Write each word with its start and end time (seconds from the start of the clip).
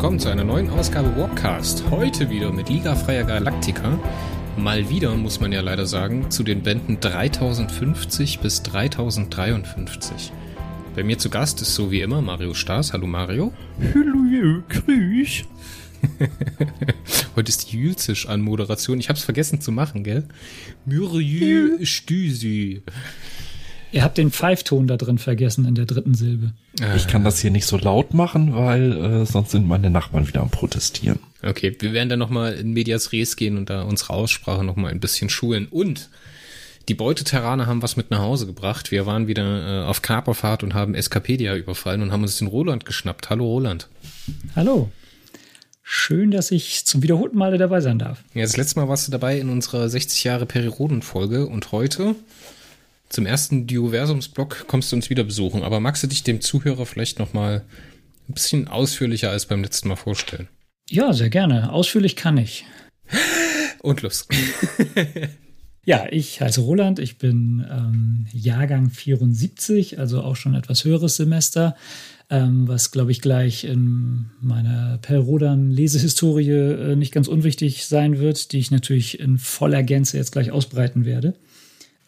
Willkommen 0.00 0.18
zu 0.18 0.30
einer 0.30 0.44
neuen 0.44 0.70
Ausgabe 0.70 1.14
Warpcast. 1.14 1.90
Heute 1.90 2.30
wieder 2.30 2.50
mit 2.50 2.70
Liga 2.70 2.94
Freier 2.94 3.24
Galactica. 3.24 4.00
Mal 4.56 4.88
wieder, 4.88 5.14
muss 5.14 5.40
man 5.40 5.52
ja 5.52 5.60
leider 5.60 5.84
sagen, 5.84 6.30
zu 6.30 6.42
den 6.42 6.62
Bänden 6.62 7.00
3050 7.00 8.38
bis 8.38 8.62
3053. 8.62 10.32
Bei 10.96 11.04
mir 11.04 11.18
zu 11.18 11.28
Gast 11.28 11.60
ist 11.60 11.74
so 11.74 11.90
wie 11.90 12.00
immer 12.00 12.22
Mario 12.22 12.54
Staas. 12.54 12.94
Hallo 12.94 13.06
Mario. 13.06 13.52
Hallo, 13.94 14.62
grüß. 14.70 15.42
Heute 17.36 17.48
ist 17.50 17.70
die 17.70 17.76
Jülzisch 17.76 18.26
an 18.26 18.40
Moderation. 18.40 19.00
Ich 19.00 19.10
hab's 19.10 19.22
vergessen 19.22 19.60
zu 19.60 19.70
machen, 19.70 20.02
gell? 20.02 20.26
Muriel 20.86 21.84
Stüsi. 21.84 22.84
Ihr 23.92 24.04
habt 24.04 24.18
den 24.18 24.30
Pfeifton 24.30 24.86
da 24.86 24.96
drin 24.96 25.18
vergessen 25.18 25.64
in 25.64 25.74
der 25.74 25.84
dritten 25.84 26.14
Silbe. 26.14 26.52
Ich 26.96 27.08
kann 27.08 27.24
das 27.24 27.40
hier 27.40 27.50
nicht 27.50 27.66
so 27.66 27.76
laut 27.76 28.14
machen, 28.14 28.54
weil 28.54 28.92
äh, 28.92 29.26
sonst 29.26 29.50
sind 29.50 29.66
meine 29.66 29.90
Nachbarn 29.90 30.28
wieder 30.28 30.40
am 30.42 30.50
Protestieren. 30.50 31.18
Okay, 31.42 31.76
wir 31.78 31.92
werden 31.92 32.08
dann 32.08 32.18
nochmal 32.18 32.54
in 32.54 32.72
Medias 32.72 33.12
Res 33.12 33.36
gehen 33.36 33.56
und 33.56 33.68
da 33.68 33.82
unsere 33.82 34.12
Aussprache 34.12 34.62
nochmal 34.62 34.92
ein 34.92 35.00
bisschen 35.00 35.28
schulen. 35.28 35.66
Und 35.66 36.08
die 36.88 36.94
Beuteterraner 36.94 37.66
haben 37.66 37.82
was 37.82 37.96
mit 37.96 38.10
nach 38.10 38.20
Hause 38.20 38.46
gebracht. 38.46 38.90
Wir 38.90 39.06
waren 39.06 39.26
wieder 39.26 39.82
äh, 39.82 39.86
auf 39.86 40.02
Kaperfahrt 40.02 40.62
und 40.62 40.74
haben 40.74 40.94
Escapedia 40.94 41.56
überfallen 41.56 42.02
und 42.02 42.12
haben 42.12 42.22
uns 42.22 42.38
den 42.38 42.48
Roland 42.48 42.84
geschnappt. 42.84 43.30
Hallo 43.30 43.44
Roland. 43.46 43.88
Hallo. 44.54 44.90
Schön, 45.82 46.30
dass 46.30 46.52
ich 46.52 46.86
zum 46.86 47.02
wiederholten 47.02 47.36
Male 47.36 47.58
dabei 47.58 47.80
sein 47.80 47.98
darf. 47.98 48.22
Ja, 48.34 48.42
das 48.42 48.56
letzte 48.56 48.78
Mal 48.78 48.88
warst 48.88 49.08
du 49.08 49.12
dabei 49.12 49.40
in 49.40 49.48
unserer 49.48 49.88
60 49.88 50.22
Jahre 50.22 50.46
Periroden-Folge 50.46 51.46
und 51.46 51.72
heute 51.72 52.14
zum 53.10 53.26
ersten 53.26 53.66
Dioversums-Block 53.66 54.66
kommst 54.66 54.90
du 54.90 54.96
uns 54.96 55.10
wieder 55.10 55.24
besuchen. 55.24 55.62
Aber 55.62 55.80
magst 55.80 56.02
du 56.02 56.06
dich 56.06 56.22
dem 56.22 56.40
Zuhörer 56.40 56.86
vielleicht 56.86 57.18
nochmal 57.18 57.64
ein 58.28 58.34
bisschen 58.34 58.68
ausführlicher 58.68 59.30
als 59.30 59.46
beim 59.46 59.62
letzten 59.62 59.88
Mal 59.88 59.96
vorstellen? 59.96 60.48
Ja, 60.88 61.12
sehr 61.12 61.28
gerne. 61.28 61.72
Ausführlich 61.72 62.16
kann 62.16 62.38
ich. 62.38 62.64
Und 63.82 64.02
los. 64.02 64.26
ja, 65.84 66.06
ich 66.10 66.40
heiße 66.40 66.60
Roland. 66.60 66.98
Ich 66.98 67.18
bin 67.18 67.66
ähm, 67.70 68.26
Jahrgang 68.32 68.90
74, 68.90 69.98
also 69.98 70.22
auch 70.22 70.36
schon 70.36 70.54
etwas 70.54 70.84
höheres 70.84 71.16
Semester 71.16 71.76
ähm, 72.30 72.68
was, 72.68 72.92
glaube 72.92 73.10
ich, 73.10 73.20
gleich 73.20 73.64
in 73.64 74.26
meiner 74.40 74.98
Perrodan-Lesehistorie 74.98 76.50
äh, 76.50 76.96
nicht 76.96 77.12
ganz 77.12 77.26
unwichtig 77.26 77.86
sein 77.86 78.18
wird, 78.20 78.52
die 78.52 78.58
ich 78.58 78.70
natürlich 78.70 79.18
in 79.18 79.36
voller 79.36 79.82
Gänze 79.82 80.16
jetzt 80.16 80.30
gleich 80.30 80.52
ausbreiten 80.52 81.04
werde. 81.04 81.34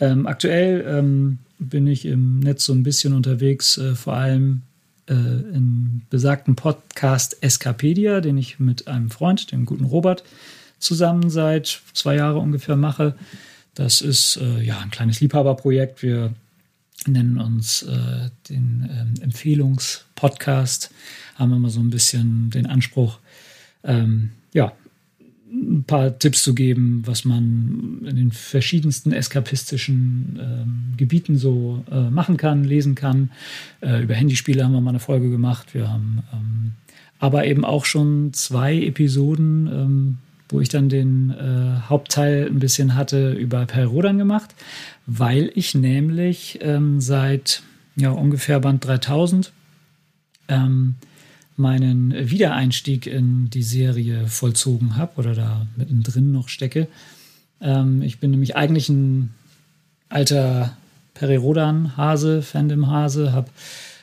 Ähm, 0.02 0.26
aktuell 0.26 0.84
ähm, 0.88 1.38
bin 1.60 1.86
ich 1.86 2.06
im 2.06 2.40
Netz 2.40 2.64
so 2.64 2.72
ein 2.72 2.82
bisschen 2.82 3.12
unterwegs, 3.12 3.78
äh, 3.78 3.94
vor 3.94 4.14
allem 4.14 4.62
äh, 5.08 5.14
im 5.14 6.02
besagten 6.10 6.56
Podcast 6.56 7.40
Escapedia, 7.40 8.20
den 8.20 8.36
ich 8.36 8.58
mit 8.58 8.88
einem 8.88 9.10
Freund, 9.12 9.52
dem 9.52 9.64
guten 9.64 9.84
Robert, 9.84 10.24
zusammen 10.80 11.30
seit 11.30 11.82
zwei 11.94 12.16
Jahren 12.16 12.38
ungefähr 12.38 12.74
mache. 12.74 13.14
Das 13.74 14.00
ist 14.00 14.38
äh, 14.38 14.60
ja 14.62 14.80
ein 14.80 14.90
kleines 14.90 15.20
Liebhaberprojekt. 15.20 16.02
Wir 16.02 16.34
nennen 17.06 17.38
uns 17.38 17.84
äh, 17.84 18.30
den 18.48 18.90
ähm, 18.90 19.14
Empfehlungspodcast, 19.22 20.90
haben 21.36 21.52
immer 21.52 21.70
so 21.70 21.78
ein 21.78 21.90
bisschen 21.90 22.50
den 22.50 22.66
Anspruch, 22.66 23.20
ähm, 23.84 24.30
ja, 24.52 24.72
ein 25.52 25.84
paar 25.84 26.18
Tipps 26.18 26.42
zu 26.42 26.54
geben, 26.54 27.02
was 27.04 27.24
man 27.24 28.06
in 28.08 28.16
den 28.16 28.30
verschiedensten 28.30 29.12
eskapistischen 29.12 30.38
ähm, 30.40 30.96
Gebieten 30.96 31.36
so 31.36 31.84
äh, 31.90 32.08
machen 32.08 32.36
kann, 32.38 32.64
lesen 32.64 32.94
kann. 32.94 33.30
Äh, 33.80 34.02
über 34.02 34.14
Handyspiele 34.14 34.64
haben 34.64 34.72
wir 34.72 34.80
mal 34.80 34.90
eine 34.90 34.98
Folge 34.98 35.30
gemacht. 35.30 35.74
Wir 35.74 35.90
haben 35.90 36.22
ähm, 36.32 36.72
aber 37.18 37.46
eben 37.46 37.64
auch 37.64 37.84
schon 37.84 38.32
zwei 38.32 38.76
Episoden, 38.76 39.66
ähm, 39.66 40.18
wo 40.48 40.60
ich 40.60 40.68
dann 40.68 40.88
den 40.88 41.30
äh, 41.30 41.88
Hauptteil 41.88 42.46
ein 42.46 42.58
bisschen 42.58 42.94
hatte, 42.94 43.32
über 43.32 43.66
Perrodern 43.66 44.18
gemacht 44.18 44.54
weil 45.06 45.50
ich 45.54 45.74
nämlich 45.74 46.58
ähm, 46.62 47.00
seit 47.00 47.62
ja, 47.96 48.10
ungefähr 48.10 48.60
Band 48.60 48.86
3000 48.86 49.52
ähm, 50.48 50.96
meinen 51.56 52.30
Wiedereinstieg 52.30 53.06
in 53.06 53.50
die 53.50 53.62
Serie 53.62 54.26
vollzogen 54.26 54.96
habe 54.96 55.16
oder 55.16 55.34
da 55.34 55.66
mittendrin 55.76 56.32
noch 56.32 56.48
stecke. 56.48 56.88
Ähm, 57.60 58.02
ich 58.02 58.20
bin 58.20 58.30
nämlich 58.30 58.56
eigentlich 58.56 58.88
ein 58.88 59.30
alter 60.08 60.76
Perirodan-Hase, 61.14 62.42
Fandom-Hase, 62.42 63.32
habe 63.32 63.48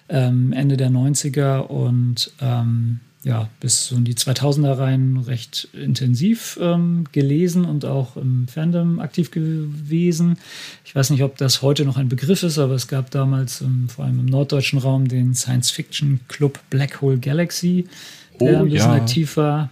ähm, 0.10 0.54
Ende 0.54 0.78
der 0.78 0.90
90er 0.90 1.60
und 1.60 2.32
ähm, 2.42 3.00
ja, 3.24 3.50
bis 3.60 3.88
so 3.88 3.98
in 3.98 4.06
die 4.06 4.14
2000er 4.14 4.78
rein 4.78 5.18
recht 5.18 5.68
intensiv 5.74 6.58
ähm, 6.62 7.06
gelesen 7.12 7.66
und 7.66 7.84
auch 7.84 8.16
im 8.16 8.48
Fandom 8.48 9.00
aktiv 9.00 9.30
gewesen. 9.32 10.38
Ich 10.86 10.96
weiß 10.96 11.10
nicht, 11.10 11.24
ob 11.24 11.38
das 11.38 11.62
heute 11.62 11.84
noch 11.84 11.98
ein 11.98 12.08
Begriff 12.08 12.44
ist, 12.44 12.58
aber 12.58 12.76
es 12.76 12.88
gab 12.88 13.12
damals 13.12 13.60
ähm, 13.60 13.90
vor 13.90 14.06
allem 14.06 14.20
im 14.20 14.26
norddeutschen 14.26 14.80
Raum 14.80 15.10
den 15.10 15.36
Science-Fiction-Club 15.36 16.60
Black 16.70 17.02
Hole 17.02 17.18
Galaxy, 17.18 17.88
der 18.40 18.60
oh, 18.60 18.64
ein 18.64 18.70
bisschen 18.70 18.92
ja. 18.92 18.96
aktiv 18.96 19.36
war. 19.36 19.70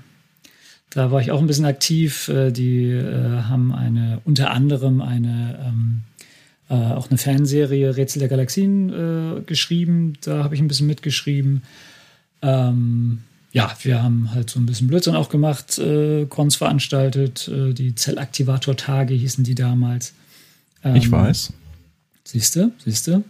Da 0.89 1.11
war 1.11 1.21
ich 1.21 1.31
auch 1.31 1.39
ein 1.39 1.47
bisschen 1.47 1.65
aktiv. 1.65 2.27
Äh, 2.27 2.51
die 2.51 2.89
äh, 2.89 3.43
haben 3.43 3.73
eine, 3.73 4.19
unter 4.25 4.51
anderem 4.51 5.01
eine, 5.01 5.57
ähm, 5.65 6.01
äh, 6.69 6.73
auch 6.73 7.09
eine 7.09 7.17
Fanserie 7.17 7.95
Rätsel 7.95 8.19
der 8.19 8.27
Galaxien 8.27 8.89
äh, 8.89 9.41
geschrieben. 9.41 10.17
Da 10.21 10.43
habe 10.43 10.53
ich 10.53 10.59
ein 10.59 10.67
bisschen 10.67 10.87
mitgeschrieben. 10.87 11.63
Ähm, 12.41 13.19
ja, 13.51 13.75
wir 13.81 14.03
haben 14.03 14.33
halt 14.33 14.49
so 14.49 14.59
ein 14.59 14.65
bisschen 14.65 14.87
Blödsinn 14.87 15.15
auch 15.15 15.29
gemacht, 15.29 15.77
äh, 15.77 16.25
Cons 16.25 16.55
veranstaltet, 16.55 17.47
äh, 17.47 17.73
die 17.73 17.95
Zellaktivator-Tage 17.95 19.13
hießen 19.13 19.43
die 19.43 19.55
damals. 19.55 20.13
Ähm, 20.83 20.95
ich 20.95 21.11
weiß. 21.11 21.53
Siehste, 22.23 22.71
siehste. 22.83 23.23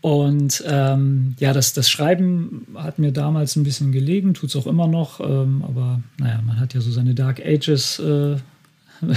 Und 0.00 0.64
ähm, 0.66 1.36
ja, 1.38 1.52
das, 1.52 1.74
das 1.74 1.88
Schreiben 1.88 2.66
hat 2.74 2.98
mir 2.98 3.12
damals 3.12 3.54
ein 3.56 3.62
bisschen 3.62 3.92
gelegen, 3.92 4.34
tut 4.34 4.50
es 4.50 4.56
auch 4.56 4.66
immer 4.66 4.88
noch, 4.88 5.20
ähm, 5.20 5.62
aber 5.66 6.02
naja, 6.18 6.40
man 6.44 6.58
hat 6.58 6.74
ja 6.74 6.80
so 6.80 6.90
seine 6.90 7.14
Dark 7.14 7.40
Ages 7.40 8.00
äh, 8.00 8.36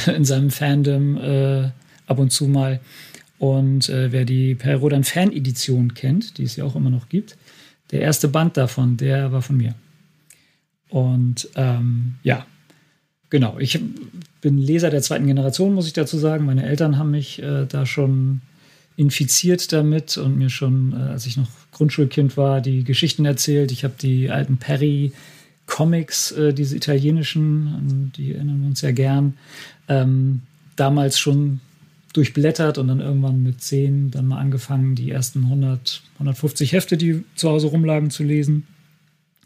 in 0.16 0.26
seinem 0.26 0.52
Fandom 0.52 1.18
äh, 1.18 1.70
ab 2.08 2.20
und 2.20 2.32
zu 2.32 2.48
mal. 2.48 2.80
Und 3.40 3.90
äh, 3.90 4.12
wer 4.12 4.26
die 4.26 4.56
Perrodan 4.56 5.04
Fan-Edition 5.04 5.94
kennt, 5.94 6.38
die 6.38 6.44
es 6.44 6.56
ja 6.56 6.64
auch 6.64 6.76
immer 6.76 6.90
noch 6.90 7.10
gibt, 7.10 7.36
der 7.92 8.02
erste 8.02 8.28
Band 8.28 8.58
davon, 8.58 8.98
der 8.98 9.32
war 9.32 9.42
von 9.42 9.58
mir. 9.58 9.76
Und 10.96 11.50
ähm, 11.56 12.16
ja, 12.24 12.46
genau. 13.30 13.60
Ich 13.60 13.78
bin 14.40 14.58
Leser 14.58 14.90
der 14.90 15.02
zweiten 15.02 15.28
Generation, 15.28 15.74
muss 15.74 15.88
ich 15.88 15.92
dazu 15.92 16.18
sagen. 16.18 16.46
Meine 16.46 16.66
Eltern 16.66 16.98
haben 16.98 17.12
mich 17.12 17.44
äh, 17.44 17.66
da 17.66 17.86
schon 17.86 18.40
infiziert 18.96 19.74
damit 19.74 20.16
und 20.18 20.38
mir 20.38 20.50
schon, 20.50 20.94
äh, 20.94 21.12
als 21.12 21.26
ich 21.26 21.36
noch 21.36 21.50
Grundschulkind 21.74 22.38
war, 22.38 22.62
die 22.62 22.86
Geschichten 22.86 23.26
erzählt. 23.26 23.74
Ich 23.74 23.84
habe 23.84 23.96
die 24.02 24.32
alten 24.32 24.56
Perry 24.56 25.12
Comics, 25.66 26.32
äh, 26.32 26.54
diese 26.54 26.78
italienischen, 26.78 28.14
die 28.16 28.34
erinnern 28.34 28.62
wir 28.62 28.68
uns 28.68 28.80
ja 28.80 28.92
gern, 28.92 29.34
ähm, 29.90 30.44
damals 30.78 31.20
schon 31.20 31.60
durchblättert 32.14 32.78
und 32.78 32.88
dann 32.88 33.02
irgendwann 33.02 33.44
mit 33.44 33.62
zehn 33.62 34.12
dann 34.12 34.28
mal 34.28 34.40
angefangen, 34.40 34.96
die 34.96 35.12
ersten 35.12 35.44
100, 35.44 36.04
150 36.20 36.72
Hefte, 36.72 36.96
die 36.96 37.26
zu 37.36 37.50
Hause 37.50 37.68
rumlagen, 37.68 38.12
zu 38.12 38.24
lesen. 38.24 38.66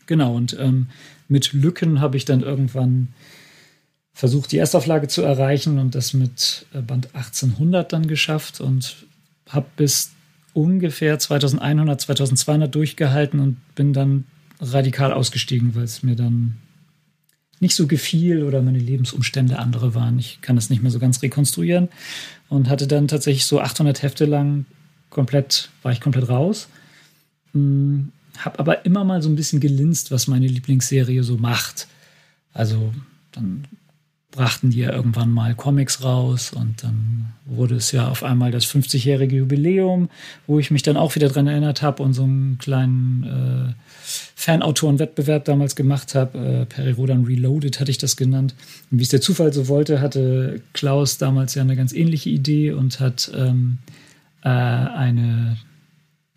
Genau, 0.05 0.35
und 0.35 0.55
ähm, 0.59 0.89
mit 1.29 1.53
Lücken 1.53 2.01
habe 2.01 2.17
ich 2.17 2.25
dann 2.25 2.41
irgendwann 2.41 3.09
versucht, 4.13 4.51
die 4.51 4.57
Erstauflage 4.57 5.07
zu 5.07 5.21
erreichen 5.21 5.79
und 5.79 5.95
das 5.95 6.13
mit 6.13 6.65
äh, 6.73 6.81
Band 6.81 7.15
1800 7.15 7.93
dann 7.93 8.07
geschafft 8.07 8.59
und 8.59 9.07
habe 9.47 9.67
bis 9.77 10.11
ungefähr 10.53 11.17
2100, 11.17 12.01
2200 12.01 12.73
durchgehalten 12.73 13.39
und 13.39 13.57
bin 13.75 13.93
dann 13.93 14.25
radikal 14.59 15.13
ausgestiegen, 15.13 15.75
weil 15.75 15.83
es 15.83 16.03
mir 16.03 16.15
dann 16.15 16.57
nicht 17.61 17.75
so 17.75 17.87
gefiel 17.87 18.43
oder 18.43 18.61
meine 18.61 18.79
Lebensumstände 18.79 19.59
andere 19.59 19.93
waren. 19.93 20.19
Ich 20.19 20.41
kann 20.41 20.55
das 20.55 20.69
nicht 20.69 20.81
mehr 20.81 20.91
so 20.91 20.99
ganz 20.99 21.21
rekonstruieren 21.21 21.89
und 22.47 22.69
hatte 22.69 22.87
dann 22.87 23.07
tatsächlich 23.07 23.45
so 23.45 23.61
800 23.61 24.01
Hefte 24.01 24.25
lang 24.25 24.65
komplett, 25.09 25.69
war 25.81 25.91
ich 25.91 26.01
komplett 26.01 26.29
raus. 26.29 26.67
Hm, 27.53 28.11
habe 28.39 28.59
aber 28.59 28.85
immer 28.85 29.03
mal 29.03 29.21
so 29.21 29.29
ein 29.29 29.35
bisschen 29.35 29.59
gelinst, 29.59 30.11
was 30.11 30.27
meine 30.27 30.47
Lieblingsserie 30.47 31.23
so 31.23 31.37
macht. 31.37 31.87
Also 32.53 32.93
dann 33.31 33.65
brachten 34.31 34.69
die 34.69 34.79
ja 34.79 34.93
irgendwann 34.93 35.31
mal 35.31 35.55
Comics 35.55 36.03
raus 36.03 36.51
und 36.53 36.83
dann 36.83 37.33
wurde 37.45 37.75
es 37.75 37.91
ja 37.91 38.09
auf 38.09 38.23
einmal 38.23 38.51
das 38.51 38.65
50-jährige 38.65 39.37
Jubiläum, 39.37 40.09
wo 40.45 40.59
ich 40.59 40.69
mich 40.69 40.83
dann 40.83 40.97
auch 40.97 41.15
wieder 41.15 41.29
dran 41.29 41.47
erinnert 41.47 41.81
habe 41.81 42.03
und 42.03 42.13
so 42.13 42.23
einen 42.23 42.59
kleinen 42.59 43.23
äh, 43.23 43.73
Fanautorenwettbewerb 44.35 45.45
damals 45.45 45.75
gemacht 45.75 46.13
habe. 46.13 46.37
Äh, 46.37 46.65
Perirodan 46.65 47.25
Reloaded 47.25 47.79
hatte 47.79 47.89
ich 47.89 47.97
das 47.97 48.17
genannt. 48.17 48.53
Und 48.91 48.99
wie 48.99 49.03
es 49.03 49.09
der 49.09 49.21
Zufall 49.21 49.51
so 49.51 49.67
wollte, 49.67 49.99
hatte 49.99 50.61
Klaus 50.73 51.17
damals 51.17 51.55
ja 51.55 51.63
eine 51.63 51.75
ganz 51.75 51.91
ähnliche 51.91 52.29
Idee 52.29 52.71
und 52.71 52.99
hat 52.99 53.31
ähm, 53.35 53.79
äh, 54.43 54.49
eine 54.49 55.57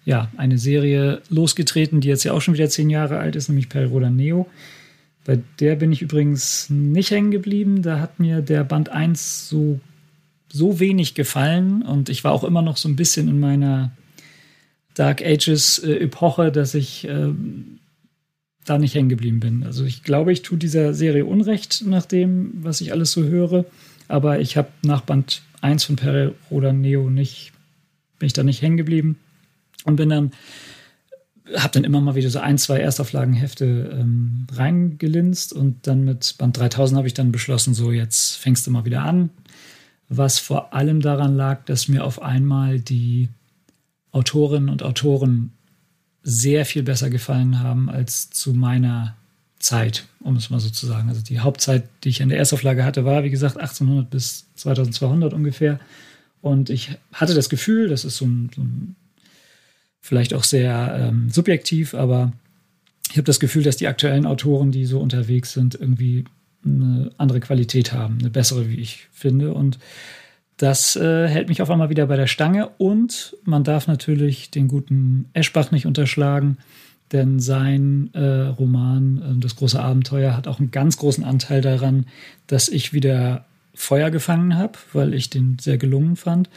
ja, 0.04 0.30
eine 0.36 0.58
Serie 0.58 1.22
losgetreten, 1.28 2.00
die 2.00 2.08
jetzt 2.08 2.24
ja 2.24 2.32
auch 2.32 2.40
schon 2.40 2.54
wieder 2.54 2.68
zehn 2.68 2.90
Jahre 2.90 3.18
alt 3.18 3.36
ist, 3.36 3.48
nämlich 3.48 3.68
Perroda 3.68 4.10
Neo. 4.10 4.48
Bei 5.24 5.38
der 5.60 5.76
bin 5.76 5.92
ich 5.92 6.02
übrigens 6.02 6.68
nicht 6.68 7.12
hängen 7.12 7.30
geblieben. 7.30 7.82
Da 7.82 8.00
hat 8.00 8.18
mir 8.18 8.40
der 8.42 8.64
Band 8.64 8.88
1 8.88 9.48
so, 9.48 9.78
so 10.52 10.80
wenig 10.80 11.14
gefallen 11.14 11.82
und 11.82 12.08
ich 12.08 12.24
war 12.24 12.32
auch 12.32 12.42
immer 12.42 12.62
noch 12.62 12.76
so 12.76 12.88
ein 12.88 12.96
bisschen 12.96 13.28
in 13.28 13.38
meiner 13.38 13.92
Dark 14.94 15.22
Ages 15.22 15.78
äh, 15.78 16.08
dass 16.50 16.74
ich 16.74 17.06
äh, 17.08 17.28
da 18.64 18.78
nicht 18.78 18.94
hängen 18.94 19.08
geblieben 19.08 19.40
bin. 19.40 19.62
Also 19.64 19.84
ich 19.84 20.02
glaube, 20.02 20.32
ich 20.32 20.42
tue 20.42 20.58
dieser 20.58 20.92
Serie 20.94 21.24
Unrecht 21.24 21.84
nach 21.86 22.04
dem, 22.04 22.52
was 22.62 22.80
ich 22.80 22.92
alles 22.92 23.12
so 23.12 23.22
höre. 23.22 23.64
Aber 24.08 24.40
ich 24.40 24.56
habe 24.56 24.68
nach 24.82 25.02
Band 25.02 25.42
1 25.60 25.84
von 25.84 25.96
Perroda 25.96 26.72
Neo 26.72 27.08
nicht, 27.08 27.52
bin 28.18 28.26
ich 28.26 28.32
da 28.32 28.42
nicht 28.42 28.60
hängen 28.60 28.76
geblieben 28.76 29.16
und 29.84 29.96
bin 29.96 30.08
dann 30.08 30.32
habe 31.56 31.72
dann 31.72 31.84
immer 31.84 32.00
mal 32.00 32.14
wieder 32.14 32.30
so 32.30 32.38
ein, 32.38 32.58
zwei 32.58 32.78
Erstauflagenhefte 32.78 33.64
ähm, 33.92 34.46
reingelinst 34.52 35.52
und 35.52 35.86
dann 35.86 36.04
mit 36.04 36.36
Band 36.38 36.56
3000 36.56 36.96
habe 36.96 37.08
ich 37.08 37.14
dann 37.14 37.32
beschlossen, 37.32 37.74
so 37.74 37.90
jetzt 37.90 38.36
fängst 38.36 38.66
du 38.66 38.70
mal 38.70 38.84
wieder 38.84 39.02
an. 39.02 39.30
Was 40.08 40.38
vor 40.38 40.74
allem 40.74 41.00
daran 41.00 41.36
lag, 41.36 41.64
dass 41.64 41.88
mir 41.88 42.04
auf 42.04 42.22
einmal 42.22 42.80
die 42.80 43.28
Autorinnen 44.12 44.68
und 44.68 44.82
Autoren 44.82 45.52
sehr 46.22 46.64
viel 46.64 46.82
besser 46.82 47.10
gefallen 47.10 47.60
haben 47.60 47.88
als 47.88 48.30
zu 48.30 48.52
meiner 48.52 49.16
Zeit, 49.58 50.06
um 50.20 50.36
es 50.36 50.50
mal 50.50 50.60
so 50.60 50.70
zu 50.70 50.86
sagen. 50.86 51.08
Also 51.08 51.22
die 51.22 51.40
Hauptzeit, 51.40 51.84
die 52.04 52.10
ich 52.10 52.20
in 52.20 52.28
der 52.28 52.38
Erstauflage 52.38 52.84
hatte, 52.84 53.04
war, 53.04 53.24
wie 53.24 53.30
gesagt, 53.30 53.56
1800 53.56 54.10
bis 54.10 54.46
2200 54.56 55.32
ungefähr. 55.32 55.80
Und 56.40 56.68
ich 56.70 56.90
hatte 57.12 57.34
das 57.34 57.48
Gefühl, 57.48 57.88
das 57.88 58.04
ist 58.04 58.16
so 58.16 58.26
ein, 58.26 58.50
so 58.54 58.62
ein 58.62 58.96
vielleicht 60.02 60.34
auch 60.34 60.44
sehr 60.44 61.08
ähm, 61.08 61.30
subjektiv, 61.30 61.94
aber 61.94 62.32
ich 63.10 63.16
habe 63.16 63.24
das 63.24 63.40
Gefühl, 63.40 63.62
dass 63.62 63.76
die 63.76 63.86
aktuellen 63.86 64.26
Autoren, 64.26 64.72
die 64.72 64.84
so 64.84 65.00
unterwegs 65.00 65.52
sind, 65.52 65.74
irgendwie 65.74 66.24
eine 66.64 67.10
andere 67.18 67.40
Qualität 67.40 67.92
haben, 67.92 68.18
eine 68.18 68.30
bessere, 68.30 68.68
wie 68.68 68.80
ich 68.80 69.08
finde. 69.12 69.52
Und 69.54 69.78
das 70.56 70.96
äh, 70.96 71.28
hält 71.28 71.48
mich 71.48 71.62
auf 71.62 71.70
einmal 71.70 71.90
wieder 71.90 72.06
bei 72.06 72.16
der 72.16 72.26
Stange. 72.26 72.68
Und 72.78 73.36
man 73.44 73.64
darf 73.64 73.86
natürlich 73.86 74.50
den 74.50 74.68
guten 74.68 75.26
Eschbach 75.34 75.70
nicht 75.70 75.86
unterschlagen, 75.86 76.58
denn 77.12 77.38
sein 77.40 78.10
äh, 78.14 78.46
Roman 78.46 79.18
äh, 79.18 79.40
Das 79.40 79.56
große 79.56 79.80
Abenteuer 79.80 80.36
hat 80.36 80.48
auch 80.48 80.58
einen 80.58 80.70
ganz 80.70 80.96
großen 80.96 81.24
Anteil 81.24 81.60
daran, 81.60 82.06
dass 82.46 82.68
ich 82.68 82.92
wieder 82.92 83.44
Feuer 83.74 84.10
gefangen 84.10 84.56
habe, 84.56 84.78
weil 84.92 85.14
ich 85.14 85.30
den 85.30 85.58
sehr 85.60 85.78
gelungen 85.78 86.16
fand. 86.16 86.48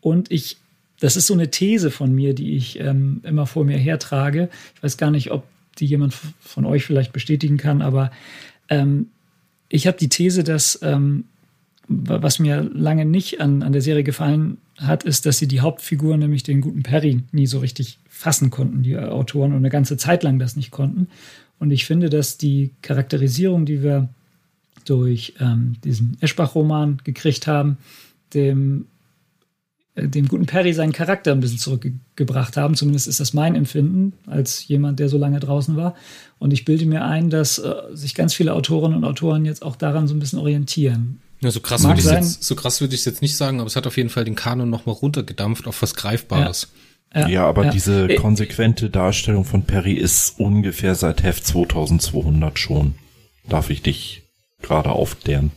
Und 0.00 0.30
ich 0.30 0.56
das 1.02 1.16
ist 1.16 1.26
so 1.26 1.34
eine 1.34 1.50
These 1.50 1.90
von 1.90 2.14
mir, 2.14 2.32
die 2.32 2.54
ich 2.54 2.78
ähm, 2.78 3.22
immer 3.24 3.46
vor 3.46 3.64
mir 3.64 3.76
hertrage. 3.76 4.48
Ich 4.76 4.84
weiß 4.84 4.96
gar 4.96 5.10
nicht, 5.10 5.32
ob 5.32 5.42
die 5.78 5.86
jemand 5.86 6.14
von 6.38 6.64
euch 6.64 6.84
vielleicht 6.84 7.12
bestätigen 7.12 7.56
kann, 7.56 7.82
aber 7.82 8.12
ähm, 8.68 9.08
ich 9.68 9.88
habe 9.88 9.98
die 9.98 10.08
These, 10.08 10.44
dass 10.44 10.78
ähm, 10.80 11.24
was 11.88 12.38
mir 12.38 12.62
lange 12.62 13.04
nicht 13.04 13.40
an, 13.40 13.64
an 13.64 13.72
der 13.72 13.82
Serie 13.82 14.04
gefallen 14.04 14.58
hat, 14.76 15.02
ist, 15.02 15.26
dass 15.26 15.38
sie 15.38 15.48
die 15.48 15.60
Hauptfigur, 15.60 16.16
nämlich 16.16 16.44
den 16.44 16.60
guten 16.60 16.84
Perry, 16.84 17.24
nie 17.32 17.48
so 17.48 17.58
richtig 17.58 17.98
fassen 18.08 18.50
konnten, 18.50 18.84
die 18.84 18.96
Autoren, 18.96 19.50
und 19.50 19.58
eine 19.58 19.70
ganze 19.70 19.96
Zeit 19.96 20.22
lang 20.22 20.38
das 20.38 20.54
nicht 20.54 20.70
konnten. 20.70 21.08
Und 21.58 21.72
ich 21.72 21.84
finde, 21.84 22.10
dass 22.10 22.38
die 22.38 22.70
Charakterisierung, 22.80 23.66
die 23.66 23.82
wir 23.82 24.08
durch 24.84 25.34
ähm, 25.40 25.74
diesen 25.82 26.16
Eschbach-Roman 26.20 27.00
gekriegt 27.02 27.48
haben, 27.48 27.78
dem 28.34 28.86
dem 29.94 30.26
guten 30.26 30.46
Perry 30.46 30.72
seinen 30.72 30.92
Charakter 30.92 31.32
ein 31.32 31.40
bisschen 31.40 31.58
zurückgebracht 31.58 32.56
haben. 32.56 32.74
Zumindest 32.74 33.08
ist 33.08 33.20
das 33.20 33.34
mein 33.34 33.54
Empfinden 33.54 34.14
als 34.26 34.66
jemand, 34.66 34.98
der 35.00 35.08
so 35.08 35.18
lange 35.18 35.38
draußen 35.38 35.76
war. 35.76 35.94
Und 36.38 36.52
ich 36.52 36.64
bilde 36.64 36.86
mir 36.86 37.04
ein, 37.04 37.28
dass 37.28 37.58
äh, 37.58 37.74
sich 37.92 38.14
ganz 38.14 38.32
viele 38.32 38.54
Autorinnen 38.54 38.96
und 38.96 39.04
Autoren 39.04 39.44
jetzt 39.44 39.62
auch 39.62 39.76
daran 39.76 40.08
so 40.08 40.14
ein 40.14 40.18
bisschen 40.18 40.38
orientieren. 40.38 41.20
Ja, 41.40 41.50
so 41.50 41.60
krass 41.60 41.84
würde 41.84 42.00
ich 42.00 42.06
jetzt, 42.06 42.44
so 42.44 42.54
krass 42.54 42.80
würde 42.80 42.94
ich 42.94 43.00
es 43.00 43.04
jetzt 43.04 43.20
nicht 43.20 43.36
sagen, 43.36 43.58
aber 43.58 43.66
es 43.66 43.76
hat 43.76 43.86
auf 43.86 43.96
jeden 43.96 44.10
Fall 44.10 44.24
den 44.24 44.36
Kanon 44.36 44.70
nochmal 44.70 44.94
runtergedampft 44.94 45.66
auf 45.66 45.82
was 45.82 45.94
Greifbares. 45.94 46.68
Ja, 47.12 47.20
ja, 47.20 47.28
ja 47.28 47.46
aber 47.46 47.66
ja. 47.66 47.70
diese 47.72 48.06
äh, 48.08 48.14
konsequente 48.14 48.90
Darstellung 48.90 49.44
von 49.44 49.64
Perry 49.64 49.94
ist 49.94 50.38
ungefähr 50.38 50.94
seit 50.94 51.22
Heft 51.22 51.44
2200 51.46 52.58
schon. 52.58 52.94
Darf 53.48 53.70
ich 53.70 53.82
dich 53.82 54.22
gerade 54.62 54.90
aufklären? 54.90 55.50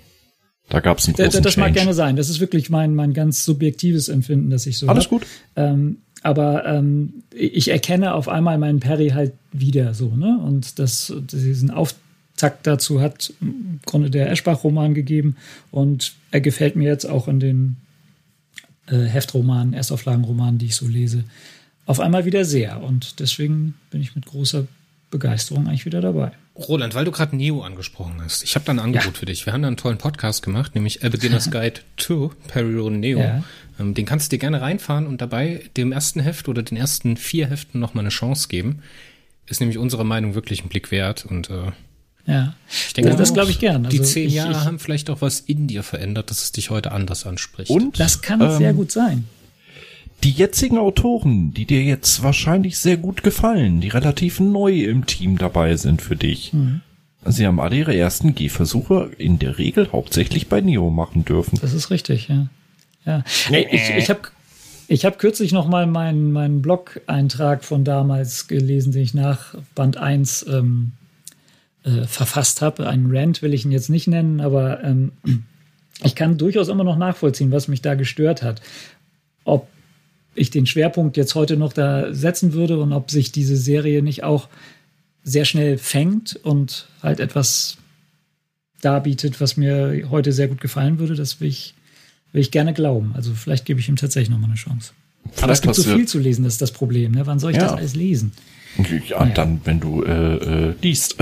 Da 0.70 0.80
gab 0.80 0.98
es 0.98 1.08
einen 1.08 1.16
großen 1.16 1.32
Das, 1.32 1.42
das 1.42 1.58
mag 1.58 1.74
gerne 1.74 1.94
sein. 1.94 2.16
Das 2.16 2.30
ist 2.30 2.40
wirklich 2.40 2.70
mein, 2.70 2.96
mein 2.96 3.14
ganz 3.14 3.46
subjektives 3.46 4.10
Empfinden, 4.10 4.50
dass 4.50 4.66
ich 4.66 4.78
so. 4.78 4.88
Alles 4.88 5.06
hab. 5.06 5.12
gut. 5.12 5.26
Ähm, 5.56 5.98
aber 6.24 6.66
ähm, 6.66 7.24
ich 7.36 7.70
erkenne 7.70 8.16
auf 8.16 8.28
einmal 8.28 8.58
meinen 8.58 8.80
Perry 8.80 9.10
halt 9.10 9.34
wieder 9.52 9.94
so, 9.94 10.16
ne? 10.16 10.40
Und 10.44 10.80
das, 10.80 11.14
diesen 11.32 11.70
Auftakt 11.70 12.66
dazu 12.66 13.00
hat 13.00 13.32
im 13.42 13.80
Grunde 13.86 14.10
der 14.10 14.32
Eschbach-Roman 14.32 14.96
gegeben 14.96 15.36
und 15.70 16.14
er 16.32 16.42
gefällt 16.42 16.76
mir 16.76 16.90
jetzt 16.90 17.06
auch 17.06 17.28
in 17.28 17.40
den 17.40 17.76
äh, 18.88 19.04
Heftromanen, 19.04 19.74
Erstauflagenromanen, 19.74 20.58
die 20.58 20.66
ich 20.66 20.76
so 20.76 20.88
lese, 20.88 21.26
auf 21.86 22.00
einmal 22.00 22.26
wieder 22.26 22.44
sehr. 22.44 22.82
Und 22.82 23.20
deswegen 23.20 23.76
bin 23.92 24.02
ich 24.02 24.16
mit 24.16 24.26
großer 24.26 24.66
Begeisterung 25.12 25.68
eigentlich 25.68 25.86
wieder 25.86 26.02
dabei. 26.02 26.32
Roland, 26.56 26.96
weil 26.96 27.06
du 27.06 27.12
gerade 27.12 27.36
Neo 27.36 27.64
angesprochen 27.64 28.22
hast, 28.24 28.44
ich 28.44 28.56
habe 28.56 28.66
da 28.66 28.72
ein 28.72 28.80
Angebot 28.80 29.06
ja. 29.06 29.12
für 29.12 29.26
dich. 29.26 29.46
Wir 29.46 29.54
haben 29.54 29.62
da 29.62 29.68
einen 29.68 29.78
tollen 29.78 29.98
Podcast 29.98 30.42
gemacht, 30.42 30.74
nämlich 30.74 31.04
A 31.04 31.10
Beginner's 31.10 31.52
Guide 31.52 31.82
to 31.98 32.32
Perry 32.48 32.76
Road 32.76 32.94
Neo. 32.94 33.20
Ja. 33.20 33.44
Ähm, 33.80 33.94
den 33.94 34.06
kannst 34.06 34.32
du 34.32 34.36
dir 34.36 34.40
gerne 34.40 34.62
reinfahren 34.62 35.06
und 35.06 35.22
dabei 35.22 35.64
dem 35.76 35.92
ersten 35.92 36.22
Heft 36.22 36.48
oder 36.48 36.64
den 36.64 36.78
ersten 36.78 37.18
vier 37.18 37.48
Heften 37.48 37.80
nochmal 37.80 38.04
eine 38.04 38.10
Chance 38.10 38.48
geben. 38.48 38.84
Ist 39.48 39.60
nämlich 39.60 39.78
unsere 39.78 40.06
Meinung 40.06 40.34
wirklich 40.34 40.64
ein 40.64 40.70
Blick 40.70 40.92
wert 40.92 41.26
und 41.26 41.50
äh, 41.50 41.72
ja, 42.26 42.56
ich 42.68 42.94
denke, 42.94 43.12
das, 43.12 43.20
das 43.20 43.34
glaube 43.36 43.52
ich 43.52 43.60
gern. 43.60 43.86
Also 43.86 43.96
die 43.96 44.04
zehn 44.04 44.32
Jahre 44.32 44.52
ich, 44.54 44.58
haben 44.58 44.80
vielleicht 44.80 45.12
auch 45.12 45.22
was 45.22 45.42
in 45.42 45.68
dir 45.68 45.84
verändert, 45.84 46.32
dass 46.32 46.42
es 46.42 46.52
dich 46.52 46.72
heute 46.72 46.92
anders 46.92 47.28
anspricht. 47.28 47.70
Und 47.70 48.00
das 48.00 48.22
kann 48.22 48.42
ähm, 48.42 48.58
sehr 48.58 48.74
gut 48.74 48.92
sein 48.92 49.26
die 50.26 50.32
jetzigen 50.32 50.80
Autoren, 50.80 51.54
die 51.54 51.66
dir 51.66 51.84
jetzt 51.84 52.24
wahrscheinlich 52.24 52.80
sehr 52.80 52.98
gut 52.98 53.22
gefallen, 53.22 53.80
die 53.80 53.90
relativ 53.90 54.40
neu 54.40 54.72
im 54.86 55.06
Team 55.06 55.38
dabei 55.38 55.76
sind 55.76 56.02
für 56.02 56.16
dich, 56.16 56.52
mhm. 56.52 56.82
sie 57.26 57.46
haben 57.46 57.60
alle 57.60 57.76
ihre 57.76 57.96
ersten 57.96 58.34
Gehversuche 58.34 59.12
in 59.20 59.38
der 59.38 59.60
Regel 59.60 59.92
hauptsächlich 59.92 60.48
bei 60.50 60.62
Neo 60.62 60.90
machen 60.90 61.26
dürfen. 61.26 61.60
Das 61.62 61.74
ist 61.74 61.92
richtig, 61.92 62.28
ja. 62.28 62.48
ja. 63.06 63.24
Hey, 63.50 63.68
ich 63.70 63.88
ich 63.96 64.10
habe 64.10 64.22
ich 64.88 65.06
hab 65.06 65.20
kürzlich 65.20 65.52
noch 65.52 65.68
mal 65.68 65.86
meinen, 65.86 66.32
meinen 66.32 66.64
Blog-Eintrag 66.64 67.64
von 67.64 67.84
damals 67.84 68.48
gelesen, 68.48 68.94
den 68.94 69.04
ich 69.04 69.14
nach 69.14 69.54
Band 69.76 69.98
1 69.98 70.48
ähm, 70.50 70.94
äh, 71.84 72.08
verfasst 72.08 72.64
habe. 72.64 72.90
Einen 72.90 73.16
Rant 73.16 73.44
will 73.44 73.54
ich 73.54 73.64
ihn 73.64 73.72
jetzt 73.72 73.90
nicht 73.92 74.08
nennen, 74.08 74.42
aber 74.42 74.84
ähm, 74.84 75.12
ich 76.04 76.16
kann 76.16 76.40
durchaus 76.40 76.68
immer 76.68 76.84
noch 76.84 76.98
nachvollziehen, 76.98 77.52
was 77.52 77.68
mich 77.68 77.84
da 77.84 77.94
gestört 77.94 78.42
hat. 78.42 78.62
Ob 79.44 79.68
ich 80.36 80.52
den 80.52 80.66
Schwerpunkt 80.66 81.18
jetzt 81.18 81.36
heute 81.36 81.58
noch 81.58 81.74
da 81.74 82.14
setzen 82.14 82.54
würde 82.54 82.78
und 82.80 82.94
ob 82.94 83.10
sich 83.10 83.32
diese 83.32 83.58
Serie 83.58 84.04
nicht 84.04 84.24
auch 84.24 84.50
sehr 85.24 85.46
schnell 85.46 85.78
fängt 85.78 86.36
und 86.44 86.88
halt 87.02 87.20
etwas 87.20 87.78
darbietet, 88.82 89.42
was 89.42 89.58
mir 89.58 90.08
heute 90.10 90.32
sehr 90.32 90.48
gut 90.48 90.62
gefallen 90.62 91.00
würde, 91.00 91.16
das 91.16 91.42
will 91.42 91.48
ich, 91.48 91.74
will 92.32 92.42
ich 92.42 92.52
gerne 92.52 92.74
glauben. 92.74 93.14
Also 93.16 93.34
vielleicht 93.34 93.66
gebe 93.66 93.80
ich 93.80 93.90
ihm 93.90 93.96
tatsächlich 93.96 94.30
nochmal 94.30 94.50
eine 94.52 94.60
Chance. 94.60 94.92
Vielleicht 95.24 95.44
Aber 95.44 95.54
es 95.54 95.62
gibt 95.62 95.76
so 95.76 95.84
viel 95.84 96.08
zu 96.08 96.20
lesen, 96.20 96.44
das 96.44 96.54
ist 96.54 96.62
das 96.62 96.72
Problem. 96.72 97.14
Ne? 97.14 97.26
Wann 97.26 97.40
soll 97.40 97.52
ich 97.52 97.58
ja. 97.58 97.64
das 97.64 97.74
alles 97.74 97.96
lesen? 97.96 98.32
Ja, 99.08 99.26
dann, 99.26 99.62
wenn 99.64 99.80
du 99.80 100.04
äh, 100.04 100.36
äh, 100.36 100.74
liest. 100.82 101.16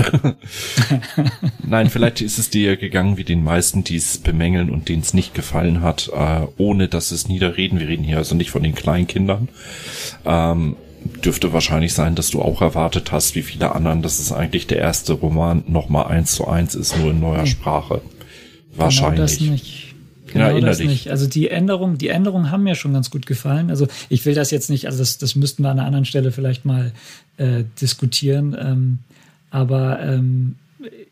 Nein, 1.66 1.88
vielleicht 1.88 2.20
ist 2.20 2.38
es 2.38 2.50
dir 2.50 2.76
gegangen 2.76 3.16
wie 3.16 3.24
den 3.24 3.44
meisten, 3.44 3.84
die 3.84 3.96
es 3.96 4.18
bemängeln 4.18 4.70
und 4.70 4.88
denen 4.88 5.02
es 5.02 5.14
nicht 5.14 5.34
gefallen 5.34 5.80
hat, 5.80 6.10
äh, 6.14 6.46
ohne 6.56 6.88
dass 6.88 7.10
es 7.12 7.28
niederreden. 7.28 7.78
Wir 7.78 7.88
reden 7.88 8.04
hier 8.04 8.18
also 8.18 8.34
nicht 8.34 8.50
von 8.50 8.62
den 8.62 8.74
Kleinkindern. 8.74 9.48
Ähm, 10.24 10.76
dürfte 11.24 11.52
wahrscheinlich 11.52 11.92
sein, 11.92 12.14
dass 12.14 12.30
du 12.30 12.42
auch 12.42 12.60
erwartet 12.60 13.12
hast, 13.12 13.34
wie 13.34 13.42
viele 13.42 13.74
anderen, 13.74 14.02
dass 14.02 14.18
es 14.18 14.32
eigentlich 14.32 14.66
der 14.66 14.78
erste 14.78 15.12
Roman 15.12 15.62
nochmal 15.66 16.06
eins 16.06 16.32
zu 16.32 16.48
eins 16.48 16.74
ist, 16.74 16.96
nur 16.98 17.10
in 17.10 17.20
neuer 17.20 17.40
hm. 17.40 17.46
Sprache. 17.46 18.02
Wahrscheinlich. 18.74 19.38
Genau 19.38 19.52
das 19.52 19.62
nicht. 19.62 19.93
Genau 20.34 20.50
ja, 20.50 20.60
das 20.60 20.80
nicht. 20.80 21.12
Also 21.12 21.28
die 21.28 21.48
Änderungen, 21.48 21.96
die 21.96 22.08
Änderungen 22.08 22.50
haben 22.50 22.64
mir 22.64 22.74
schon 22.74 22.92
ganz 22.92 23.08
gut 23.08 23.24
gefallen. 23.24 23.70
Also 23.70 23.86
ich 24.08 24.26
will 24.26 24.34
das 24.34 24.50
jetzt 24.50 24.68
nicht, 24.68 24.86
also 24.86 24.98
das, 24.98 25.16
das 25.16 25.36
müssten 25.36 25.62
wir 25.62 25.70
an 25.70 25.78
einer 25.78 25.86
anderen 25.86 26.04
Stelle 26.04 26.32
vielleicht 26.32 26.64
mal 26.64 26.90
äh, 27.36 27.62
diskutieren. 27.80 28.56
Ähm, 28.58 28.98
aber 29.50 30.00
ähm, 30.00 30.56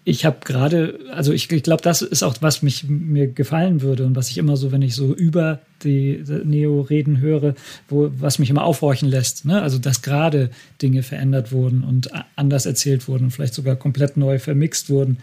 ich 0.02 0.25
habe 0.25 0.38
gerade, 0.45 0.99
also 1.12 1.33
ich, 1.33 1.50
ich 1.52 1.62
glaube, 1.62 1.83
das 1.83 2.02
ist 2.02 2.25
auch, 2.25 2.35
was 2.41 2.62
mich 2.62 2.88
mir 2.88 3.29
gefallen 3.29 3.81
würde 3.81 4.05
und 4.05 4.17
was 4.17 4.29
ich 4.29 4.38
immer 4.38 4.57
so, 4.57 4.73
wenn 4.73 4.83
ich 4.83 4.97
so 4.97 5.14
über 5.14 5.61
die, 5.85 6.25
die 6.26 6.45
Neo-Reden 6.45 7.21
höre, 7.21 7.55
wo, 7.88 8.11
was 8.19 8.41
mich 8.41 8.50
immer 8.50 8.64
aufhorchen 8.64 9.09
lässt. 9.09 9.45
Ne? 9.45 9.62
Also, 9.62 9.79
dass 9.79 10.02
gerade 10.02 10.50
Dinge 10.83 11.05
verändert 11.05 11.52
wurden 11.52 11.85
und 11.85 12.11
anders 12.35 12.67
erzählt 12.67 13.07
wurden 13.07 13.26
und 13.26 13.31
vielleicht 13.31 13.55
sogar 13.55 13.76
komplett 13.76 14.17
neu 14.17 14.41
vermixt 14.41 14.91
wurden. 14.91 15.19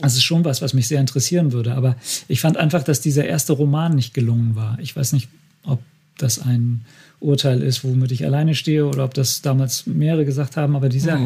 Das 0.00 0.14
ist 0.14 0.22
schon 0.22 0.44
was, 0.44 0.62
was 0.62 0.74
mich 0.74 0.88
sehr 0.88 1.00
interessieren 1.00 1.52
würde. 1.52 1.74
Aber 1.74 1.96
ich 2.28 2.40
fand 2.40 2.56
einfach, 2.56 2.82
dass 2.82 3.00
dieser 3.00 3.24
erste 3.24 3.52
Roman 3.52 3.94
nicht 3.94 4.14
gelungen 4.14 4.54
war. 4.54 4.78
Ich 4.80 4.94
weiß 4.94 5.12
nicht, 5.12 5.28
ob 5.64 5.80
das 6.16 6.38
ein 6.38 6.84
Urteil 7.20 7.62
ist, 7.62 7.82
womit 7.82 8.12
ich 8.12 8.24
alleine 8.24 8.54
stehe 8.54 8.86
oder 8.86 9.04
ob 9.04 9.14
das 9.14 9.42
damals 9.42 9.86
mehrere 9.86 10.24
gesagt 10.24 10.56
haben. 10.56 10.76
Aber 10.76 10.88
dieser 10.88 11.18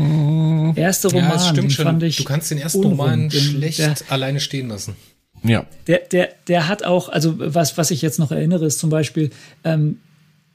erste 0.74 1.08
Roman, 1.08 1.30
ja, 1.32 1.38
stimmt 1.38 1.58
den 1.58 1.70
schon. 1.70 1.84
fand 1.84 2.02
ich. 2.02 2.16
Du 2.16 2.24
kannst 2.24 2.50
den 2.50 2.58
ersten 2.58 2.78
unrund, 2.78 3.00
Roman 3.00 3.30
schlecht 3.30 3.78
der, 3.78 3.94
alleine 4.08 4.40
stehen 4.40 4.68
lassen. 4.68 4.96
Ja. 5.42 5.66
Der, 5.86 5.98
der, 5.98 6.30
der 6.48 6.68
hat 6.68 6.84
auch, 6.84 7.08
also 7.08 7.34
was, 7.38 7.76
was 7.76 7.90
ich 7.90 8.00
jetzt 8.00 8.18
noch 8.18 8.30
erinnere, 8.30 8.64
ist 8.64 8.78
zum 8.78 8.90
Beispiel 8.90 9.30
ähm, 9.64 9.98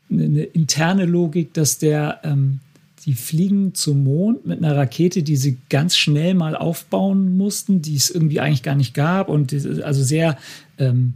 eine 0.10 0.44
interne 0.44 1.06
Logik, 1.06 1.54
dass 1.54 1.78
der 1.78 2.22
ähm, 2.24 2.60
die 3.08 3.14
fliegen 3.14 3.74
zum 3.74 4.04
Mond 4.04 4.46
mit 4.46 4.60
einer 4.60 4.76
Rakete, 4.76 5.24
die 5.24 5.38
sie 5.38 5.58
ganz 5.70 5.96
schnell 5.96 6.34
mal 6.34 6.56
aufbauen 6.56 7.38
mussten, 7.38 7.82
die 7.82 7.96
es 7.96 8.10
irgendwie 8.10 8.42
eigentlich 8.42 8.64
gar 8.64 8.76
nicht 8.76 8.94
gab. 8.94 9.30
Und 9.30 9.54
also 9.82 10.04
sehr 10.04 10.38
ähm, 10.78 11.14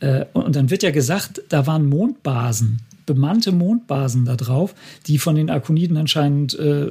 äh, 0.00 0.26
und 0.34 0.54
dann 0.54 0.70
wird 0.70 0.82
ja 0.82 0.90
gesagt, 0.90 1.42
da 1.48 1.66
waren 1.66 1.88
Mondbasen, 1.88 2.80
bemannte 3.06 3.52
Mondbasen 3.52 4.26
da 4.26 4.36
drauf, 4.36 4.74
die 5.06 5.18
von 5.18 5.34
den 5.34 5.48
Arkoniden 5.48 5.96
anscheinend 5.96 6.58
äh, 6.58 6.90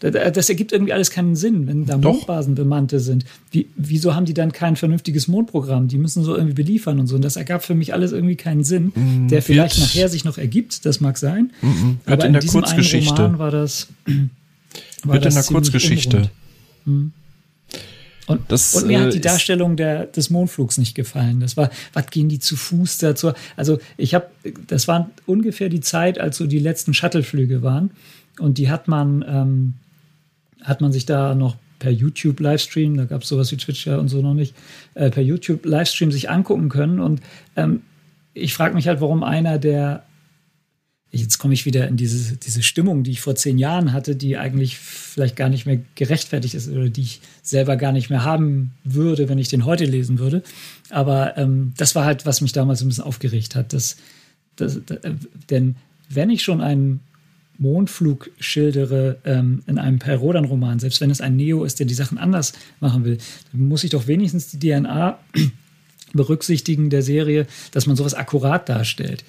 das 0.00 0.48
ergibt 0.48 0.72
irgendwie 0.72 0.92
alles 0.92 1.10
keinen 1.10 1.36
Sinn, 1.36 1.66
wenn 1.66 1.86
da 1.86 1.96
Doch. 1.96 2.12
Mondbasen 2.12 2.54
bemannte 2.54 3.00
sind. 3.00 3.24
Wie, 3.50 3.68
wieso 3.76 4.14
haben 4.14 4.24
die 4.24 4.34
dann 4.34 4.52
kein 4.52 4.76
vernünftiges 4.76 5.28
Mondprogramm? 5.28 5.88
Die 5.88 5.98
müssen 5.98 6.24
so 6.24 6.34
irgendwie 6.34 6.54
beliefern 6.54 6.98
und 7.00 7.06
so. 7.06 7.16
Und 7.16 7.22
das 7.22 7.36
ergab 7.36 7.64
für 7.64 7.74
mich 7.74 7.92
alles 7.92 8.12
irgendwie 8.12 8.36
keinen 8.36 8.64
Sinn, 8.64 8.92
mm, 8.94 9.28
der 9.28 9.42
vielleicht 9.42 9.78
wird, 9.78 9.88
nachher 9.88 10.08
sich 10.08 10.24
noch 10.24 10.38
ergibt. 10.38 10.84
Das 10.86 11.00
mag 11.00 11.18
sein. 11.18 11.52
Mm, 11.60 11.66
mm, 11.66 12.00
aber 12.06 12.22
in, 12.22 12.26
in 12.28 12.32
der 12.34 12.42
diesem 12.42 12.60
Kurzgeschichte. 12.60 13.22
Roman 13.22 13.38
war 13.38 13.50
das. 13.50 13.88
War 15.04 15.14
wird 15.14 15.24
das 15.24 15.34
in 15.34 15.40
der 15.42 15.48
Kurzgeschichte. 15.48 16.30
Hm. 16.84 17.12
Und, 18.26 18.40
das, 18.48 18.74
und, 18.74 18.86
mir 18.86 19.00
äh, 19.00 19.02
hat 19.04 19.14
die 19.14 19.20
Darstellung 19.20 19.76
der, 19.76 20.06
des 20.06 20.30
Mondflugs 20.30 20.78
nicht 20.78 20.94
gefallen. 20.94 21.40
Das 21.40 21.56
war, 21.56 21.70
was 21.92 22.06
gehen 22.06 22.28
die 22.28 22.38
zu 22.38 22.56
Fuß 22.56 22.98
dazu? 22.98 23.32
Also 23.56 23.78
ich 23.96 24.14
habe, 24.14 24.28
das 24.66 24.88
war 24.88 25.10
ungefähr 25.26 25.68
die 25.68 25.80
Zeit, 25.80 26.18
als 26.18 26.36
so 26.36 26.46
die 26.46 26.58
letzten 26.58 26.94
Shuttleflüge 26.94 27.62
waren. 27.62 27.90
Und 28.38 28.58
die 28.58 28.70
hat 28.70 28.88
man, 28.88 29.24
ähm, 29.26 29.74
hat 30.62 30.80
man 30.80 30.92
sich 30.92 31.06
da 31.06 31.34
noch 31.34 31.56
per 31.82 31.90
YouTube 31.90 32.38
Livestream, 32.38 32.96
da 32.96 33.06
gab 33.06 33.22
es 33.22 33.28
sowas 33.28 33.50
wie 33.50 33.56
Twitch 33.56 33.86
ja 33.86 33.96
und 33.96 34.08
so 34.08 34.22
noch 34.22 34.34
nicht, 34.34 34.54
äh, 34.94 35.10
per 35.10 35.22
YouTube 35.22 35.66
Livestream 35.66 36.12
sich 36.12 36.30
angucken 36.30 36.68
können. 36.68 37.00
Und 37.00 37.20
ähm, 37.56 37.82
ich 38.34 38.54
frage 38.54 38.74
mich 38.74 38.86
halt, 38.86 39.00
warum 39.00 39.24
einer 39.24 39.58
der, 39.58 40.04
jetzt 41.10 41.38
komme 41.38 41.54
ich 41.54 41.66
wieder 41.66 41.88
in 41.88 41.96
diese, 41.96 42.36
diese 42.36 42.62
Stimmung, 42.62 43.02
die 43.02 43.10
ich 43.10 43.20
vor 43.20 43.34
zehn 43.34 43.58
Jahren 43.58 43.92
hatte, 43.92 44.14
die 44.14 44.38
eigentlich 44.38 44.78
vielleicht 44.78 45.34
gar 45.34 45.48
nicht 45.48 45.66
mehr 45.66 45.80
gerechtfertigt 45.96 46.54
ist 46.54 46.70
oder 46.70 46.88
die 46.88 47.02
ich 47.02 47.20
selber 47.42 47.76
gar 47.76 47.90
nicht 47.90 48.10
mehr 48.10 48.22
haben 48.22 48.72
würde, 48.84 49.28
wenn 49.28 49.38
ich 49.38 49.48
den 49.48 49.64
heute 49.64 49.84
lesen 49.84 50.20
würde. 50.20 50.44
Aber 50.88 51.36
ähm, 51.36 51.74
das 51.76 51.96
war 51.96 52.04
halt, 52.04 52.24
was 52.26 52.40
mich 52.40 52.52
damals 52.52 52.80
ein 52.80 52.88
bisschen 52.88 53.04
aufgeregt 53.04 53.56
hat. 53.56 53.72
Dass, 53.72 53.96
dass, 54.54 54.76
äh, 54.76 55.14
denn 55.50 55.74
wenn 56.08 56.30
ich 56.30 56.44
schon 56.44 56.60
einen 56.60 57.00
Mondflug 57.62 58.30
schildere 58.38 59.18
ähm, 59.24 59.62
in 59.66 59.78
einem 59.78 59.98
Perrodan-Roman, 59.98 60.80
selbst 60.80 61.00
wenn 61.00 61.10
es 61.10 61.20
ein 61.20 61.36
Neo 61.36 61.64
ist, 61.64 61.78
der 61.78 61.86
die 61.86 61.94
Sachen 61.94 62.18
anders 62.18 62.52
machen 62.80 63.04
will, 63.04 63.18
dann 63.52 63.68
muss 63.68 63.84
ich 63.84 63.90
doch 63.90 64.06
wenigstens 64.06 64.50
die 64.50 64.58
DNA 64.58 65.18
berücksichtigen 66.12 66.90
der 66.90 67.02
Serie, 67.02 67.46
dass 67.70 67.86
man 67.86 67.96
sowas 67.96 68.14
akkurat 68.14 68.68
darstellt. 68.68 69.24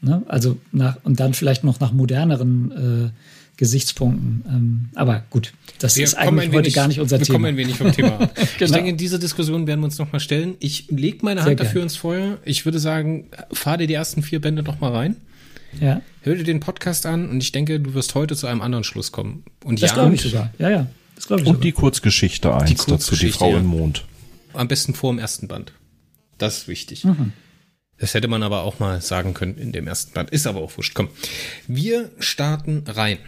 Ne? 0.00 0.22
Also 0.28 0.58
nach, 0.72 0.98
und 1.04 1.20
dann 1.20 1.34
vielleicht 1.34 1.64
noch 1.64 1.80
nach 1.80 1.92
moderneren 1.92 2.72
äh, 3.06 3.10
Gesichtspunkten. 3.56 4.44
Ähm, 4.48 4.88
aber 4.94 5.24
gut, 5.30 5.52
das 5.78 5.96
wir 5.96 6.04
ist 6.04 6.14
eigentlich 6.14 6.52
heute 6.52 6.70
gar 6.70 6.88
nicht 6.88 7.00
unser 7.00 7.18
wir 7.18 7.26
Thema. 7.26 7.28
Wir 7.28 7.32
kommen 7.34 7.46
ein 7.46 7.56
wenig 7.56 7.76
vom 7.76 7.92
Thema 7.92 8.20
ab. 8.20 8.34
genau. 8.34 8.48
Ich 8.60 8.70
denke, 8.72 8.90
in 8.90 8.96
diese 8.96 9.18
Diskussion 9.18 9.66
werden 9.66 9.80
wir 9.80 9.86
uns 9.86 9.98
nochmal 9.98 10.20
stellen. 10.20 10.54
Ich 10.60 10.86
lege 10.90 11.18
meine 11.22 11.40
Hand 11.40 11.48
Sehr 11.48 11.56
dafür 11.56 11.74
gern. 11.74 11.82
ins 11.84 11.96
Feuer. 11.96 12.38
Ich 12.44 12.64
würde 12.64 12.78
sagen, 12.78 13.26
fahr 13.52 13.76
dir 13.76 13.86
die 13.86 13.94
ersten 13.94 14.22
vier 14.22 14.40
Bände 14.40 14.62
noch 14.62 14.80
mal 14.80 14.92
rein. 14.92 15.16
Ja. 15.80 16.02
Hör 16.22 16.34
dir 16.34 16.44
den 16.44 16.60
Podcast 16.60 17.06
an 17.06 17.28
und 17.28 17.42
ich 17.42 17.52
denke, 17.52 17.80
du 17.80 17.94
wirst 17.94 18.14
heute 18.14 18.36
zu 18.36 18.46
einem 18.46 18.62
anderen 18.62 18.84
Schluss 18.84 19.12
kommen. 19.12 19.44
Und 19.64 19.82
das 19.82 19.90
ja, 19.90 19.94
glaube 19.94 20.14
ich 20.14 20.22
sogar. 20.22 20.52
Ja, 20.58 20.70
ja. 20.70 20.86
Das 21.14 21.26
ich 21.26 21.30
und 21.30 21.44
sogar. 21.44 21.60
die 21.60 21.72
Kurzgeschichte 21.72 22.54
eins 22.54 22.70
die 22.70 22.76
Kurzgeschichte, 22.76 23.26
dazu, 23.26 23.26
die 23.26 23.32
Frau 23.32 23.50
ja. 23.52 23.58
im 23.58 23.66
Mond. 23.66 24.04
Am 24.52 24.68
besten 24.68 24.94
vor 24.94 25.12
dem 25.12 25.18
ersten 25.18 25.48
Band. 25.48 25.72
Das 26.38 26.58
ist 26.58 26.68
wichtig. 26.68 27.04
Mhm. 27.04 27.32
Das 27.98 28.14
hätte 28.14 28.28
man 28.28 28.42
aber 28.42 28.62
auch 28.62 28.78
mal 28.78 29.00
sagen 29.00 29.34
können 29.34 29.58
in 29.58 29.72
dem 29.72 29.86
ersten 29.88 30.12
Band. 30.12 30.30
Ist 30.30 30.46
aber 30.46 30.60
auch 30.60 30.76
wurscht. 30.76 30.94
Komm. 30.94 31.08
Wir 31.66 32.10
starten 32.20 32.84
rein 32.86 33.18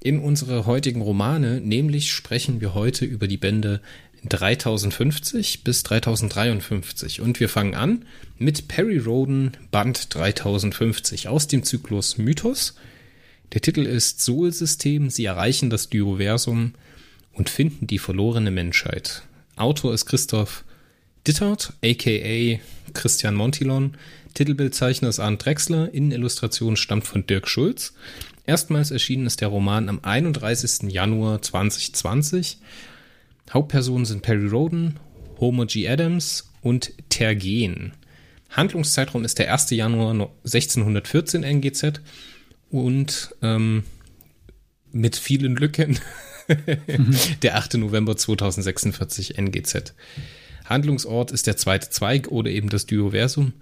in 0.00 0.18
unsere 0.20 0.66
heutigen 0.66 1.00
Romane, 1.00 1.60
nämlich 1.60 2.12
sprechen 2.12 2.60
wir 2.60 2.74
heute 2.74 3.04
über 3.04 3.26
die 3.26 3.36
Bände 3.36 3.80
3050 4.24 5.64
bis 5.64 5.82
3053 5.84 7.20
und 7.20 7.40
wir 7.40 7.48
fangen 7.48 7.74
an 7.74 8.04
mit 8.36 8.68
Perry 8.68 8.98
Roden 8.98 9.52
Band 9.70 10.14
3050 10.14 11.28
aus 11.28 11.46
dem 11.46 11.62
Zyklus 11.62 12.18
Mythos. 12.18 12.74
Der 13.52 13.60
Titel 13.60 13.86
ist 13.86 14.20
Sol-System, 14.20 15.10
sie 15.10 15.24
erreichen 15.24 15.70
das 15.70 15.88
Dioversum 15.88 16.74
und 17.32 17.48
finden 17.48 17.86
die 17.86 17.98
verlorene 17.98 18.50
Menschheit. 18.50 19.22
Autor 19.56 19.94
ist 19.94 20.06
Christoph 20.06 20.64
Dittert, 21.26 21.72
aka 21.84 22.60
Christian 22.94 23.34
Montilon. 23.34 23.96
Titelbildzeichner 24.34 25.08
ist 25.08 25.20
Arndt 25.20 25.44
Drexler. 25.44 25.92
Innenillustration 25.92 26.76
stammt 26.76 27.06
von 27.06 27.26
Dirk 27.26 27.48
Schulz. 27.48 27.94
Erstmals 28.46 28.90
erschienen 28.90 29.26
ist 29.26 29.40
der 29.40 29.48
Roman 29.48 29.88
am 29.88 30.00
31. 30.02 30.90
Januar 30.90 31.42
2020 31.42 32.58
Hauptpersonen 33.52 34.04
sind 34.04 34.22
Perry 34.22 34.46
Roden, 34.46 34.98
Homer 35.40 35.66
G. 35.66 35.88
Adams 35.88 36.52
und 36.62 36.92
Tergen. 37.08 37.92
Handlungszeitraum 38.50 39.24
ist 39.24 39.38
der 39.38 39.52
1. 39.52 39.70
Januar 39.70 40.10
1614 40.44 41.42
NGZ 41.42 42.00
und 42.70 43.34
ähm, 43.42 43.84
mit 44.90 45.16
vielen 45.16 45.56
Lücken 45.56 45.98
der 47.42 47.56
8. 47.56 47.74
November 47.74 48.16
2046 48.16 49.38
NGZ. 49.38 49.94
Handlungsort 50.64 51.30
ist 51.30 51.46
der 51.46 51.56
zweite 51.56 51.90
Zweig 51.90 52.28
oder 52.28 52.50
eben 52.50 52.68
das 52.68 52.86
Dioversum 52.86 53.52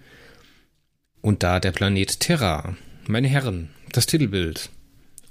und 1.21 1.43
da 1.43 1.61
der 1.61 1.73
Planet 1.73 2.21
Terra. 2.21 2.77
Meine 3.07 3.29
Herren, 3.29 3.71
das 3.93 4.07
Titelbild. 4.07 4.71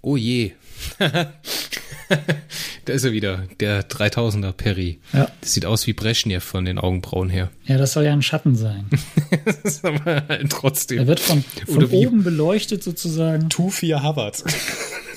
Oh 0.05 0.17
je. 0.17 0.51
da 1.00 2.93
ist 2.93 3.05
er 3.05 3.12
wieder, 3.12 3.47
der 3.59 3.89
3000er 3.89 4.51
Perry. 4.51 5.00
Ja. 5.13 5.31
Das 5.41 5.55
sieht 5.55 5.65
aus 5.65 5.88
wie 5.88 5.93
Brezhnev 5.93 6.45
von 6.45 6.63
den 6.63 6.77
Augenbrauen 6.77 7.31
her. 7.31 7.50
Ja, 7.65 7.79
das 7.79 7.93
soll 7.93 8.05
ja 8.05 8.13
ein 8.13 8.21
Schatten 8.21 8.55
sein. 8.55 8.85
das 9.45 9.57
ist 9.63 9.83
aber 9.83 10.27
halt 10.27 10.51
trotzdem. 10.51 11.00
Er 11.00 11.07
wird 11.07 11.19
von, 11.19 11.43
von 11.65 11.85
oben 11.85 12.24
beleuchtet 12.24 12.83
sozusagen. 12.83 13.50
Tu-4 13.50 14.03
Hubbard. 14.03 14.43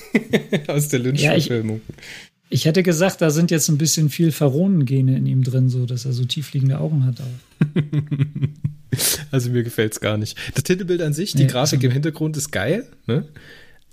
Aus 0.67 0.87
der 0.87 0.99
Lynch-Verfilmung. 1.01 1.81
Ja, 1.85 1.93
ich, 2.49 2.61
ich, 2.61 2.65
hätte 2.65 2.81
gesagt, 2.81 3.21
da 3.21 3.29
sind 3.29 3.51
jetzt 3.51 3.69
ein 3.69 3.77
bisschen 3.77 4.09
viel 4.09 4.31
Pharaonengene 4.31 5.15
in 5.15 5.27
ihm 5.27 5.43
drin, 5.43 5.69
so 5.69 5.85
dass 5.85 6.05
er 6.05 6.13
so 6.13 6.25
tiefliegende 6.25 6.79
Augen 6.79 7.05
hat. 7.05 7.17
also 9.29 9.51
mir 9.51 9.61
gefällt 9.61 9.93
es 9.93 9.99
gar 9.99 10.17
nicht. 10.17 10.35
Das 10.55 10.63
Titelbild 10.63 11.03
an 11.03 11.13
sich, 11.13 11.33
die 11.33 11.43
nee, 11.43 11.47
Grafik 11.47 11.77
also. 11.77 11.85
im 11.85 11.93
Hintergrund 11.93 12.37
ist 12.37 12.49
geil, 12.49 12.87
ne? 13.05 13.25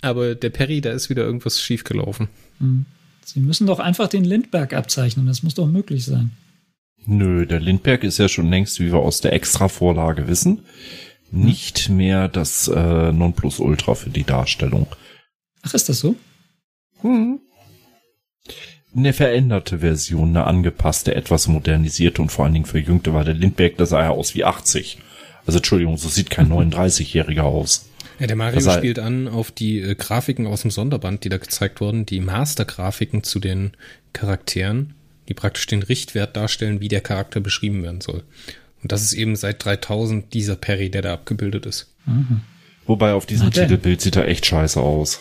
Aber 0.03 0.35
der 0.35 0.51
Perry, 0.51 0.81
da 0.81 0.93
ist 0.93 1.11
wieder 1.11 1.25
irgendwas 1.25 1.61
schiefgelaufen. 1.61 2.29
Mhm. 2.59 2.87
Sie 3.25 3.41
müssen 3.41 3.67
doch 3.67 3.81
einfach 3.81 4.09
den 4.09 4.25
Lindberg 4.25 4.73
abzeichnen. 4.73 5.27
Das 5.27 5.43
muss 5.43 5.55
doch 5.55 5.67
möglich 5.67 6.05
sein. 6.05 6.31
Nö, 7.07 7.47
der 7.47 7.61
Lindberg 7.61 8.05
ist 8.05 8.19
ja 8.19 8.29
schon 8.29 8.51
längst, 8.51 8.79
wie 8.81 8.93
wir 8.93 8.99
aus 8.99 9.21
der 9.21 9.33
Extra-Vorlage 9.33 10.29
wissen, 10.29 10.63
nicht 11.31 11.89
mehr 11.89 12.29
das 12.29 12.69
äh, 12.69 13.13
Nonplusultra 13.13 13.95
für 13.95 14.11
die 14.11 14.25
Darstellung. 14.25 14.87
Ach, 15.63 15.75
ist 15.75 15.89
das 15.89 16.01
so? 16.01 16.15
Hm. 17.01 17.41
Eine 18.97 19.13
veränderte 19.13 19.81
Version, 19.81 20.31
eine 20.31 20.45
angepasste, 20.45 21.15
etwas 21.15 21.49
modernisierte 21.49 22.23
und 22.23 22.31
vor 22.31 22.45
allen 22.45 22.55
Dingen 22.55 22.65
verjüngte, 22.65 23.13
weil 23.13 23.25
der 23.25 23.35
Lindberg, 23.35 23.77
da 23.77 23.87
sah 23.87 24.03
ja 24.03 24.11
aus 24.11 24.35
wie 24.35 24.45
80. 24.45 24.99
Also 25.45 25.59
Entschuldigung, 25.59 25.97
so 25.97 26.09
sieht 26.09 26.31
kein 26.31 26.51
39-Jähriger 26.51 27.43
aus. 27.43 27.89
Ja, 28.19 28.27
der 28.27 28.37
Mario 28.37 28.61
spielt 28.71 28.99
an 28.99 29.29
auf 29.29 29.51
die 29.51 29.81
äh, 29.81 29.95
Grafiken 29.95 30.47
aus 30.47 30.63
dem 30.63 30.71
Sonderband, 30.71 31.25
die 31.25 31.29
da 31.29 31.39
gezeigt 31.39 31.81
wurden, 31.81 32.07
die 32.07 32.21
Master-Grafiken 32.21 33.23
zu 33.23 33.41
den 33.41 33.73
Charakteren, 34.13 34.95
die 35.29 35.35
praktisch 35.35 35.67
den 35.67 35.83
Richtwert 35.83 36.37
darstellen, 36.37 36.81
wie 36.81 36.89
der 36.89 37.03
Charakter 37.03 37.41
beschrieben 37.41 37.83
werden 37.83 38.01
soll. 38.01 38.23
Und 38.83 38.93
das 38.93 39.03
ist 39.03 39.13
eben 39.13 39.37
seit 39.37 39.65
3000 39.65 40.33
dieser 40.33 40.57
Perry, 40.57 40.91
der 40.91 41.03
da 41.03 41.13
abgebildet 41.15 41.67
ist. 41.67 41.93
Mhm. 42.07 42.43
Wobei 42.87 43.13
auf 43.13 43.27
diesem. 43.27 43.51
Titelbild 43.51 44.01
sieht 44.01 44.17
er 44.17 44.29
echt 44.29 44.47
scheiße 44.47 44.81
aus. 44.81 45.21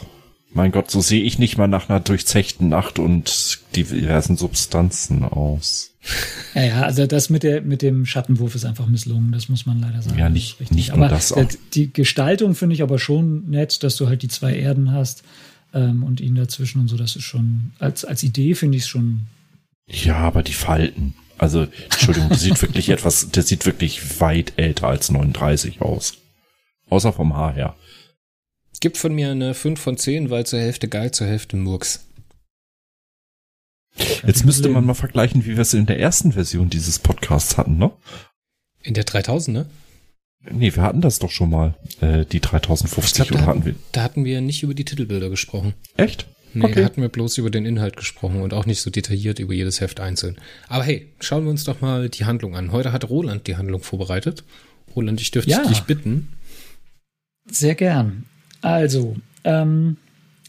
Mein 0.56 0.72
Gott, 0.72 0.90
so 0.90 1.02
sehe 1.02 1.22
ich 1.22 1.38
nicht 1.38 1.58
mal 1.58 1.68
nach 1.68 1.90
einer 1.90 2.00
durchzechten 2.00 2.70
Nacht 2.70 2.98
und 2.98 3.60
diversen 3.76 4.38
Substanzen 4.38 5.24
aus. 5.26 5.92
Ja, 6.54 6.64
ja, 6.64 6.82
also 6.84 7.06
das 7.08 7.30
mit, 7.30 7.44
der, 7.44 7.62
mit 7.62 7.82
dem 7.82 8.06
Schattenwurf 8.06 8.56
ist 8.56 8.64
einfach 8.64 8.88
misslungen, 8.88 9.34
das 9.34 9.50
muss 9.50 9.66
man 9.66 9.82
leider 9.82 10.02
sagen. 10.02 10.18
Ja, 10.18 10.30
nicht, 10.30 10.72
nicht 10.72 10.96
nur 10.96 10.98
aber 10.98 11.10
das. 11.10 11.34
Auch. 11.34 11.44
Die 11.74 11.92
Gestaltung 11.92 12.56
finde 12.56 12.74
ich 12.74 12.84
aber 12.84 13.00
schon 13.00 13.50
nett, 13.50 13.84
dass 13.84 13.98
du 13.98 14.08
halt 14.08 14.22
die 14.22 14.30
zwei 14.30 14.56
Erden 14.56 14.94
hast 14.94 15.24
ähm, 15.74 16.04
und 16.04 16.22
ihn 16.22 16.36
dazwischen 16.36 16.80
und 16.80 16.88
so, 16.88 16.96
das 16.96 17.18
ist 17.18 17.26
schon, 17.26 17.74
als, 17.80 18.06
als 18.06 18.24
Idee 18.24 18.56
finde 18.56 18.78
ich 18.78 18.84
es 18.84 18.90
schon. 18.90 19.28
Ja, 19.88 20.20
aber 20.20 20.42
die 20.42 20.54
Falten. 20.54 21.16
Also, 21.38 21.68
Entschuldigung, 21.92 22.30
der 22.30 22.38
sieht 22.38 22.62
wirklich 22.62 22.88
etwas, 22.92 23.30
der 23.30 23.44
sieht 23.44 23.66
wirklich 23.66 24.22
weit 24.22 24.54
älter 24.56 24.88
als 24.88 25.12
39 25.12 25.82
aus. 25.82 26.14
Außer 26.90 27.12
vom 27.12 27.36
Haar 27.36 27.54
her. 27.54 27.76
Gibt 28.80 28.98
von 28.98 29.14
mir 29.14 29.32
eine 29.32 29.54
5 29.54 29.80
von 29.80 29.98
10, 29.98 30.30
weil 30.30 30.46
zur 30.46 30.60
Hälfte 30.60 30.88
geil, 30.88 31.12
zur 31.12 31.28
Hälfte 31.28 31.58
Murks. 31.58 32.06
Jetzt 34.26 34.46
müsste 34.46 34.70
man 34.70 34.86
mal 34.86 34.94
vergleichen, 34.94 35.46
wie 35.46 35.56
wir 35.56 35.60
es 35.60 35.74
in 35.74 35.86
der 35.86 36.00
ersten 36.00 36.34
Version 36.34 36.70
dieses 36.70 37.00
Podcasts 37.00 37.58
hatten, 37.58 37.78
ne? 37.78 37.92
In 38.84 38.94
der 38.94 39.06
3000, 39.06 39.58
ne? 39.58 39.66
Nee, 40.52 40.76
wir 40.76 40.84
hatten 40.84 41.02
das 41.02 41.20
doch 41.20 41.32
schon 41.32 41.50
mal, 41.50 41.76
äh, 42.02 42.26
die 42.26 42.40
3050, 42.40 43.28
glaub, 43.28 43.40
oder 43.40 43.48
hatten 43.48 43.66
wir? 43.66 43.76
Da 43.94 44.04
hatten 44.04 44.26
wir 44.26 44.42
nicht 44.42 44.64
über 44.64 44.74
die 44.74 44.86
Titelbilder 44.86 45.30
gesprochen. 45.30 45.74
Echt? 45.98 46.28
Nee, 46.54 46.66
okay. 46.66 46.76
da 46.76 46.86
hatten 46.86 47.02
wir 47.02 47.10
bloß 47.10 47.38
über 47.38 47.50
den 47.50 47.66
Inhalt 47.66 47.98
gesprochen 47.98 48.42
und 48.42 48.54
auch 48.54 48.66
nicht 48.66 48.82
so 48.82 48.90
detailliert 48.90 49.40
über 49.40 49.54
jedes 49.54 49.82
Heft 49.82 50.00
einzeln. 50.00 50.38
Aber 50.68 50.84
hey, 50.84 51.12
schauen 51.20 51.44
wir 51.44 51.50
uns 51.50 51.64
doch 51.64 51.82
mal 51.82 52.10
die 52.10 52.26
Handlung 52.26 52.56
an. 52.56 52.72
Heute 52.72 52.94
hat 52.94 53.10
Roland 53.10 53.48
die 53.48 53.58
Handlung 53.58 53.82
vorbereitet. 53.82 54.44
Roland, 54.96 55.20
ich 55.20 55.32
dürfte 55.32 55.52
ja. 55.52 55.66
dich 55.68 55.82
bitten. 55.82 56.30
Sehr 57.50 57.76
gern. 57.76 58.26
Also, 58.66 59.16
ähm, 59.44 59.98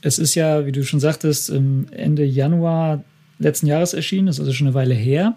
es 0.00 0.18
ist 0.18 0.34
ja, 0.34 0.64
wie 0.64 0.72
du 0.72 0.84
schon 0.84 1.00
sagtest, 1.00 1.50
Ende 1.50 2.24
Januar 2.24 3.04
letzten 3.38 3.66
Jahres 3.66 3.92
erschienen, 3.92 4.28
ist 4.28 4.40
also 4.40 4.54
schon 4.54 4.68
eine 4.68 4.74
Weile 4.74 4.94
her. 4.94 5.36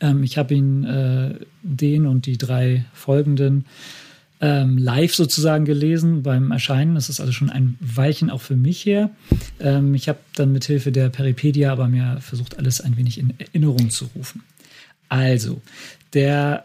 Ähm, 0.00 0.24
ich 0.24 0.36
habe 0.36 0.54
ihn, 0.54 0.82
äh, 0.82 1.34
den 1.62 2.06
und 2.06 2.26
die 2.26 2.36
drei 2.36 2.84
folgenden, 2.92 3.64
ähm, 4.40 4.76
live 4.76 5.14
sozusagen 5.14 5.64
gelesen 5.64 6.24
beim 6.24 6.50
Erscheinen. 6.50 6.96
Das 6.96 7.08
ist 7.08 7.20
also 7.20 7.30
schon 7.30 7.48
ein 7.48 7.78
Weilchen 7.78 8.28
auch 8.28 8.40
für 8.40 8.56
mich 8.56 8.84
her. 8.84 9.10
Ähm, 9.60 9.94
ich 9.94 10.08
habe 10.08 10.18
dann 10.34 10.50
mit 10.50 10.64
Hilfe 10.64 10.90
der 10.90 11.10
Peripedia 11.10 11.70
aber 11.70 11.86
mir 11.86 12.18
versucht, 12.20 12.58
alles 12.58 12.80
ein 12.80 12.96
wenig 12.96 13.18
in 13.18 13.34
Erinnerung 13.38 13.90
zu 13.90 14.06
rufen. 14.16 14.42
Also, 15.08 15.62
der 16.12 16.64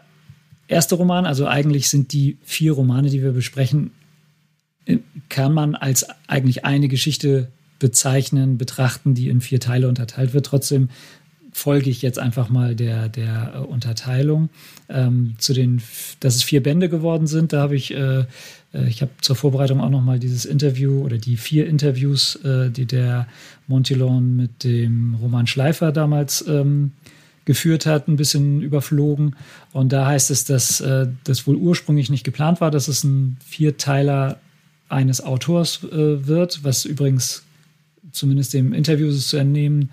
erste 0.66 0.96
Roman, 0.96 1.24
also 1.24 1.46
eigentlich 1.46 1.88
sind 1.88 2.12
die 2.12 2.36
vier 2.42 2.72
Romane, 2.72 3.10
die 3.10 3.22
wir 3.22 3.30
besprechen, 3.30 3.92
kann 5.28 5.52
man 5.52 5.74
als 5.74 6.06
eigentlich 6.26 6.64
eine 6.64 6.88
Geschichte 6.88 7.48
bezeichnen, 7.78 8.58
betrachten, 8.58 9.14
die 9.14 9.28
in 9.28 9.40
vier 9.40 9.60
Teile 9.60 9.88
unterteilt 9.88 10.34
wird. 10.34 10.46
Trotzdem 10.46 10.88
folge 11.52 11.90
ich 11.90 12.02
jetzt 12.02 12.18
einfach 12.18 12.48
mal 12.48 12.74
der, 12.74 13.08
der 13.08 13.52
äh, 13.54 13.58
Unterteilung. 13.58 14.50
Ähm, 14.88 15.34
zu 15.38 15.52
den, 15.52 15.82
dass 16.20 16.36
es 16.36 16.42
vier 16.42 16.62
Bände 16.62 16.88
geworden 16.88 17.26
sind, 17.26 17.52
da 17.52 17.62
habe 17.62 17.76
ich, 17.76 17.92
äh, 17.92 18.20
äh 18.20 18.86
ich 18.88 19.02
habe 19.02 19.10
zur 19.20 19.36
Vorbereitung 19.36 19.80
auch 19.80 19.90
noch 19.90 20.02
mal 20.02 20.18
dieses 20.18 20.44
Interview 20.44 21.02
oder 21.02 21.18
die 21.18 21.36
vier 21.36 21.66
Interviews, 21.66 22.36
äh, 22.44 22.70
die 22.70 22.86
der 22.86 23.26
Montilon 23.66 24.36
mit 24.36 24.64
dem 24.64 25.16
Roman 25.20 25.46
Schleifer 25.46 25.92
damals 25.92 26.44
ähm, 26.46 26.92
geführt 27.44 27.86
hat, 27.86 28.08
ein 28.08 28.16
bisschen 28.16 28.62
überflogen. 28.62 29.36
Und 29.72 29.92
da 29.92 30.06
heißt 30.06 30.30
es, 30.30 30.44
dass 30.44 30.80
äh, 30.80 31.08
das 31.24 31.46
wohl 31.46 31.56
ursprünglich 31.56 32.10
nicht 32.10 32.24
geplant 32.24 32.60
war, 32.60 32.70
dass 32.70 32.88
es 32.88 33.02
ein 33.04 33.38
Vierteiler 33.44 34.38
eines 34.90 35.22
Autors 35.22 35.84
äh, 35.84 36.26
wird, 36.26 36.64
was 36.64 36.84
übrigens 36.84 37.42
zumindest 38.12 38.54
dem 38.54 38.72
Interview 38.72 39.12
zu 39.12 39.36
entnehmen, 39.36 39.90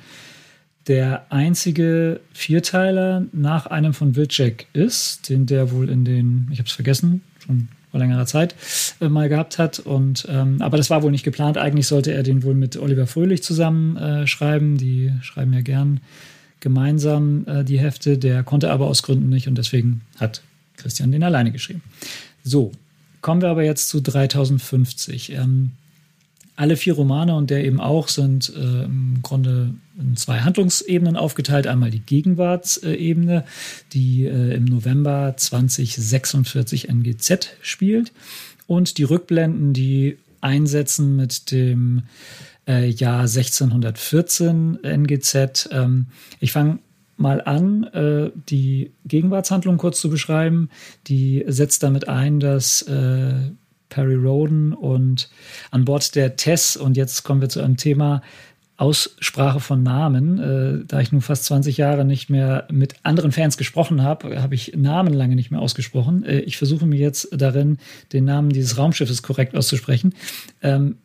der 0.88 1.26
einzige 1.30 2.22
Vierteiler 2.34 3.26
nach 3.34 3.66
einem 3.66 3.94
von 3.94 4.16
Wilczek 4.16 4.68
ist, 4.74 5.30
den 5.30 5.46
der 5.46 5.72
wohl 5.72 5.90
in 5.90 6.06
den, 6.06 6.48
ich 6.52 6.60
habe 6.60 6.68
es 6.68 6.74
vergessen, 6.74 7.22
schon 7.46 7.68
vor 7.92 8.00
längerer 8.00 8.26
Zeit 8.26 8.56
äh, 9.02 9.10
mal 9.10 9.30
gehabt 9.30 9.60
hat. 9.60 9.80
Und 9.80 10.26
ähm, 10.30 10.62
aber 10.62 10.78
das 10.78 10.90
war 10.90 11.04
wohl 11.04 11.12
nicht 11.12 11.24
geplant. 11.24 11.58
Eigentlich 11.58 11.88
sollte 11.88 12.14
er 12.14 12.24
den 12.24 12.44
wohl 12.44 12.54
mit 12.54 12.78
Oliver 12.78 13.08
Fröhlich 13.08 13.44
zusammen 13.44 13.98
äh, 13.98 14.28
schreiben. 14.28 14.78
Die 14.78 15.12
schreiben 15.22 15.54
ja 15.54 15.62
gern 15.62 16.00
gemeinsam 16.60 17.46
äh, 17.48 17.64
die 17.64 17.80
Hefte. 17.80 18.18
Der 18.18 18.44
konnte 18.44 18.72
aber 18.72 18.88
aus 18.88 19.04
Gründen 19.04 19.30
nicht 19.30 19.48
und 19.48 19.58
deswegen 19.58 20.02
hat 20.18 20.42
Christian 20.78 21.12
den 21.12 21.24
alleine 21.24 21.52
geschrieben. 21.52 21.82
So, 22.44 22.72
kommen 23.22 23.42
wir 23.42 23.50
aber 23.50 23.64
jetzt 23.64 23.90
zu 23.90 24.02
3050. 24.02 25.34
Ähm, 25.34 25.72
alle 26.58 26.76
vier 26.76 26.94
Romane 26.94 27.36
und 27.36 27.52
der 27.52 27.64
eben 27.64 27.80
auch 27.80 28.08
sind 28.08 28.52
äh, 28.56 28.86
im 28.86 29.20
Grunde 29.22 29.76
in 30.00 30.18
zwei 30.18 30.40
Handlungsebenen 30.40 31.16
aufgeteilt. 31.16 31.68
Einmal 31.68 31.92
die 31.92 32.00
Gegenwartsebene, 32.00 33.44
die 33.94 34.26
äh, 34.26 34.56
im 34.56 34.66
November 34.66 35.36
2046 35.38 36.90
NGZ 36.90 37.50
spielt 37.62 38.12
und 38.66 38.98
die 38.98 39.04
Rückblenden, 39.04 39.74
die 39.74 40.18
einsetzen 40.42 41.16
mit 41.16 41.52
dem 41.52 42.04
äh, 42.68 42.90
Jahr 42.90 43.22
1614 43.22 44.80
NGZ. 44.84 45.70
Ähm, 45.72 46.08
ich 46.40 46.52
fange 46.52 46.80
mal 47.18 47.42
an, 47.42 47.84
äh, 47.86 48.32
die 48.50 48.94
Gegenwartshandlung 49.06 49.78
kurz 49.78 50.00
zu 50.00 50.10
beschreiben. 50.10 50.70
Die 51.08 51.44
setzt 51.48 51.84
damit 51.84 52.08
ein, 52.08 52.40
dass 52.40 52.84
äh, 52.84 53.34
Perry 53.90 54.16
Roden 54.16 54.74
und 54.74 55.30
an 55.72 55.86
Bord 55.86 56.16
der 56.16 56.36
Tess, 56.36 56.78
und 56.78 56.98
jetzt 56.98 57.24
kommen 57.24 57.42
wir 57.42 57.50
zu 57.50 57.62
einem 57.62 57.78
Thema, 57.78 58.22
Aussprache 58.78 59.60
von 59.60 59.82
Namen. 59.82 60.38
Äh, 60.38 60.86
da 60.86 61.00
ich 61.00 61.12
nun 61.12 61.22
fast 61.22 61.46
20 61.46 61.78
Jahre 61.78 62.06
nicht 62.06 62.30
mehr 62.30 62.68
mit 62.72 62.94
anderen 63.02 63.32
Fans 63.32 63.58
gesprochen 63.58 64.04
habe, 64.04 64.40
habe 64.40 64.54
ich 64.54 64.74
Namen 64.76 65.14
lange 65.14 65.36
nicht 65.36 65.50
mehr 65.50 65.62
ausgesprochen. 65.62 66.24
Äh, 66.24 66.42
ich 66.42 66.58
versuche 66.58 66.86
mir 66.86 67.00
jetzt 67.00 67.30
darin, 67.32 67.80
den 68.14 68.26
Namen 68.26 68.50
dieses 68.50 68.78
Raumschiffes 68.78 69.24
korrekt 69.24 69.58
auszusprechen. 69.58 70.14
Ähm, 70.62 70.98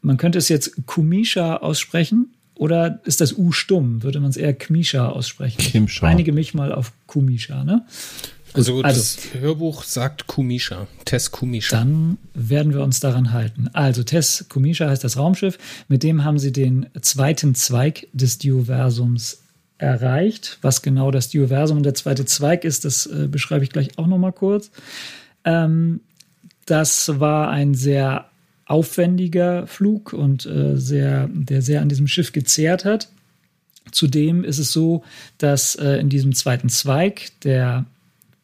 man 0.00 0.16
könnte 0.16 0.38
es 0.38 0.48
jetzt 0.48 0.86
Kumisha 0.86 1.56
aussprechen 1.56 2.32
oder 2.58 3.00
ist 3.04 3.20
das 3.20 3.36
U 3.38 3.52
stumm? 3.52 4.02
Würde 4.02 4.20
man 4.20 4.30
es 4.30 4.36
eher 4.36 4.52
Kmisha 4.52 5.08
aussprechen? 5.08 5.58
Kimsha. 5.58 6.06
Einige 6.06 6.32
mich 6.32 6.54
mal 6.54 6.72
auf 6.72 6.92
Kumisha, 7.06 7.64
ne? 7.64 7.84
Also, 8.54 8.82
also 8.82 9.00
das 9.00 9.18
Hörbuch 9.40 9.84
sagt 9.84 10.26
Kumisha, 10.26 10.86
Tess 11.04 11.30
Kumisha. 11.30 11.76
Dann 11.76 12.18
werden 12.34 12.72
wir 12.72 12.82
uns 12.82 12.98
daran 12.98 13.32
halten. 13.32 13.68
Also 13.74 14.02
Tess 14.02 14.46
Kumisha 14.48 14.88
heißt 14.88 15.04
das 15.04 15.16
Raumschiff. 15.16 15.58
Mit 15.88 16.02
dem 16.02 16.24
haben 16.24 16.38
sie 16.38 16.52
den 16.52 16.86
zweiten 17.00 17.54
Zweig 17.54 18.08
des 18.12 18.38
Dioversums 18.38 19.42
erreicht. 19.76 20.58
Was 20.62 20.82
genau 20.82 21.10
das 21.10 21.28
Dioversum 21.28 21.76
und 21.76 21.82
der 21.84 21.94
zweite 21.94 22.24
Zweig 22.24 22.64
ist, 22.64 22.84
das 22.84 23.06
äh, 23.06 23.28
beschreibe 23.28 23.64
ich 23.64 23.70
gleich 23.70 23.96
auch 23.98 24.06
noch 24.06 24.18
mal 24.18 24.32
kurz. 24.32 24.70
Ähm, 25.44 26.00
das 26.66 27.20
war 27.20 27.50
ein 27.50 27.74
sehr 27.74 28.27
aufwendiger 28.68 29.66
Flug 29.66 30.12
und 30.12 30.46
äh, 30.46 30.76
sehr, 30.76 31.28
der 31.32 31.62
sehr 31.62 31.80
an 31.80 31.88
diesem 31.88 32.06
Schiff 32.06 32.32
gezehrt 32.32 32.84
hat. 32.84 33.08
Zudem 33.90 34.44
ist 34.44 34.58
es 34.58 34.72
so, 34.72 35.02
dass 35.38 35.74
äh, 35.74 35.94
in 35.94 36.10
diesem 36.10 36.34
zweiten 36.34 36.68
Zweig, 36.68 37.30
der 37.42 37.86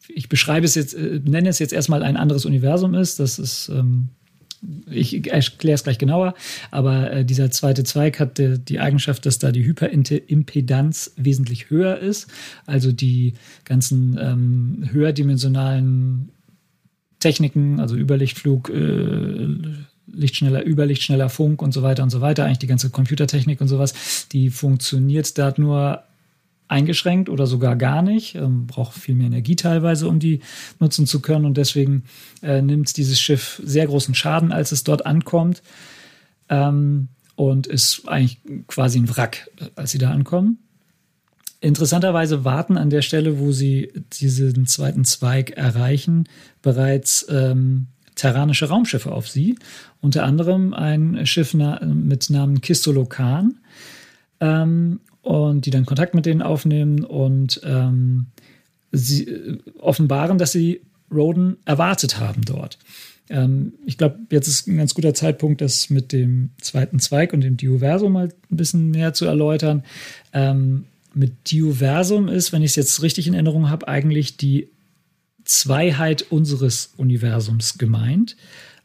ich 0.07 0.29
beschreibe 0.29 0.65
es 0.65 0.75
jetzt, 0.75 0.93
äh, 0.93 1.21
nenne 1.23 1.49
es 1.49 1.59
jetzt 1.59 1.73
erstmal 1.73 2.03
ein 2.03 2.17
anderes 2.17 2.45
Universum 2.45 2.95
ist. 2.95 3.19
Das 3.19 3.39
ist, 3.39 3.69
ähm, 3.69 4.09
ich 4.89 5.31
erkläre 5.31 5.75
es 5.75 5.83
gleich 5.83 5.99
genauer, 5.99 6.33
aber 6.71 7.11
äh, 7.11 7.25
dieser 7.25 7.51
zweite 7.51 7.83
Zweig 7.83 8.19
hat 8.19 8.39
de, 8.39 8.57
die 8.57 8.79
Eigenschaft, 8.79 9.25
dass 9.25 9.37
da 9.37 9.51
die 9.51 9.65
Hyperimpedanz 9.65 11.13
wesentlich 11.17 11.69
höher 11.69 11.99
ist. 11.99 12.27
Also 12.65 12.91
die 12.91 13.33
ganzen 13.63 14.17
ähm, 14.19 14.89
höherdimensionalen 14.91 16.29
Techniken, 17.19 17.79
also 17.79 17.95
Überlichtflug, 17.95 18.69
äh, 18.69 19.47
Lichtschneller, 20.15 20.65
Überlichtschneller 20.65 21.29
Funk 21.29 21.61
und 21.61 21.73
so 21.73 21.83
weiter 21.83 22.03
und 22.03 22.09
so 22.09 22.21
weiter, 22.21 22.45
eigentlich 22.45 22.59
die 22.59 22.67
ganze 22.67 22.89
Computertechnik 22.89 23.61
und 23.61 23.67
sowas, 23.67 24.27
die 24.31 24.49
funktioniert 24.49 25.37
da 25.37 25.53
nur 25.57 26.03
eingeschränkt 26.67 27.29
oder 27.29 27.45
sogar 27.45 27.75
gar 27.75 28.01
nicht, 28.01 28.35
ähm, 28.35 28.65
braucht 28.65 28.97
viel 28.97 29.15
mehr 29.15 29.27
Energie 29.27 29.55
teilweise, 29.55 30.07
um 30.07 30.19
die 30.19 30.39
nutzen 30.79 31.05
zu 31.05 31.21
können. 31.21 31.45
Und 31.45 31.57
deswegen 31.57 32.03
äh, 32.41 32.61
nimmt 32.61 32.97
dieses 32.97 33.19
Schiff 33.19 33.61
sehr 33.63 33.85
großen 33.85 34.15
Schaden, 34.15 34.51
als 34.51 34.71
es 34.71 34.83
dort 34.83 35.05
ankommt. 35.05 35.61
Ähm, 36.49 37.09
und 37.35 37.67
ist 37.67 38.07
eigentlich 38.07 38.39
quasi 38.67 38.99
ein 38.99 39.09
Wrack, 39.09 39.49
als 39.75 39.91
sie 39.91 39.97
da 39.97 40.11
ankommen. 40.11 40.59
Interessanterweise 41.59 42.45
warten 42.45 42.77
an 42.77 42.89
der 42.89 43.01
Stelle, 43.01 43.39
wo 43.39 43.51
sie 43.51 43.91
diesen 44.13 44.67
zweiten 44.67 45.03
Zweig 45.03 45.51
erreichen, 45.51 46.29
bereits 46.61 47.25
ähm, 47.29 47.87
terranische 48.15 48.69
Raumschiffe 48.69 49.11
auf 49.11 49.27
sie. 49.27 49.55
Unter 50.01 50.23
anderem 50.23 50.73
ein 50.73 51.25
Schiff 51.25 51.53
na 51.53 51.83
mit 51.85 52.29
Namen 52.29 52.61
Kistolokan. 52.61 53.59
Ähm, 54.39 54.99
und 55.21 55.65
die 55.65 55.71
dann 55.71 55.87
Kontakt 55.87 56.13
mit 56.13 56.27
denen 56.27 56.43
aufnehmen 56.43 57.03
und 57.03 57.59
ähm, 57.63 58.27
sie 58.91 59.27
äh, 59.27 59.57
offenbaren, 59.79 60.37
dass 60.37 60.51
sie 60.51 60.81
Roden 61.11 61.57
erwartet 61.65 62.19
haben 62.19 62.43
dort. 62.45 62.77
Ähm, 63.29 63.73
ich 63.87 63.97
glaube, 63.97 64.19
jetzt 64.29 64.47
ist 64.47 64.67
ein 64.67 64.77
ganz 64.77 64.93
guter 64.93 65.15
Zeitpunkt, 65.15 65.61
das 65.61 65.89
mit 65.89 66.11
dem 66.11 66.51
zweiten 66.61 66.99
Zweig 66.99 67.33
und 67.33 67.41
dem 67.41 67.57
Dioversum 67.57 68.13
mal 68.13 68.29
ein 68.51 68.57
bisschen 68.57 68.91
mehr 68.91 69.13
zu 69.13 69.25
erläutern. 69.25 69.83
Ähm, 70.31 70.85
mit 71.15 71.49
Dioversum 71.51 72.27
ist, 72.27 72.51
wenn 72.51 72.61
ich 72.61 72.71
es 72.71 72.75
jetzt 72.75 73.01
richtig 73.01 73.25
in 73.25 73.33
Erinnerung 73.33 73.69
habe, 73.69 73.87
eigentlich 73.87 74.37
die 74.37 74.69
Zweiheit 75.45 76.25
unseres 76.31 76.93
Universums 76.97 77.77
gemeint. 77.77 78.35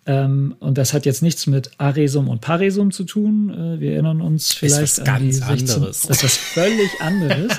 Ähm, 0.07 0.55
und 0.61 0.79
das 0.79 0.94
hat 0.94 1.05
jetzt 1.05 1.23
nichts 1.23 1.46
mit 1.46 1.73
Aresum 1.77 2.29
und 2.29 2.40
Paresum 2.40 2.90
zu 2.90 3.05
tun. 3.05 3.51
Äh, 3.51 3.81
wir 3.81 3.92
erinnern 3.92 4.23
uns 4.23 4.53
vielleicht 4.55 4.83
ist 4.83 4.99
was 4.99 4.99
an 5.01 5.05
ganz 5.05 5.37
16, 5.37 5.77
anderes. 5.77 6.01
Das 6.01 6.16
ist 6.16 6.25
was 6.25 6.37
völlig 6.37 7.01
anderes. 7.01 7.53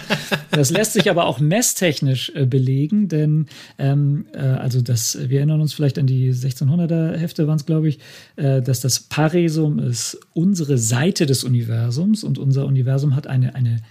das 0.52 0.70
lässt 0.72 0.94
sich 0.94 1.10
aber 1.10 1.28
auch 1.28 1.40
messtechnisch 1.40 2.32
äh, 2.36 2.46
belegen, 2.46 3.08
denn 3.08 3.46
ähm, 3.78 4.26
äh, 4.34 4.40
also 4.40 4.82
das, 4.82 5.18
wir 5.30 5.38
erinnern 5.38 5.62
uns 5.62 5.74
vielleicht 5.74 6.00
an 6.00 6.08
die 6.08 6.34
1600er 6.34 7.16
Hefte 7.16 7.48
waren 7.48 7.58
es, 7.58 7.66
glaube 7.68 7.90
ich, 7.90 8.00
äh, 8.38 8.62
dass 8.62 8.82
das 8.82 9.00
Paresum 9.00 9.78
ist 9.78 10.20
unsere 10.34 10.80
Seite 10.80 11.28
des 11.28 11.44
Universums 11.44 12.24
und 12.24 12.40
unser 12.40 12.66
Universum 12.66 13.16
hat 13.16 13.28
eine, 13.28 13.54
eine 13.54 13.82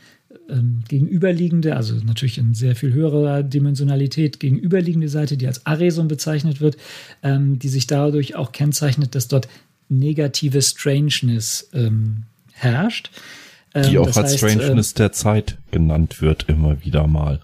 ähm, 0.49 0.85
gegenüberliegende, 0.89 1.77
also 1.77 1.95
natürlich 2.05 2.39
in 2.39 2.55
sehr 2.55 2.77
viel 2.77 2.93
höherer 2.93 3.43
Dimensionalität 3.43 4.41
gegenüberliegende 4.41 5.09
Seite, 5.09 5.37
die 5.37 5.47
als 5.47 5.67
Aresum 5.67 6.09
bezeichnet 6.09 6.61
wird, 6.61 6.77
ähm, 7.23 7.59
die 7.59 7.69
sich 7.69 7.87
dadurch 7.87 8.37
auch 8.37 8.53
kennzeichnet, 8.53 9.15
dass 9.15 9.29
dort 9.29 9.49
negative 9.89 10.63
Strangeness 10.63 11.69
ähm, 11.73 12.25
herrscht. 12.53 13.11
die 13.75 13.95
ähm, 13.95 14.03
auch 14.03 14.07
als 14.07 14.17
heißt, 14.17 14.39
Strangeness 14.39 14.93
äh, 14.93 14.97
der 14.97 15.13
Zeit 15.13 15.59
genannt 15.71 16.23
wird, 16.23 16.49
immer 16.49 16.83
wieder 16.85 17.07
mal. 17.07 17.41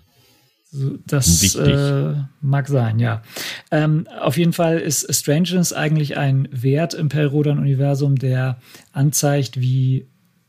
Das 1.07 1.55
äh, 1.55 2.15
mag 2.41 2.69
sein, 2.69 2.99
ja. 2.99 3.23
Ähm, 3.71 4.07
auf 4.21 4.37
jeden 4.37 4.53
Fall 4.53 4.79
ist 4.79 5.13
Strangeness 5.15 5.73
eigentlich 5.73 6.19
ein 6.19 6.49
Wert 6.53 6.93
im 6.93 7.09
Perrodan-Universum, 7.09 8.17
der 8.17 8.59
anzeigt, 8.93 9.61
wie 9.61 10.07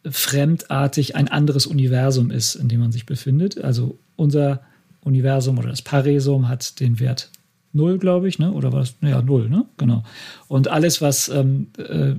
fremdartig 0.09 1.15
ein 1.15 1.27
anderes 1.27 1.65
Universum 1.65 2.31
ist, 2.31 2.55
in 2.55 2.67
dem 2.67 2.79
man 2.79 2.91
sich 2.91 3.05
befindet. 3.05 3.63
Also 3.63 3.99
unser 4.15 4.61
Universum 5.01 5.57
oder 5.57 5.69
das 5.69 5.81
Paresum 5.81 6.47
hat 6.47 6.79
den 6.79 6.99
Wert 6.99 7.31
0, 7.73 7.97
glaube 7.97 8.27
ich, 8.27 8.39
ne? 8.39 8.51
oder 8.51 8.73
was? 8.73 8.95
Ja, 9.01 9.21
0, 9.21 9.49
ne? 9.49 9.65
Genau. 9.77 10.03
Und 10.47 10.67
alles, 10.67 11.01
was 11.01 11.29
ähm, 11.29 11.67
äh, 11.77 12.15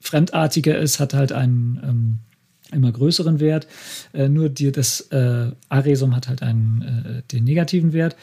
fremdartiger 0.00 0.78
ist, 0.78 1.00
hat 1.00 1.14
halt 1.14 1.32
einen 1.32 1.80
ähm, 1.82 2.18
immer 2.72 2.92
größeren 2.92 3.40
Wert. 3.40 3.66
Äh, 4.12 4.28
nur 4.28 4.48
die, 4.48 4.72
das 4.72 5.00
äh, 5.12 5.50
Aresum 5.68 6.16
hat 6.16 6.28
halt 6.28 6.42
einen, 6.42 6.82
äh, 6.82 7.22
den 7.32 7.44
negativen 7.44 7.92
Wert. 7.92 8.16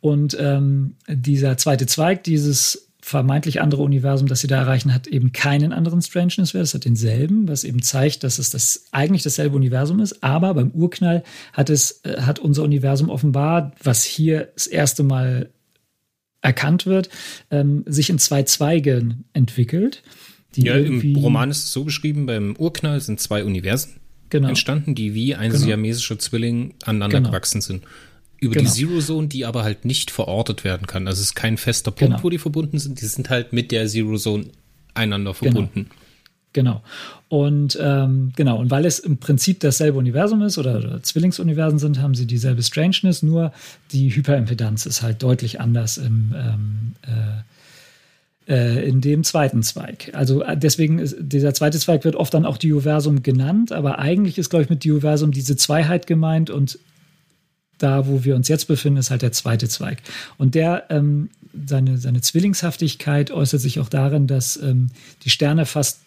Und 0.00 0.36
ähm, 0.38 0.94
dieser 1.08 1.56
zweite 1.56 1.86
Zweig 1.86 2.24
dieses 2.24 2.85
vermeintlich 3.06 3.60
andere 3.60 3.82
Universum, 3.82 4.26
das 4.26 4.40
sie 4.40 4.48
da 4.48 4.56
erreichen, 4.56 4.92
hat 4.92 5.06
eben 5.06 5.30
keinen 5.30 5.72
anderen 5.72 6.02
Strangeness-Wert. 6.02 6.64
Es 6.64 6.74
hat 6.74 6.86
denselben, 6.86 7.46
was 7.46 7.62
eben 7.62 7.80
zeigt, 7.80 8.24
dass 8.24 8.40
es 8.40 8.50
das 8.50 8.86
eigentlich 8.90 9.22
dasselbe 9.22 9.54
Universum 9.54 10.00
ist. 10.00 10.24
Aber 10.24 10.54
beim 10.54 10.72
Urknall 10.72 11.22
hat 11.52 11.70
es, 11.70 12.00
äh, 12.02 12.22
hat 12.22 12.40
unser 12.40 12.64
Universum 12.64 13.08
offenbar, 13.08 13.70
was 13.80 14.02
hier 14.02 14.48
das 14.54 14.66
erste 14.66 15.04
Mal 15.04 15.50
erkannt 16.40 16.84
wird, 16.84 17.08
ähm, 17.52 17.84
sich 17.86 18.10
in 18.10 18.18
zwei 18.18 18.42
Zweigen 18.42 19.24
entwickelt. 19.34 20.02
ja, 20.56 20.74
im 20.74 21.14
Roman 21.14 21.52
ist 21.52 21.58
es 21.58 21.72
so 21.72 21.84
beschrieben, 21.84 22.26
beim 22.26 22.56
Urknall 22.56 23.00
sind 23.00 23.20
zwei 23.20 23.44
Universen 23.44 24.00
genau. 24.30 24.48
entstanden, 24.48 24.96
die 24.96 25.14
wie 25.14 25.36
ein 25.36 25.52
genau. 25.52 25.62
siamesischer 25.62 26.18
Zwilling 26.18 26.74
aneinander 26.84 27.18
genau. 27.18 27.30
gewachsen 27.30 27.60
sind 27.60 27.84
über 28.40 28.54
genau. 28.54 28.68
die 28.68 28.74
Zero 28.74 29.00
Zone, 29.00 29.28
die 29.28 29.44
aber 29.44 29.62
halt 29.62 29.84
nicht 29.84 30.10
verortet 30.10 30.64
werden 30.64 30.86
kann. 30.86 31.06
Also 31.06 31.20
es 31.20 31.28
ist 31.28 31.34
kein 31.34 31.56
fester 31.56 31.90
Punkt, 31.90 32.14
genau. 32.14 32.24
wo 32.24 32.30
die 32.30 32.38
verbunden 32.38 32.78
sind. 32.78 33.00
Die 33.00 33.06
sind 33.06 33.30
halt 33.30 33.52
mit 33.52 33.72
der 33.72 33.86
Zero 33.86 34.16
Zone 34.16 34.46
einander 34.94 35.32
genau. 35.32 35.52
verbunden. 35.52 35.90
Genau. 36.52 36.82
Und 37.28 37.78
ähm, 37.82 38.32
genau, 38.34 38.58
und 38.58 38.70
weil 38.70 38.86
es 38.86 38.98
im 38.98 39.18
Prinzip 39.18 39.60
dasselbe 39.60 39.98
Universum 39.98 40.40
ist 40.40 40.56
oder, 40.56 40.78
oder, 40.78 41.02
Zwillingsuniversen 41.02 41.78
sind, 41.78 42.00
haben 42.00 42.14
sie 42.14 42.26
dieselbe 42.26 42.62
Strangeness, 42.62 43.22
nur 43.22 43.52
die 43.92 44.08
Hyperimpedanz 44.08 44.86
ist 44.86 45.02
halt 45.02 45.22
deutlich 45.22 45.60
anders 45.60 45.98
im, 45.98 46.34
ähm, 46.34 46.92
äh, 47.02 47.42
äh, 48.48 48.88
in 48.88 49.02
dem 49.02 49.22
zweiten 49.22 49.62
Zweig. 49.62 50.12
Also 50.14 50.42
äh, 50.42 50.56
deswegen 50.56 50.98
ist 50.98 51.16
dieser 51.20 51.52
zweite 51.52 51.78
Zweig 51.78 52.04
wird 52.04 52.16
oft 52.16 52.32
dann 52.32 52.46
auch 52.46 52.56
Dioversum 52.56 53.22
genannt, 53.22 53.72
aber 53.72 53.98
eigentlich 53.98 54.38
ist, 54.38 54.48
glaube 54.48 54.62
ich, 54.62 54.70
mit 54.70 54.82
Dioversum 54.82 55.32
diese 55.32 55.56
Zweiheit 55.56 56.06
gemeint 56.06 56.48
und 56.48 56.78
da, 57.78 58.06
wo 58.06 58.24
wir 58.24 58.36
uns 58.36 58.48
jetzt 58.48 58.66
befinden, 58.66 58.98
ist 58.98 59.10
halt 59.10 59.22
der 59.22 59.32
zweite 59.32 59.68
Zweig. 59.68 60.02
Und 60.38 60.54
der, 60.54 60.84
ähm, 60.90 61.30
seine, 61.66 61.98
seine 61.98 62.20
Zwillingshaftigkeit 62.20 63.30
äußert 63.30 63.60
sich 63.60 63.80
auch 63.80 63.88
darin, 63.88 64.26
dass 64.26 64.56
ähm, 64.56 64.88
die 65.24 65.30
Sterne 65.30 65.66
fast 65.66 66.00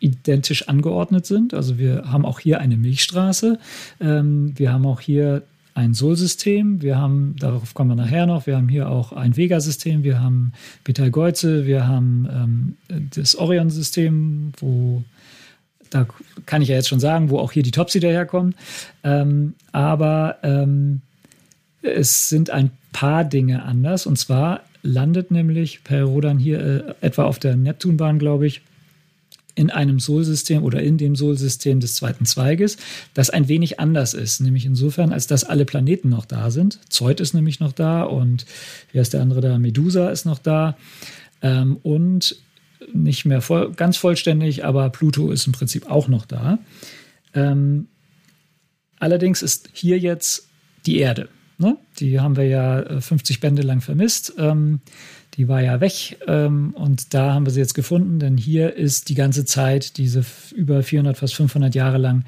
identisch 0.00 0.68
angeordnet 0.68 1.26
sind. 1.26 1.54
Also 1.54 1.78
wir 1.78 2.04
haben 2.06 2.26
auch 2.26 2.40
hier 2.40 2.60
eine 2.60 2.76
Milchstraße. 2.76 3.58
Ähm, 4.00 4.52
wir 4.56 4.72
haben 4.72 4.84
auch 4.86 5.00
hier 5.00 5.42
ein 5.74 5.94
Sol-System. 5.94 6.82
Wir 6.82 6.98
haben, 6.98 7.36
darauf 7.38 7.72
kommen 7.74 7.90
wir 7.90 7.94
nachher 7.94 8.26
noch, 8.26 8.46
wir 8.46 8.56
haben 8.56 8.68
hier 8.68 8.90
auch 8.90 9.12
ein 9.12 9.36
Vega-System, 9.36 10.04
wir 10.04 10.20
haben 10.20 10.52
Betelgeuse, 10.84 11.66
wir 11.66 11.86
haben 11.86 12.28
ähm, 12.30 13.08
das 13.14 13.36
Orion-System, 13.36 14.52
wo 14.58 15.02
da 15.92 16.06
kann 16.46 16.62
ich 16.62 16.68
ja 16.68 16.76
jetzt 16.76 16.88
schon 16.88 17.00
sagen, 17.00 17.30
wo 17.30 17.38
auch 17.38 17.52
hier 17.52 17.62
die 17.62 17.70
Topsy 17.70 18.00
daherkommen. 18.00 18.54
Ähm, 19.04 19.54
aber 19.72 20.38
ähm, 20.42 21.02
es 21.82 22.28
sind 22.28 22.50
ein 22.50 22.70
paar 22.92 23.24
Dinge 23.24 23.62
anders. 23.62 24.06
Und 24.06 24.18
zwar 24.18 24.62
landet 24.82 25.30
nämlich 25.30 25.84
Perrodan 25.84 26.38
hier 26.38 26.60
äh, 26.60 27.06
etwa 27.06 27.24
auf 27.24 27.38
der 27.38 27.56
Neptunbahn, 27.56 28.18
glaube 28.18 28.46
ich, 28.46 28.62
in 29.54 29.70
einem 29.70 30.00
Sol-System 30.00 30.62
oder 30.62 30.82
in 30.82 30.96
dem 30.96 31.14
Sol-System 31.14 31.80
des 31.80 31.94
zweiten 31.94 32.24
Zweiges, 32.24 32.78
das 33.12 33.28
ein 33.28 33.48
wenig 33.48 33.78
anders 33.78 34.14
ist. 34.14 34.40
Nämlich 34.40 34.64
insofern, 34.64 35.12
als 35.12 35.26
dass 35.26 35.44
alle 35.44 35.66
Planeten 35.66 36.08
noch 36.08 36.24
da 36.24 36.50
sind. 36.50 36.78
Zeut 36.88 37.20
ist 37.20 37.34
nämlich 37.34 37.60
noch 37.60 37.72
da 37.72 38.02
und 38.02 38.46
wie 38.92 38.98
heißt 38.98 39.12
der 39.12 39.20
andere 39.20 39.42
da? 39.42 39.58
Medusa 39.58 40.08
ist 40.08 40.24
noch 40.24 40.38
da. 40.38 40.78
Ähm, 41.42 41.76
und 41.82 42.36
nicht 42.92 43.24
mehr 43.24 43.40
voll, 43.40 43.72
ganz 43.72 43.96
vollständig, 43.96 44.64
aber 44.64 44.90
Pluto 44.90 45.30
ist 45.30 45.46
im 45.46 45.52
Prinzip 45.52 45.90
auch 45.90 46.08
noch 46.08 46.26
da. 46.26 46.58
Ähm, 47.34 47.88
allerdings 48.98 49.42
ist 49.42 49.70
hier 49.72 49.98
jetzt 49.98 50.48
die 50.86 50.98
Erde. 50.98 51.28
Ne? 51.58 51.76
Die 51.98 52.20
haben 52.20 52.36
wir 52.36 52.46
ja 52.46 53.00
50 53.00 53.36
äh, 53.36 53.40
Bände 53.40 53.62
lang 53.62 53.80
vermisst. 53.80 54.34
Ähm, 54.38 54.80
die 55.34 55.48
war 55.48 55.62
ja 55.62 55.80
weg 55.80 56.18
ähm, 56.26 56.74
und 56.74 57.14
da 57.14 57.32
haben 57.32 57.46
wir 57.46 57.52
sie 57.52 57.60
jetzt 57.60 57.74
gefunden, 57.74 58.18
denn 58.18 58.36
hier 58.36 58.74
ist 58.74 59.08
die 59.08 59.14
ganze 59.14 59.46
Zeit, 59.46 59.96
diese 59.96 60.24
über 60.54 60.82
400, 60.82 61.16
fast 61.16 61.34
500 61.34 61.74
Jahre 61.74 61.96
lang, 61.96 62.24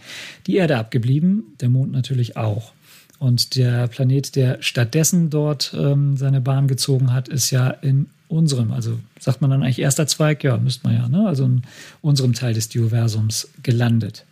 die 0.46 0.56
Erde 0.56 0.78
abgeblieben, 0.78 1.54
der 1.60 1.68
Mond 1.68 1.92
natürlich 1.92 2.36
auch. 2.38 2.72
Und 3.18 3.56
der 3.56 3.88
Planet, 3.88 4.36
der 4.36 4.62
stattdessen 4.62 5.30
dort 5.30 5.74
ähm, 5.78 6.16
seine 6.16 6.40
Bahn 6.40 6.66
gezogen 6.66 7.12
hat, 7.12 7.28
ist 7.28 7.50
ja 7.50 7.68
in 7.68 8.08
unserem, 8.28 8.72
also 8.72 8.98
sagt 9.18 9.40
man 9.40 9.50
dann 9.50 9.62
eigentlich 9.62 9.78
erster 9.78 10.06
Zweig, 10.06 10.44
ja, 10.44 10.56
müsste 10.56 10.86
man 10.86 10.96
ja, 10.96 11.08
ne? 11.08 11.26
also 11.26 11.44
in 11.44 11.62
unserem 12.00 12.32
Teil 12.32 12.54
des 12.54 12.68
Dioversums 12.68 13.48
gelandet. 13.62 14.24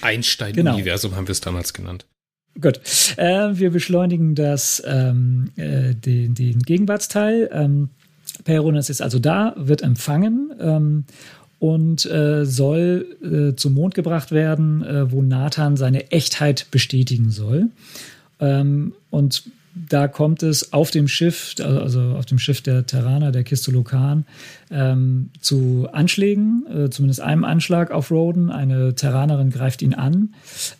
Einstein-Universum 0.00 1.10
genau. 1.10 1.18
haben 1.18 1.28
wir 1.28 1.32
es 1.32 1.40
damals 1.40 1.72
genannt. 1.72 2.06
Gut. 2.60 2.80
Äh, 3.16 3.58
wir 3.58 3.70
beschleunigen 3.70 4.34
das, 4.34 4.82
ähm, 4.86 5.50
äh, 5.56 5.94
den, 5.94 6.34
den 6.34 6.60
Gegenwartsteil. 6.60 7.50
Ähm, 7.52 7.90
Perronas 8.44 8.90
ist 8.90 9.02
also 9.02 9.18
da, 9.18 9.54
wird 9.56 9.82
empfangen 9.82 10.52
ähm, 10.60 11.04
und 11.58 12.06
äh, 12.06 12.44
soll 12.44 13.06
äh, 13.22 13.56
zum 13.56 13.74
Mond 13.74 13.94
gebracht 13.94 14.32
werden, 14.32 14.82
äh, 14.82 15.10
wo 15.10 15.22
Nathan 15.22 15.76
seine 15.76 16.10
Echtheit 16.10 16.66
bestätigen 16.70 17.30
soll. 17.30 17.68
Ähm, 18.40 18.94
und 19.10 19.44
da 19.76 20.08
kommt 20.08 20.42
es 20.42 20.72
auf 20.72 20.90
dem 20.90 21.06
Schiff, 21.06 21.54
also 21.60 22.00
auf 22.16 22.24
dem 22.24 22.38
Schiff 22.38 22.62
der 22.62 22.86
Terraner, 22.86 23.30
der 23.30 23.44
Kistolokan, 23.44 24.24
ähm, 24.70 25.30
zu 25.40 25.86
Anschlägen, 25.92 26.64
äh, 26.66 26.90
zumindest 26.90 27.20
einem 27.20 27.44
Anschlag 27.44 27.90
auf 27.90 28.10
Roden. 28.10 28.50
Eine 28.50 28.94
Terranerin 28.94 29.50
greift 29.50 29.82
ihn 29.82 29.92
an 29.92 30.34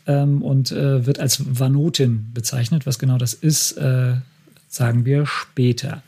ähm, 0.07 0.41
und 0.41 0.73
äh, 0.73 1.05
wird 1.05 1.21
als 1.21 1.43
Vanotin 1.47 2.31
bezeichnet. 2.33 2.87
Was 2.87 2.99
genau 2.99 3.19
das 3.19 3.35
ist, 3.35 3.73
äh, 3.73 4.15
sagen 4.69 5.05
wir 5.05 5.27
später. 5.27 6.03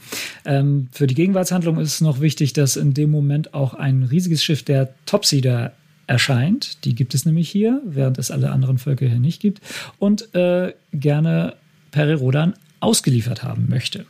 Ähm, 0.46 0.88
für 0.90 1.06
die 1.06 1.14
Gegenwartshandlung 1.14 1.78
ist 1.78 1.94
es 1.94 2.00
noch 2.00 2.20
wichtig, 2.20 2.54
dass 2.54 2.76
in 2.76 2.94
dem 2.94 3.10
Moment 3.10 3.52
auch 3.52 3.74
ein 3.74 4.02
riesiges 4.02 4.42
Schiff 4.42 4.62
der 4.62 4.94
Topsider 5.04 5.72
erscheint. 6.06 6.84
Die 6.86 6.94
gibt 6.94 7.14
es 7.14 7.26
nämlich 7.26 7.50
hier, 7.50 7.82
während 7.84 8.16
es 8.16 8.30
alle 8.30 8.50
anderen 8.50 8.78
Völker 8.78 9.06
hier 9.06 9.20
nicht 9.20 9.42
gibt. 9.42 9.60
Und 9.98 10.34
äh, 10.34 10.72
gerne 10.92 11.54
Perirodan 11.90 12.54
ausgeliefert 12.80 13.42
haben 13.42 13.68
möchte. 13.68 14.06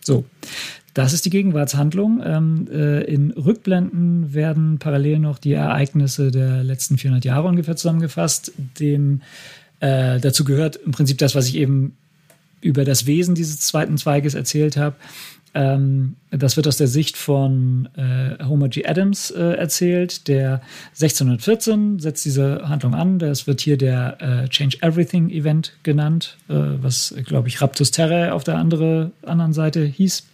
So, 0.00 0.24
das 0.94 1.12
ist 1.12 1.24
die 1.26 1.30
Gegenwartshandlung. 1.30 2.22
Ähm, 2.24 2.68
äh, 2.72 3.02
in 3.04 3.32
Rückblenden 3.32 4.32
werden 4.32 4.78
parallel 4.78 5.18
noch 5.18 5.38
die 5.38 5.52
Ereignisse 5.52 6.30
der 6.30 6.62
letzten 6.62 6.96
400 6.96 7.24
Jahre 7.24 7.48
ungefähr 7.48 7.76
zusammengefasst. 7.76 8.52
Dem, 8.80 9.20
äh, 9.80 10.20
dazu 10.20 10.44
gehört 10.44 10.76
im 10.76 10.92
Prinzip 10.92 11.18
das, 11.18 11.34
was 11.34 11.48
ich 11.48 11.56
eben 11.56 11.96
über 12.62 12.84
das 12.84 13.06
Wesen 13.06 13.34
dieses 13.34 13.60
zweiten 13.60 13.98
Zweiges 13.98 14.34
erzählt 14.34 14.76
habe. 14.76 14.96
Ähm, 15.56 16.16
das 16.30 16.58
wird 16.58 16.68
aus 16.68 16.76
der 16.76 16.86
Sicht 16.86 17.16
von 17.16 17.88
äh, 17.96 18.44
Homer 18.44 18.68
G. 18.68 18.84
Adams 18.84 19.30
äh, 19.30 19.54
erzählt, 19.54 20.28
der 20.28 20.60
1614 20.92 21.98
setzt 21.98 22.26
diese 22.26 22.68
Handlung 22.68 22.94
an. 22.94 23.18
Das 23.18 23.46
wird 23.46 23.62
hier 23.62 23.78
der 23.78 24.18
äh, 24.20 24.48
Change 24.50 24.76
Everything 24.82 25.30
Event 25.30 25.72
genannt, 25.82 26.36
äh, 26.50 26.54
was, 26.54 27.14
glaube 27.24 27.48
ich, 27.48 27.62
Raptus 27.62 27.90
Terrae 27.90 28.32
auf 28.32 28.44
der 28.44 28.58
andere, 28.58 29.12
anderen 29.22 29.54
Seite 29.54 29.82
hieß. 29.82 30.24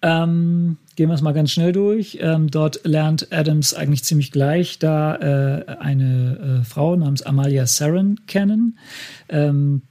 Ähm, 0.00 0.76
gehen 0.94 1.08
wir 1.08 1.14
es 1.14 1.22
mal 1.22 1.32
ganz 1.32 1.50
schnell 1.50 1.72
durch. 1.72 2.18
Ähm, 2.20 2.52
dort 2.52 2.84
lernt 2.84 3.32
Adams 3.32 3.74
eigentlich 3.74 4.04
ziemlich 4.04 4.30
gleich 4.30 4.78
da 4.78 5.16
äh, 5.16 5.76
eine 5.80 6.60
äh, 6.60 6.64
Frau 6.64 6.94
namens 6.94 7.22
Amalia 7.22 7.66
Saren 7.66 8.20
kennen. 8.28 8.78
Ähm, 9.28 9.82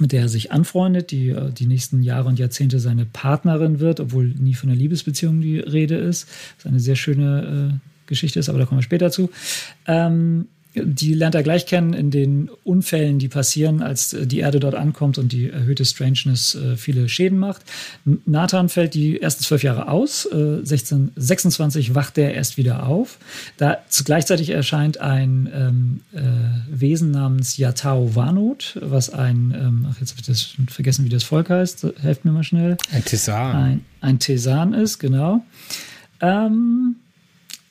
mit 0.00 0.12
der 0.12 0.22
er 0.22 0.28
sich 0.28 0.52
anfreundet, 0.52 1.10
die 1.10 1.30
äh, 1.30 1.52
die 1.52 1.66
nächsten 1.66 2.02
Jahre 2.02 2.28
und 2.28 2.38
Jahrzehnte 2.38 2.80
seine 2.80 3.04
Partnerin 3.04 3.80
wird, 3.80 4.00
obwohl 4.00 4.26
nie 4.26 4.54
von 4.54 4.68
einer 4.68 4.78
Liebesbeziehung 4.78 5.40
die 5.40 5.58
Rede 5.58 5.96
ist. 5.96 6.28
Was 6.56 6.66
eine 6.66 6.80
sehr 6.80 6.96
schöne 6.96 7.72
äh, 7.72 7.88
Geschichte 8.06 8.38
ist, 8.38 8.48
aber 8.48 8.58
da 8.58 8.66
kommen 8.66 8.78
wir 8.78 8.84
später 8.84 9.10
zu. 9.10 9.30
Ähm, 9.86 10.48
die 10.84 11.14
lernt 11.14 11.34
er 11.34 11.42
gleich 11.42 11.66
kennen 11.66 11.92
in 11.92 12.10
den 12.10 12.50
Unfällen, 12.64 13.18
die 13.18 13.28
passieren, 13.28 13.82
als 13.82 14.12
äh, 14.12 14.26
die 14.26 14.40
Erde 14.40 14.60
dort 14.60 14.74
ankommt 14.74 15.18
und 15.18 15.32
die 15.32 15.50
erhöhte 15.50 15.84
Strangeness 15.84 16.54
äh, 16.54 16.76
viele 16.76 17.08
Schäden 17.08 17.38
macht. 17.38 17.62
Nathan 18.24 18.68
fällt 18.68 18.94
die 18.94 19.20
ersten 19.20 19.42
zwölf 19.42 19.62
Jahre 19.62 19.88
aus. 19.88 20.26
Äh, 20.26 20.58
1626 20.58 21.94
wacht 21.94 22.18
er 22.18 22.34
erst 22.34 22.56
wieder 22.56 22.86
auf. 22.86 23.18
Da 23.56 23.78
gleichzeitig 24.04 24.50
erscheint 24.50 24.98
ein 24.98 25.48
ähm, 25.52 26.00
äh, 26.12 26.20
Wesen 26.70 27.10
namens 27.10 27.56
Yatao 27.56 28.14
Wanot, 28.14 28.78
was 28.80 29.10
ein, 29.10 29.54
ähm, 29.56 29.86
ach, 29.90 30.00
jetzt 30.00 30.10
habe 30.12 30.20
ich 30.20 30.26
das 30.26 30.54
vergessen, 30.68 31.04
wie 31.04 31.10
das 31.10 31.24
Volk 31.24 31.50
heißt. 31.50 31.86
Helft 32.00 32.24
mir 32.24 32.32
mal 32.32 32.44
schnell. 32.44 32.76
Ein 32.92 33.04
Tesan. 33.04 33.56
Ein, 33.56 33.84
ein 34.00 34.18
Tesan 34.18 34.74
ist, 34.74 34.98
genau. 34.98 35.44
Ähm, 36.20 36.96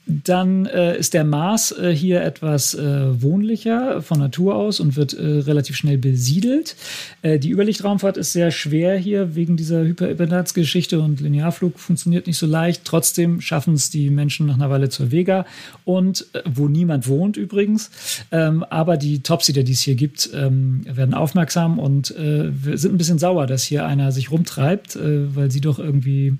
dann 0.08 0.68
äh, 0.68 0.98
ist 0.98 1.14
der 1.16 1.24
Mars 1.24 1.72
äh, 1.72 1.92
hier 1.92 2.22
etwas 2.22 2.76
äh, 2.76 3.22
wohnlicher 3.22 4.04
von 4.04 4.20
Natur 4.20 4.56
aus 4.56 4.80
und 4.80 4.96
wird 4.96 5.14
äh, 5.14 5.40
relativ 5.40 5.76
schnell 5.76 5.98
besiedelt. 5.98 6.76
Äh, 7.24 7.40
die 7.40 7.50
Überlichtraumfahrt 7.50 8.18
ist 8.18 8.32
sehr 8.32 8.52
schwer 8.52 8.98
hier 8.98 9.36
wegen 9.36 9.58
dieser 9.58 9.84
Hyperimpedanzgeschichte 9.84 11.00
und 11.00 11.22
Linearflug 11.22 11.80
funktioniert 11.80 12.28
nicht 12.28 12.38
so 12.38 12.46
leicht. 12.46 12.84
Trotzdem 12.86 13.42
schaffen 13.42 13.74
es 13.74 13.90
die 13.90 14.12
Menschen 14.12 14.46
nach 14.46 14.56
einer 14.56 14.70
Weile 14.70 14.90
zur 14.90 15.12
Vega 15.12 15.46
und 15.86 16.28
äh, 16.34 16.42
wo 16.46 16.68
niemand 16.68 17.08
wohnt 17.08 17.36
übrigens. 17.36 17.90
Ähm, 18.32 18.64
aber 18.64 18.98
die 18.98 19.24
Topsider, 19.24 19.64
die 19.64 19.74
es 19.74 19.82
hier 19.82 19.96
gibt, 19.96 20.30
ähm, 20.36 20.82
werden 20.86 21.16
aufmerksam 21.16 21.80
und 21.80 22.06
sind 22.06 22.94
ein 22.94 22.98
bisschen 22.98 23.20
sauer, 23.20 23.48
dass 23.48 23.64
hier 23.64 23.86
einer 23.86 24.12
sich 24.12 24.32
rumtreibt, 24.32 24.98
weil 25.02 25.52
sie 25.52 25.62
doch 25.62 25.80
irgendwie 25.80 26.38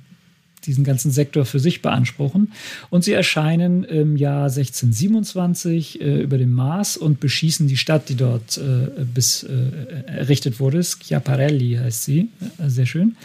diesen 0.66 0.84
ganzen 0.84 1.12
Sektor 1.12 1.46
für 1.46 1.60
sich 1.60 1.82
beanspruchen. 1.82 2.52
Und 2.90 3.04
sie 3.04 3.14
erscheinen 3.14 3.84
im 3.84 4.18
Jahr 4.18 4.46
1627 4.46 6.02
äh, 6.02 6.22
über 6.22 6.38
dem 6.38 6.52
Mars 6.52 6.98
und 6.98 7.20
beschießen 7.20 7.68
die 7.68 7.78
Stadt, 7.78 8.10
die 8.10 8.16
dort 8.16 8.58
äh, 8.58 9.04
bis 9.06 9.44
äh, 9.44 10.08
errichtet 10.08 10.60
wurde. 10.60 10.84
Schiaparelli 10.84 11.78
heißt 11.82 12.04
sie. 12.04 12.30
Äh, 12.58 12.70
sehr 12.70 12.86
schön. 12.86 13.16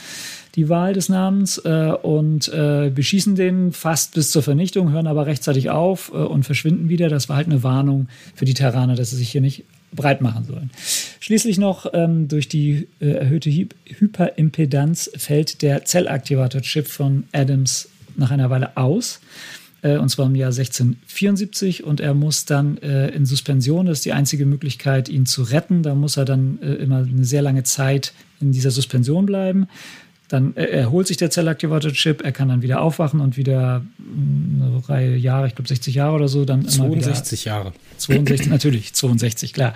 Die 0.57 0.69
Wahl 0.69 0.95
des 0.95 1.09
Namens 1.09 1.59
äh, 1.59 1.93
und 2.03 2.49
äh, 2.49 2.91
beschießen 2.93 3.37
den 3.37 3.73
fast 3.73 4.15
bis 4.15 4.31
zur 4.31 4.43
Vernichtung, 4.43 4.91
hören 4.91 5.07
aber 5.07 5.27
rechtzeitig 5.27 5.71
auf 5.71 6.09
und 6.09 6.45
verschwinden 6.45 6.89
wieder. 6.89 7.09
Das 7.09 7.29
war 7.29 7.37
halt 7.37 7.47
eine 7.47 7.63
Warnung 7.63 8.09
für 8.35 8.45
die 8.45 8.55
Terraner, 8.55 8.97
dass 8.97 9.11
sie 9.11 9.17
sich 9.17 9.31
hier 9.31 9.41
nicht 9.41 9.65
breit 9.95 10.21
machen 10.21 10.45
sollen. 10.45 10.71
Schließlich 11.21 11.59
noch 11.59 11.87
ähm, 11.93 12.29
durch 12.29 12.49
die 12.49 12.89
äh, 13.01 13.11
erhöhte 13.11 13.51
Hy 13.51 13.69
Hyperimpedanz 13.87 15.11
fällt 15.17 15.63
der 15.63 15.85
Zellaktivator-Chip 15.85 16.87
von 16.87 17.25
Adams 17.33 17.89
nach 18.17 18.31
einer 18.31 18.51
Weile 18.51 18.77
aus. 18.77 19.21
Äh, 19.83 19.97
und 19.97 20.09
zwar 20.09 20.27
im 20.27 20.35
Jahr 20.35 20.51
1674 20.51 21.85
und 21.85 22.01
er 22.01 22.15
muss 22.15 22.45
dann 22.45 22.79
äh, 22.79 23.09
in 23.09 23.27
Suspension, 23.27 23.87
das 23.87 23.99
ist 23.99 24.05
die 24.05 24.13
einzige 24.13 24.47
Möglichkeit, 24.47 25.09
ihn 25.09 25.27
zu 25.27 25.43
retten. 25.43 25.83
Da 25.83 25.95
muss 25.95 26.17
er 26.17 26.25
dann 26.25 26.59
äh, 26.63 26.75
immer 26.75 26.99
eine 26.99 27.25
sehr 27.25 27.43
lange 27.43 27.63
Zeit 27.63 28.13
in 28.41 28.53
dieser 28.53 28.71
Suspension 28.71 29.27
bleiben. 29.27 29.69
Dann 30.31 30.55
erholt 30.55 31.09
sich 31.09 31.17
der 31.17 31.29
Zellaktivator-Chip, 31.29 32.23
er 32.23 32.31
kann 32.31 32.49
dann 32.49 32.63
wieder 32.63 32.83
aufwachen 32.83 33.19
und 33.19 33.37
wieder 33.37 33.85
hm, 33.99 34.63
eine 34.63 34.89
Reihe 34.89 35.17
Jahre, 35.17 35.49
ich 35.49 35.57
glaube 35.57 35.67
60 35.67 35.93
Jahre 35.97 36.15
oder 36.15 36.29
so, 36.29 36.45
dann 36.45 36.69
62 36.69 37.47
wieder, 37.47 37.57
Jahre. 37.57 37.73
62, 37.97 38.47
natürlich, 38.49 38.95
62, 38.95 39.53
klar. 39.53 39.75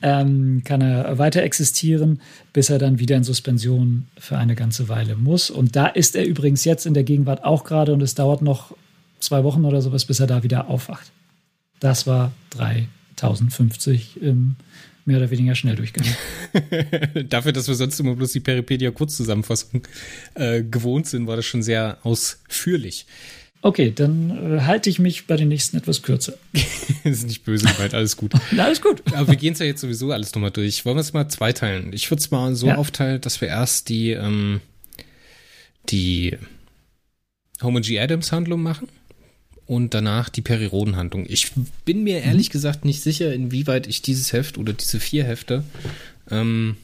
Ähm, 0.00 0.62
kann 0.64 0.80
er 0.80 1.18
weiter 1.18 1.42
existieren, 1.42 2.22
bis 2.54 2.70
er 2.70 2.78
dann 2.78 2.98
wieder 2.98 3.14
in 3.14 3.24
Suspension 3.24 4.06
für 4.16 4.38
eine 4.38 4.54
ganze 4.54 4.88
Weile 4.88 5.16
muss. 5.16 5.50
Und 5.50 5.76
da 5.76 5.86
ist 5.88 6.16
er 6.16 6.24
übrigens 6.24 6.64
jetzt 6.64 6.86
in 6.86 6.94
der 6.94 7.04
Gegenwart 7.04 7.44
auch 7.44 7.64
gerade 7.64 7.92
und 7.92 8.00
es 8.00 8.14
dauert 8.14 8.40
noch 8.40 8.74
zwei 9.18 9.44
Wochen 9.44 9.66
oder 9.66 9.82
sowas, 9.82 10.06
bis 10.06 10.18
er 10.18 10.26
da 10.26 10.42
wieder 10.42 10.70
aufwacht. 10.70 11.12
Das 11.78 12.06
war 12.06 12.32
3050 12.56 14.22
im 14.22 14.56
mehr 15.10 15.18
oder 15.18 15.30
weniger 15.30 15.54
schnell 15.54 15.74
durchgegangen. 15.74 16.14
Dafür, 17.28 17.52
dass 17.52 17.66
wir 17.66 17.74
sonst 17.74 17.98
immer 17.98 18.14
bloß 18.14 18.32
die 18.32 18.40
Peripedia-Kurzzusammenfassung 18.40 19.82
äh, 20.34 20.62
gewohnt 20.62 21.08
sind, 21.08 21.26
war 21.26 21.36
das 21.36 21.46
schon 21.46 21.62
sehr 21.62 21.98
ausführlich. 22.04 23.06
Okay, 23.62 23.92
dann 23.94 24.30
äh, 24.30 24.60
halte 24.62 24.88
ich 24.88 24.98
mich 25.00 25.26
bei 25.26 25.36
den 25.36 25.48
nächsten 25.48 25.76
etwas 25.76 26.02
kürzer. 26.02 26.34
ist 27.04 27.26
nicht 27.26 27.44
böse 27.44 27.66
gemeint, 27.66 27.92
alles 27.92 28.16
gut. 28.16 28.32
alles 28.56 28.80
gut. 28.80 29.02
Aber 29.12 29.28
wir 29.28 29.36
gehen 29.36 29.52
es 29.52 29.58
ja 29.58 29.66
jetzt 29.66 29.80
sowieso 29.80 30.12
alles 30.12 30.32
nochmal 30.34 30.52
durch. 30.52 30.84
Wollen 30.84 30.96
wir 30.96 31.02
es 31.02 31.12
mal 31.12 31.28
zweiteilen? 31.28 31.92
Ich 31.92 32.10
würde 32.10 32.20
es 32.20 32.30
mal 32.30 32.54
so 32.54 32.68
ja. 32.68 32.76
aufteilen, 32.76 33.20
dass 33.20 33.40
wir 33.40 33.48
erst 33.48 33.88
die, 33.88 34.12
ähm, 34.12 34.60
die 35.90 36.38
Homo 37.62 37.80
G. 37.80 37.98
Adams 37.98 38.32
Handlung 38.32 38.62
machen 38.62 38.88
und 39.70 39.94
danach 39.94 40.30
die 40.30 40.42
Periroden-Handlung. 40.42 41.26
Ich 41.28 41.52
bin 41.84 42.02
mir 42.02 42.22
ehrlich 42.24 42.48
mhm. 42.48 42.52
gesagt 42.54 42.84
nicht 42.84 43.04
sicher, 43.04 43.32
inwieweit 43.32 43.86
ich 43.86 44.02
dieses 44.02 44.32
Heft 44.32 44.58
oder 44.58 44.72
diese 44.72 44.98
vier 44.98 45.22
Hefte 45.22 45.62
ähm, 46.28 46.76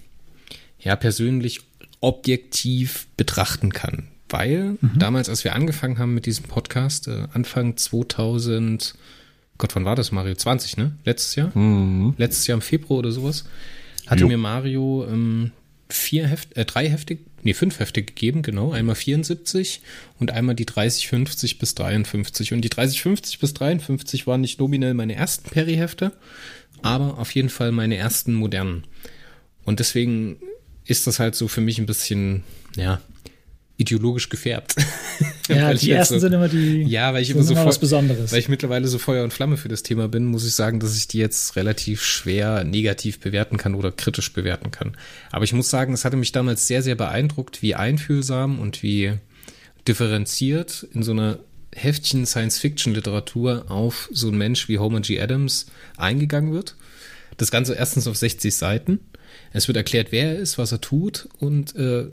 ja 0.78 0.94
persönlich 0.94 1.62
objektiv 2.00 3.08
betrachten 3.16 3.72
kann. 3.72 4.06
Weil 4.28 4.78
mhm. 4.80 5.00
damals, 5.00 5.28
als 5.28 5.42
wir 5.42 5.56
angefangen 5.56 5.98
haben 5.98 6.14
mit 6.14 6.26
diesem 6.26 6.44
Podcast, 6.44 7.08
äh, 7.08 7.24
Anfang 7.32 7.76
2000, 7.76 8.94
Gott, 9.58 9.74
wann 9.74 9.84
war 9.84 9.96
das, 9.96 10.12
Mario? 10.12 10.36
20, 10.36 10.76
ne? 10.76 10.92
Letztes 11.04 11.34
Jahr? 11.34 11.58
Mhm. 11.58 12.14
Letztes 12.18 12.46
Jahr 12.46 12.54
im 12.54 12.62
Februar 12.62 13.00
oder 13.00 13.10
sowas, 13.10 13.46
hatte 14.06 14.20
jo. 14.20 14.28
mir 14.28 14.38
Mario 14.38 15.08
ähm, 15.10 15.50
vier 15.88 16.28
Heft, 16.28 16.56
äh, 16.56 16.64
drei 16.64 16.88
Hefte, 16.88 17.18
nee, 17.46 17.54
fünf 17.54 17.78
Hefte 17.78 18.02
gegeben, 18.02 18.42
genau. 18.42 18.72
Einmal 18.72 18.96
74 18.96 19.80
und 20.18 20.30
einmal 20.30 20.54
die 20.54 20.66
3050 20.66 21.58
bis 21.58 21.74
53. 21.74 22.52
Und 22.52 22.60
die 22.60 22.68
3050 22.68 23.38
bis 23.38 23.54
53 23.54 24.26
waren 24.26 24.42
nicht 24.42 24.60
nominell 24.60 24.94
meine 24.94 25.14
ersten 25.14 25.48
Perry-Hefte, 25.48 26.12
aber 26.82 27.18
auf 27.18 27.34
jeden 27.34 27.48
Fall 27.48 27.72
meine 27.72 27.96
ersten 27.96 28.34
modernen. 28.34 28.84
Und 29.64 29.80
deswegen 29.80 30.36
ist 30.84 31.06
das 31.06 31.18
halt 31.18 31.34
so 31.34 31.48
für 31.48 31.60
mich 31.60 31.78
ein 31.78 31.86
bisschen, 31.86 32.42
ja, 32.76 33.00
ideologisch 33.76 34.28
gefärbt. 34.28 34.76
Ja, 35.48 35.72
die 35.72 35.92
ersten 35.92 36.14
so, 36.14 36.20
sind 36.20 36.32
immer 36.32 36.48
die. 36.48 36.82
Ja, 36.82 37.14
weil 37.14 37.22
ich 37.22 37.30
immer 37.30 37.44
so 37.44 37.52
immer 37.52 37.66
was 37.66 37.78
Besonderes. 37.78 38.32
Weil 38.32 38.40
ich 38.40 38.48
mittlerweile 38.48 38.88
so 38.88 38.98
Feuer 38.98 39.22
und 39.22 39.32
Flamme 39.32 39.56
für 39.56 39.68
das 39.68 39.84
Thema 39.84 40.08
bin, 40.08 40.26
muss 40.26 40.44
ich 40.44 40.56
sagen, 40.56 40.80
dass 40.80 40.96
ich 40.96 41.06
die 41.06 41.18
jetzt 41.18 41.54
relativ 41.54 42.02
schwer 42.02 42.64
negativ 42.64 43.20
bewerten 43.20 43.56
kann 43.56 43.76
oder 43.76 43.92
kritisch 43.92 44.32
bewerten 44.32 44.72
kann. 44.72 44.96
Aber 45.30 45.44
ich 45.44 45.52
muss 45.52 45.70
sagen, 45.70 45.92
es 45.92 46.04
hatte 46.04 46.16
mich 46.16 46.32
damals 46.32 46.66
sehr, 46.66 46.82
sehr 46.82 46.96
beeindruckt, 46.96 47.62
wie 47.62 47.76
einfühlsam 47.76 48.58
und 48.58 48.82
wie 48.82 49.12
differenziert 49.86 50.84
in 50.92 51.04
so 51.04 51.12
einer 51.12 51.38
Heftchen 51.72 52.26
Science-Fiction-Literatur 52.26 53.66
auf 53.70 54.08
so 54.12 54.26
einen 54.26 54.38
Mensch 54.38 54.68
wie 54.68 54.80
Homer 54.80 55.00
G. 55.00 55.20
Adams 55.20 55.66
eingegangen 55.96 56.52
wird. 56.52 56.74
Das 57.36 57.52
Ganze 57.52 57.74
erstens 57.74 58.08
auf 58.08 58.16
60 58.16 58.52
Seiten. 58.54 58.98
Es 59.52 59.68
wird 59.68 59.76
erklärt, 59.76 60.08
wer 60.10 60.34
er 60.34 60.38
ist, 60.38 60.58
was 60.58 60.72
er 60.72 60.80
tut 60.80 61.28
und 61.38 61.76
äh, 61.76 62.08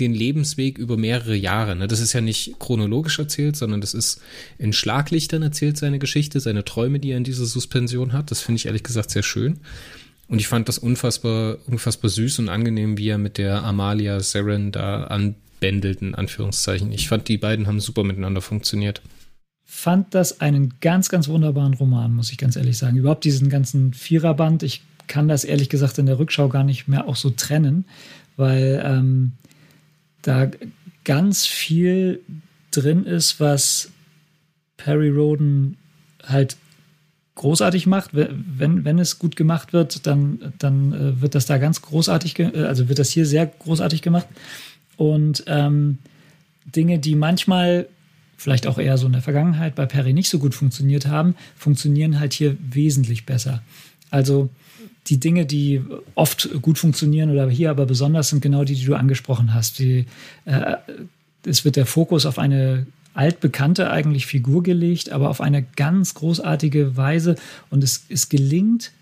den 0.00 0.12
Lebensweg 0.12 0.78
über 0.78 0.96
mehrere 0.96 1.36
Jahre. 1.36 1.76
Ne? 1.76 1.86
Das 1.86 2.00
ist 2.00 2.12
ja 2.12 2.20
nicht 2.20 2.58
chronologisch 2.58 3.18
erzählt, 3.18 3.56
sondern 3.56 3.80
das 3.80 3.94
ist 3.94 4.20
in 4.58 4.72
Schlaglichtern 4.72 5.42
erzählt 5.42 5.76
seine 5.76 5.98
Geschichte, 5.98 6.40
seine 6.40 6.64
Träume, 6.64 6.98
die 6.98 7.12
er 7.12 7.16
in 7.16 7.24
dieser 7.24 7.46
Suspension 7.46 8.12
hat. 8.12 8.30
Das 8.30 8.40
finde 8.40 8.56
ich 8.56 8.66
ehrlich 8.66 8.82
gesagt 8.82 9.10
sehr 9.10 9.22
schön. 9.22 9.60
Und 10.28 10.40
ich 10.40 10.48
fand 10.48 10.68
das 10.68 10.78
unfassbar, 10.78 11.58
unfassbar 11.66 12.10
süß 12.10 12.40
und 12.40 12.48
angenehm, 12.48 12.98
wie 12.98 13.08
er 13.08 13.18
mit 13.18 13.38
der 13.38 13.62
Amalia 13.62 14.18
Seren 14.20 14.72
da 14.72 15.04
anbändelt, 15.04 16.02
in 16.02 16.14
Anführungszeichen. 16.16 16.90
Ich 16.90 17.08
fand, 17.08 17.28
die 17.28 17.38
beiden 17.38 17.68
haben 17.68 17.78
super 17.78 18.02
miteinander 18.02 18.40
funktioniert. 18.40 19.02
Fand 19.64 20.14
das 20.14 20.40
einen 20.40 20.74
ganz, 20.80 21.08
ganz 21.08 21.28
wunderbaren 21.28 21.74
Roman, 21.74 22.12
muss 22.12 22.32
ich 22.32 22.38
ganz 22.38 22.56
ehrlich 22.56 22.76
sagen. 22.78 22.96
Überhaupt 22.96 23.24
diesen 23.24 23.48
ganzen 23.48 23.94
Viererband. 23.94 24.62
Ich 24.64 24.82
kann 25.06 25.28
das 25.28 25.44
ehrlich 25.44 25.68
gesagt 25.68 25.98
in 25.98 26.06
der 26.06 26.18
Rückschau 26.18 26.48
gar 26.48 26.64
nicht 26.64 26.88
mehr 26.88 27.06
auch 27.06 27.16
so 27.16 27.30
trennen, 27.30 27.84
weil 28.36 28.82
ähm, 28.84 29.32
da 30.26 30.50
ganz 31.04 31.46
viel 31.46 32.20
drin 32.72 33.04
ist, 33.04 33.38
was 33.40 33.90
Perry 34.76 35.08
Roden 35.08 35.76
halt 36.24 36.56
großartig 37.36 37.86
macht. 37.86 38.10
Wenn, 38.12 38.84
wenn 38.84 38.98
es 38.98 39.18
gut 39.18 39.36
gemacht 39.36 39.72
wird, 39.72 40.06
dann, 40.06 40.52
dann 40.58 40.92
äh, 40.92 41.20
wird 41.20 41.34
das 41.34 41.46
da 41.46 41.58
ganz 41.58 41.82
großartig, 41.82 42.38
äh, 42.38 42.64
also 42.64 42.88
wird 42.88 42.98
das 42.98 43.10
hier 43.10 43.26
sehr 43.26 43.46
großartig 43.46 44.02
gemacht. 44.02 44.26
Und 44.96 45.44
ähm, 45.46 45.98
Dinge, 46.64 46.98
die 46.98 47.14
manchmal 47.14 47.86
vielleicht 48.36 48.66
auch 48.66 48.78
eher 48.78 48.98
so 48.98 49.06
in 49.06 49.12
der 49.12 49.22
Vergangenheit 49.22 49.74
bei 49.74 49.86
Perry 49.86 50.12
nicht 50.12 50.28
so 50.28 50.38
gut 50.38 50.54
funktioniert 50.54 51.06
haben, 51.06 51.36
funktionieren 51.56 52.18
halt 52.18 52.32
hier 52.32 52.56
wesentlich 52.60 53.26
besser. 53.26 53.62
Also 54.10 54.50
die 55.08 55.20
Dinge, 55.20 55.46
die 55.46 55.82
oft 56.14 56.48
gut 56.62 56.78
funktionieren 56.78 57.30
oder 57.30 57.48
hier 57.48 57.70
aber 57.70 57.86
besonders 57.86 58.28
sind, 58.28 58.42
genau 58.42 58.64
die, 58.64 58.74
die 58.74 58.84
du 58.84 58.94
angesprochen 58.94 59.54
hast. 59.54 59.78
Die, 59.78 60.06
äh, 60.44 60.76
es 61.44 61.64
wird 61.64 61.76
der 61.76 61.86
Fokus 61.86 62.26
auf 62.26 62.38
eine 62.38 62.86
altbekannte 63.14 63.90
eigentlich 63.90 64.26
Figur 64.26 64.62
gelegt, 64.62 65.10
aber 65.10 65.30
auf 65.30 65.40
eine 65.40 65.62
ganz 65.62 66.14
großartige 66.14 66.96
Weise. 66.96 67.36
Und 67.70 67.82
es, 67.82 68.04
es 68.08 68.28
gelingt 68.28 68.92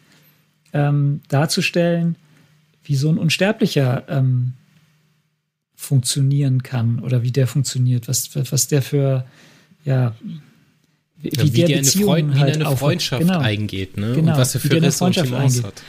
ähm, 0.73 1.21
darzustellen, 1.29 2.17
wie 2.85 2.97
so 2.97 3.09
ein 3.09 3.19
Unsterblicher 3.19 4.05
ähm, 4.09 4.53
funktionieren 5.75 6.63
kann 6.63 7.01
oder 7.01 7.23
wie 7.23 7.33
der 7.33 7.47
funktioniert, 7.47 8.09
was, 8.09 8.31
was 8.51 8.69
der 8.69 8.83
für, 8.83 9.27
ja, 9.85 10.15
wie, 11.25 11.37
ja, 11.37 11.43
wie 11.43 11.51
der, 11.51 11.67
der, 11.67 11.79
eine, 11.79 11.87
Freund, 11.87 12.35
halt 12.39 12.55
eine 12.55 12.77
Freundschaft 12.77 13.23
genau. 13.23 13.39
eingeht, 13.39 13.97
ne? 13.97 14.13
Genau, 14.15 14.33
und 14.33 14.39
was 14.39 14.55
er 14.55 14.61
für 14.61 14.83
Risse 14.83 15.05
und 15.05 15.17
hat. 15.17 15.83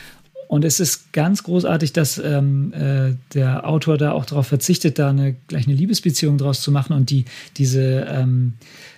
Und 0.47 0.63
es 0.63 0.79
ist 0.79 1.11
ganz 1.11 1.43
großartig, 1.43 1.93
dass 1.93 2.17
ähm, 2.17 2.71
äh, 2.73 3.15
der 3.33 3.67
Autor 3.67 3.97
da 3.97 4.11
auch 4.11 4.25
darauf 4.25 4.47
verzichtet, 4.47 4.99
da 4.99 5.09
eine, 5.09 5.35
gleich 5.47 5.67
eine 5.67 5.75
Liebesbeziehung 5.75 6.37
draus 6.37 6.61
zu 6.61 6.71
machen 6.71 6.93
und 6.93 7.09
die 7.09 7.25
diese, 7.57 8.07
ähm, 8.09 8.53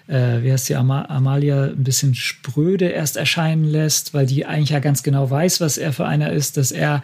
äh, 0.08 0.44
wie 0.44 0.52
heißt 0.52 0.68
die, 0.70 0.76
Am 0.76 0.92
Amalia 0.92 1.66
ein 1.66 1.84
bisschen 1.84 2.16
spröde 2.16 2.90
erst 2.90 3.16
erscheinen 3.16 3.64
lässt, 3.64 4.14
weil 4.14 4.26
die 4.26 4.46
eigentlich 4.46 4.72
ja 4.72 4.80
ganz 4.80 5.04
genau 5.04 5.30
weiß, 5.30 5.62
was 5.62 5.78
er 5.78 5.94
für 5.94 6.06
einer 6.06 6.32
ist, 6.32 6.58
dass 6.58 6.72
er 6.72 7.02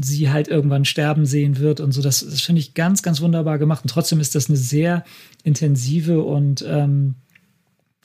sie 0.00 0.30
halt 0.30 0.48
irgendwann 0.48 0.84
sterben 0.84 1.26
sehen 1.26 1.58
wird 1.58 1.80
und 1.80 1.92
so. 1.92 2.02
Das, 2.02 2.20
das 2.20 2.40
finde 2.40 2.60
ich 2.60 2.74
ganz, 2.74 3.02
ganz 3.02 3.20
wunderbar 3.20 3.58
gemacht. 3.58 3.82
Und 3.82 3.90
trotzdem 3.90 4.20
ist 4.20 4.34
das 4.34 4.48
eine 4.48 4.56
sehr 4.56 5.04
intensive 5.42 6.22
und 6.22 6.64
ähm, 6.66 7.16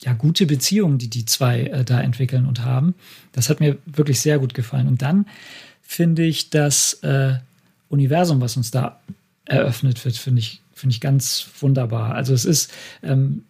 ja, 0.04 0.12
gute 0.12 0.46
Beziehung, 0.46 0.98
die 0.98 1.08
die 1.08 1.24
zwei 1.24 1.62
äh, 1.62 1.84
da 1.84 2.00
entwickeln 2.00 2.46
und 2.46 2.62
haben. 2.62 2.94
Das 3.32 3.48
hat 3.48 3.60
mir 3.60 3.78
wirklich 3.86 4.20
sehr 4.20 4.38
gut 4.38 4.52
gefallen. 4.52 4.86
Und 4.86 5.02
dann 5.02 5.26
finde 5.82 6.24
ich 6.24 6.50
das 6.50 6.94
äh, 7.02 7.34
Universum, 7.88 8.40
was 8.40 8.56
uns 8.56 8.70
da 8.70 9.00
eröffnet 9.46 10.04
wird, 10.04 10.16
finde 10.16 10.40
ich, 10.40 10.60
finde 10.74 10.92
ich 10.94 11.00
ganz 11.00 11.46
wunderbar. 11.60 12.14
Also 12.14 12.34
es 12.34 12.44
ist, 12.44 12.72
ähm, 13.02 13.44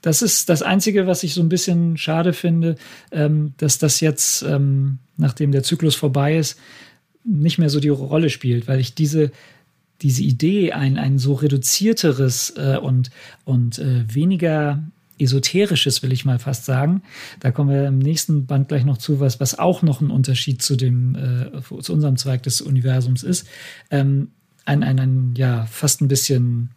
das 0.00 0.22
ist 0.22 0.48
das 0.48 0.62
Einzige, 0.62 1.06
was 1.06 1.24
ich 1.24 1.34
so 1.34 1.42
ein 1.42 1.48
bisschen 1.48 1.96
schade 1.96 2.32
finde, 2.32 2.76
ähm, 3.10 3.54
dass 3.56 3.78
das 3.78 4.00
jetzt, 4.00 4.42
ähm, 4.42 4.98
nachdem 5.16 5.50
der 5.50 5.64
Zyklus 5.64 5.96
vorbei 5.96 6.36
ist, 6.36 6.58
nicht 7.24 7.58
mehr 7.58 7.70
so 7.70 7.80
die 7.80 7.88
Rolle 7.88 8.30
spielt, 8.30 8.68
weil 8.68 8.78
ich 8.78 8.94
diese, 8.94 9.32
diese 10.02 10.22
Idee, 10.22 10.72
ein, 10.72 10.96
ein 10.96 11.18
so 11.18 11.34
reduzierteres 11.34 12.54
äh, 12.56 12.78
und, 12.80 13.10
und 13.44 13.78
äh, 13.80 14.04
weniger 14.12 14.82
esoterisches, 15.18 16.02
will 16.02 16.12
ich 16.12 16.24
mal 16.24 16.38
fast 16.38 16.64
sagen. 16.64 17.02
Da 17.40 17.50
kommen 17.50 17.70
wir 17.70 17.86
im 17.86 17.98
nächsten 17.98 18.46
Band 18.46 18.68
gleich 18.68 18.84
noch 18.84 18.98
zu, 18.98 19.20
was, 19.20 19.40
was 19.40 19.58
auch 19.58 19.82
noch 19.82 20.00
ein 20.00 20.10
Unterschied 20.10 20.62
zu 20.62 20.76
dem, 20.76 21.14
äh, 21.14 21.82
zu 21.82 21.92
unserem 21.92 22.16
Zweig 22.16 22.42
des 22.42 22.60
Universums 22.60 23.22
ist. 23.22 23.46
Ähm, 23.90 24.30
ein, 24.64 24.82
ein, 24.82 25.00
ein, 25.00 25.34
ja, 25.36 25.66
fast 25.66 26.00
ein 26.02 26.08
bisschen, 26.08 26.70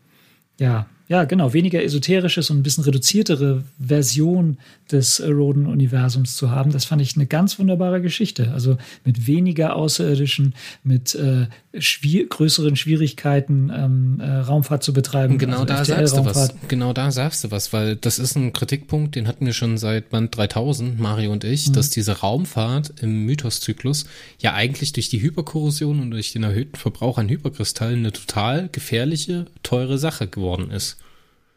ja, 0.60 0.88
ja, 1.12 1.26
genau, 1.26 1.52
weniger 1.52 1.84
esoterisches 1.84 2.50
und 2.52 2.60
ein 2.60 2.64
bisschen 2.64 2.86
reduziertere 2.86 3.66
Version 3.86 4.58
des 4.94 5.22
Roden-Universums 5.22 6.38
zu 6.38 6.52
haben, 6.52 6.72
das 6.72 6.86
fand 6.86 7.02
ich 7.02 7.18
eine 7.18 7.26
ganz 7.26 7.60
wunderbare 7.60 8.02
Geschichte. 8.02 8.52
Also 8.54 8.78
mit 9.04 9.28
weniger 9.28 9.76
Außerirdischen, 9.76 10.56
mit 10.86 11.14
äh, 11.16 11.48
schwier 11.78 12.30
größeren 12.30 12.78
Schwierigkeiten, 12.78 13.70
ähm, 13.76 14.22
äh, 14.22 14.38
Raumfahrt 14.38 14.84
zu 14.84 14.94
betreiben. 14.94 15.38
Genau 15.38 15.64
also 15.64 15.66
da 15.66 15.84
sagst 15.84 16.16
du 16.16 16.24
was. 16.24 16.56
Genau 16.70 16.94
da 16.94 17.12
sagst 17.12 17.44
du 17.44 17.52
was, 17.52 17.74
weil 17.74 17.98
das 17.98 18.18
ist 18.18 18.38
ein 18.38 18.54
Kritikpunkt, 18.54 19.16
den 19.16 19.28
hatten 19.28 19.46
wir 19.46 19.52
schon 19.52 19.78
seit 19.78 20.12
Band 20.12 20.38
3000, 20.38 20.98
Mario 20.98 21.34
und 21.34 21.44
ich, 21.44 21.68
mhm. 21.68 21.74
dass 21.74 21.90
diese 21.90 22.20
Raumfahrt 22.20 23.02
im 23.02 23.26
Mythoszyklus 23.26 24.06
ja 24.40 24.54
eigentlich 24.54 24.94
durch 24.94 25.10
die 25.10 25.22
Hyperkorrosion 25.22 26.00
und 26.00 26.12
durch 26.12 26.32
den 26.32 26.44
erhöhten 26.44 26.78
Verbrauch 26.78 27.18
an 27.18 27.28
Hyperkristallen 27.28 28.00
eine 28.00 28.14
total 28.14 28.70
gefährliche, 28.72 29.48
teure 29.62 29.98
Sache 29.98 30.28
geworden 30.28 30.72
ist. 30.72 31.01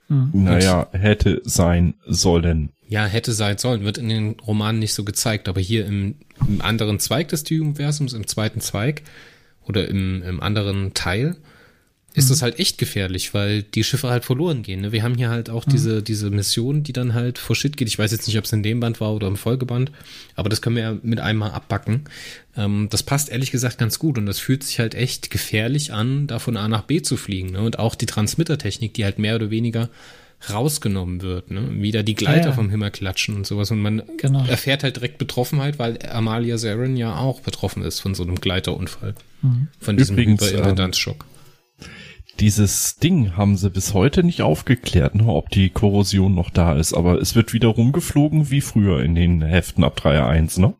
Mhm. 0.09 0.31
Naja, 0.33 0.89
hätte 0.93 1.41
sein 1.45 1.95
sollen. 2.07 2.71
Ja, 2.89 3.07
hätte 3.07 3.33
sein 3.33 3.59
sollen. 3.59 3.85
Wird 3.85 3.99
in 3.99 4.09
den 4.09 4.31
Romanen 4.41 4.79
nicht 4.79 4.95
so 4.95 5.05
gezeigt, 5.05 5.49
aber 5.49 5.61
hier 5.61 5.87
im, 5.87 6.17
im 6.47 6.61
anderen 6.61 6.99
Zweig 7.01 7.29
des 7.29 7.45
Universums, 7.51 8.13
im 8.13 8.27
zweiten 8.27 8.61
Zweig, 8.61 9.03
oder 9.67 9.89
im, 9.89 10.23
im 10.23 10.41
anderen 10.41 10.95
Teil, 10.95 11.37
ist 12.15 12.31
das 12.31 12.41
mhm. 12.41 12.45
halt 12.45 12.59
echt 12.61 12.79
gefährlich, 12.79 13.35
weil 13.35 13.63
die 13.63 13.83
Schiffe 13.83 14.09
halt 14.09 14.25
verloren 14.25 14.63
gehen. 14.63 14.83
Ne? 14.83 14.93
Wir 14.93 15.03
haben 15.03 15.17
hier 15.17 15.31
halt 15.31 15.51
auch 15.51 15.67
mhm. 15.67 15.73
diese, 15.73 16.03
diese 16.03 16.31
Mission, 16.31 16.85
die 16.85 16.93
dann 16.93 17.13
halt 17.13 17.39
vor 17.39 17.57
Shit 17.57 17.77
geht. 17.77 17.89
Ich 17.89 17.99
weiß 17.99 18.13
jetzt 18.13 18.29
nicht, 18.29 18.39
ob 18.39 18.45
es 18.45 18.53
in 18.53 18.63
dem 18.63 18.79
Band 18.79 19.01
war 19.01 19.13
oder 19.13 19.27
im 19.27 19.37
Folgeband, 19.37 19.91
aber 20.37 20.49
das 20.49 20.63
können 20.63 20.77
wir 20.77 20.83
ja 20.85 20.97
mit 21.03 21.19
einmal 21.19 21.51
abbacken. 21.51 22.05
Ähm, 22.57 22.87
das 22.91 23.03
passt 23.03 23.31
ehrlich 23.31 23.51
gesagt 23.51 23.79
ganz 23.79 23.99
gut 23.99 24.17
und 24.17 24.27
das 24.27 24.39
fühlt 24.39 24.63
sich 24.63 24.79
halt 24.79 24.95
echt 24.95 25.31
gefährlich 25.31 25.93
an, 25.93 26.29
da 26.29 26.39
von 26.39 26.57
A 26.57 26.69
nach 26.69 26.83
B 26.83 27.03
zu 27.03 27.17
fliegen. 27.17 27.51
Ne? 27.51 27.63
Und 27.63 27.81
auch 27.81 27.97
die 27.97 28.07
Transmittertechnik, 28.07 28.95
die 28.95 29.05
halt 29.05 29.19
mehr 29.19 29.35
oder 29.35 29.51
weniger 29.51 29.91
rausgenommen 30.51 31.23
wird, 31.23 31.51
ne? 31.51 31.69
Wieder 31.81 32.03
die 32.03 32.15
Gleiter 32.15 32.49
ja. 32.49 32.53
vom 32.53 32.69
Himmel 32.69 32.91
klatschen 32.91 33.35
und 33.35 33.47
sowas. 33.47 33.71
Und 33.71 33.81
man 33.81 34.03
genau. 34.19 34.45
erfährt 34.45 34.83
halt 34.83 34.97
direkt 34.97 35.17
Betroffenheit, 35.17 35.79
weil 35.79 35.99
Amalia 36.07 36.59
Zarin 36.59 36.99
ja 36.99 37.17
auch 37.17 37.41
betroffen 37.41 37.83
ist 37.83 38.01
von 38.01 38.15
so 38.15 38.25
einem 38.25 38.35
Gleiterunfall. 38.35 39.15
Mhm. 39.41 39.69
Von 39.81 39.97
diesem 39.97 40.19
Hyperintendanzschock. 40.19 41.25
Dieses 42.41 42.97
Ding 42.97 43.37
haben 43.37 43.57
sie 43.57 43.71
bis 43.71 43.95
heute 43.95 44.25
nicht 44.25 44.43
aufgeklärt, 44.43 45.15
ne, 45.15 45.27
ob 45.27 45.51
die 45.51 45.71
Korrosion 45.71 46.35
noch 46.35 46.51
da 46.51 46.75
ist, 46.75 46.93
aber 46.93 47.21
es 47.21 47.35
wird 47.35 47.53
wieder 47.53 47.69
rumgeflogen 47.69 48.51
wie 48.51 48.61
früher 48.61 49.03
in 49.03 49.15
den 49.15 49.43
Heften 49.43 49.85
ab 49.85 49.99
3.1, 49.99 50.61
ne? 50.61 50.75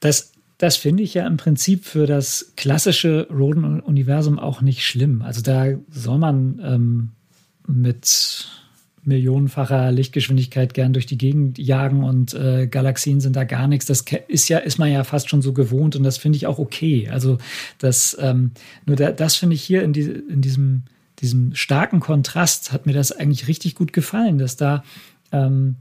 Das, 0.00 0.32
das 0.58 0.76
finde 0.76 1.04
ich 1.04 1.14
ja 1.14 1.26
im 1.26 1.36
Prinzip 1.36 1.84
für 1.84 2.06
das 2.06 2.52
klassische 2.56 3.28
Roden-Universum 3.30 4.38
auch 4.40 4.60
nicht 4.60 4.84
schlimm. 4.84 5.22
Also 5.22 5.40
da 5.40 5.66
soll 5.88 6.18
man 6.18 6.60
ähm, 6.64 7.10
mit 7.68 8.48
millionenfacher 9.04 9.90
Lichtgeschwindigkeit 9.90 10.74
gern 10.74 10.92
durch 10.92 11.06
die 11.06 11.18
Gegend 11.18 11.58
jagen 11.58 12.04
und 12.04 12.34
äh, 12.34 12.68
Galaxien 12.68 13.20
sind 13.20 13.34
da 13.34 13.44
gar 13.44 13.66
nichts. 13.66 13.86
Das 13.86 14.04
ist 14.28 14.48
ja, 14.48 14.58
ist 14.58 14.78
man 14.78 14.92
ja 14.92 15.02
fast 15.04 15.28
schon 15.28 15.42
so 15.42 15.52
gewohnt 15.52 15.96
und 15.96 16.04
das 16.04 16.18
finde 16.18 16.36
ich 16.36 16.46
auch 16.46 16.58
okay. 16.58 17.08
Also 17.10 17.38
das, 17.78 18.16
ähm, 18.20 18.52
nur 18.86 18.96
da, 18.96 19.10
das 19.10 19.36
finde 19.36 19.54
ich 19.54 19.62
hier 19.62 19.82
in, 19.82 19.92
die, 19.92 20.02
in 20.02 20.40
diesem, 20.40 20.84
diesem 21.18 21.54
starken 21.54 22.00
Kontrast 22.00 22.72
hat 22.72 22.86
mir 22.86 22.92
das 22.92 23.12
eigentlich 23.12 23.48
richtig 23.48 23.74
gut 23.74 23.92
gefallen, 23.92 24.38
dass 24.38 24.56
da 24.56 24.84
ähm, 25.32 25.76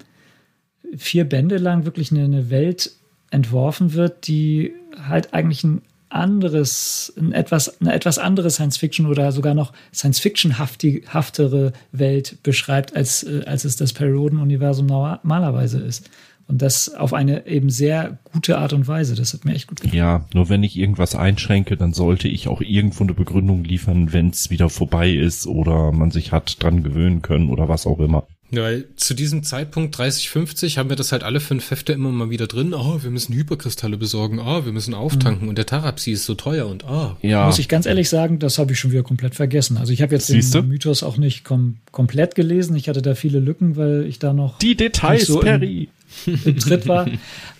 vier 0.97 1.25
Bände 1.25 1.57
lang 1.57 1.86
wirklich 1.86 2.12
eine, 2.12 2.23
eine 2.23 2.49
Welt 2.49 2.91
entworfen 3.29 3.93
wird, 3.93 4.27
die 4.27 4.73
halt 4.97 5.34
eigentlich 5.34 5.63
ein 5.63 5.84
anderes, 6.12 7.13
ein 7.17 7.32
etwas, 7.32 7.80
eine 7.82 7.93
etwas 7.93 8.17
andere 8.17 8.50
Science-Fiction 8.50 9.06
oder 9.06 9.32
sogar 9.32 9.54
noch 9.54 9.74
Science-Fiction-haftere 9.93 11.74
Welt 11.91 12.38
beschreibt, 12.43 12.95
als, 12.95 13.24
äh, 13.24 13.43
als 13.45 13.65
es 13.65 13.76
das 13.76 13.93
Perioden-Universum 13.93 14.86
normalerweise 14.86 15.80
ist. 15.80 16.10
Und 16.51 16.61
das 16.61 16.93
auf 16.93 17.13
eine 17.13 17.47
eben 17.47 17.69
sehr 17.69 18.19
gute 18.25 18.57
Art 18.57 18.73
und 18.73 18.85
Weise. 18.85 19.15
Das 19.15 19.33
hat 19.33 19.45
mir 19.45 19.53
echt 19.53 19.67
gut 19.67 19.79
gefallen. 19.79 19.97
Ja, 19.97 20.25
nur 20.33 20.49
wenn 20.49 20.63
ich 20.63 20.77
irgendwas 20.77 21.15
einschränke, 21.15 21.77
dann 21.77 21.93
sollte 21.93 22.27
ich 22.27 22.49
auch 22.49 22.59
irgendwo 22.59 23.05
eine 23.05 23.13
Begründung 23.13 23.63
liefern, 23.63 24.11
wenn 24.11 24.31
es 24.31 24.49
wieder 24.49 24.67
vorbei 24.67 25.11
ist 25.11 25.47
oder 25.47 25.93
man 25.93 26.11
sich 26.11 26.33
hat 26.33 26.61
dran 26.61 26.83
gewöhnen 26.83 27.21
können 27.21 27.49
oder 27.49 27.69
was 27.69 27.87
auch 27.87 27.99
immer. 27.99 28.27
Ja, 28.51 28.63
weil 28.63 28.85
zu 28.97 29.13
diesem 29.13 29.43
Zeitpunkt 29.43 29.97
30, 29.97 30.29
50 30.29 30.77
haben 30.77 30.89
wir 30.89 30.97
das 30.97 31.13
halt 31.13 31.23
alle 31.23 31.39
fünf 31.39 31.71
Hefte 31.71 31.93
immer 31.93 32.09
mal 32.09 32.29
wieder 32.29 32.47
drin. 32.47 32.73
Oh, 32.73 33.01
wir 33.01 33.09
müssen 33.09 33.33
Hyperkristalle 33.33 33.97
besorgen. 33.97 34.39
Oh, 34.39 34.65
wir 34.65 34.73
müssen 34.73 34.93
auftanken. 34.93 35.43
Mhm. 35.43 35.49
Und 35.49 35.57
der 35.57 35.65
Tarapsi 35.65 36.11
ist 36.11 36.25
so 36.25 36.35
teuer 36.35 36.67
und 36.67 36.83
ah. 36.83 37.15
Oh. 37.21 37.25
Ja. 37.25 37.45
Muss 37.45 37.59
ich 37.59 37.69
ganz 37.69 37.85
ehrlich 37.85 38.09
sagen, 38.09 38.39
das 38.39 38.57
habe 38.57 38.73
ich 38.73 38.79
schon 38.79 38.91
wieder 38.91 39.04
komplett 39.04 39.35
vergessen. 39.35 39.77
Also 39.77 39.93
ich 39.93 40.02
habe 40.02 40.13
jetzt 40.13 40.27
Siehste? 40.27 40.62
den 40.62 40.67
Mythos 40.67 41.02
auch 41.02 41.15
nicht 41.15 41.45
kom 41.45 41.77
komplett 41.93 42.35
gelesen. 42.35 42.75
Ich 42.75 42.89
hatte 42.89 43.02
da 43.02 43.15
viele 43.15 43.39
Lücken, 43.39 43.77
weil 43.77 44.06
ich 44.06 44.19
da 44.19 44.33
noch 44.33 44.58
die 44.58 44.75
Details, 44.75 45.27
so 45.27 45.39
Perry. 45.39 45.87
Im, 46.25 46.57
Tritt 46.57 46.87
war. 46.87 47.07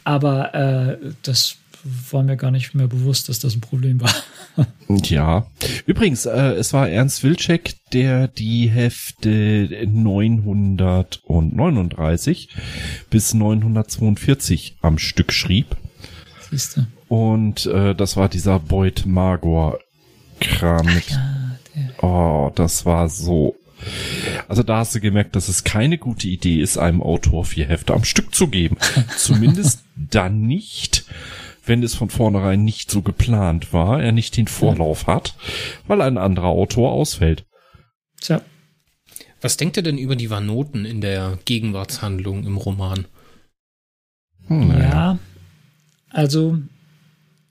Aber 0.04 0.54
äh, 0.54 0.98
das 1.24 1.56
war 2.12 2.22
mir 2.24 2.38
gar 2.38 2.52
nicht 2.52 2.76
mehr 2.76 2.88
bewusst, 2.88 3.28
dass 3.30 3.40
das 3.40 3.56
ein 3.56 3.62
Problem 3.62 4.02
war. 4.02 4.14
ja. 5.04 5.48
Übrigens, 5.86 6.26
äh, 6.26 6.54
es 6.54 6.74
war 6.74 6.90
Ernst 6.90 7.24
Wilczek, 7.24 7.76
der 7.94 8.28
die 8.28 8.70
Hefte 8.70 9.88
939 9.88 12.50
bis 13.10 13.34
942 13.34 14.76
am 14.82 15.00
Stück 15.00 15.34
schrieb. 15.34 15.76
Siehste. 16.50 16.88
Und 17.08 17.66
äh, 17.66 17.96
das 17.96 18.18
war 18.18 18.30
dieser 18.30 18.60
Beut 18.60 19.06
Magor 19.06 19.80
Kram. 20.40 20.88
Ja, 20.88 21.58
oh, 22.02 22.52
das 22.56 22.86
war 22.86 23.10
so 23.10 23.56
also 24.48 24.64
da 24.64 24.78
hast 24.78 24.96
du 24.96 25.00
gemerkt, 25.00 25.36
dass 25.36 25.48
es 25.48 25.64
keine 25.64 25.98
gute 25.98 26.28
Idee 26.28 26.62
ist, 26.62 26.78
einem 26.78 27.02
Autor 27.02 27.46
vier 27.46 27.66
Hefte 27.66 27.94
am 27.94 28.04
Stück 28.04 28.34
zu 28.36 28.48
geben. 28.48 28.78
Zumindest 29.18 29.84
dann 29.96 30.42
nicht, 30.42 31.06
wenn 31.66 31.84
es 31.84 31.96
von 31.96 32.10
vornherein 32.10 32.64
nicht 32.64 32.92
so 32.92 33.02
geplant 33.02 33.74
war, 33.74 34.02
er 34.02 34.12
nicht 34.12 34.38
den 34.38 34.48
Vorlauf 34.48 35.08
hat, 35.08 35.36
weil 35.88 36.02
ein 36.02 36.18
anderer 36.18 36.48
Autor 36.48 36.92
ausfällt. 36.92 37.46
Tja. 38.20 38.42
Was 39.42 39.58
denkt 39.58 39.78
ihr 39.78 39.84
denn 39.84 39.98
über 39.98 40.16
die 40.16 40.30
Vanoten 40.30 40.86
in 40.86 41.02
der 41.02 41.40
Gegenwartshandlung 41.46 42.46
im 42.46 42.58
Roman? 42.58 43.06
Hm, 44.48 44.72
ja, 44.72 45.18
also 46.10 46.60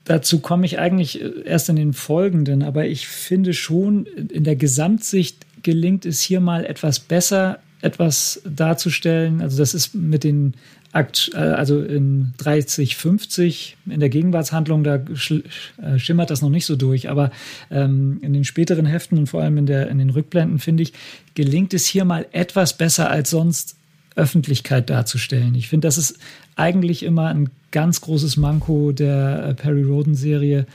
dazu 0.04 0.40
komme 0.40 0.66
ich 0.66 0.78
eigentlich 0.78 1.20
erst 1.44 1.68
in 1.68 1.76
den 1.76 1.92
folgenden, 1.92 2.62
aber 2.62 2.86
ich 2.86 3.08
finde 3.08 3.54
schon, 3.54 4.06
in 4.06 4.44
der 4.44 4.56
Gesamtsicht 4.56 5.46
gelingt 5.62 6.06
es 6.06 6.20
hier 6.20 6.40
mal 6.40 6.64
etwas 6.64 7.00
besser, 7.00 7.58
etwas 7.82 8.42
darzustellen. 8.44 9.40
Also 9.40 9.58
das 9.58 9.74
ist 9.74 9.94
mit 9.94 10.24
den 10.24 10.54
Akt, 10.92 11.30
äh, 11.34 11.38
also 11.38 11.82
in 11.82 12.32
30, 12.38 12.96
50 12.96 13.76
in 13.86 14.00
der 14.00 14.08
Gegenwartshandlung, 14.08 14.82
da 14.84 14.96
äh, 14.96 15.98
schimmert 15.98 16.30
das 16.30 16.42
noch 16.42 16.50
nicht 16.50 16.66
so 16.66 16.76
durch. 16.76 17.08
Aber 17.08 17.30
ähm, 17.70 18.18
in 18.22 18.32
den 18.32 18.44
späteren 18.44 18.86
Heften 18.86 19.18
und 19.18 19.28
vor 19.28 19.42
allem 19.42 19.56
in, 19.58 19.66
der, 19.66 19.88
in 19.88 19.98
den 19.98 20.10
Rückblenden, 20.10 20.58
finde 20.58 20.82
ich, 20.82 20.92
gelingt 21.34 21.74
es 21.74 21.86
hier 21.86 22.04
mal 22.04 22.26
etwas 22.32 22.76
besser 22.76 23.10
als 23.10 23.30
sonst, 23.30 23.76
Öffentlichkeit 24.16 24.90
darzustellen. 24.90 25.54
Ich 25.54 25.68
finde, 25.68 25.86
das 25.86 25.96
ist 25.96 26.18
eigentlich 26.56 27.04
immer 27.04 27.28
ein 27.28 27.48
ganz 27.70 28.00
großes 28.00 28.36
Manko 28.36 28.92
der 28.92 29.44
äh, 29.44 29.54
Perry 29.54 29.82
Roden-Serie, 29.82 30.66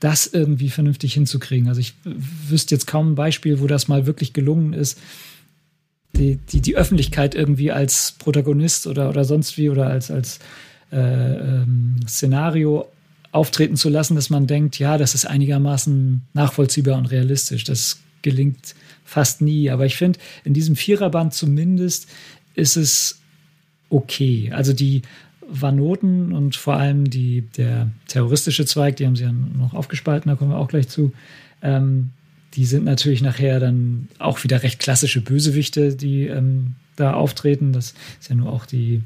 das 0.00 0.26
irgendwie 0.26 0.70
vernünftig 0.70 1.14
hinzukriegen. 1.14 1.68
Also 1.68 1.80
ich 1.80 1.94
wüsste 2.04 2.74
jetzt 2.74 2.86
kaum 2.86 3.12
ein 3.12 3.14
Beispiel, 3.14 3.60
wo 3.60 3.66
das 3.66 3.88
mal 3.88 4.06
wirklich 4.06 4.32
gelungen 4.32 4.72
ist, 4.72 4.98
die, 6.16 6.36
die, 6.36 6.60
die 6.60 6.76
Öffentlichkeit 6.76 7.34
irgendwie 7.34 7.70
als 7.70 8.12
Protagonist 8.18 8.86
oder, 8.86 9.08
oder 9.08 9.24
sonst 9.24 9.56
wie 9.58 9.68
oder 9.68 9.88
als, 9.88 10.10
als 10.10 10.38
äh, 10.90 10.96
ähm, 10.96 11.96
Szenario 12.06 12.88
auftreten 13.30 13.76
zu 13.76 13.88
lassen, 13.88 14.14
dass 14.14 14.30
man 14.30 14.46
denkt, 14.46 14.78
ja, 14.78 14.96
das 14.98 15.14
ist 15.14 15.26
einigermaßen 15.26 16.22
nachvollziehbar 16.32 16.96
und 16.96 17.06
realistisch. 17.06 17.64
Das 17.64 17.98
gelingt 18.22 18.74
fast 19.04 19.42
nie. 19.42 19.70
Aber 19.70 19.86
ich 19.86 19.96
finde, 19.96 20.18
in 20.44 20.54
diesem 20.54 20.76
Viererband 20.76 21.34
zumindest 21.34 22.08
ist 22.54 22.76
es 22.76 23.20
okay. 23.90 24.50
Also 24.52 24.72
die 24.72 25.02
Vanoten 25.48 26.32
und 26.32 26.56
vor 26.56 26.74
allem 26.74 27.08
die, 27.08 27.42
der 27.56 27.90
terroristische 28.06 28.66
Zweig, 28.66 28.96
die 28.96 29.06
haben 29.06 29.16
sie 29.16 29.24
ja 29.24 29.32
noch 29.32 29.74
aufgespalten, 29.74 30.30
da 30.30 30.36
kommen 30.36 30.50
wir 30.50 30.58
auch 30.58 30.68
gleich 30.68 30.88
zu. 30.88 31.12
Ähm, 31.62 32.10
die 32.54 32.64
sind 32.64 32.84
natürlich 32.84 33.22
nachher 33.22 33.60
dann 33.60 34.08
auch 34.18 34.44
wieder 34.44 34.62
recht 34.62 34.78
klassische 34.78 35.20
Bösewichte, 35.20 35.94
die 35.94 36.26
ähm, 36.26 36.74
da 36.96 37.14
auftreten. 37.14 37.72
Das 37.72 37.94
ist 38.20 38.30
ja 38.30 38.36
nur 38.36 38.52
auch 38.52 38.66
die, 38.66 39.02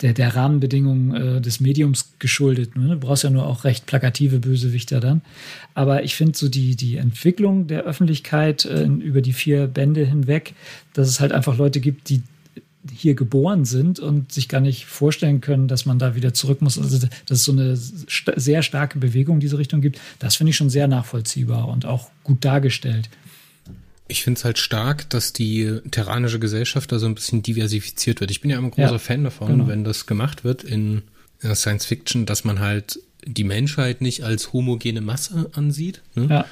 der, 0.00 0.12
der 0.14 0.34
Rahmenbedingungen 0.34 1.14
äh, 1.14 1.40
des 1.40 1.60
Mediums 1.60 2.12
geschuldet. 2.18 2.76
Ne? 2.76 2.90
Du 2.90 2.98
brauchst 2.98 3.24
ja 3.24 3.30
nur 3.30 3.46
auch 3.46 3.64
recht 3.64 3.86
plakative 3.86 4.38
Bösewichter 4.38 5.00
dann. 5.00 5.22
Aber 5.74 6.04
ich 6.04 6.14
finde 6.14 6.36
so 6.36 6.48
die, 6.48 6.76
die 6.76 6.96
Entwicklung 6.96 7.66
der 7.66 7.82
Öffentlichkeit 7.82 8.64
äh, 8.64 8.84
über 8.84 9.20
die 9.20 9.32
vier 9.32 9.66
Bände 9.66 10.04
hinweg, 10.04 10.54
dass 10.92 11.08
es 11.08 11.20
halt 11.20 11.32
einfach 11.32 11.58
Leute 11.58 11.80
gibt, 11.80 12.08
die 12.08 12.22
hier 12.92 13.14
geboren 13.14 13.64
sind 13.64 13.98
und 13.98 14.32
sich 14.32 14.48
gar 14.48 14.60
nicht 14.60 14.86
vorstellen 14.86 15.40
können, 15.40 15.68
dass 15.68 15.84
man 15.84 15.98
da 15.98 16.14
wieder 16.14 16.32
zurück 16.32 16.62
muss. 16.62 16.78
Also, 16.78 17.06
dass 17.26 17.38
es 17.38 17.44
so 17.44 17.52
eine 17.52 17.76
st 17.76 18.32
sehr 18.36 18.62
starke 18.62 18.98
Bewegung 18.98 19.36
in 19.36 19.40
diese 19.40 19.58
Richtung 19.58 19.80
gibt, 19.80 20.00
das 20.18 20.36
finde 20.36 20.50
ich 20.50 20.56
schon 20.56 20.70
sehr 20.70 20.88
nachvollziehbar 20.88 21.68
und 21.68 21.86
auch 21.86 22.10
gut 22.24 22.44
dargestellt. 22.44 23.08
Ich 24.06 24.22
finde 24.22 24.38
es 24.38 24.44
halt 24.44 24.58
stark, 24.58 25.10
dass 25.10 25.32
die 25.32 25.80
terranische 25.90 26.38
Gesellschaft 26.38 26.90
da 26.92 26.98
so 26.98 27.06
ein 27.06 27.14
bisschen 27.14 27.42
diversifiziert 27.42 28.20
wird. 28.20 28.30
Ich 28.30 28.40
bin 28.40 28.50
ja 28.50 28.58
immer 28.58 28.70
großer 28.70 28.92
ja, 28.92 28.98
Fan 28.98 29.24
davon, 29.24 29.48
genau. 29.48 29.66
wenn 29.68 29.84
das 29.84 30.06
gemacht 30.06 30.44
wird 30.44 30.64
in 30.64 31.02
Science 31.42 31.84
Fiction, 31.84 32.24
dass 32.24 32.44
man 32.44 32.58
halt 32.58 33.00
die 33.24 33.44
Menschheit 33.44 34.00
nicht 34.00 34.24
als 34.24 34.52
homogene 34.52 35.00
Masse 35.02 35.50
ansieht. 35.52 36.02
Ne? 36.14 36.26
Ja. 36.30 36.46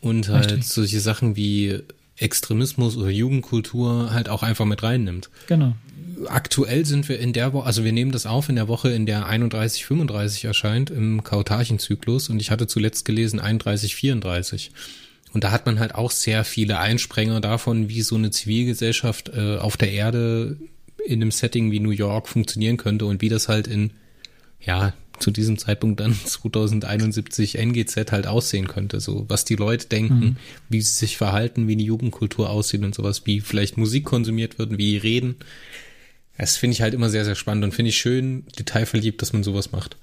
Und 0.00 0.28
halt 0.28 0.52
Richtig. 0.52 0.68
solche 0.68 1.00
Sachen 1.00 1.34
wie 1.34 1.80
Extremismus 2.18 2.96
oder 2.96 3.10
Jugendkultur 3.10 4.12
halt 4.12 4.28
auch 4.28 4.42
einfach 4.42 4.64
mit 4.64 4.82
reinnimmt. 4.82 5.30
Genau. 5.46 5.74
Aktuell 6.26 6.84
sind 6.84 7.08
wir 7.08 7.20
in 7.20 7.32
der 7.32 7.52
Woche, 7.52 7.66
also 7.66 7.84
wir 7.84 7.92
nehmen 7.92 8.10
das 8.10 8.26
auf 8.26 8.48
in 8.48 8.56
der 8.56 8.66
Woche, 8.66 8.90
in 8.90 9.06
der 9.06 9.26
31, 9.26 9.86
35 9.86 10.44
erscheint 10.44 10.90
im 10.90 11.22
Kautarchenzyklus 11.22 12.28
und 12.28 12.40
ich 12.40 12.50
hatte 12.50 12.66
zuletzt 12.66 13.04
gelesen 13.04 13.38
31, 13.38 13.94
34. 13.94 14.72
Und 15.32 15.44
da 15.44 15.52
hat 15.52 15.66
man 15.66 15.78
halt 15.78 15.94
auch 15.94 16.10
sehr 16.10 16.44
viele 16.44 16.78
Einsprenger 16.78 17.40
davon, 17.40 17.88
wie 17.88 18.02
so 18.02 18.16
eine 18.16 18.30
Zivilgesellschaft 18.30 19.28
äh, 19.28 19.58
auf 19.58 19.76
der 19.76 19.92
Erde 19.92 20.56
in 21.04 21.22
einem 21.22 21.30
Setting 21.30 21.70
wie 21.70 21.80
New 21.80 21.90
York 21.90 22.28
funktionieren 22.28 22.76
könnte 22.76 23.06
und 23.06 23.20
wie 23.22 23.28
das 23.28 23.48
halt 23.48 23.66
in, 23.66 23.92
ja, 24.60 24.94
zu 25.20 25.30
diesem 25.30 25.58
Zeitpunkt 25.58 26.00
dann 26.00 26.14
2071 26.24 27.58
NGZ 27.58 28.12
halt 28.12 28.26
aussehen 28.26 28.68
könnte. 28.68 29.00
So, 29.00 29.24
was 29.28 29.44
die 29.44 29.56
Leute 29.56 29.86
denken, 29.86 30.20
mhm. 30.20 30.36
wie 30.68 30.80
sie 30.80 30.94
sich 30.94 31.16
verhalten, 31.16 31.68
wie 31.68 31.76
die 31.76 31.84
Jugendkultur 31.84 32.50
aussieht 32.50 32.82
und 32.82 32.94
sowas, 32.94 33.22
wie 33.26 33.40
vielleicht 33.40 33.76
Musik 33.76 34.04
konsumiert 34.04 34.58
wird, 34.58 34.78
wie 34.78 34.96
reden. 34.96 35.36
Das 36.36 36.56
finde 36.56 36.74
ich 36.74 36.82
halt 36.82 36.94
immer 36.94 37.10
sehr, 37.10 37.24
sehr 37.24 37.34
spannend 37.34 37.64
und 37.64 37.74
finde 37.74 37.88
ich 37.88 37.98
schön, 37.98 38.44
detailverliebt, 38.58 39.20
dass 39.20 39.32
man 39.32 39.42
sowas 39.42 39.72
macht. 39.72 39.96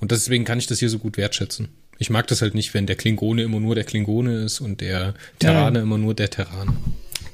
Und 0.00 0.10
deswegen 0.10 0.44
kann 0.44 0.58
ich 0.58 0.66
das 0.66 0.80
hier 0.80 0.90
so 0.90 0.98
gut 0.98 1.16
wertschätzen. 1.16 1.68
Ich 1.98 2.10
mag 2.10 2.26
das 2.26 2.42
halt 2.42 2.56
nicht, 2.56 2.74
wenn 2.74 2.86
der 2.86 2.96
Klingone 2.96 3.44
immer 3.44 3.60
nur 3.60 3.76
der 3.76 3.84
Klingone 3.84 4.42
ist 4.42 4.60
und 4.60 4.80
der 4.80 5.14
Terrane 5.38 5.78
ja. 5.78 5.82
immer 5.84 5.98
nur 5.98 6.14
der 6.14 6.30
Terran. 6.30 6.76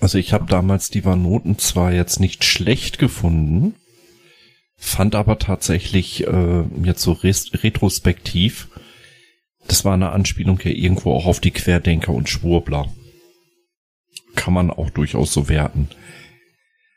Also 0.00 0.18
ich 0.18 0.34
habe 0.34 0.46
damals 0.46 0.90
die 0.90 1.04
Vanoten 1.04 1.58
zwar 1.58 1.92
jetzt 1.92 2.20
nicht 2.20 2.44
schlecht 2.44 2.98
gefunden, 2.98 3.74
fand 4.78 5.14
aber 5.16 5.38
tatsächlich 5.38 6.26
äh, 6.26 6.64
jetzt 6.82 7.02
so 7.02 7.12
retrospektiv, 7.12 8.68
das 9.66 9.84
war 9.84 9.92
eine 9.92 10.10
Anspielung 10.10 10.58
ja 10.62 10.70
irgendwo 10.70 11.12
auch 11.12 11.26
auf 11.26 11.40
die 11.40 11.50
Querdenker 11.50 12.12
und 12.12 12.28
Schwurbler. 12.28 12.86
Kann 14.34 14.54
man 14.54 14.70
auch 14.70 14.88
durchaus 14.88 15.32
so 15.32 15.48
werten. 15.48 15.88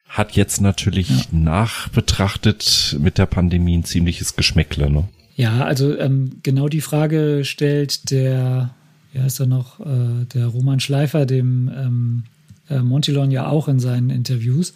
Hat 0.07 0.33
jetzt 0.33 0.61
natürlich 0.61 1.09
ja. 1.09 1.25
nachbetrachtet 1.31 2.97
mit 2.99 3.17
der 3.17 3.25
Pandemie 3.25 3.77
ein 3.77 3.83
ziemliches 3.83 4.35
Geschmäckle, 4.35 4.89
ne? 4.89 5.09
Ja, 5.35 5.63
also 5.63 5.97
ähm, 5.97 6.39
genau 6.43 6.67
die 6.67 6.81
Frage 6.81 7.43
stellt 7.45 8.11
der, 8.11 8.75
wie 9.11 9.19
heißt 9.19 9.39
er 9.39 9.47
noch, 9.47 9.79
äh, 9.79 10.25
der 10.33 10.47
Roman 10.47 10.79
Schleifer, 10.79 11.25
dem 11.25 11.71
ähm, 11.75 12.23
äh, 12.69 12.79
Montilon 12.79 13.31
ja 13.31 13.47
auch 13.47 13.67
in 13.67 13.79
seinen 13.79 14.09
Interviews. 14.09 14.73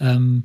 Ähm, 0.00 0.44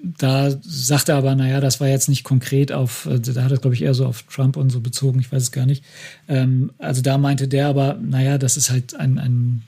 da 0.00 0.50
sagt 0.62 1.08
er 1.08 1.16
aber, 1.16 1.34
naja, 1.34 1.60
das 1.60 1.80
war 1.80 1.88
jetzt 1.88 2.08
nicht 2.08 2.24
konkret 2.24 2.72
auf, 2.72 3.06
äh, 3.06 3.20
da 3.20 3.42
hat 3.42 3.52
er, 3.52 3.58
glaube 3.58 3.74
ich, 3.74 3.82
eher 3.82 3.94
so 3.94 4.06
auf 4.06 4.22
Trump 4.22 4.56
und 4.56 4.70
so 4.70 4.80
bezogen, 4.80 5.20
ich 5.20 5.30
weiß 5.30 5.42
es 5.42 5.52
gar 5.52 5.66
nicht. 5.66 5.84
Ähm, 6.26 6.72
also 6.78 7.02
da 7.02 7.18
meinte 7.18 7.48
der 7.48 7.68
aber, 7.68 7.98
naja, 8.00 8.38
das 8.38 8.56
ist 8.56 8.70
halt 8.70 8.94
ein, 8.94 9.18
ein 9.18 9.62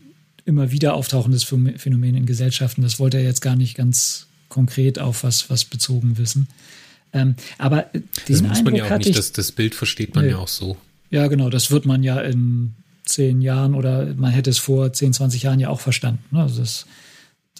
immer 0.46 0.70
wieder 0.70 0.94
auftauchendes 0.94 1.44
Phänomen 1.44 2.14
in 2.14 2.26
Gesellschaften. 2.26 2.82
Das 2.82 2.98
wollte 2.98 3.18
er 3.18 3.24
jetzt 3.24 3.42
gar 3.42 3.56
nicht 3.56 3.76
ganz 3.76 4.26
konkret 4.48 4.98
auf 4.98 5.22
was, 5.22 5.50
was 5.50 5.64
bezogen 5.64 6.18
wissen. 6.18 6.48
Ähm, 7.12 7.36
aber 7.58 7.82
den 7.92 8.04
das 8.28 8.42
muss 8.42 8.62
man 8.62 8.74
ja 8.74 8.84
auch 8.84 8.98
nicht, 8.98 9.16
das, 9.16 9.32
das 9.32 9.52
Bild 9.52 9.74
versteht 9.74 10.14
man 10.14 10.24
nee. 10.24 10.32
ja 10.32 10.38
auch 10.38 10.48
so. 10.48 10.76
Ja, 11.10 11.26
genau, 11.26 11.50
das 11.50 11.70
wird 11.70 11.86
man 11.86 12.02
ja 12.02 12.20
in 12.20 12.74
zehn 13.04 13.42
Jahren 13.42 13.74
oder 13.74 14.14
man 14.14 14.30
hätte 14.30 14.50
es 14.50 14.58
vor 14.58 14.92
10, 14.92 15.12
20 15.12 15.42
Jahren 15.42 15.60
ja 15.60 15.68
auch 15.68 15.80
verstanden. 15.80 16.22
Ne? 16.30 16.42
Also 16.42 16.60
das 16.60 16.86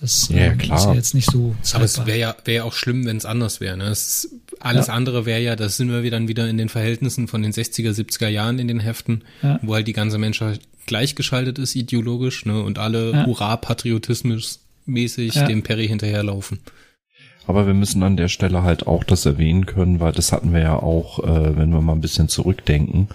das 0.00 0.28
ja, 0.30 0.38
ähm, 0.38 0.58
klar. 0.58 0.78
ist 0.78 0.84
ja 0.84 0.94
jetzt 0.94 1.14
nicht 1.14 1.30
so. 1.30 1.54
Zeitbar. 1.62 1.76
Aber 1.76 1.84
es 1.84 2.06
wäre 2.06 2.18
ja, 2.18 2.36
wäre 2.44 2.56
ja 2.56 2.64
auch 2.64 2.72
schlimm, 2.72 3.04
wenn 3.04 3.16
es 3.18 3.26
anders 3.26 3.60
wäre. 3.60 3.76
Ne? 3.76 3.84
Es, 3.84 4.34
alles 4.58 4.86
ja. 4.86 4.94
andere 4.94 5.26
wäre 5.26 5.40
ja, 5.40 5.56
das 5.56 5.76
sind 5.76 5.90
wir 5.90 6.10
dann 6.10 6.28
wieder 6.28 6.48
in 6.48 6.56
den 6.56 6.68
Verhältnissen 6.68 7.28
von 7.28 7.42
den 7.42 7.52
60er, 7.52 7.90
70er 7.90 8.28
Jahren 8.28 8.58
in 8.58 8.68
den 8.68 8.80
Heften, 8.80 9.22
ja. 9.42 9.58
wo 9.62 9.74
halt 9.74 9.86
die 9.86 9.92
ganze 9.92 10.18
Menschheit 10.18 10.60
gleichgeschaltet 10.86 11.58
ist 11.58 11.76
ideologisch 11.76 12.46
ne? 12.46 12.62
und 12.62 12.78
alle 12.78 13.12
ja. 13.12 13.26
Hurra-Patriotismus 13.26 14.60
mäßig 14.86 15.34
dem 15.34 15.62
Perry 15.62 15.86
hinterherlaufen. 15.86 16.58
Aber 17.46 17.66
wir 17.66 17.74
müssen 17.74 18.02
an 18.02 18.16
der 18.16 18.28
Stelle 18.28 18.62
halt 18.62 18.86
auch 18.86 19.04
das 19.04 19.26
erwähnen 19.26 19.66
können, 19.66 20.00
weil 20.00 20.12
das 20.12 20.32
hatten 20.32 20.52
wir 20.52 20.60
ja 20.60 20.76
auch, 20.76 21.18
äh, 21.20 21.56
wenn 21.56 21.70
wir 21.70 21.80
mal 21.80 21.92
ein 21.92 22.00
bisschen 22.00 22.28
zurückdenken 22.28 23.08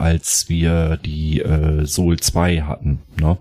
als 0.00 0.48
wir 0.48 0.96
die 0.96 1.40
äh, 1.40 1.86
Soul 1.86 2.18
2 2.18 2.62
hatten, 2.62 3.00
ne? 3.20 3.36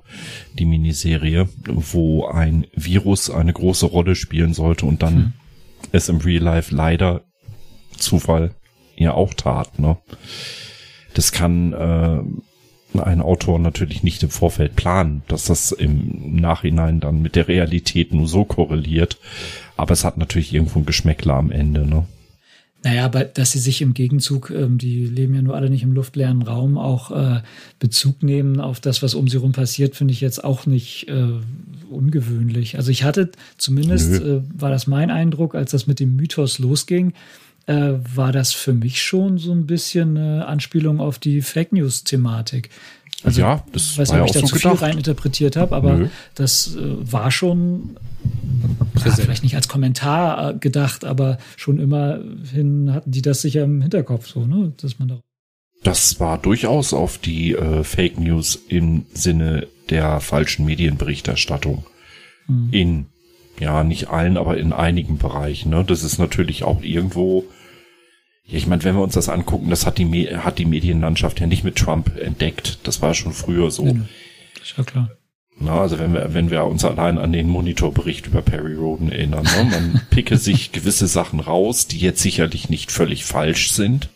die 0.54 0.66
Miniserie, 0.66 1.48
wo 1.66 2.28
ein 2.28 2.68
Virus 2.76 3.30
eine 3.30 3.54
große 3.54 3.86
Rolle 3.86 4.16
spielen 4.16 4.54
sollte 4.54 4.86
und 4.86 5.02
dann 5.02 5.16
hm. 5.16 5.34
es 5.94 6.10
im 6.10 6.18
Real 6.18 6.44
Life 6.44 6.76
leider 6.76 7.22
Zufall 7.98 8.52
ja 8.98 9.14
auch 9.14 9.34
tat. 9.34 9.80
Ne? 9.80 9.98
Das 11.14 11.32
kann 11.32 11.74
äh, 11.74 13.00
ein 13.00 13.22
Autor 13.22 13.60
natürlich 13.60 14.04
nicht 14.04 14.22
im 14.24 14.30
Vorfeld 14.30 14.76
planen, 14.76 15.22
dass 15.28 15.46
das 15.46 15.72
im 15.72 16.36
Nachhinein 16.36 17.00
dann 17.00 17.22
mit 17.22 17.36
der 17.36 17.48
Realität 17.48 18.14
nur 18.14 18.28
so 18.28 18.44
korreliert. 18.44 19.18
Aber 19.78 19.94
es 19.94 20.04
hat 20.04 20.18
natürlich 20.18 20.54
irgendwo 20.54 20.80
ein 20.80 20.86
Geschmäckler 20.86 21.36
am 21.36 21.52
Ende, 21.52 21.88
ne? 21.88 22.06
Naja, 22.82 23.04
aber 23.04 23.26
dass 23.26 23.52
sie 23.52 23.60
sich 23.60 23.82
im 23.82 23.94
Gegenzug, 23.94 24.52
ähm, 24.52 24.78
die 24.78 25.06
leben 25.06 25.34
ja 25.34 25.42
nur 25.42 25.56
alle 25.56 25.70
nicht 25.70 25.84
im 25.84 25.92
luftleeren 25.92 26.42
Raum, 26.42 26.78
auch 26.78 27.12
äh, 27.12 27.42
Bezug 27.78 28.24
nehmen 28.24 28.62
auf 28.62 28.80
das, 28.80 29.04
was 29.04 29.16
um 29.16 29.28
sie 29.28 29.38
rum 29.38 29.52
passiert, 29.52 29.96
finde 29.96 30.14
ich 30.14 30.22
jetzt 30.22 30.44
auch 30.44 30.66
nicht 30.66 31.10
äh, 31.10 31.28
ungewöhnlich. 31.90 32.78
Also 32.78 32.92
ich 32.92 33.04
hatte 33.04 33.32
zumindest, 33.58 34.22
äh, 34.22 34.42
war 34.58 34.70
das 34.70 34.88
mein 34.88 35.12
Eindruck, 35.12 35.56
als 35.56 35.72
das 35.72 35.88
mit 35.88 36.00
dem 36.00 36.16
Mythos 36.16 36.58
losging, 36.58 37.14
äh, 37.66 37.94
war 38.16 38.32
das 38.32 38.54
für 38.54 38.74
mich 38.74 39.02
schon 39.02 39.38
so 39.38 39.52
ein 39.52 39.68
bisschen 39.68 40.18
eine 40.18 40.48
Anspielung 40.48 41.02
auf 41.02 41.20
die 41.20 41.42
Fake 41.42 41.74
News-Thematik. 41.74 42.70
Also, 43.24 43.42
ja, 43.42 43.64
das 43.74 43.98
weiß 43.98 44.10
war 44.10 44.22
nicht, 44.22 44.22
ob 44.22 44.36
ich 44.36 44.42
da 44.42 44.48
so 44.48 44.56
zu 44.56 44.60
viel 44.60 44.72
reininterpretiert 44.72 45.56
habe, 45.56 45.76
aber 45.76 45.94
Nö. 45.94 46.08
das 46.36 46.76
äh, 46.76 47.12
war 47.12 47.32
schon 47.32 47.98
ja, 49.04 49.12
vielleicht 49.12 49.44
nicht 49.44 49.56
als 49.56 49.68
Kommentar 49.68 50.52
äh, 50.52 50.58
gedacht, 50.58 51.04
aber 51.04 51.38
schon 51.58 51.80
immerhin 51.80 52.94
hatten 52.94 53.12
die 53.12 53.22
das 53.22 53.42
sicher 53.42 53.64
im 53.64 53.82
Hinterkopf, 53.82 54.28
so, 54.28 54.46
ne, 54.46 54.74
dass 54.78 55.00
man 55.00 55.10
da. 55.10 55.20
Das 55.84 56.20
war 56.20 56.38
durchaus 56.38 56.94
auf 56.94 57.18
die 57.18 57.54
äh, 57.54 57.84
Fake 57.84 58.20
News 58.20 58.60
im 58.68 59.06
Sinne 59.14 59.68
der 59.90 60.20
falschen 60.20 60.66
Medienberichterstattung 60.66 61.86
mhm. 62.48 62.70
in 62.72 63.06
ja, 63.60 63.84
nicht 63.84 64.10
allen, 64.10 64.38
aber 64.38 64.58
in 64.58 64.72
einigen 64.74 65.18
Bereichen. 65.18 65.72
Ne? 65.72 65.84
Das 65.86 66.04
ist 66.04 66.18
natürlich 66.18 66.64
auch 66.64 66.82
irgendwo, 66.82 67.46
ich 68.52 68.68
meine, 68.68 68.84
wenn 68.84 68.96
wir 68.96 69.04
uns 69.04 69.14
das 69.14 69.30
angucken, 69.30 69.70
das 69.70 69.86
hat 69.86 69.98
die, 69.98 70.36
hat 70.38 70.58
die 70.58 70.66
Medienlandschaft 70.66 71.40
ja 71.40 71.48
nicht 71.48 71.64
mit 71.64 71.76
Trump 71.76 72.18
entdeckt. 72.18 72.80
Das 72.84 73.02
war 73.02 73.14
schon 73.14 73.34
früher 73.34 73.70
so. 73.70 73.86
Ja, 73.86 73.94
ist 74.62 74.78
ja 74.78 74.84
klar. 74.84 75.10
Na, 75.60 75.82
also 75.82 76.00
wenn 76.00 76.14
wir, 76.14 76.34
wenn 76.34 76.50
wir 76.50 76.64
uns 76.66 76.86
allein 76.86 77.18
an 77.18 77.34
den 77.34 77.50
Monitorbericht 77.50 78.28
über 78.28 78.42
Perry 78.42 78.76
Roden 78.76 79.12
erinnern, 79.12 79.44
ne? 79.44 79.68
man 79.70 80.02
picke 80.10 80.38
sich 80.38 80.72
gewisse 80.72 81.08
Sachen 81.08 81.42
raus, 81.42 81.88
die 81.88 82.00
jetzt 82.00 82.22
sicherlich 82.22 82.70
nicht 82.70 82.92
völlig 82.92 83.26
falsch 83.26 83.72
sind. 83.72 84.10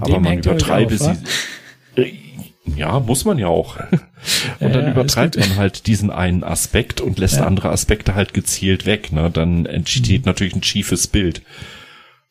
aber 0.00 0.18
man 0.18 0.38
übertreibe 0.38 0.96
sie. 0.96 1.16
Äh, 1.96 2.12
ja, 2.76 3.00
muss 3.00 3.24
man 3.24 3.38
ja 3.38 3.48
auch. 3.48 3.76
Und 4.60 4.74
dann 4.74 4.86
ja, 4.86 4.90
übertreibt 4.90 5.38
man 5.38 5.56
halt 5.56 5.86
diesen 5.86 6.10
einen 6.10 6.42
Aspekt 6.42 7.00
und 7.00 7.18
lässt 7.18 7.36
ja. 7.36 7.46
andere 7.46 7.70
Aspekte 7.70 8.14
halt 8.14 8.34
gezielt 8.34 8.84
weg. 8.84 9.12
Ne? 9.12 9.30
Dann 9.30 9.64
entsteht 9.64 10.22
mhm. 10.22 10.26
natürlich 10.26 10.54
ein 10.54 10.62
schiefes 10.62 11.06
Bild. 11.06 11.42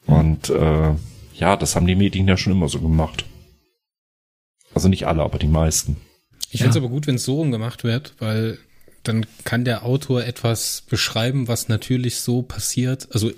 Und 0.08 0.49
äh, 0.49 0.93
ja, 1.36 1.55
das 1.55 1.76
haben 1.76 1.88
die 1.88 1.95
Medien 1.95 2.28
ja 2.28 2.38
schon 2.38 2.53
immer 2.53 2.70
so 2.70 2.80
gemacht. 2.80 3.26
Also 4.74 4.88
nicht 4.88 5.08
alle, 5.08 5.24
aber 5.24 5.38
die 5.38 5.47
meisten. 5.47 5.97
Ich 6.49 6.60
ja. 6.60 6.66
finde 6.66 6.72
es 6.72 6.84
aber 6.84 6.89
gut, 6.89 7.08
wenn 7.08 7.16
es 7.16 7.26
so 7.26 7.36
rumgemacht 7.36 7.84
wird, 7.84 8.14
weil 8.20 8.58
dann 9.03 9.26
kann 9.43 9.66
der 9.66 9.86
Autor 9.86 10.24
etwas 10.24 10.84
beschreiben, 10.89 11.47
was 11.47 11.70
natürlich 11.70 12.18
so 12.18 12.41
passiert, 12.41 13.08
also 13.12 13.32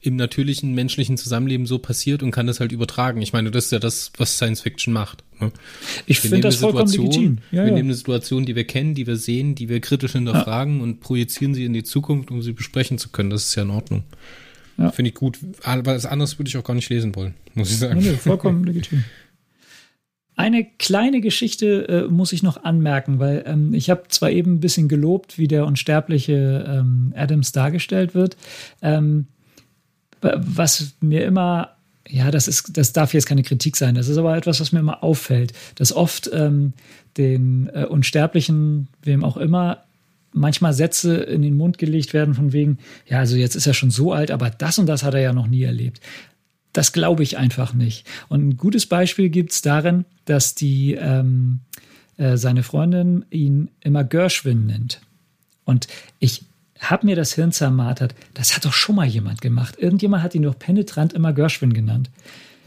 im 0.00 0.16
natürlichen 0.16 0.74
menschlichen 0.74 1.16
Zusammenleben 1.16 1.64
so 1.66 1.78
passiert 1.78 2.24
und 2.24 2.32
kann 2.32 2.48
das 2.48 2.58
halt 2.58 2.72
übertragen. 2.72 3.22
Ich 3.22 3.32
meine, 3.32 3.52
das 3.52 3.66
ist 3.66 3.70
ja 3.70 3.78
das, 3.78 4.10
was 4.16 4.36
Science 4.36 4.60
Fiction 4.60 4.92
macht. 4.92 5.22
Ne? 5.40 5.52
Ich 6.06 6.18
finde 6.18 6.40
das 6.40 6.56
vollkommen 6.56 6.90
legitim. 6.90 7.38
Ja, 7.52 7.58
wir 7.62 7.68
ja. 7.68 7.74
nehmen 7.74 7.88
eine 7.88 7.94
Situation, 7.94 8.44
die 8.44 8.56
wir 8.56 8.64
kennen, 8.64 8.96
die 8.96 9.06
wir 9.06 9.16
sehen, 9.16 9.54
die 9.54 9.68
wir 9.68 9.80
kritisch 9.80 10.12
hinterfragen 10.12 10.78
ja. 10.78 10.82
und 10.82 11.00
projizieren 11.00 11.54
sie 11.54 11.64
in 11.64 11.72
die 11.72 11.84
Zukunft, 11.84 12.32
um 12.32 12.42
sie 12.42 12.52
besprechen 12.52 12.98
zu 12.98 13.10
können. 13.10 13.30
Das 13.30 13.44
ist 13.44 13.54
ja 13.54 13.62
in 13.62 13.70
Ordnung. 13.70 14.02
Ja. 14.78 14.90
Finde 14.90 15.10
ich 15.10 15.14
gut. 15.14 15.38
Aber 15.62 15.92
das 15.92 16.06
anderes 16.06 16.38
würde 16.38 16.48
ich 16.48 16.56
auch 16.56 16.64
gar 16.64 16.74
nicht 16.74 16.88
lesen 16.88 17.14
wollen, 17.14 17.34
muss 17.54 17.70
ich 17.70 17.78
sagen. 17.78 18.00
Nee, 18.00 18.12
vollkommen 18.12 18.64
legitim. 18.64 19.04
Eine 20.34 20.64
kleine 20.64 21.20
Geschichte 21.20 21.88
äh, 21.88 22.08
muss 22.08 22.32
ich 22.32 22.42
noch 22.42 22.64
anmerken, 22.64 23.18
weil 23.18 23.44
ähm, 23.46 23.74
ich 23.74 23.90
habe 23.90 24.04
zwar 24.08 24.30
eben 24.30 24.54
ein 24.54 24.60
bisschen 24.60 24.88
gelobt, 24.88 25.36
wie 25.36 25.46
der 25.46 25.66
unsterbliche 25.66 26.64
ähm, 26.66 27.12
Adams 27.14 27.52
dargestellt 27.52 28.14
wird. 28.14 28.36
Ähm, 28.80 29.26
was 30.22 30.94
mir 31.00 31.24
immer, 31.24 31.76
ja, 32.08 32.30
das 32.30 32.48
ist, 32.48 32.76
das 32.76 32.92
darf 32.92 33.12
jetzt 33.12 33.26
keine 33.26 33.42
Kritik 33.42 33.76
sein, 33.76 33.94
das 33.94 34.08
ist 34.08 34.16
aber 34.16 34.36
etwas, 34.36 34.60
was 34.60 34.72
mir 34.72 34.80
immer 34.80 35.02
auffällt, 35.02 35.52
dass 35.74 35.92
oft 35.92 36.30
ähm, 36.32 36.72
den 37.18 37.68
äh, 37.74 37.84
Unsterblichen, 37.84 38.88
wem 39.02 39.24
auch 39.24 39.36
immer, 39.36 39.84
manchmal 40.32 40.72
Sätze 40.72 41.16
in 41.16 41.42
den 41.42 41.56
Mund 41.56 41.78
gelegt 41.78 42.12
werden 42.14 42.34
von 42.34 42.52
wegen, 42.52 42.78
ja, 43.06 43.18
also 43.18 43.36
jetzt 43.36 43.54
ist 43.54 43.66
er 43.66 43.74
schon 43.74 43.90
so 43.90 44.12
alt, 44.12 44.30
aber 44.30 44.50
das 44.50 44.78
und 44.78 44.86
das 44.86 45.02
hat 45.02 45.14
er 45.14 45.20
ja 45.20 45.32
noch 45.32 45.46
nie 45.46 45.62
erlebt. 45.62 46.00
Das 46.72 46.92
glaube 46.92 47.22
ich 47.22 47.36
einfach 47.36 47.74
nicht. 47.74 48.06
Und 48.28 48.48
ein 48.48 48.56
gutes 48.56 48.86
Beispiel 48.86 49.28
gibt 49.28 49.52
es 49.52 49.62
darin, 49.62 50.04
dass 50.24 50.54
die 50.54 50.94
ähm, 50.94 51.60
äh, 52.16 52.36
seine 52.36 52.62
Freundin 52.62 53.24
ihn 53.30 53.68
immer 53.80 54.04
Gershwin 54.04 54.66
nennt. 54.66 55.00
Und 55.64 55.86
ich 56.18 56.44
habe 56.80 57.06
mir 57.06 57.16
das 57.16 57.34
Hirn 57.34 57.52
zermartert. 57.52 58.14
Das 58.34 58.56
hat 58.56 58.64
doch 58.64 58.72
schon 58.72 58.96
mal 58.96 59.06
jemand 59.06 59.40
gemacht. 59.40 59.76
Irgendjemand 59.78 60.22
hat 60.22 60.34
ihn 60.34 60.42
doch 60.42 60.58
penetrant 60.58 61.12
immer 61.12 61.32
Gershwin 61.32 61.72
genannt. 61.72 62.10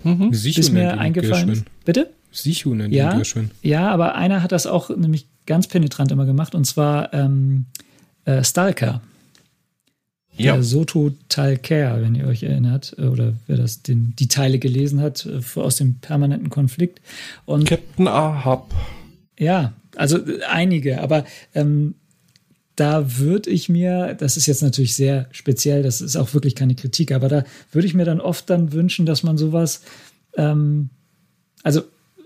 Mhm. 0.03 0.31
Bis 0.31 0.71
mir 0.71 0.99
eingefallen 0.99 1.49
ist. 1.49 1.65
Bitte? 1.83 2.11
Sichu 2.31 2.75
nennt 2.75 2.93
ja, 2.93 3.11
ihn 3.11 3.17
Gershwin. 3.17 3.51
Ja, 3.61 3.89
aber 3.89 4.15
einer 4.15 4.43
hat 4.43 4.51
das 4.51 4.67
auch 4.67 4.95
nämlich 4.95 5.25
ganz 5.45 5.67
penetrant 5.67 6.11
immer 6.11 6.25
gemacht 6.25 6.55
und 6.55 6.65
zwar 6.65 7.13
ähm, 7.13 7.65
äh, 8.25 8.43
Stalker. 8.43 9.01
Ja. 10.37 10.53
Der 10.53 10.63
Soto 10.63 11.11
Talker, 11.29 12.01
wenn 12.01 12.13
ihr 12.13 12.27
euch 12.27 12.43
erinnert, 12.43 12.95
äh, 12.97 13.03
oder 13.03 13.33
wer 13.47 13.57
das 13.57 13.83
den, 13.83 14.13
die 14.17 14.27
Teile 14.27 14.59
gelesen 14.59 15.01
hat 15.01 15.25
äh, 15.25 15.59
aus 15.59 15.77
dem 15.77 15.95
permanenten 15.99 16.49
Konflikt. 16.49 17.01
Und 17.45 17.67
Captain 17.67 18.07
Ahab. 18.07 18.73
Ja, 19.39 19.73
also 19.95 20.19
einige, 20.49 21.01
aber 21.01 21.25
ähm, 21.53 21.95
da 22.75 23.17
würde 23.17 23.49
ich 23.49 23.69
mir, 23.69 24.15
das 24.15 24.35
ist 24.35 24.47
jetzt 24.47 24.61
natürlich 24.61 24.95
sehr 24.95 25.27
speziell, 25.31 25.83
das 25.83 26.01
ist 26.01 26.17
auch 26.17 26.33
wirklich 26.33 26.55
keine 26.55 26.75
Kritik, 26.75 27.13
aber 27.13 27.29
da 27.29 27.43
würde 27.71 27.87
ich 27.87 27.93
mir 27.93 28.03
dann 28.03 28.19
oft 28.19 28.49
dann 28.49 28.73
wünschen, 28.73 29.05
dass 29.05 29.23
man 29.23 29.37
sowas, 29.37 29.81
ähm, 30.35 30.89
also 31.63 31.83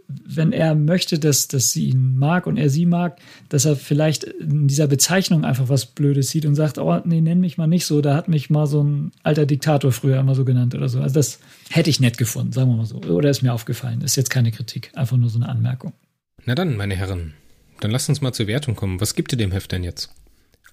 wenn 0.10 0.52
er 0.52 0.74
möchte, 0.74 1.20
dass, 1.20 1.48
dass 1.48 1.72
sie 1.72 1.90
ihn 1.90 2.18
mag 2.18 2.48
und 2.48 2.58
er 2.58 2.70
sie 2.70 2.86
mag, 2.86 3.20
dass 3.50 3.66
er 3.66 3.76
vielleicht 3.76 4.24
in 4.24 4.68
dieser 4.68 4.88
Bezeichnung 4.88 5.46
einfach 5.46 5.70
was 5.70 5.86
Blödes 5.86 6.30
sieht 6.30 6.46
und 6.46 6.56
sagt, 6.56 6.80
oh, 6.80 7.00
nee, 7.06 7.22
nenn 7.22 7.40
mich 7.40 7.58
mal 7.58 7.68
nicht 7.68 7.86
so, 7.86 8.02
da 8.02 8.16
hat 8.16 8.28
mich 8.28 8.50
mal 8.50 8.66
so 8.66 8.84
ein 8.84 9.12
alter 9.22 9.46
Diktator 9.46 9.92
früher 9.92 10.20
immer 10.20 10.34
so 10.34 10.46
genannt 10.46 10.74
oder 10.74 10.90
so. 10.90 11.00
Also 11.00 11.14
das 11.14 11.40
hätte 11.70 11.90
ich 11.90 12.00
nett 12.00 12.18
gefunden, 12.18 12.52
sagen 12.52 12.72
wir 12.72 12.78
mal 12.78 12.86
so. 12.86 12.98
Oder 12.98 13.30
ist 13.30 13.44
mir 13.44 13.54
aufgefallen. 13.54 14.02
Ist 14.02 14.16
jetzt 14.16 14.32
keine 14.32 14.52
Kritik, 14.52 14.92
einfach 14.96 15.18
nur 15.18 15.30
so 15.30 15.38
eine 15.38 15.48
Anmerkung. 15.48 15.94
Na 16.46 16.56
dann, 16.56 16.76
meine 16.76 16.96
Herren, 16.96 17.34
dann 17.80 17.92
lasst 17.92 18.10
uns 18.10 18.22
mal 18.22 18.34
zur 18.34 18.48
Wertung 18.48 18.76
kommen. 18.76 19.00
Was 19.00 19.14
gibt 19.14 19.32
ihr 19.32 19.38
dem 19.38 19.52
Heft 19.52 19.72
denn 19.72 19.84
jetzt? 19.84 20.10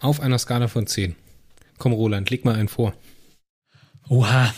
Auf 0.00 0.20
einer 0.20 0.38
Skala 0.38 0.68
von 0.68 0.86
10. 0.86 1.14
Komm, 1.78 1.92
Roland, 1.92 2.30
leg 2.30 2.44
mal 2.44 2.54
einen 2.54 2.68
vor. 2.68 2.94
Oha. 4.08 4.54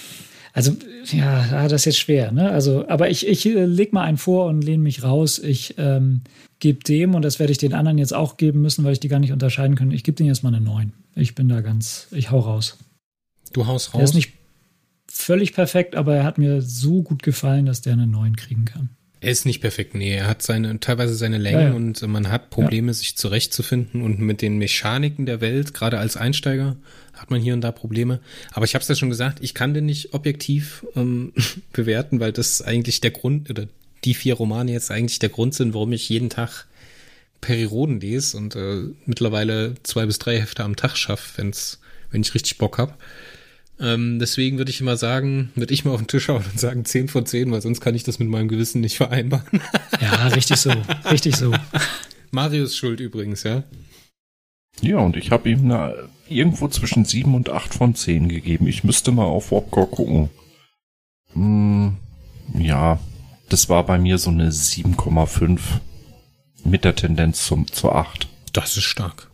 Also, 0.52 0.76
ja, 1.04 1.68
das 1.68 1.82
ist 1.82 1.84
jetzt 1.84 1.98
schwer, 1.98 2.32
ne? 2.32 2.50
Also, 2.50 2.88
aber 2.88 3.10
ich, 3.10 3.26
ich 3.26 3.46
äh, 3.46 3.64
leg 3.64 3.92
mal 3.92 4.02
einen 4.02 4.16
vor 4.16 4.46
und 4.46 4.62
lehne 4.62 4.82
mich 4.82 5.02
raus. 5.02 5.38
Ich 5.38 5.74
ähm, 5.78 6.22
gebe 6.58 6.82
dem, 6.82 7.14
und 7.14 7.22
das 7.22 7.38
werde 7.38 7.52
ich 7.52 7.58
den 7.58 7.74
anderen 7.74 7.98
jetzt 7.98 8.14
auch 8.14 8.36
geben 8.36 8.62
müssen, 8.62 8.84
weil 8.84 8.92
ich 8.92 9.00
die 9.00 9.08
gar 9.08 9.20
nicht 9.20 9.32
unterscheiden 9.32 9.76
kann. 9.76 9.90
Ich 9.90 10.04
gebe 10.04 10.16
denen 10.16 10.28
jetzt 10.28 10.42
mal 10.42 10.54
eine 10.54 10.60
9. 10.60 10.92
Ich 11.14 11.34
bin 11.34 11.48
da 11.48 11.60
ganz, 11.60 12.08
ich 12.12 12.30
hau 12.30 12.40
raus. 12.40 12.78
Du 13.52 13.66
haust 13.66 13.94
raus? 13.94 13.98
Der 13.98 14.04
ist 14.04 14.14
nicht 14.14 14.32
völlig 15.06 15.52
perfekt, 15.54 15.96
aber 15.96 16.16
er 16.16 16.24
hat 16.24 16.38
mir 16.38 16.62
so 16.62 17.02
gut 17.02 17.22
gefallen, 17.22 17.66
dass 17.66 17.80
der 17.80 17.94
eine 17.94 18.06
9 18.06 18.36
kriegen 18.36 18.64
kann. 18.64 18.90
Er 19.20 19.32
ist 19.32 19.46
nicht 19.46 19.60
perfekt, 19.60 19.94
nee. 19.94 20.14
Er 20.14 20.28
hat 20.28 20.42
seine, 20.42 20.78
teilweise 20.78 21.14
seine 21.14 21.38
Längen 21.38 21.60
ja, 21.60 21.68
ja. 21.68 21.74
und 21.74 22.00
man 22.02 22.30
hat 22.30 22.50
Probleme, 22.50 22.88
ja. 22.88 22.94
sich 22.94 23.16
zurechtzufinden 23.16 24.00
und 24.00 24.20
mit 24.20 24.42
den 24.42 24.58
Mechaniken 24.58 25.26
der 25.26 25.40
Welt, 25.40 25.74
gerade 25.74 25.98
als 25.98 26.16
Einsteiger, 26.16 26.76
hat 27.18 27.30
man 27.30 27.40
hier 27.40 27.54
und 27.54 27.60
da 27.60 27.72
Probleme. 27.72 28.20
Aber 28.52 28.64
ich 28.64 28.74
habe 28.74 28.82
es 28.82 28.88
ja 28.88 28.94
schon 28.94 29.10
gesagt, 29.10 29.38
ich 29.42 29.54
kann 29.54 29.74
den 29.74 29.86
nicht 29.86 30.14
objektiv 30.14 30.86
ähm, 30.96 31.32
bewerten, 31.72 32.20
weil 32.20 32.32
das 32.32 32.62
eigentlich 32.62 33.00
der 33.00 33.10
Grund, 33.10 33.50
oder 33.50 33.66
die 34.04 34.14
vier 34.14 34.34
Romane 34.34 34.72
jetzt 34.72 34.90
eigentlich 34.90 35.18
der 35.18 35.28
Grund 35.28 35.54
sind, 35.54 35.74
warum 35.74 35.92
ich 35.92 36.08
jeden 36.08 36.30
Tag 36.30 36.66
Periroden 37.40 38.00
lese 38.00 38.36
und 38.36 38.56
äh, 38.56 38.84
mittlerweile 39.06 39.74
zwei 39.82 40.06
bis 40.06 40.18
drei 40.18 40.40
Hefte 40.40 40.64
am 40.64 40.76
Tag 40.76 40.96
schaffe, 40.96 41.38
wenn's, 41.38 41.80
wenn 42.10 42.22
ich 42.22 42.34
richtig 42.34 42.58
Bock 42.58 42.78
hab. 42.78 42.98
Ähm, 43.80 44.18
deswegen 44.18 44.58
würde 44.58 44.70
ich 44.70 44.80
immer 44.80 44.96
sagen, 44.96 45.52
würde 45.54 45.72
ich 45.72 45.84
mal 45.84 45.92
auf 45.92 46.00
den 46.00 46.08
Tisch 46.08 46.28
hauen 46.28 46.44
und 46.50 46.58
sagen 46.58 46.84
10 46.84 47.08
von 47.08 47.26
10, 47.26 47.50
weil 47.52 47.62
sonst 47.62 47.80
kann 47.80 47.94
ich 47.94 48.02
das 48.02 48.18
mit 48.18 48.28
meinem 48.28 48.48
Gewissen 48.48 48.80
nicht 48.80 48.96
vereinbaren. 48.96 49.60
ja, 50.00 50.28
richtig 50.28 50.56
so, 50.56 50.72
richtig 51.10 51.36
so. 51.36 51.54
Marius 52.30 52.76
Schuld 52.76 53.00
übrigens, 53.00 53.44
ja. 53.44 53.62
Ja, 54.80 54.98
und 54.98 55.16
ich 55.16 55.30
habe 55.30 55.48
ihm 55.48 55.64
eine, 55.64 56.08
irgendwo 56.30 56.68
zwischen 56.68 57.04
7 57.04 57.34
und 57.34 57.50
8 57.50 57.74
von 57.74 57.94
10 57.94 58.28
gegeben. 58.28 58.66
Ich 58.66 58.84
müsste 58.84 59.12
mal 59.12 59.24
auf 59.24 59.50
Wopcore 59.50 59.86
gucken. 59.86 60.30
Hm, 61.32 61.96
ja, 62.58 62.98
das 63.48 63.68
war 63.68 63.84
bei 63.84 63.98
mir 63.98 64.18
so 64.18 64.30
eine 64.30 64.50
7,5 64.50 65.60
mit 66.64 66.84
der 66.84 66.94
Tendenz 66.94 67.46
zum, 67.46 67.66
zur 67.66 67.94
8. 67.94 68.28
Das 68.52 68.76
ist 68.76 68.84
stark. 68.84 69.30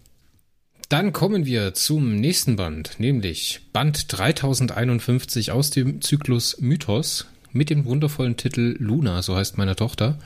Dann 0.89 1.13
kommen 1.13 1.47
wir 1.47 1.75
zum 1.75 2.17
nächsten 2.17 2.57
Band, 2.57 2.97
nämlich 2.99 3.63
Band 3.73 4.13
3051 4.13 5.51
aus 5.51 5.71
dem 5.71 6.01
Zyklus 6.03 6.61
Mythos 6.61 7.27
mit 7.53 7.71
dem 7.71 7.85
wundervollen 7.85 8.37
Titel 8.37 8.77
Luna, 8.79 9.23
so 9.23 9.35
heißt 9.35 9.57
meine 9.57 9.77
Tochter. 9.77 10.19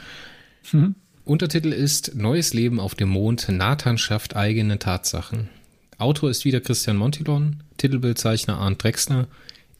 Mhm. 0.72 0.96
Untertitel 1.24 1.72
ist 1.72 2.14
Neues 2.14 2.54
Leben 2.54 2.80
auf 2.80 2.94
dem 2.94 3.10
Mond, 3.10 3.48
Nathan 3.48 3.98
schafft 3.98 4.34
eigene 4.34 4.78
Tatsachen. 4.78 5.48
Autor 5.98 6.30
ist 6.30 6.44
wieder 6.44 6.60
Christian 6.60 6.96
Montilon, 6.96 7.64
Titelbildzeichner 7.76 8.56
Arndt 8.56 8.84
Drexler, 8.84 9.26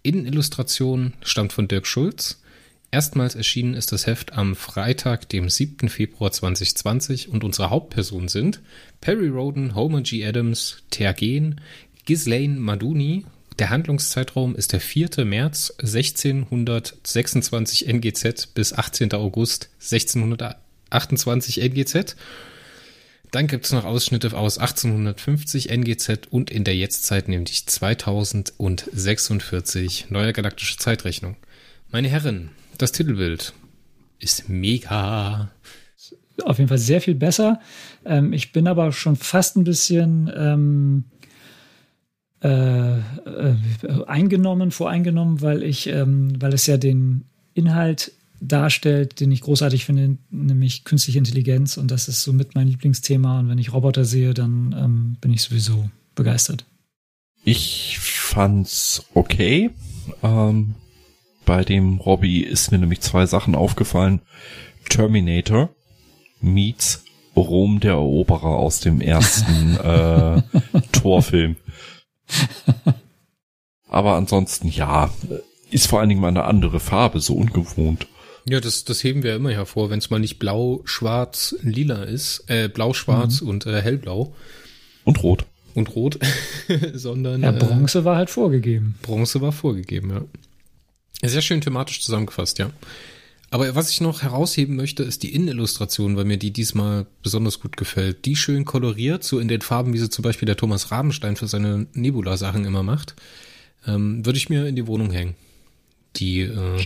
Innenillustration 0.02 1.14
stammt 1.22 1.52
von 1.52 1.68
Dirk 1.68 1.86
Schulz. 1.86 2.42
Erstmals 2.90 3.36
erschienen 3.36 3.74
ist 3.74 3.92
das 3.92 4.08
Heft 4.08 4.32
am 4.32 4.56
Freitag, 4.56 5.28
dem 5.28 5.48
7. 5.48 5.88
Februar 5.88 6.32
2020 6.32 7.28
und 7.28 7.44
unsere 7.44 7.70
Hauptpersonen 7.70 8.26
sind 8.28 8.60
Perry 9.00 9.28
Roden, 9.28 9.76
Homer 9.76 10.00
G. 10.00 10.26
Adams, 10.26 10.82
Tergen, 10.90 11.60
Ghislaine 12.04 12.58
Maduni. 12.58 13.24
Der 13.60 13.70
Handlungszeitraum 13.70 14.56
ist 14.56 14.72
der 14.72 14.80
4. 14.80 15.24
März 15.24 15.72
1626 15.78 17.86
NGZ 17.86 18.54
bis 18.54 18.72
18. 18.72 19.12
August 19.12 19.70
1628 19.80 21.62
NGZ. 21.62 22.16
Dann 23.30 23.46
gibt 23.46 23.66
es 23.66 23.72
noch 23.72 23.84
Ausschnitte 23.84 24.36
aus 24.36 24.58
1850 24.58 25.70
NGZ 25.70 26.26
und 26.30 26.50
in 26.50 26.64
der 26.64 26.76
Jetztzeit 26.76 27.28
nämlich 27.28 27.66
2046 27.66 30.10
Neue 30.10 30.32
Galaktische 30.32 30.78
Zeitrechnung. 30.78 31.36
Meine 31.90 32.08
Herren, 32.08 32.50
das 32.78 32.92
Titelbild 32.92 33.52
ist 34.18 34.48
mega. 34.48 35.50
Auf 36.44 36.58
jeden 36.58 36.68
Fall 36.68 36.78
sehr 36.78 37.00
viel 37.00 37.14
besser. 37.14 37.60
Ähm, 38.04 38.32
ich 38.32 38.52
bin 38.52 38.66
aber 38.66 38.90
schon 38.92 39.14
fast 39.16 39.56
ein 39.56 39.64
bisschen, 39.64 40.30
ähm, 40.34 41.04
äh, 42.40 42.98
äh, 42.98 43.02
eingenommen, 44.06 44.70
voreingenommen, 44.70 45.40
weil 45.40 45.64
ich, 45.64 45.88
ähm, 45.88 46.40
weil 46.40 46.54
es 46.54 46.66
ja 46.66 46.76
den 46.76 47.24
Inhalt 47.54 48.12
darstellt, 48.40 49.20
den 49.20 49.30
ich 49.32 49.40
großartig 49.40 49.84
finde, 49.84 50.18
nämlich 50.30 50.84
künstliche 50.84 51.18
Intelligenz. 51.18 51.76
Und 51.76 51.90
das 51.90 52.08
ist 52.08 52.22
somit 52.22 52.54
mein 52.54 52.68
Lieblingsthema. 52.68 53.40
Und 53.40 53.48
wenn 53.48 53.58
ich 53.58 53.72
Roboter 53.72 54.04
sehe, 54.04 54.34
dann 54.34 54.74
ähm, 54.78 55.16
bin 55.20 55.32
ich 55.32 55.42
sowieso 55.42 55.90
begeistert. 56.14 56.64
Ich 57.44 57.98
fand's 57.98 59.04
okay. 59.14 59.70
Ähm, 60.22 60.74
bei 61.44 61.64
dem 61.64 61.98
Robby 61.98 62.40
ist 62.40 62.72
mir 62.72 62.78
nämlich 62.78 63.00
zwei 63.00 63.26
Sachen 63.26 63.54
aufgefallen. 63.54 64.20
Terminator 64.88 65.70
meets 66.40 67.04
Rom 67.36 67.80
der 67.80 67.92
Eroberer 67.92 68.56
aus 68.56 68.80
dem 68.80 69.00
ersten 69.00 69.76
äh, 69.82 70.42
Torfilm. 70.92 71.56
Aber 73.88 74.14
ansonsten, 74.16 74.68
ja, 74.68 75.10
ist 75.70 75.86
vor 75.86 76.00
allen 76.00 76.08
Dingen 76.08 76.20
mal 76.20 76.28
eine 76.28 76.44
andere 76.44 76.80
Farbe, 76.80 77.20
so 77.20 77.34
ungewohnt. 77.34 78.06
Ja, 78.48 78.60
das, 78.60 78.84
das 78.84 79.04
heben 79.04 79.22
wir 79.22 79.36
immer 79.36 79.50
hervor, 79.50 79.90
wenn 79.90 79.98
es 79.98 80.08
mal 80.08 80.18
nicht 80.18 80.38
blau, 80.38 80.80
schwarz, 80.84 81.54
lila 81.60 82.04
ist, 82.04 82.44
äh, 82.46 82.68
blau, 82.68 82.94
schwarz 82.94 83.42
mhm. 83.42 83.48
und 83.48 83.66
äh, 83.66 83.82
hellblau. 83.82 84.34
Und 85.04 85.22
rot. 85.22 85.44
Und 85.74 85.94
rot, 85.94 86.18
sondern. 86.94 87.42
Ja, 87.42 87.52
Bronze 87.52 88.00
äh, 88.00 88.04
war 88.04 88.16
halt 88.16 88.30
vorgegeben. 88.30 88.94
Bronze 89.02 89.42
war 89.42 89.52
vorgegeben, 89.52 90.10
ja. 90.10 91.28
Sehr 91.28 91.42
schön 91.42 91.60
thematisch 91.60 92.00
zusammengefasst, 92.02 92.58
ja. 92.58 92.70
Aber 93.50 93.74
was 93.74 93.90
ich 93.90 94.00
noch 94.00 94.22
herausheben 94.22 94.76
möchte, 94.76 95.02
ist 95.02 95.22
die 95.22 95.34
Innenillustration, 95.34 96.16
weil 96.16 96.24
mir 96.24 96.38
die 96.38 96.50
diesmal 96.50 97.06
besonders 97.22 97.60
gut 97.60 97.76
gefällt. 97.76 98.24
Die 98.24 98.36
schön 98.36 98.64
koloriert, 98.64 99.24
so 99.24 99.38
in 99.38 99.48
den 99.48 99.62
Farben, 99.62 99.92
wie 99.92 99.98
sie 99.98 100.10
zum 100.10 100.22
Beispiel 100.22 100.46
der 100.46 100.56
Thomas 100.56 100.90
Rabenstein 100.90 101.36
für 101.36 101.48
seine 101.48 101.86
Nebula-Sachen 101.92 102.64
immer 102.64 102.82
macht, 102.82 103.14
ähm, 103.86 104.24
würde 104.24 104.38
ich 104.38 104.48
mir 104.48 104.66
in 104.66 104.76
die 104.76 104.86
Wohnung 104.86 105.10
hängen. 105.10 105.34
Die 106.16 106.40
äh, 106.40 106.78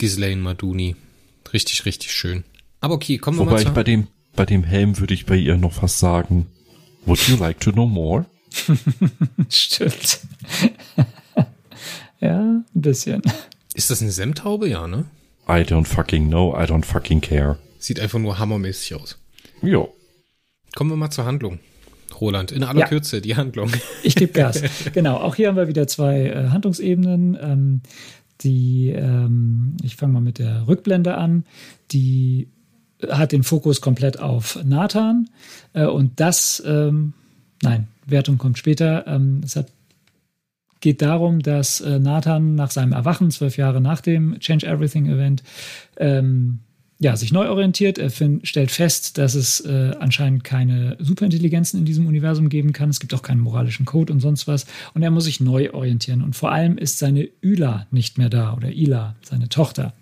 Ghislaine 0.00 0.40
Maduni. 0.40 0.96
Richtig, 1.52 1.84
richtig 1.84 2.12
schön. 2.12 2.44
Aber 2.80 2.94
okay, 2.94 3.18
kommen 3.18 3.36
wir 3.38 3.44
Wobei 3.44 3.52
mal 3.52 3.62
ich 3.62 3.68
bei 3.68 3.84
dem, 3.84 4.06
bei 4.34 4.46
dem 4.46 4.64
Helm 4.64 4.98
würde 4.98 5.12
ich 5.12 5.26
bei 5.26 5.36
ihr 5.36 5.58
noch 5.58 5.74
fast 5.74 5.98
sagen, 5.98 6.46
would 7.04 7.20
you 7.28 7.36
like 7.36 7.60
to 7.60 7.70
know 7.70 7.86
more? 7.86 8.24
Stimmt. 9.50 10.20
ja, 12.20 12.40
ein 12.40 12.64
bisschen. 12.72 13.20
Ist 13.74 13.90
das 13.90 14.00
eine 14.00 14.10
Semtaube? 14.10 14.68
Ja, 14.68 14.88
ne? 14.88 15.04
I 15.46 15.60
don't 15.60 15.86
fucking 15.86 16.28
know, 16.28 16.54
I 16.54 16.64
don't 16.64 16.86
fucking 16.86 17.20
care. 17.20 17.58
Sieht 17.78 18.00
einfach 18.00 18.18
nur 18.18 18.38
hammermäßig 18.38 18.94
aus. 18.94 19.18
Jo. 19.60 19.94
Kommen 20.74 20.90
wir 20.90 20.96
mal 20.96 21.10
zur 21.10 21.26
Handlung. 21.26 21.60
Roland, 22.18 22.52
in 22.52 22.64
aller 22.64 22.80
ja. 22.80 22.86
Kürze, 22.86 23.20
die 23.20 23.36
Handlung. 23.36 23.70
Ich 24.02 24.14
gebe 24.14 24.32
Gas. 24.32 24.62
genau, 24.92 25.16
auch 25.16 25.34
hier 25.34 25.48
haben 25.48 25.56
wir 25.56 25.68
wieder 25.68 25.86
zwei 25.86 26.26
äh, 26.26 26.48
Handlungsebenen. 26.48 27.38
Ähm, 27.40 27.82
die, 28.40 28.88
ähm, 28.88 29.76
ich 29.82 29.96
fange 29.96 30.14
mal 30.14 30.20
mit 30.20 30.38
der 30.38 30.66
Rückblende 30.66 31.16
an. 31.16 31.44
Die 31.92 32.48
hat 33.08 33.32
den 33.32 33.42
Fokus 33.42 33.80
komplett 33.80 34.18
auf 34.20 34.58
Nathan. 34.64 35.28
Äh, 35.72 35.86
und 35.86 36.20
das, 36.20 36.62
ähm, 36.66 37.14
nein, 37.62 37.88
Wertung 38.06 38.38
kommt 38.38 38.58
später. 38.58 39.06
Ähm, 39.06 39.40
es 39.44 39.56
hat 39.56 39.66
geht 40.80 41.02
darum, 41.02 41.40
dass 41.40 41.80
äh, 41.80 41.98
Nathan 41.98 42.54
nach 42.54 42.70
seinem 42.70 42.92
Erwachen, 42.92 43.30
zwölf 43.30 43.56
Jahre 43.56 43.80
nach 43.80 44.00
dem 44.00 44.38
Change 44.40 44.66
Everything 44.66 45.06
Event, 45.06 45.42
ähm, 45.98 46.60
ja, 47.02 47.16
sich 47.16 47.32
neu 47.32 47.48
orientiert. 47.48 47.98
Er 47.98 48.10
find, 48.10 48.46
stellt 48.46 48.70
fest, 48.70 49.16
dass 49.16 49.34
es 49.34 49.60
äh, 49.60 49.92
anscheinend 49.98 50.44
keine 50.44 50.98
Superintelligenzen 51.00 51.80
in 51.80 51.86
diesem 51.86 52.06
Universum 52.06 52.50
geben 52.50 52.74
kann. 52.74 52.90
Es 52.90 53.00
gibt 53.00 53.14
auch 53.14 53.22
keinen 53.22 53.40
moralischen 53.40 53.86
Code 53.86 54.12
und 54.12 54.20
sonst 54.20 54.46
was. 54.46 54.66
Und 54.92 55.02
er 55.02 55.10
muss 55.10 55.24
sich 55.24 55.40
neu 55.40 55.72
orientieren. 55.72 56.22
Und 56.22 56.36
vor 56.36 56.52
allem 56.52 56.76
ist 56.76 56.98
seine 56.98 57.26
Yla 57.42 57.86
nicht 57.90 58.18
mehr 58.18 58.28
da 58.28 58.54
oder 58.54 58.70
Ila, 58.70 59.16
seine 59.22 59.48
Tochter. 59.48 59.94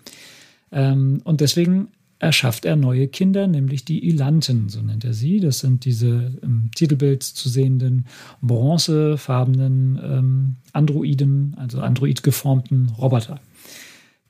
Ähm, 0.73 1.21
und 1.23 1.39
deswegen 1.39 1.87
erschafft 2.19 2.65
er 2.65 2.75
neue 2.75 3.07
Kinder, 3.07 3.47
nämlich 3.47 3.85
die 3.85 4.05
Ilanten, 4.05 4.67
so 4.67 4.81
nennt 4.81 5.05
er 5.05 5.13
sie. 5.13 5.39
Das 5.39 5.59
sind 5.59 5.85
diese 5.85 6.37
im 6.41 6.69
Titelbild 6.75 7.23
zu 7.23 7.47
sehenden 7.47 8.07
bronzefarbenen 8.41 9.99
ähm, 10.03 10.55
Androiden, 10.73 11.55
also 11.57 11.79
android 11.79 12.23
geformten 12.23 12.89
Roboter. 12.97 13.39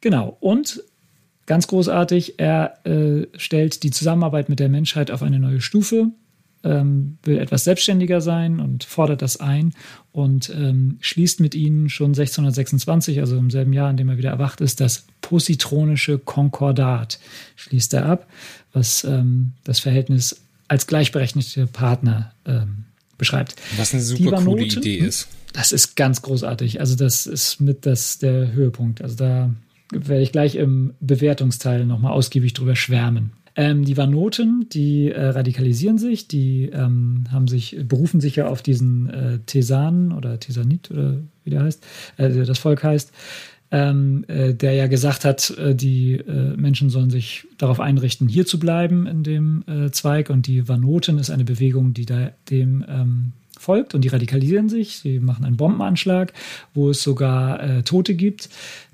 Genau. 0.01 0.37
Und 0.39 0.83
ganz 1.49 1.67
großartig, 1.67 2.39
er 2.39 2.85
äh, 2.85 3.27
stellt 3.35 3.83
die 3.83 3.91
Zusammenarbeit 3.91 4.47
mit 4.47 4.61
der 4.61 4.69
Menschheit 4.69 5.11
auf 5.11 5.21
eine 5.21 5.39
neue 5.39 5.59
Stufe 5.59 6.11
ähm, 6.63 7.17
will 7.23 7.37
etwas 7.39 7.63
selbstständiger 7.63 8.21
sein 8.21 8.59
und 8.59 8.83
fordert 8.83 9.21
das 9.21 9.39
ein 9.39 9.73
und 10.11 10.49
ähm, 10.49 10.97
schließt 10.99 11.39
mit 11.39 11.55
ihnen 11.55 11.89
schon 11.89 12.09
1626, 12.09 13.19
also 13.19 13.37
im 13.37 13.49
selben 13.49 13.73
Jahr, 13.73 13.89
in 13.89 13.97
dem 13.97 14.09
er 14.09 14.17
wieder 14.17 14.31
erwacht 14.31 14.61
ist, 14.61 14.81
das 14.81 15.05
positronische 15.21 16.19
Konkordat 16.19 17.19
schließt 17.55 17.93
er 17.93 18.05
ab, 18.05 18.27
was 18.73 19.03
ähm, 19.03 19.53
das 19.63 19.79
Verhältnis 19.79 20.41
als 20.67 20.85
gleichberechtigte 20.87 21.67
Partner 21.67 22.33
ähm, 22.45 22.85
beschreibt. 23.17 23.55
Was 23.77 23.93
eine 23.93 24.03
super 24.03 24.41
coole 24.43 24.63
Idee 24.63 24.97
ist. 24.97 25.27
Das 25.53 25.71
ist 25.71 25.95
ganz 25.95 26.21
großartig. 26.21 26.79
Also 26.79 26.95
das 26.95 27.25
ist 27.25 27.59
mit 27.59 27.85
das 27.85 28.19
der 28.19 28.51
Höhepunkt. 28.51 29.01
Also 29.01 29.15
da 29.15 29.49
werde 29.91 30.21
ich 30.21 30.31
gleich 30.31 30.55
im 30.55 30.93
Bewertungsteil 30.99 31.85
nochmal 31.85 32.13
ausgiebig 32.13 32.53
drüber 32.53 32.75
schwärmen. 32.75 33.31
Ähm, 33.55 33.83
die 33.83 33.97
Vanoten, 33.97 34.67
die 34.71 35.11
äh, 35.11 35.25
radikalisieren 35.29 35.97
sich, 35.97 36.27
die 36.27 36.69
ähm, 36.71 37.25
haben 37.31 37.47
sich, 37.47 37.77
berufen 37.83 38.21
sich 38.21 38.35
ja 38.35 38.47
auf 38.47 38.61
diesen 38.61 39.09
äh, 39.09 39.39
Tesan 39.45 40.11
oder 40.11 40.39
Tesanit 40.39 40.91
oder 40.91 41.17
wie 41.43 41.49
der 41.49 41.63
heißt, 41.63 41.85
äh, 42.17 42.29
das 42.45 42.59
Volk 42.59 42.83
heißt, 42.83 43.11
ähm, 43.71 44.25
äh, 44.27 44.53
der 44.53 44.73
ja 44.73 44.87
gesagt 44.87 45.25
hat, 45.25 45.51
äh, 45.51 45.75
die 45.75 46.13
äh, 46.13 46.55
Menschen 46.57 46.89
sollen 46.89 47.09
sich 47.09 47.45
darauf 47.57 47.79
einrichten, 47.79 48.27
hier 48.27 48.45
zu 48.45 48.59
bleiben 48.59 49.05
in 49.05 49.23
dem 49.23 49.63
Zweig. 49.91 50.29
Und 50.29 50.47
die 50.47 50.67
Vanoten 50.67 51.17
ist 51.17 51.29
eine 51.29 51.43
Bewegung, 51.43 51.93
die 51.93 52.05
da 52.05 52.31
dem 52.49 52.83
ähm, 52.87 53.33
folgt 53.59 53.95
und 53.95 54.01
die 54.01 54.09
radikalisieren 54.09 54.67
sich. 54.69 54.97
Sie 54.97 55.19
machen 55.19 55.45
einen 55.45 55.57
Bombenanschlag, 55.57 56.33
wo 56.73 56.89
es 56.89 57.03
sogar 57.03 57.61
äh, 57.61 57.83
Tote 57.83 58.15
gibt. 58.15 58.49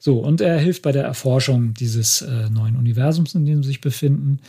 So, 0.00 0.18
und 0.18 0.40
er 0.40 0.58
hilft 0.58 0.82
bei 0.82 0.90
der 0.90 1.04
Erforschung 1.04 1.74
dieses 1.74 2.22
äh, 2.22 2.50
neuen 2.50 2.74
Universums, 2.74 3.36
in 3.36 3.46
dem 3.46 3.62
sie 3.62 3.68
sich 3.68 3.80
befinden. 3.80 4.40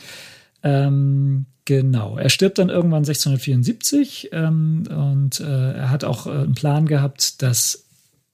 Ähm, 0.64 1.46
genau. 1.66 2.16
Er 2.16 2.30
stirbt 2.30 2.58
dann 2.58 2.70
irgendwann 2.70 3.04
1674 3.04 4.30
ähm, 4.32 4.84
und 4.88 5.38
äh, 5.40 5.72
er 5.74 5.90
hat 5.90 6.02
auch 6.04 6.26
äh, 6.26 6.30
einen 6.30 6.54
Plan 6.54 6.86
gehabt, 6.86 7.42
das 7.42 7.84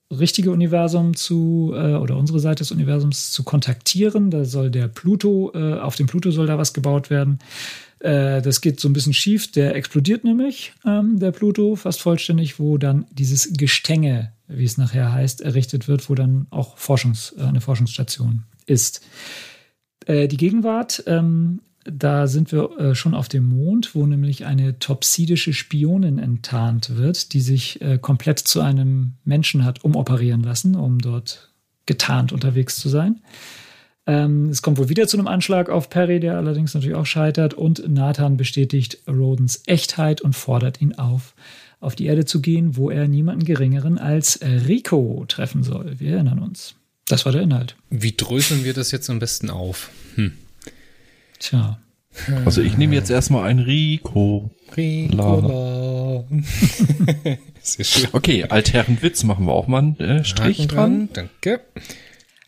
richtige 0.09 0.51
Universum 0.51 1.15
zu 1.15 1.73
äh, 1.75 1.93
oder 1.95 2.17
unsere 2.17 2.39
Seite 2.39 2.59
des 2.59 2.71
Universums 2.71 3.31
zu 3.31 3.43
kontaktieren. 3.43 4.31
Da 4.31 4.45
soll 4.45 4.71
der 4.71 4.87
Pluto, 4.87 5.51
äh, 5.53 5.75
auf 5.75 5.95
dem 5.95 6.07
Pluto 6.07 6.31
soll 6.31 6.47
da 6.47 6.57
was 6.57 6.73
gebaut 6.73 7.09
werden. 7.09 7.39
Äh, 7.99 8.41
das 8.41 8.61
geht 8.61 8.79
so 8.79 8.89
ein 8.89 8.93
bisschen 8.93 9.13
schief. 9.13 9.51
Der 9.51 9.75
explodiert 9.75 10.23
nämlich, 10.23 10.73
ähm, 10.85 11.19
der 11.19 11.31
Pluto, 11.31 11.75
fast 11.75 12.01
vollständig, 12.01 12.59
wo 12.59 12.77
dann 12.77 13.05
dieses 13.11 13.51
Gestänge, 13.53 14.31
wie 14.47 14.65
es 14.65 14.77
nachher 14.77 15.11
heißt, 15.11 15.41
errichtet 15.41 15.87
wird, 15.87 16.09
wo 16.09 16.15
dann 16.15 16.47
auch 16.49 16.77
Forschungs, 16.77 17.35
äh, 17.37 17.43
eine 17.43 17.61
Forschungsstation 17.61 18.43
ist. 18.65 19.01
Die 20.07 20.37
Gegenwart 20.37 21.03
ähm, 21.05 21.61
da 21.83 22.27
sind 22.27 22.51
wir 22.51 22.77
äh, 22.77 22.95
schon 22.95 23.13
auf 23.13 23.27
dem 23.27 23.45
Mond, 23.45 23.95
wo 23.95 24.05
nämlich 24.05 24.45
eine 24.45 24.79
topsidische 24.79 25.53
Spionin 25.53 26.19
enttarnt 26.19 26.95
wird, 26.95 27.33
die 27.33 27.41
sich 27.41 27.81
äh, 27.81 27.97
komplett 27.97 28.39
zu 28.39 28.61
einem 28.61 29.13
Menschen 29.23 29.65
hat 29.65 29.83
umoperieren 29.83 30.41
lassen, 30.41 30.75
um 30.75 30.99
dort 30.99 31.51
getarnt 31.85 32.31
unterwegs 32.31 32.77
zu 32.77 32.89
sein. 32.89 33.21
Ähm, 34.05 34.49
es 34.49 34.61
kommt 34.61 34.77
wohl 34.77 34.89
wieder 34.89 35.07
zu 35.07 35.17
einem 35.17 35.27
Anschlag 35.27 35.69
auf 35.69 35.89
Perry, 35.89 36.19
der 36.19 36.37
allerdings 36.37 36.73
natürlich 36.73 36.95
auch 36.95 37.05
scheitert. 37.05 37.53
Und 37.53 37.87
Nathan 37.87 38.37
bestätigt 38.37 38.99
Rodens 39.07 39.63
Echtheit 39.65 40.21
und 40.21 40.35
fordert 40.35 40.81
ihn 40.81 40.93
auf, 40.93 41.33
auf 41.79 41.95
die 41.95 42.05
Erde 42.05 42.25
zu 42.25 42.41
gehen, 42.41 42.75
wo 42.77 42.89
er 42.89 43.07
niemanden 43.07 43.45
Geringeren 43.45 43.97
als 43.97 44.39
Rico 44.41 45.25
treffen 45.27 45.63
soll. 45.63 45.99
Wir 45.99 46.13
erinnern 46.13 46.39
uns. 46.39 46.75
Das 47.07 47.25
war 47.25 47.31
der 47.31 47.41
Inhalt. 47.41 47.75
Wie 47.89 48.13
dröseln 48.15 48.63
wir 48.63 48.73
das 48.73 48.91
jetzt 48.91 49.09
am 49.09 49.19
besten 49.19 49.49
auf? 49.49 49.89
Hm. 50.15 50.33
Tja. 51.41 51.79
Also 52.45 52.61
ich 52.61 52.77
nehme 52.77 52.93
jetzt 52.93 53.09
erstmal 53.09 53.49
ein 53.49 53.59
Rico. 53.59 54.51
Rico. 54.75 56.27
okay, 58.11 58.43
Altherrenwitz 58.45 59.23
machen 59.23 59.45
wir 59.45 59.53
auch 59.53 59.67
mal 59.67 59.79
einen 59.79 59.99
äh, 59.99 60.23
Strich 60.23 60.67
dran. 60.67 61.09
Danke. 61.13 61.61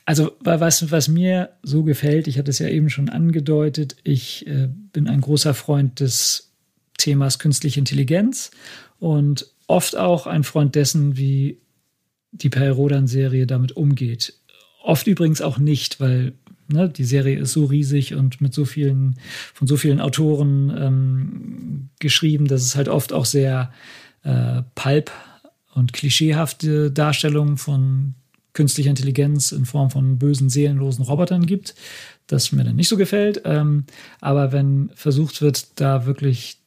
Also 0.06 0.34
was, 0.42 0.92
was 0.92 1.08
mir 1.08 1.52
so 1.64 1.84
gefällt, 1.84 2.28
ich 2.28 2.38
hatte 2.38 2.52
es 2.52 2.60
ja 2.60 2.68
eben 2.68 2.90
schon 2.90 3.10
angedeutet, 3.10 3.96
ich 4.04 4.46
äh, 4.48 4.68
bin 4.68 5.08
ein 5.08 5.22
großer 5.22 5.54
Freund 5.54 6.00
des 6.00 6.52
Themas 6.98 7.40
künstliche 7.40 7.80
Intelligenz 7.80 8.52
und 9.00 9.48
oft 9.68 9.96
auch 9.98 10.28
ein 10.28 10.44
Freund 10.44 10.76
dessen, 10.76 11.18
wie 11.18 11.60
die 12.32 12.50
Perrodan-Serie 12.50 13.48
damit 13.48 13.72
umgeht. 13.74 14.34
Oft 14.84 15.08
übrigens 15.08 15.42
auch 15.42 15.58
nicht, 15.58 16.02
weil 16.02 16.34
ne, 16.74 16.90
die 16.90 17.06
Serie 17.06 17.40
ist 17.40 17.54
so 17.54 17.66
riesig 17.66 18.14
und 18.14 18.42
mit 18.42 18.54
so 18.54 18.66
vielen, 18.66 19.16
von 19.54 19.68
so 19.68 19.78
vielen 19.78 20.02
Autoren 20.02 20.74
ähm, 20.78 21.90
geschrieben, 22.00 22.48
dass 22.48 22.64
es 22.64 22.76
halt 22.76 22.90
oft 22.90 23.14
auch 23.14 23.26
sehr 23.26 23.72
äh, 24.24 24.64
pulp 24.76 25.12
und 25.74 25.94
klischeehafte 25.94 26.92
Darstellungen 26.92 27.58
von 27.58 28.16
künstlicher 28.54 28.90
Intelligenz 28.90 29.52
in 29.52 29.66
Form 29.66 29.90
von 29.90 30.20
bösen, 30.20 30.50
seelenlosen 30.50 31.04
Robotern 31.04 31.46
gibt, 31.46 31.74
das 32.28 32.52
mir 32.52 32.64
dann 32.64 32.76
nicht 32.76 32.90
so 32.90 32.98
gefällt. 32.98 33.42
Ähm, 33.46 33.86
aber 34.22 34.52
wenn 34.52 34.92
versucht 34.94 35.42
wird, 35.42 35.80
da 35.80 36.06
wirklich 36.06 36.58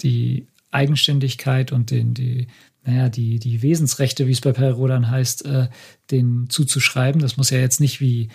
die 0.00 0.46
Eigenständigkeit 0.70 1.72
und 1.72 1.90
den, 1.90 2.14
die, 2.14 2.48
naja, 2.84 3.08
die, 3.08 3.38
die 3.38 3.62
Wesensrechte, 3.62 4.26
wie 4.26 4.32
es 4.32 4.40
bei 4.40 4.52
Perrodan 4.52 5.10
heißt, 5.10 5.46
äh, 5.46 5.68
den 6.10 6.46
zuzuschreiben. 6.48 7.20
Das 7.20 7.36
muss 7.36 7.50
ja 7.50 7.58
jetzt 7.58 7.80
nicht 7.80 8.00
wie 8.00 8.28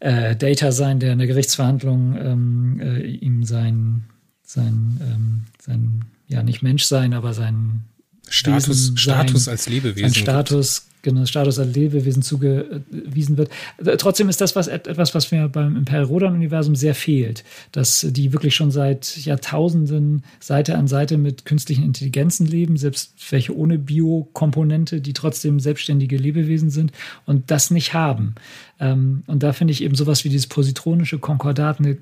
äh, 0.00 0.34
Data 0.34 0.72
sein, 0.72 0.98
der 0.98 1.12
in 1.12 1.18
der 1.18 1.28
Gerichtsverhandlung 1.28 2.16
ähm, 2.16 2.80
äh, 2.80 3.02
ihm 3.02 3.44
sein, 3.44 4.04
sein, 4.42 5.00
ähm, 5.02 5.40
sein, 5.60 6.04
ja, 6.26 6.42
nicht 6.42 6.62
Mensch 6.62 6.84
sein, 6.84 7.14
aber 7.14 7.34
sein 7.34 7.84
Status, 8.28 8.92
Status 8.96 9.48
als 9.48 9.68
Lebewesen. 9.68 10.10
Sein 10.10 10.22
Status, 10.22 10.86
genau, 11.02 11.24
Status 11.24 11.58
als 11.58 11.74
Lebewesen 11.74 12.22
zugewiesen 12.22 13.36
wird. 13.36 13.50
Äh, 13.84 13.96
trotzdem 13.96 14.28
ist 14.28 14.40
das 14.40 14.56
was, 14.56 14.68
etwas, 14.68 15.14
was 15.14 15.30
mir 15.30 15.48
beim 15.48 15.76
Imperial 15.76 16.04
Rodan-Universum 16.04 16.76
sehr 16.76 16.94
fehlt, 16.94 17.44
dass 17.72 18.06
die 18.10 18.32
wirklich 18.32 18.54
schon 18.54 18.70
seit 18.70 19.16
Jahrtausenden 19.18 20.24
Seite 20.40 20.76
an 20.76 20.88
Seite 20.88 21.18
mit 21.18 21.44
künstlichen 21.44 21.84
Intelligenzen 21.84 22.46
leben, 22.46 22.76
selbst 22.76 23.14
welche 23.30 23.56
ohne 23.56 23.78
Biokomponente, 23.78 25.00
die 25.00 25.12
trotzdem 25.12 25.60
selbstständige 25.60 26.16
Lebewesen 26.16 26.70
sind 26.70 26.92
und 27.26 27.50
das 27.50 27.70
nicht 27.70 27.94
haben. 27.94 28.34
Ähm, 28.78 29.22
und 29.26 29.42
da 29.42 29.52
finde 29.52 29.72
ich 29.72 29.82
eben 29.82 29.94
sowas 29.94 30.24
wie 30.24 30.28
dieses 30.28 30.46
positronische 30.46 31.18
Konkordat 31.18 31.78
eine 31.78 31.98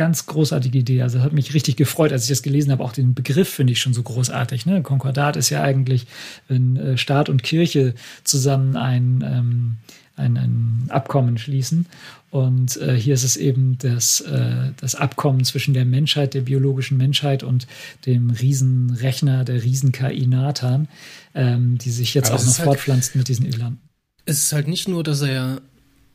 ganz 0.00 0.24
großartige 0.24 0.78
Idee. 0.78 1.02
Also 1.02 1.20
hat 1.20 1.34
mich 1.34 1.52
richtig 1.52 1.76
gefreut, 1.76 2.10
als 2.10 2.22
ich 2.22 2.30
das 2.30 2.40
gelesen 2.40 2.72
habe. 2.72 2.82
Auch 2.82 2.94
den 2.94 3.12
Begriff 3.12 3.50
finde 3.50 3.74
ich 3.74 3.82
schon 3.82 3.92
so 3.92 4.02
großartig. 4.02 4.64
Ne? 4.64 4.82
Konkordat 4.82 5.36
ist 5.36 5.50
ja 5.50 5.62
eigentlich, 5.62 6.06
wenn 6.48 6.76
äh, 6.76 6.96
Staat 6.96 7.28
und 7.28 7.42
Kirche 7.42 7.92
zusammen 8.24 8.78
ein, 8.78 9.22
ähm, 9.22 9.76
ein, 10.16 10.38
ein 10.38 10.84
Abkommen 10.88 11.36
schließen. 11.36 11.84
Und 12.30 12.78
äh, 12.78 12.94
hier 12.96 13.12
ist 13.12 13.24
es 13.24 13.36
eben 13.36 13.76
das, 13.76 14.22
äh, 14.22 14.72
das 14.80 14.94
Abkommen 14.94 15.44
zwischen 15.44 15.74
der 15.74 15.84
Menschheit, 15.84 16.32
der 16.32 16.40
biologischen 16.40 16.96
Menschheit 16.96 17.42
und 17.42 17.66
dem 18.06 18.30
Riesenrechner, 18.30 19.44
der 19.44 19.62
Riesen-KI 19.62 20.26
Nathan, 20.28 20.88
ähm, 21.34 21.76
die 21.76 21.90
sich 21.90 22.14
jetzt 22.14 22.30
Aber 22.30 22.40
auch 22.40 22.46
noch 22.46 22.56
halt, 22.56 22.64
fortpflanzt 22.64 23.16
mit 23.16 23.28
diesen 23.28 23.44
Irland. 23.44 23.76
Es 24.24 24.44
ist 24.44 24.52
halt 24.54 24.66
nicht 24.66 24.88
nur, 24.88 25.04
dass 25.04 25.20
er 25.20 25.60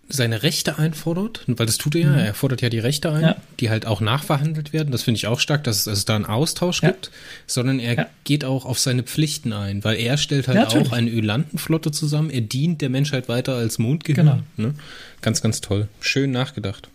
seine 0.10 0.42
Rechte 0.42 0.80
einfordert, 0.80 1.44
weil 1.46 1.68
das 1.68 1.78
tut 1.78 1.94
er 1.94 2.02
ja, 2.02 2.10
mhm. 2.10 2.18
er 2.18 2.34
fordert 2.34 2.62
ja 2.62 2.70
die 2.70 2.80
Rechte 2.80 3.12
ein, 3.12 3.22
ja. 3.22 3.36
Die 3.60 3.70
halt 3.70 3.86
auch 3.86 4.02
nachverhandelt 4.02 4.74
werden. 4.74 4.92
Das 4.92 5.04
finde 5.04 5.18
ich 5.18 5.28
auch 5.28 5.40
stark, 5.40 5.64
dass 5.64 5.80
es, 5.80 5.84
dass 5.86 5.98
es 6.00 6.06
da 6.06 6.16
einen 6.16 6.26
Austausch 6.26 6.82
ja. 6.82 6.90
gibt, 6.90 7.12
sondern 7.48 7.80
er 7.80 7.96
ja. 7.96 8.06
geht 8.24 8.46
auch 8.46 8.66
auf 8.66 8.80
seine 8.80 9.04
Pflichten 9.04 9.54
ein, 9.54 9.84
weil 9.84 9.98
er 9.98 10.18
stellt 10.18 10.48
halt 10.48 10.68
auch 10.68 10.92
eine 10.92 11.10
Ölantenflotte 11.10 11.92
zusammen, 11.92 12.30
er 12.30 12.42
dient 12.42 12.82
der 12.82 12.90
Menschheit 12.90 13.30
weiter 13.30 13.56
als 13.56 13.80
Mondgehirn. 13.80 14.44
Genau. 14.56 14.70
Ne? 14.70 14.76
Ganz, 15.22 15.42
ganz 15.42 15.62
toll. 15.62 15.88
Schön 16.00 16.32
nachgedacht. 16.32 16.90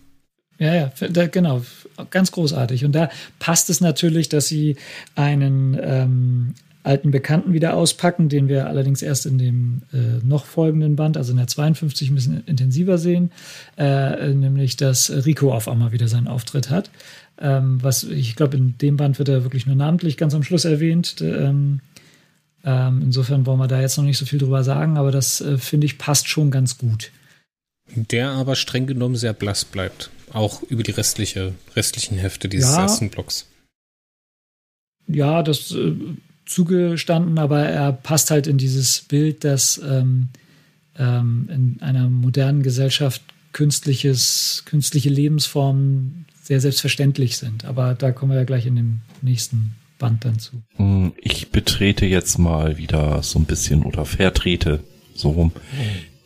Ja, 0.61 0.75
ja, 0.75 0.91
da, 1.09 1.25
genau, 1.25 1.63
ganz 2.11 2.31
großartig. 2.31 2.85
Und 2.85 2.91
da 2.91 3.09
passt 3.39 3.71
es 3.71 3.81
natürlich, 3.81 4.29
dass 4.29 4.47
sie 4.47 4.75
einen 5.15 5.75
ähm, 5.81 6.53
alten 6.83 7.11
Bekannten 7.11 7.53
wieder 7.53 7.75
auspacken, 7.75 8.29
den 8.29 8.47
wir 8.47 8.67
allerdings 8.67 9.01
erst 9.01 9.25
in 9.25 9.37
dem 9.37 9.81
äh, 9.93 10.23
noch 10.25 10.45
folgenden 10.45 10.95
Band, 10.95 11.17
also 11.17 11.31
in 11.31 11.37
der 11.37 11.47
52, 11.47 12.09
ein 12.09 12.15
bisschen 12.15 12.43
intensiver 12.45 12.97
sehen, 12.97 13.31
äh, 13.77 14.33
nämlich 14.33 14.77
dass 14.77 15.11
Rico 15.25 15.53
auf 15.53 15.67
einmal 15.67 15.91
wieder 15.91 16.07
seinen 16.07 16.27
Auftritt 16.27 16.69
hat. 16.69 16.89
Ähm, 17.39 17.79
was 17.81 18.03
ich 18.03 18.35
glaube, 18.35 18.57
in 18.57 18.77
dem 18.77 18.97
Band 18.97 19.19
wird 19.19 19.29
er 19.29 19.43
wirklich 19.43 19.65
nur 19.65 19.75
namentlich 19.75 20.17
ganz 20.17 20.33
am 20.33 20.43
Schluss 20.43 20.65
erwähnt. 20.65 21.21
Ähm, 21.21 21.81
ähm, 22.63 23.01
insofern 23.03 23.45
wollen 23.45 23.59
wir 23.59 23.67
da 23.67 23.81
jetzt 23.81 23.97
noch 23.97 24.03
nicht 24.03 24.17
so 24.17 24.25
viel 24.25 24.39
drüber 24.39 24.63
sagen, 24.63 24.97
aber 24.97 25.11
das 25.11 25.41
äh, 25.41 25.57
finde 25.57 25.85
ich 25.85 25.97
passt 25.97 26.27
schon 26.27 26.51
ganz 26.51 26.77
gut. 26.77 27.11
Der 27.95 28.29
aber 28.29 28.55
streng 28.55 28.87
genommen 28.87 29.15
sehr 29.15 29.33
blass 29.33 29.65
bleibt, 29.65 30.11
auch 30.31 30.61
über 30.63 30.83
die 30.83 30.91
restliche, 30.91 31.53
restlichen 31.75 32.17
Hefte 32.17 32.47
dieses 32.47 32.75
ja, 32.75 32.83
ersten 32.83 33.09
Blocks. 33.09 33.47
Ja, 35.07 35.43
das 35.43 35.71
äh, 35.71 35.95
zugestanden, 36.51 37.39
aber 37.39 37.63
er 37.63 37.91
passt 37.93 38.31
halt 38.31 38.47
in 38.47 38.57
dieses 38.57 39.01
Bild, 39.01 39.43
dass 39.43 39.81
ähm, 39.83 40.29
ähm, 40.97 41.49
in 41.51 41.77
einer 41.81 42.09
modernen 42.09 42.63
Gesellschaft 42.63 43.21
künstliches, 43.53 44.63
künstliche 44.65 45.09
Lebensformen 45.09 46.25
sehr 46.43 46.61
selbstverständlich 46.61 47.37
sind. 47.37 47.65
Aber 47.65 47.93
da 47.93 48.11
kommen 48.11 48.31
wir 48.31 48.39
ja 48.39 48.45
gleich 48.45 48.65
in 48.65 48.75
dem 48.75 49.01
nächsten 49.21 49.75
Band 49.99 50.25
dann 50.25 50.39
zu. 50.39 50.61
Hm, 50.75 51.13
ich 51.17 51.51
betrete 51.51 52.05
jetzt 52.05 52.37
mal 52.37 52.77
wieder 52.77 53.23
so 53.23 53.39
ein 53.39 53.45
bisschen 53.45 53.83
oder 53.83 54.05
vertrete 54.05 54.83
so 55.13 55.31
rum 55.31 55.51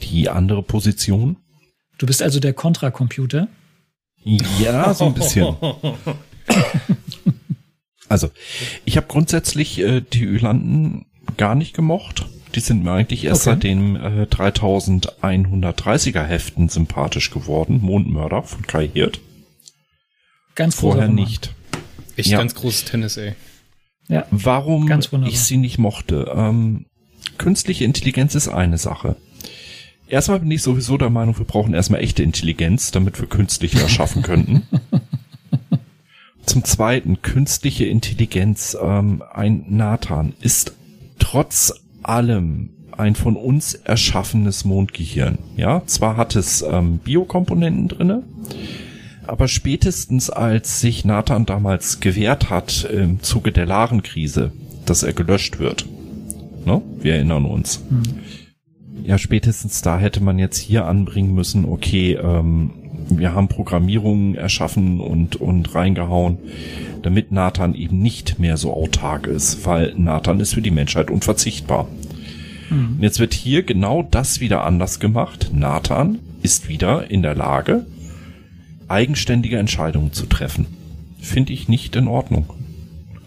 die 0.02 0.30
andere 0.30 0.64
Position. 0.64 1.38
Du 1.98 2.06
bist 2.06 2.22
also 2.22 2.40
der 2.40 2.54
Kontracomputer? 2.54 3.48
Ja, 4.60 4.94
so 4.94 5.06
ein 5.06 5.14
bisschen. 5.14 5.56
Also, 8.10 8.30
ich 8.86 8.98
habe 8.98 9.08
grundsätzlich 9.08 9.80
äh, 9.80 10.02
die 10.02 10.26
Ölanten 10.26 11.06
gar 11.38 11.56
nicht 11.56 11.74
gemocht. 11.76 12.26
Die 12.54 12.60
sind 12.60 12.84
mir 12.84 12.92
eigentlich 12.92 13.26
erst 13.26 13.48
okay. 13.48 13.56
seit 13.56 13.64
den 13.64 13.96
äh, 13.96 14.28
3130er 14.30 16.24
Heften 16.24 16.70
sympathisch 16.70 17.32
geworden. 17.32 17.80
Mondmörder 17.82 18.44
von 18.44 18.66
Kai 18.66 18.88
Hirt. 18.88 19.20
Ganz 20.56 20.76
Vorher 20.76 21.08
nicht. 21.10 21.54
Echt 22.16 22.30
ja. 22.30 22.38
ganz 22.38 22.56
großes 22.56 22.86
Tennis, 22.86 23.18
ey. 23.18 23.34
Ja. 24.08 24.26
Warum 24.32 24.90
ich 25.26 25.42
sie 25.42 25.58
nicht 25.58 25.78
mochte. 25.78 26.32
Ähm, 26.34 26.86
künstliche 27.38 27.84
Intelligenz 27.84 28.36
ist 28.36 28.48
eine 28.48 28.78
Sache. 28.78 29.18
Erstmal 30.08 30.40
bin 30.40 30.52
ich 30.52 30.62
sowieso 30.62 30.98
der 30.98 31.10
Meinung, 31.10 31.38
wir 31.38 31.46
brauchen 31.46 31.74
erstmal 31.74 32.02
echte 32.02 32.22
Intelligenz, 32.22 32.92
damit 32.92 33.20
wir 33.20 33.28
künstliche 33.28 33.80
erschaffen 33.80 34.22
könnten. 34.22 34.68
Zum 36.46 36.64
Zweiten, 36.64 37.22
künstliche 37.22 37.86
Intelligenz. 37.86 38.78
Ähm, 38.82 39.24
ein 39.34 39.66
Nathan 39.68 40.34
ist 40.42 40.74
trotz 41.20 41.74
allem 42.04 42.70
ein 42.92 43.16
von 43.16 43.36
uns 43.36 43.74
erschaffenes 43.74 44.64
Mondgehirn. 44.64 45.38
Ja, 45.58 45.84
zwar 45.86 46.18
hat 46.18 46.36
es 46.36 46.62
ähm, 46.62 47.00
Biokomponenten 47.00 47.88
drinne, 47.88 48.24
aber 49.28 49.48
spätestens 49.48 50.30
als 50.30 50.80
sich 50.80 51.04
Nathan 51.04 51.46
damals 51.46 52.00
gewehrt 52.00 52.50
hat 52.50 52.86
im 52.86 53.22
Zuge 53.22 53.52
der 53.52 53.66
Larenkrise, 53.66 54.52
dass 54.86 55.04
er 55.04 55.14
gelöscht 55.14 55.60
wird. 55.60 55.86
Ne? 56.66 56.82
Wir 57.00 57.16
erinnern 57.16 57.46
uns. 57.46 57.84
Mhm. 57.90 58.04
Ja, 59.04 59.18
spätestens 59.18 59.82
da 59.82 60.00
hätte 60.00 60.24
man 60.24 60.40
jetzt 60.40 60.58
hier 60.58 60.86
anbringen 60.86 61.34
müssen, 61.34 61.66
okay, 61.66 62.14
ähm, 62.14 62.72
wir 63.10 63.34
haben 63.34 63.48
Programmierungen 63.48 64.36
erschaffen 64.36 65.00
und, 65.00 65.36
und 65.36 65.76
reingehauen, 65.76 66.38
damit 67.02 67.32
Nathan 67.32 67.76
eben 67.76 68.00
nicht 68.00 68.40
mehr 68.40 68.58
so 68.58 68.74
autark 68.74 69.28
ist, 69.28 69.66
weil 69.66 69.94
Nathan 69.98 70.40
ist 70.40 70.54
für 70.54 70.62
die 70.62 70.72
Menschheit 70.72 71.12
unverzichtbar. 71.12 71.88
Mhm. 72.70 72.96
Und 72.96 73.04
jetzt 73.04 73.20
wird 73.20 73.34
hier 73.34 73.64
genau 73.64 74.04
das 74.04 74.40
wieder 74.40 74.64
anders 74.64 75.00
gemacht. 75.00 75.52
Nathan 75.54 76.20
ist 76.42 76.68
wieder 76.68 77.10
in 77.10 77.22
der 77.22 77.36
Lage, 77.36 77.86
eigenständige 78.88 79.58
Entscheidungen 79.58 80.14
zu 80.14 80.26
treffen. 80.26 80.68
Finde 81.20 81.54
ich 81.54 81.68
nicht 81.68 81.96
in 81.96 82.08
Ordnung. 82.08 82.46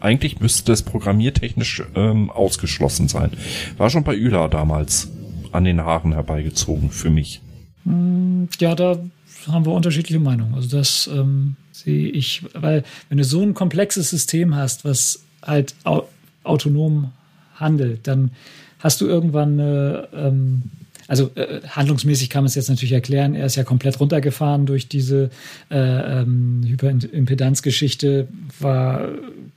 Eigentlich 0.00 0.40
müsste 0.40 0.72
es 0.72 0.82
programmiertechnisch 0.82 1.82
ähm, 1.96 2.30
ausgeschlossen 2.30 3.08
sein. 3.08 3.32
War 3.76 3.90
schon 3.90 4.04
bei 4.04 4.14
Üla 4.14 4.48
damals 4.48 5.10
an 5.50 5.64
den 5.64 5.80
Haaren 5.80 6.12
herbeigezogen 6.12 6.90
für 6.90 7.10
mich. 7.10 7.40
Hm, 7.84 8.48
ja, 8.60 8.74
da 8.74 8.98
haben 9.46 9.64
wir 9.64 9.72
unterschiedliche 9.72 10.20
Meinungen. 10.20 10.54
Also 10.54 10.76
das 10.76 11.08
ähm, 11.12 11.56
sehe 11.72 12.08
ich, 12.08 12.42
weil 12.54 12.84
wenn 13.08 13.18
du 13.18 13.24
so 13.24 13.42
ein 13.42 13.54
komplexes 13.54 14.10
System 14.10 14.54
hast, 14.56 14.84
was 14.84 15.22
halt 15.42 15.74
au 15.84 16.08
autonom 16.44 17.12
handelt, 17.56 18.06
dann 18.06 18.30
hast 18.78 19.00
du 19.00 19.06
irgendwann 19.06 19.60
eine, 19.60 20.08
ähm, 20.14 20.62
also 21.08 21.30
äh, 21.34 21.60
handlungsmäßig 21.68 22.30
kann 22.30 22.42
man 22.42 22.48
es 22.48 22.54
jetzt 22.54 22.68
natürlich 22.68 22.92
erklären, 22.92 23.34
er 23.34 23.46
ist 23.46 23.56
ja 23.56 23.64
komplett 23.64 24.00
runtergefahren 24.00 24.66
durch 24.66 24.88
diese 24.88 25.30
äh, 25.70 26.20
ähm, 26.20 26.62
Hyperimpedanzgeschichte, 26.66 28.28
war 28.60 29.08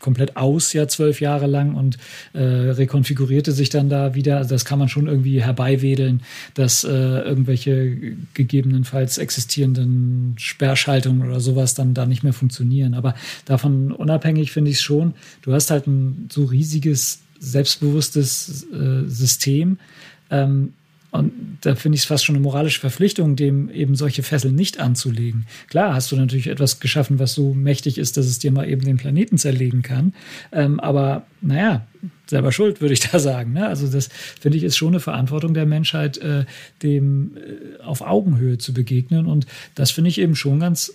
komplett 0.01 0.35
aus, 0.35 0.73
ja, 0.73 0.87
zwölf 0.87 1.21
Jahre 1.21 1.47
lang 1.47 1.75
und 1.75 1.97
äh, 2.33 2.39
rekonfigurierte 2.39 3.51
sich 3.51 3.69
dann 3.69 3.89
da 3.89 4.15
wieder. 4.15 4.37
Also 4.37 4.49
das 4.49 4.65
kann 4.65 4.79
man 4.79 4.89
schon 4.89 5.07
irgendwie 5.07 5.41
herbeiwedeln, 5.41 6.21
dass 6.53 6.83
äh, 6.83 6.89
irgendwelche 6.89 8.15
gegebenenfalls 8.33 9.17
existierenden 9.17 10.35
Sperrschaltungen 10.37 11.27
oder 11.27 11.39
sowas 11.39 11.73
dann 11.75 11.93
da 11.93 12.05
nicht 12.05 12.23
mehr 12.23 12.33
funktionieren. 12.33 12.93
Aber 12.93 13.15
davon 13.45 13.91
unabhängig 13.91 14.51
finde 14.51 14.71
ich 14.71 14.77
es 14.77 14.83
schon, 14.83 15.13
du 15.43 15.53
hast 15.53 15.71
halt 15.71 15.87
ein 15.87 16.29
so 16.31 16.45
riesiges, 16.45 17.19
selbstbewusstes 17.39 18.67
äh, 18.71 19.07
System. 19.07 19.77
Ähm, 20.29 20.73
und 21.11 21.57
da 21.61 21.75
finde 21.75 21.97
ich 21.97 22.01
es 22.01 22.07
fast 22.07 22.25
schon 22.25 22.35
eine 22.35 22.43
moralische 22.43 22.79
Verpflichtung, 22.79 23.35
dem 23.35 23.69
eben 23.69 23.95
solche 23.95 24.23
Fesseln 24.23 24.55
nicht 24.55 24.79
anzulegen. 24.79 25.45
Klar 25.67 25.93
hast 25.93 26.11
du 26.11 26.15
natürlich 26.15 26.47
etwas 26.47 26.79
geschaffen, 26.79 27.19
was 27.19 27.33
so 27.33 27.53
mächtig 27.53 27.97
ist, 27.97 28.15
dass 28.15 28.25
es 28.25 28.39
dir 28.39 28.51
mal 28.51 28.67
eben 28.67 28.83
den 28.83 28.97
Planeten 28.97 29.37
zerlegen 29.37 29.81
kann. 29.81 30.13
Ähm, 30.53 30.79
aber 30.79 31.25
naja, 31.41 31.85
selber 32.27 32.53
schuld, 32.53 32.79
würde 32.79 32.93
ich 32.93 32.99
da 33.11 33.19
sagen. 33.19 33.53
Ne? 33.53 33.67
Also 33.67 33.87
das 33.87 34.09
finde 34.39 34.57
ich 34.57 34.63
ist 34.63 34.77
schon 34.77 34.89
eine 34.89 35.01
Verantwortung 35.01 35.53
der 35.53 35.65
Menschheit, 35.65 36.17
äh, 36.17 36.45
dem 36.81 37.35
äh, 37.35 37.83
auf 37.83 38.01
Augenhöhe 38.01 38.57
zu 38.57 38.73
begegnen. 38.73 39.25
Und 39.25 39.45
das 39.75 39.91
finde 39.91 40.09
ich 40.09 40.17
eben 40.17 40.35
schon 40.35 40.59
ganz 40.59 40.93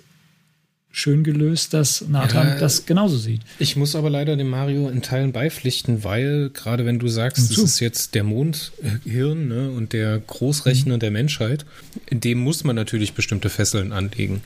schön 0.97 1.25
gelöst, 1.25 1.75
dass 1.75 2.09
Nathan 2.09 2.49
ja, 2.49 2.59
das 2.59 2.87
genauso 2.87 3.19
sieht. 3.19 3.43
Ich 3.59 3.77
muss 3.77 3.95
aber 3.95 4.09
leider 4.09 4.35
dem 4.35 4.49
Mario 4.49 4.89
in 4.89 5.03
Teilen 5.03 5.31
beipflichten, 5.31 6.05
weil 6.05 6.49
gerade 6.49 6.87
wenn 6.87 6.99
du 6.99 7.07
sagst, 7.09 7.51
es 7.51 7.59
ist 7.59 7.81
jetzt 7.81 8.15
der 8.15 8.25
Mondhirn 8.25 9.47
ne, 9.47 9.71
und 9.71 9.93
der 9.93 10.19
Großrechner 10.19 10.95
mhm. 10.95 11.01
der 11.01 11.11
Menschheit, 11.11 11.67
dem 12.11 12.39
muss 12.39 12.65
man 12.65 12.77
natürlich 12.77 13.13
bestimmte 13.13 13.51
Fesseln 13.51 13.93
anlegen. 13.93 14.41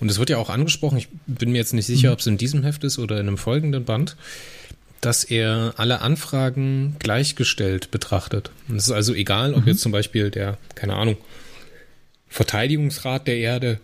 Und 0.00 0.10
es 0.10 0.18
wird 0.18 0.28
ja 0.28 0.38
auch 0.38 0.50
angesprochen, 0.50 0.98
ich 0.98 1.06
bin 1.28 1.52
mir 1.52 1.58
jetzt 1.58 1.72
nicht 1.72 1.86
sicher, 1.86 2.08
mhm. 2.08 2.14
ob 2.14 2.18
es 2.18 2.26
in 2.26 2.36
diesem 2.36 2.64
Heft 2.64 2.82
ist 2.82 2.98
oder 2.98 3.20
in 3.20 3.28
einem 3.28 3.38
folgenden 3.38 3.84
Band, 3.84 4.16
dass 5.00 5.22
er 5.22 5.74
alle 5.76 6.00
Anfragen 6.00 6.96
gleichgestellt 6.98 7.92
betrachtet. 7.92 8.50
Und 8.66 8.74
es 8.74 8.86
ist 8.86 8.92
also 8.92 9.14
egal, 9.14 9.54
ob 9.54 9.62
mhm. 9.62 9.68
jetzt 9.68 9.82
zum 9.82 9.92
Beispiel 9.92 10.32
der, 10.32 10.58
keine 10.74 10.94
Ahnung, 10.94 11.16
Verteidigungsrat 12.28 13.28
der 13.28 13.36
Erde 13.36 13.78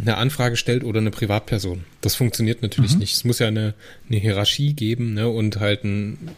eine 0.00 0.16
Anfrage 0.18 0.56
stellt 0.56 0.84
oder 0.84 1.00
eine 1.00 1.10
Privatperson. 1.10 1.84
Das 2.00 2.14
funktioniert 2.14 2.62
natürlich 2.62 2.94
mhm. 2.94 3.00
nicht. 3.00 3.14
Es 3.14 3.24
muss 3.24 3.38
ja 3.38 3.48
eine, 3.48 3.74
eine 4.08 4.18
Hierarchie 4.18 4.74
geben 4.74 5.14
ne, 5.14 5.28
und 5.28 5.58
halt 5.58 5.84
einen 5.84 6.30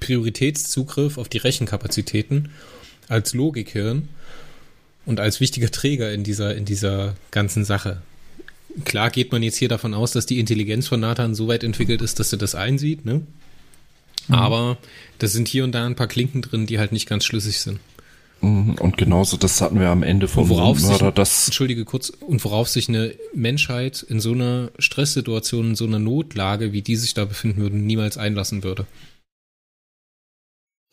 Prioritätszugriff 0.00 1.18
auf 1.18 1.28
die 1.28 1.38
Rechenkapazitäten 1.38 2.50
als 3.08 3.34
Logikhirn 3.34 4.08
und 5.06 5.20
als 5.20 5.40
wichtiger 5.40 5.70
Träger 5.70 6.12
in 6.12 6.24
dieser, 6.24 6.54
in 6.54 6.64
dieser 6.64 7.14
ganzen 7.30 7.64
Sache. 7.64 8.02
Klar 8.84 9.10
geht 9.10 9.32
man 9.32 9.42
jetzt 9.42 9.56
hier 9.56 9.68
davon 9.68 9.94
aus, 9.94 10.12
dass 10.12 10.26
die 10.26 10.38
Intelligenz 10.38 10.86
von 10.86 11.00
Nathan 11.00 11.34
so 11.34 11.48
weit 11.48 11.64
entwickelt 11.64 12.02
ist, 12.02 12.20
dass 12.20 12.32
er 12.32 12.38
das 12.38 12.54
einsieht, 12.54 13.06
ne? 13.06 13.22
Mhm. 14.28 14.34
Aber 14.34 14.78
da 15.18 15.28
sind 15.28 15.48
hier 15.48 15.64
und 15.64 15.72
da 15.72 15.86
ein 15.86 15.94
paar 15.94 16.08
Klinken 16.08 16.42
drin, 16.42 16.66
die 16.66 16.78
halt 16.78 16.92
nicht 16.92 17.08
ganz 17.08 17.24
schlüssig 17.24 17.60
sind. 17.60 17.80
Und 18.46 18.96
genauso, 18.96 19.36
das 19.36 19.60
hatten 19.60 19.80
wir 19.80 19.88
am 19.88 20.02
Ende 20.02 20.28
vom 20.28 20.48
worauf 20.48 20.80
Mörder, 20.80 21.12
das. 21.12 21.48
Entschuldige 21.48 21.84
kurz, 21.84 22.10
und 22.10 22.44
worauf 22.44 22.68
sich 22.68 22.88
eine 22.88 23.14
Menschheit 23.34 24.02
in 24.02 24.20
so 24.20 24.32
einer 24.32 24.70
Stresssituation, 24.78 25.70
in 25.70 25.74
so 25.74 25.84
einer 25.84 25.98
Notlage, 25.98 26.72
wie 26.72 26.82
die 26.82 26.96
sich 26.96 27.14
da 27.14 27.24
befinden 27.24 27.60
würden, 27.60 27.86
niemals 27.86 28.18
einlassen 28.18 28.62
würde. 28.62 28.86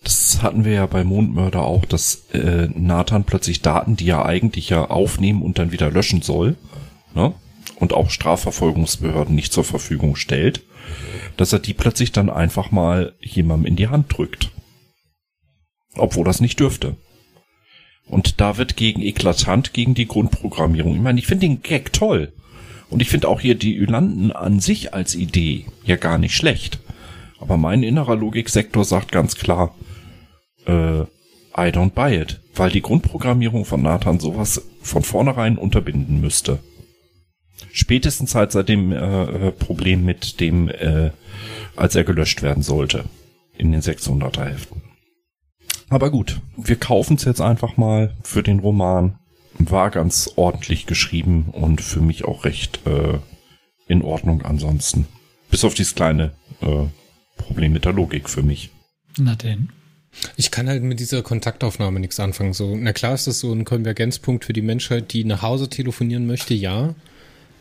Das 0.04 0.42
hatten 0.42 0.66
wir 0.66 0.74
ja 0.74 0.86
bei 0.86 1.04
Mondmörder 1.04 1.64
auch, 1.64 1.86
dass 1.86 2.26
äh, 2.34 2.68
Nathan 2.76 3.24
plötzlich 3.24 3.62
Daten, 3.62 3.96
die 3.96 4.10
er 4.10 4.26
eigentlich 4.26 4.70
ja 4.70 4.90
aufnehmen 4.90 5.42
und 5.42 5.60
dann 5.60 5.72
wieder 5.72 5.90
löschen 5.92 6.22
soll, 6.22 6.58
ne? 7.16 7.34
und 7.76 7.94
auch 7.94 8.10
Strafverfolgungsbehörden 8.10 9.34
nicht 9.34 9.54
zur 9.54 9.64
Verfügung 9.64 10.16
stellt, 10.16 10.64
dass 11.38 11.54
er 11.54 11.60
die 11.60 11.74
plötzlich 11.74 12.12
dann 12.12 12.30
einfach 12.30 12.72
mal 12.72 13.14
jemandem 13.22 13.68
in 13.68 13.76
die 13.76 13.88
Hand 13.88 14.18
drückt. 14.18 14.52
Obwohl 15.96 16.26
das 16.26 16.42
nicht 16.42 16.60
dürfte. 16.60 16.98
Und 18.08 18.42
da 18.42 18.58
wird 18.58 18.76
gegen 18.76 19.02
eklatant 19.02 19.74
gegen 19.74 19.94
die 19.94 20.08
Grundprogrammierung. 20.08 20.96
Ich 20.96 21.02
meine, 21.02 21.20
ich 21.20 21.28
finde 21.28 21.48
den 21.48 21.62
Gag 21.62 21.94
toll. 21.94 22.32
Und 22.90 23.02
ich 23.02 23.10
finde 23.10 23.28
auch 23.28 23.42
hier 23.42 23.56
die 23.56 23.76
Ylanten 23.76 24.32
an 24.32 24.60
sich 24.60 24.94
als 24.94 25.16
Idee 25.16 25.66
ja 25.84 25.96
gar 25.96 26.18
nicht 26.18 26.36
schlecht. 26.36 26.80
Aber 27.40 27.58
mein 27.58 27.84
innerer 27.84 28.16
Logiksektor 28.16 28.86
sagt 28.86 29.12
ganz 29.12 29.36
klar, 29.36 29.76
äh, 30.66 31.02
I 31.56 31.70
don't 31.70 31.92
buy 31.92 32.16
it, 32.16 32.40
weil 32.56 32.70
die 32.70 32.82
Grundprogrammierung 32.82 33.66
von 33.66 33.82
Nathan 33.82 34.20
sowas 34.20 34.62
von 34.82 35.04
vornherein 35.04 35.58
unterbinden 35.58 36.22
müsste. 36.22 36.60
Spätestens 37.72 38.36
halt 38.36 38.52
seit 38.52 38.70
dem 38.70 38.92
äh, 38.92 39.24
äh 39.48 39.52
Problem 39.52 40.06
mit 40.06 40.40
dem, 40.40 40.70
äh, 40.70 41.12
als 41.76 41.96
er 41.96 42.04
gelöscht 42.04 42.42
werden 42.42 42.64
sollte 42.64 43.06
in 43.58 43.72
den 43.72 43.82
600er 43.82 44.46
Heften. 44.46 44.82
Aber 45.94 46.10
gut, 46.10 46.42
wir 46.58 46.76
kaufen 46.76 47.18
es 47.18 47.24
jetzt 47.24 47.40
einfach 47.40 47.78
mal 47.78 48.16
für 48.24 48.42
den 48.42 48.58
Roman. 48.58 49.20
War 49.60 49.92
ganz 49.92 50.32
ordentlich 50.38 50.88
geschrieben 50.88 51.50
und 51.52 51.82
für 51.82 52.02
mich 52.02 52.26
auch 52.26 52.46
recht 52.46 52.80
äh, 52.88 53.20
in 53.88 54.02
Ordnung 54.02 54.42
ansonsten. 54.42 55.06
Bis 55.52 55.64
auf 55.64 55.76
dieses 55.76 55.94
kleine 55.94 56.32
äh, 56.62 56.88
Problem 57.38 57.74
mit 57.74 57.86
der 57.86 57.94
Logik 57.94 58.28
für 58.28 58.42
mich. 58.42 58.72
Na 59.20 59.36
denn. 59.36 59.70
Ich 60.36 60.50
kann 60.50 60.68
halt 60.68 60.82
mit 60.82 61.00
dieser 61.00 61.22
Kontaktaufnahme 61.22 62.00
nichts 62.00 62.20
anfangen. 62.20 62.54
So, 62.54 62.76
na 62.76 62.92
klar 62.92 63.14
ist 63.14 63.28
das 63.28 63.40
so 63.40 63.54
ein 63.54 63.64
Konvergenzpunkt 63.64 64.46
für 64.46 64.54
die 64.54 64.64
Menschheit, 64.64 65.14
die 65.14 65.24
nach 65.26 65.44
Hause 65.44 65.70
telefonieren 65.70 66.26
möchte, 66.26 66.56
ja. 66.56 66.96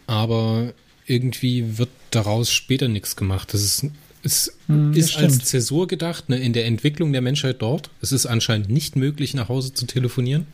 Aber 0.06 0.72
irgendwie 1.04 1.76
wird 1.76 1.90
daraus 2.10 2.50
später 2.50 2.88
nichts 2.88 3.14
gemacht. 3.14 3.52
Das 3.52 3.62
ist 3.62 3.90
es 4.24 4.56
hm, 4.66 4.92
ist 4.92 5.12
stimmt. 5.12 5.32
als 5.32 5.44
Zäsur 5.44 5.86
gedacht, 5.86 6.28
ne, 6.28 6.38
in 6.38 6.52
der 6.52 6.66
Entwicklung 6.66 7.12
der 7.12 7.22
Menschheit 7.22 7.56
dort. 7.60 7.90
Es 8.00 8.12
ist 8.12 8.26
anscheinend 8.26 8.70
nicht 8.70 8.96
möglich, 8.96 9.34
nach 9.34 9.48
Hause 9.48 9.74
zu 9.74 9.86
telefonieren, 9.86 10.46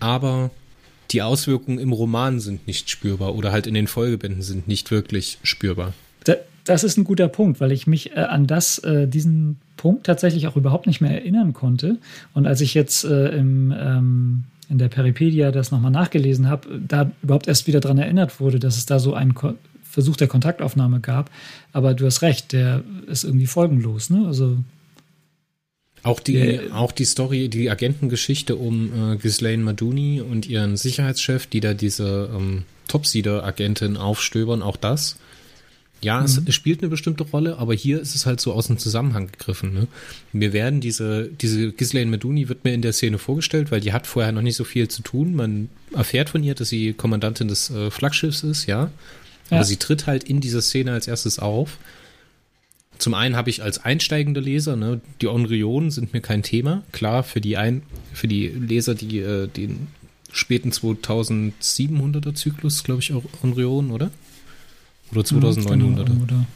aber 0.00 0.50
die 1.10 1.22
Auswirkungen 1.22 1.78
im 1.78 1.92
Roman 1.92 2.40
sind 2.40 2.66
nicht 2.66 2.90
spürbar 2.90 3.34
oder 3.34 3.52
halt 3.52 3.66
in 3.66 3.74
den 3.74 3.86
Folgebänden 3.86 4.42
sind 4.42 4.68
nicht 4.68 4.90
wirklich 4.90 5.38
spürbar. 5.42 5.92
das 6.64 6.82
ist 6.82 6.96
ein 6.96 7.04
guter 7.04 7.28
Punkt, 7.28 7.60
weil 7.60 7.70
ich 7.70 7.86
mich 7.86 8.12
äh, 8.16 8.20
an 8.20 8.48
das, 8.48 8.78
äh, 8.78 9.06
diesen 9.06 9.56
Punkt 9.76 10.04
tatsächlich 10.06 10.48
auch 10.48 10.56
überhaupt 10.56 10.88
nicht 10.88 11.00
mehr 11.00 11.12
erinnern 11.12 11.52
konnte. 11.52 11.98
Und 12.34 12.46
als 12.46 12.60
ich 12.60 12.74
jetzt 12.74 13.04
äh, 13.04 13.28
im, 13.28 13.72
ähm, 13.76 14.44
in 14.68 14.78
der 14.78 14.88
Peripedia 14.88 15.52
das 15.52 15.70
nochmal 15.70 15.92
nachgelesen 15.92 16.48
habe, 16.48 16.80
da 16.86 17.10
überhaupt 17.22 17.46
erst 17.46 17.68
wieder 17.68 17.78
daran 17.78 17.98
erinnert 17.98 18.40
wurde, 18.40 18.58
dass 18.58 18.76
es 18.76 18.86
da 18.86 18.98
so 18.98 19.14
einen 19.14 19.34
Versuch 19.96 20.18
der 20.18 20.28
Kontaktaufnahme 20.28 21.00
gab. 21.00 21.30
Aber 21.72 21.94
du 21.94 22.04
hast 22.04 22.20
recht, 22.20 22.52
der 22.52 22.84
ist 23.06 23.24
irgendwie 23.24 23.46
folgenlos. 23.46 24.10
Ne? 24.10 24.26
Also 24.26 24.58
auch 26.02 26.20
die, 26.20 26.34
der, 26.34 26.76
auch 26.76 26.92
die 26.92 27.06
Story, 27.06 27.48
die 27.48 27.70
Agentengeschichte 27.70 28.56
um 28.56 29.14
äh, 29.14 29.16
Ghislaine 29.16 29.64
Maduni 29.64 30.20
und 30.20 30.46
ihren 30.46 30.76
Sicherheitschef, 30.76 31.46
die 31.46 31.60
da 31.60 31.72
diese 31.72 32.28
ähm, 32.30 32.64
Topseeder-Agentin 32.88 33.96
aufstöbern, 33.96 34.60
auch 34.60 34.76
das. 34.76 35.16
Ja, 36.02 36.20
mhm. 36.20 36.44
es 36.46 36.54
spielt 36.54 36.82
eine 36.82 36.90
bestimmte 36.90 37.24
Rolle, 37.24 37.56
aber 37.56 37.72
hier 37.72 37.98
ist 37.98 38.14
es 38.14 38.26
halt 38.26 38.38
so 38.38 38.52
aus 38.52 38.66
dem 38.66 38.76
Zusammenhang 38.76 39.28
gegriffen. 39.32 39.72
Ne? 39.72 39.88
Wir 40.34 40.52
werden 40.52 40.82
diese, 40.82 41.30
diese 41.40 41.72
Ghislaine 41.72 42.10
Maduni 42.10 42.50
wird 42.50 42.64
mir 42.64 42.74
in 42.74 42.82
der 42.82 42.92
Szene 42.92 43.16
vorgestellt, 43.16 43.70
weil 43.70 43.80
die 43.80 43.94
hat 43.94 44.06
vorher 44.06 44.30
noch 44.30 44.42
nicht 44.42 44.56
so 44.56 44.64
viel 44.64 44.88
zu 44.88 45.00
tun. 45.00 45.34
Man 45.34 45.70
erfährt 45.94 46.28
von 46.28 46.44
ihr, 46.44 46.54
dass 46.54 46.68
sie 46.68 46.92
Kommandantin 46.92 47.48
des 47.48 47.70
äh, 47.70 47.90
Flaggschiffs 47.90 48.42
ist, 48.42 48.66
ja. 48.66 48.90
Ja. 49.50 49.58
Aber 49.58 49.64
sie 49.64 49.76
tritt 49.76 50.06
halt 50.06 50.24
in 50.24 50.40
dieser 50.40 50.62
Szene 50.62 50.92
als 50.92 51.06
erstes 51.06 51.38
auf. 51.38 51.78
Zum 52.98 53.14
einen 53.14 53.36
habe 53.36 53.50
ich 53.50 53.62
als 53.62 53.78
einsteigender 53.78 54.40
Leser, 54.40 54.76
ne, 54.76 55.00
die 55.20 55.28
Onrionen 55.28 55.90
sind 55.90 56.12
mir 56.12 56.20
kein 56.20 56.42
Thema. 56.42 56.82
Klar, 56.92 57.22
für 57.22 57.40
die, 57.40 57.56
ein, 57.56 57.82
für 58.12 58.26
die 58.26 58.48
Leser, 58.48 58.94
die 58.94 59.18
äh, 59.18 59.48
den 59.48 59.88
späten 60.32 60.70
2700er 60.70 62.34
Zyklus, 62.34 62.84
glaube 62.84 63.02
ich, 63.02 63.12
auch 63.12 63.24
Onrionen, 63.42 63.90
oder? 63.90 64.10
Oder 65.12 65.22
2900er? 65.22 66.08
Hm, 66.08 66.26
genau, 66.26 66.46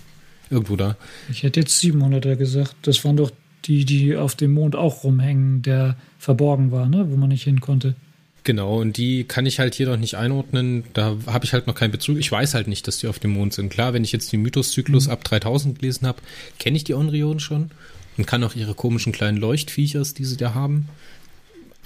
Irgendwo 0.51 0.77
da. 0.77 0.97
Ich 1.31 1.43
hätte 1.43 1.61
jetzt 1.61 1.81
700er 1.83 2.37
gesagt. 2.37 2.75
Das 2.83 3.05
waren 3.05 3.17
doch 3.17 3.31
die, 3.67 3.85
die 3.85 4.17
auf 4.17 4.35
dem 4.35 4.53
Mond 4.53 4.75
auch 4.75 5.05
rumhängen, 5.05 5.63
der 5.63 5.97
verborgen 6.19 6.73
war, 6.73 6.89
ne, 6.89 7.11
wo 7.11 7.17
man 7.17 7.29
nicht 7.29 7.45
hin 7.45 7.61
konnte. 7.61 7.95
Genau, 8.43 8.81
und 8.81 8.97
die 8.97 9.25
kann 9.25 9.45
ich 9.45 9.59
halt 9.59 9.75
hier 9.75 9.87
noch 9.87 9.99
nicht 9.99 10.15
einordnen. 10.15 10.85
Da 10.95 11.17
habe 11.27 11.45
ich 11.45 11.53
halt 11.53 11.67
noch 11.67 11.75
keinen 11.75 11.91
Bezug. 11.91 12.19
Ich 12.19 12.33
weiß 12.33 12.55
halt 12.55 12.69
nicht, 12.69 12.89
dass 12.89 12.99
die 12.99 13.07
auf 13.07 13.19
dem 13.19 13.33
Mond 13.33 13.53
sind. 13.53 13.71
Klar, 13.71 13.93
wenn 13.93 14.05
ich 14.05 14.13
jetzt 14.13 14.33
den 14.33 14.43
Mythoszyklus 14.43 15.07
mhm. 15.07 15.13
ab 15.13 15.25
3000 15.25 15.79
gelesen 15.79 16.07
habe, 16.07 16.23
kenne 16.59 16.77
ich 16.77 16.85
die 16.85 16.95
Onrionen 16.95 17.41
schon 17.41 17.71
und 18.17 18.27
kann 18.27 18.43
auch 18.43 18.55
ihre 18.55 18.75
komischen 18.75 19.13
kleinen 19.13 19.37
Leuchtviechers, 19.37 20.15
die 20.15 20.25
sie 20.25 20.39
da 20.39 20.55
haben, 20.55 20.89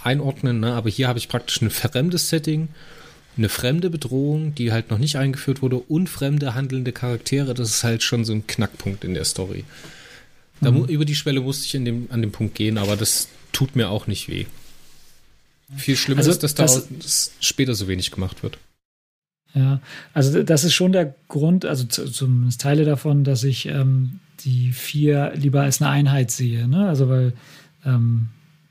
einordnen. 0.03 0.61
Ne? 0.61 0.75
Aber 0.75 0.91
hier 0.91 1.09
habe 1.09 1.19
ich 1.19 1.29
praktisch 1.29 1.61
ein 1.61 1.71
fremdes 1.71 2.29
Setting, 2.29 2.69
eine 3.37 3.49
fremde 3.49 3.91
Bedrohung, 3.91 4.55
die 4.55 4.71
halt 4.71 4.91
noch 4.91 4.99
nicht 4.99 5.17
eingeführt 5.17 5.61
wurde 5.61 5.77
und 5.77 6.09
fremde 6.09 6.55
handelnde 6.55 6.93
Charaktere. 6.93 7.55
Das 7.55 7.71
ist 7.71 7.85
halt 7.85 8.05
schon 8.05 8.25
so 8.25 8.33
ein 8.33 8.47
Knackpunkt 8.47 9.03
in 9.03 9.15
der 9.15 9.25
Story. 9.25 9.65
Da, 10.61 10.71
mhm. 10.71 10.85
Über 10.85 11.05
die 11.05 11.17
Schwelle 11.17 11.41
musste 11.41 11.67
ich 11.67 11.75
in 11.75 11.85
dem, 11.85 12.07
an 12.11 12.23
dem 12.23 12.31
Punkt 12.31 12.55
gehen, 12.55 12.79
aber 12.79 12.97
das 12.97 13.29
tut 13.51 13.75
mir 13.75 13.89
auch 13.89 14.07
nicht 14.07 14.29
weh. 14.29 14.47
Viel 15.77 15.97
schlimmer 15.97 16.19
also, 16.19 16.31
ist, 16.31 16.43
dass 16.43 16.55
da 16.55 16.65
das, 16.65 17.33
später 17.41 17.75
so 17.75 17.89
wenig 17.89 18.11
gemacht 18.11 18.43
wird. 18.43 18.59
Ja, 19.55 19.81
also 20.13 20.43
das 20.43 20.65
ist 20.65 20.75
schon 20.75 20.93
der 20.93 21.15
Grund, 21.29 21.65
also 21.65 21.85
zumindest 21.85 22.61
Teile 22.61 22.85
davon, 22.85 23.23
dass 23.23 23.45
ich 23.45 23.67
ähm, 23.67 24.19
die 24.41 24.73
vier 24.73 25.33
lieber 25.37 25.63
als 25.63 25.81
eine 25.81 25.91
Einheit 25.91 26.31
sehe. 26.31 26.67
Ne? 26.67 26.89
Also 26.89 27.09
weil, 27.09 27.33
ähm, 27.85 28.29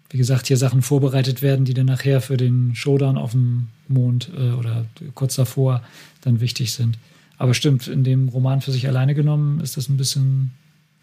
wie 0.09 0.17
gesagt, 0.17 0.47
hier 0.47 0.57
Sachen 0.57 0.81
vorbereitet 0.81 1.41
werden, 1.41 1.63
die 1.63 1.73
dann 1.73 1.85
nachher 1.85 2.19
für 2.19 2.35
den 2.35 2.75
Showdown 2.75 3.17
auf 3.17 3.31
dem 3.31 3.69
Mond 3.87 4.29
äh, 4.37 4.51
oder 4.51 4.85
kurz 5.15 5.35
davor 5.35 5.83
dann 6.21 6.41
wichtig 6.41 6.73
sind. 6.73 6.97
Aber 7.37 7.53
stimmt, 7.53 7.87
in 7.87 8.03
dem 8.03 8.29
Roman 8.29 8.61
für 8.61 8.71
sich 8.71 8.87
alleine 8.87 9.15
genommen 9.15 9.61
ist 9.61 9.77
das 9.77 9.89
ein 9.89 9.97
bisschen 9.97 10.51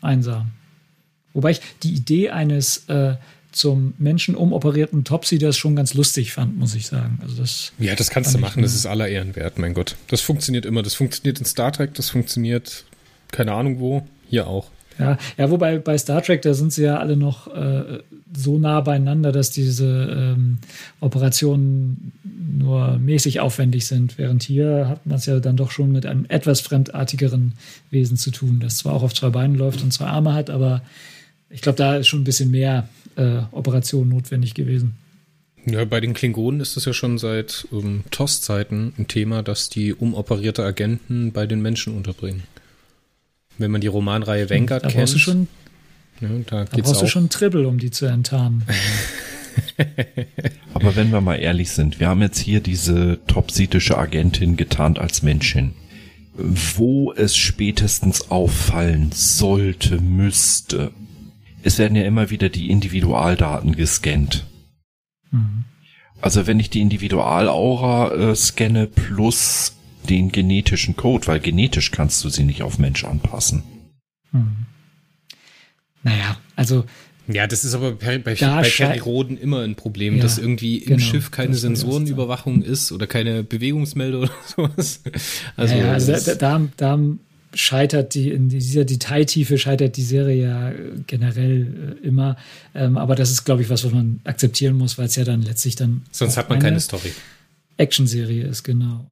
einsam. 0.02 0.50
Wobei 1.32 1.52
ich 1.52 1.60
die 1.82 1.94
Idee 1.94 2.30
eines 2.30 2.88
äh, 2.88 3.16
zum 3.52 3.94
Menschen 3.98 4.34
umoperierten 4.34 5.04
Topsy 5.04 5.38
das 5.38 5.56
schon 5.56 5.76
ganz 5.76 5.94
lustig 5.94 6.32
fand, 6.32 6.58
muss 6.58 6.74
ich 6.74 6.86
sagen. 6.86 7.18
Also 7.22 7.36
das 7.36 7.72
ja, 7.78 7.94
das 7.94 8.10
kannst 8.10 8.34
du 8.34 8.38
machen, 8.38 8.62
das 8.62 8.74
ist 8.74 8.86
aller 8.86 9.08
Ehren 9.08 9.36
wert, 9.36 9.58
mein 9.58 9.74
Gott. 9.74 9.96
Das 10.08 10.20
funktioniert 10.20 10.66
immer. 10.66 10.82
Das 10.82 10.94
funktioniert 10.94 11.38
in 11.38 11.44
Star 11.44 11.72
Trek, 11.72 11.94
das 11.94 12.10
funktioniert 12.10 12.84
keine 13.30 13.52
Ahnung 13.52 13.80
wo, 13.80 14.06
hier 14.28 14.46
auch. 14.46 14.66
Ja, 14.98 15.16
ja, 15.38 15.50
wobei 15.50 15.78
bei 15.78 15.96
Star 15.96 16.22
Trek, 16.22 16.42
da 16.42 16.52
sind 16.52 16.72
sie 16.72 16.82
ja 16.82 16.98
alle 16.98 17.16
noch 17.16 17.46
äh, 17.54 18.00
so 18.36 18.58
nah 18.58 18.80
beieinander, 18.82 19.32
dass 19.32 19.50
diese 19.50 20.34
ähm, 20.36 20.58
Operationen 21.00 22.12
nur 22.58 22.98
mäßig 22.98 23.40
aufwendig 23.40 23.86
sind, 23.86 24.18
während 24.18 24.42
hier 24.42 24.88
hat 24.88 25.06
man 25.06 25.16
es 25.16 25.26
ja 25.26 25.40
dann 25.40 25.56
doch 25.56 25.70
schon 25.70 25.90
mit 25.90 26.04
einem 26.04 26.26
etwas 26.28 26.60
fremdartigeren 26.60 27.54
Wesen 27.90 28.18
zu 28.18 28.30
tun, 28.30 28.60
das 28.60 28.78
zwar 28.78 28.92
auch 28.92 29.02
auf 29.02 29.14
zwei 29.14 29.30
Beinen 29.30 29.56
läuft 29.56 29.82
und 29.82 29.92
zwei 29.92 30.06
Arme 30.06 30.34
hat, 30.34 30.50
aber 30.50 30.82
ich 31.50 31.60
glaube, 31.60 31.76
da 31.76 31.96
ist 31.96 32.08
schon 32.08 32.20
ein 32.20 32.24
bisschen 32.24 32.50
mehr 32.50 32.88
äh, 33.16 33.42
Operation 33.52 34.08
notwendig 34.08 34.54
gewesen. 34.54 34.94
Ja, 35.66 35.84
bei 35.84 36.00
den 36.00 36.14
Klingonen 36.14 36.60
ist 36.60 36.76
es 36.76 36.86
ja 36.86 36.92
schon 36.92 37.18
seit 37.18 37.66
ähm, 37.72 38.04
TOS-Zeiten 38.10 38.94
ein 38.98 39.08
Thema, 39.08 39.42
dass 39.42 39.68
die 39.68 39.92
umoperierte 39.92 40.64
Agenten 40.64 41.32
bei 41.32 41.46
den 41.46 41.60
Menschen 41.60 41.94
unterbringen. 41.94 42.44
Wenn 43.58 43.70
man 43.70 43.82
die 43.82 43.88
Romanreihe 43.88 44.48
Vanguard 44.48 44.84
da 44.84 44.88
kennt. 44.88 45.00
Brauchst 45.00 45.14
du 45.14 45.18
schon, 45.18 45.48
ja, 46.20 46.28
da, 46.46 46.64
da 46.64 46.76
brauchst 46.78 46.96
auch. 46.96 47.00
du 47.00 47.08
schon 47.08 47.28
Triple, 47.28 47.68
um 47.68 47.78
die 47.78 47.90
zu 47.90 48.06
enttarnen. 48.06 48.64
Aber 50.74 50.96
wenn 50.96 51.10
wir 51.10 51.20
mal 51.20 51.36
ehrlich 51.36 51.72
sind, 51.72 52.00
wir 52.00 52.08
haben 52.08 52.22
jetzt 52.22 52.38
hier 52.38 52.60
diese 52.60 53.18
topsidische 53.26 53.98
Agentin 53.98 54.56
getarnt 54.56 54.98
als 54.98 55.22
Menschin. 55.22 55.72
Wo 56.32 57.12
es 57.12 57.36
spätestens 57.36 58.30
auffallen 58.30 59.10
sollte, 59.12 60.00
müsste, 60.00 60.92
es 61.62 61.78
werden 61.78 61.96
ja 61.96 62.04
immer 62.04 62.30
wieder 62.30 62.48
die 62.48 62.70
Individualdaten 62.70 63.76
gescannt. 63.76 64.46
Mhm. 65.30 65.64
Also 66.20 66.46
wenn 66.46 66.60
ich 66.60 66.70
die 66.70 66.80
Individualaura 66.80 68.12
äh, 68.12 68.36
scanne 68.36 68.86
plus 68.86 69.76
den 70.08 70.32
genetischen 70.32 70.96
Code, 70.96 71.26
weil 71.26 71.40
genetisch 71.40 71.90
kannst 71.90 72.24
du 72.24 72.28
sie 72.28 72.44
nicht 72.44 72.62
auf 72.62 72.78
Mensch 72.78 73.04
anpassen. 73.04 73.62
Mhm. 74.32 74.66
Naja, 76.02 76.36
also 76.56 76.84
ja, 77.32 77.46
das 77.46 77.64
ist 77.64 77.74
aber 77.74 77.92
bei, 77.92 78.18
bei, 78.18 78.34
bei 78.34 78.62
Periroden 78.62 79.38
immer 79.38 79.60
ein 79.60 79.76
Problem, 79.76 80.16
ja, 80.16 80.22
dass 80.22 80.38
irgendwie 80.38 80.78
im 80.78 80.96
genau, 80.96 81.02
Schiff 81.02 81.30
keine 81.30 81.54
Sensorenüberwachung 81.54 82.62
ist 82.62 82.90
oder 82.92 83.06
keine 83.06 83.44
Bewegungsmelder 83.44 84.18
oder 84.22 84.32
sowas. 84.44 85.02
Also, 85.56 85.74
ja, 85.74 85.84
ja, 85.84 85.92
also 85.92 86.12
da, 86.12 86.34
da, 86.34 86.68
da, 86.76 86.98
scheitert 87.54 88.14
die, 88.14 88.30
in 88.30 88.48
dieser 88.48 88.84
Detailtiefe 88.84 89.58
scheitert 89.58 89.96
die 89.96 90.02
Serie 90.02 90.42
ja 90.42 90.72
generell 91.06 91.96
äh, 92.02 92.06
immer. 92.06 92.36
Ähm, 92.74 92.96
aber 92.96 93.14
das 93.14 93.30
ist, 93.30 93.44
glaube 93.44 93.62
ich, 93.62 93.70
was, 93.70 93.84
was 93.84 93.92
man 93.92 94.20
akzeptieren 94.24 94.76
muss, 94.76 94.98
weil 94.98 95.06
es 95.06 95.16
ja 95.16 95.24
dann 95.24 95.42
letztlich 95.42 95.76
dann. 95.76 96.02
Sonst 96.10 96.36
hat 96.36 96.48
man 96.48 96.58
keine 96.58 96.80
Story. 96.80 97.12
Action-Serie 97.76 98.44
ist, 98.44 98.62
genau. 98.62 99.06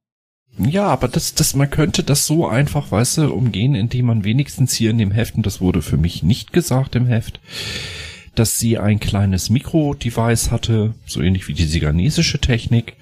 Ja, 0.58 0.86
aber 0.86 1.08
das, 1.08 1.34
das, 1.34 1.54
man 1.54 1.70
könnte 1.70 2.02
das 2.02 2.26
so 2.26 2.48
einfach, 2.48 2.90
weißt 2.90 3.18
du, 3.18 3.32
umgehen, 3.32 3.74
indem 3.74 4.06
man 4.06 4.24
wenigstens 4.24 4.74
hier 4.74 4.90
in 4.90 4.98
dem 4.98 5.12
Heft, 5.12 5.36
und 5.36 5.46
das 5.46 5.60
wurde 5.60 5.82
für 5.82 5.96
mich 5.96 6.22
nicht 6.22 6.52
gesagt 6.52 6.96
im 6.96 7.06
Heft, 7.06 7.40
dass 8.34 8.58
sie 8.58 8.78
ein 8.78 9.00
kleines 9.00 9.50
Mikro-Device 9.50 10.50
hatte, 10.50 10.94
so 11.06 11.20
ähnlich 11.20 11.48
wie 11.48 11.54
die 11.54 11.64
siganesische 11.64 12.40
Technik, 12.40 12.94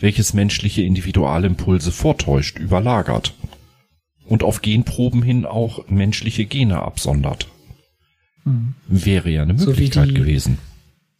welches 0.00 0.34
menschliche 0.34 0.82
Individualimpulse 0.82 1.90
vortäuscht, 1.90 2.58
überlagert 2.58 3.34
und 4.26 4.42
auf 4.42 4.62
Genproben 4.62 5.22
hin 5.22 5.44
auch 5.46 5.88
menschliche 5.88 6.44
Gene 6.44 6.80
absondert. 6.82 7.48
Hm. 8.44 8.74
Wäre 8.88 9.30
ja 9.30 9.42
eine 9.42 9.54
Möglichkeit 9.54 10.08
so 10.08 10.14
die, 10.14 10.20
gewesen. 10.20 10.58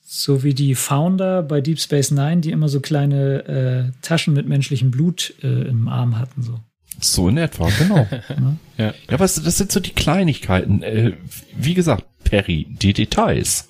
So 0.02 0.42
wie 0.42 0.54
die 0.54 0.74
Founder 0.74 1.42
bei 1.42 1.60
Deep 1.60 1.80
Space 1.80 2.10
Nine, 2.10 2.40
die 2.40 2.50
immer 2.50 2.68
so 2.68 2.80
kleine 2.80 3.92
äh, 3.92 4.00
Taschen 4.02 4.34
mit 4.34 4.46
menschlichem 4.46 4.90
Blut 4.90 5.34
äh, 5.42 5.68
im 5.68 5.88
Arm 5.88 6.18
hatten. 6.18 6.42
So. 6.42 6.60
So 7.00 7.28
in 7.28 7.38
etwa, 7.38 7.68
genau. 7.70 8.06
ja. 8.78 8.94
ja, 9.10 9.20
weißt 9.20 9.38
du, 9.38 9.42
das 9.42 9.58
sind 9.58 9.72
so 9.72 9.80
die 9.80 9.90
Kleinigkeiten. 9.90 10.82
Äh, 10.82 11.12
wie 11.56 11.74
gesagt, 11.74 12.04
Perry, 12.24 12.66
die 12.70 12.92
Details. 12.92 13.68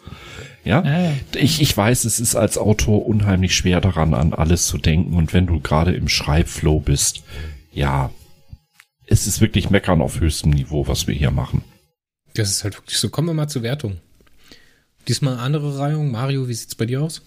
Ja? 0.64 0.82
ja, 0.84 1.00
ja. 1.00 1.12
Ich, 1.36 1.60
ich 1.60 1.76
weiß, 1.76 2.04
es 2.04 2.20
ist 2.20 2.36
als 2.36 2.58
Autor 2.58 3.06
unheimlich 3.06 3.54
schwer 3.54 3.80
daran, 3.80 4.14
an 4.14 4.32
alles 4.32 4.66
zu 4.66 4.78
denken. 4.78 5.14
Und 5.14 5.32
wenn 5.32 5.46
du 5.46 5.60
gerade 5.60 5.94
im 5.94 6.08
Schreibflow 6.08 6.80
bist, 6.80 7.22
ja, 7.72 8.10
es 9.06 9.26
ist 9.26 9.40
wirklich 9.40 9.70
Meckern 9.70 10.00
auf 10.00 10.20
höchstem 10.20 10.50
Niveau, 10.50 10.86
was 10.86 11.06
wir 11.06 11.14
hier 11.14 11.30
machen. 11.30 11.62
Das 12.34 12.50
ist 12.50 12.64
halt 12.64 12.76
wirklich 12.76 12.98
so. 12.98 13.10
Kommen 13.10 13.28
wir 13.28 13.34
mal 13.34 13.48
zur 13.48 13.62
Wertung. 13.62 13.98
Diesmal 15.08 15.38
andere 15.38 15.78
Reihung. 15.78 16.10
Mario, 16.10 16.48
wie 16.48 16.54
sieht's 16.54 16.74
bei 16.74 16.86
dir 16.86 17.02
aus? 17.02 17.22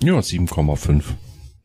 Ja, 0.00 0.18
7,5. 0.18 1.04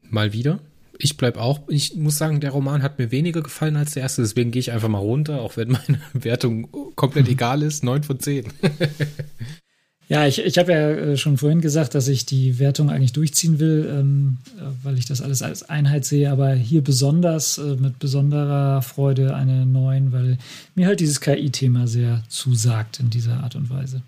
Mal 0.09 0.33
wieder. 0.33 0.59
Ich 0.99 1.17
bleib 1.17 1.37
auch, 1.37 1.67
ich 1.69 1.95
muss 1.95 2.17
sagen, 2.17 2.39
der 2.39 2.51
Roman 2.51 2.83
hat 2.83 2.99
mir 2.99 3.11
weniger 3.11 3.41
gefallen 3.41 3.75
als 3.75 3.93
der 3.93 4.03
erste, 4.03 4.21
deswegen 4.21 4.51
gehe 4.51 4.59
ich 4.59 4.71
einfach 4.71 4.89
mal 4.89 4.99
runter, 4.99 5.41
auch 5.41 5.57
wenn 5.57 5.71
meine 5.71 5.99
Wertung 6.13 6.71
komplett 6.95 7.27
egal 7.29 7.63
ist. 7.63 7.83
9 7.83 8.03
von 8.03 8.19
10. 8.19 8.45
Ja, 10.09 10.27
ich, 10.27 10.39
ich 10.39 10.57
habe 10.57 10.71
ja 10.71 10.91
äh, 10.91 11.17
schon 11.17 11.37
vorhin 11.37 11.61
gesagt, 11.61 11.95
dass 11.95 12.07
ich 12.07 12.25
die 12.25 12.59
Wertung 12.59 12.89
eigentlich 12.89 13.13
durchziehen 13.13 13.59
will, 13.59 13.89
ähm, 13.89 14.37
äh, 14.57 14.63
weil 14.83 14.97
ich 14.97 15.05
das 15.05 15.21
alles 15.21 15.41
als 15.41 15.69
Einheit 15.69 16.05
sehe, 16.05 16.29
aber 16.29 16.53
hier 16.53 16.83
besonders 16.83 17.57
äh, 17.57 17.77
mit 17.77 17.99
besonderer 17.99 18.81
Freude 18.81 19.35
eine 19.35 19.65
9, 19.65 20.11
weil 20.11 20.37
mir 20.75 20.87
halt 20.87 20.99
dieses 20.99 21.21
KI-Thema 21.21 21.87
sehr 21.87 22.23
zusagt 22.27 22.99
in 22.99 23.09
dieser 23.09 23.43
Art 23.43 23.55
und 23.55 23.69
Weise. 23.69 24.01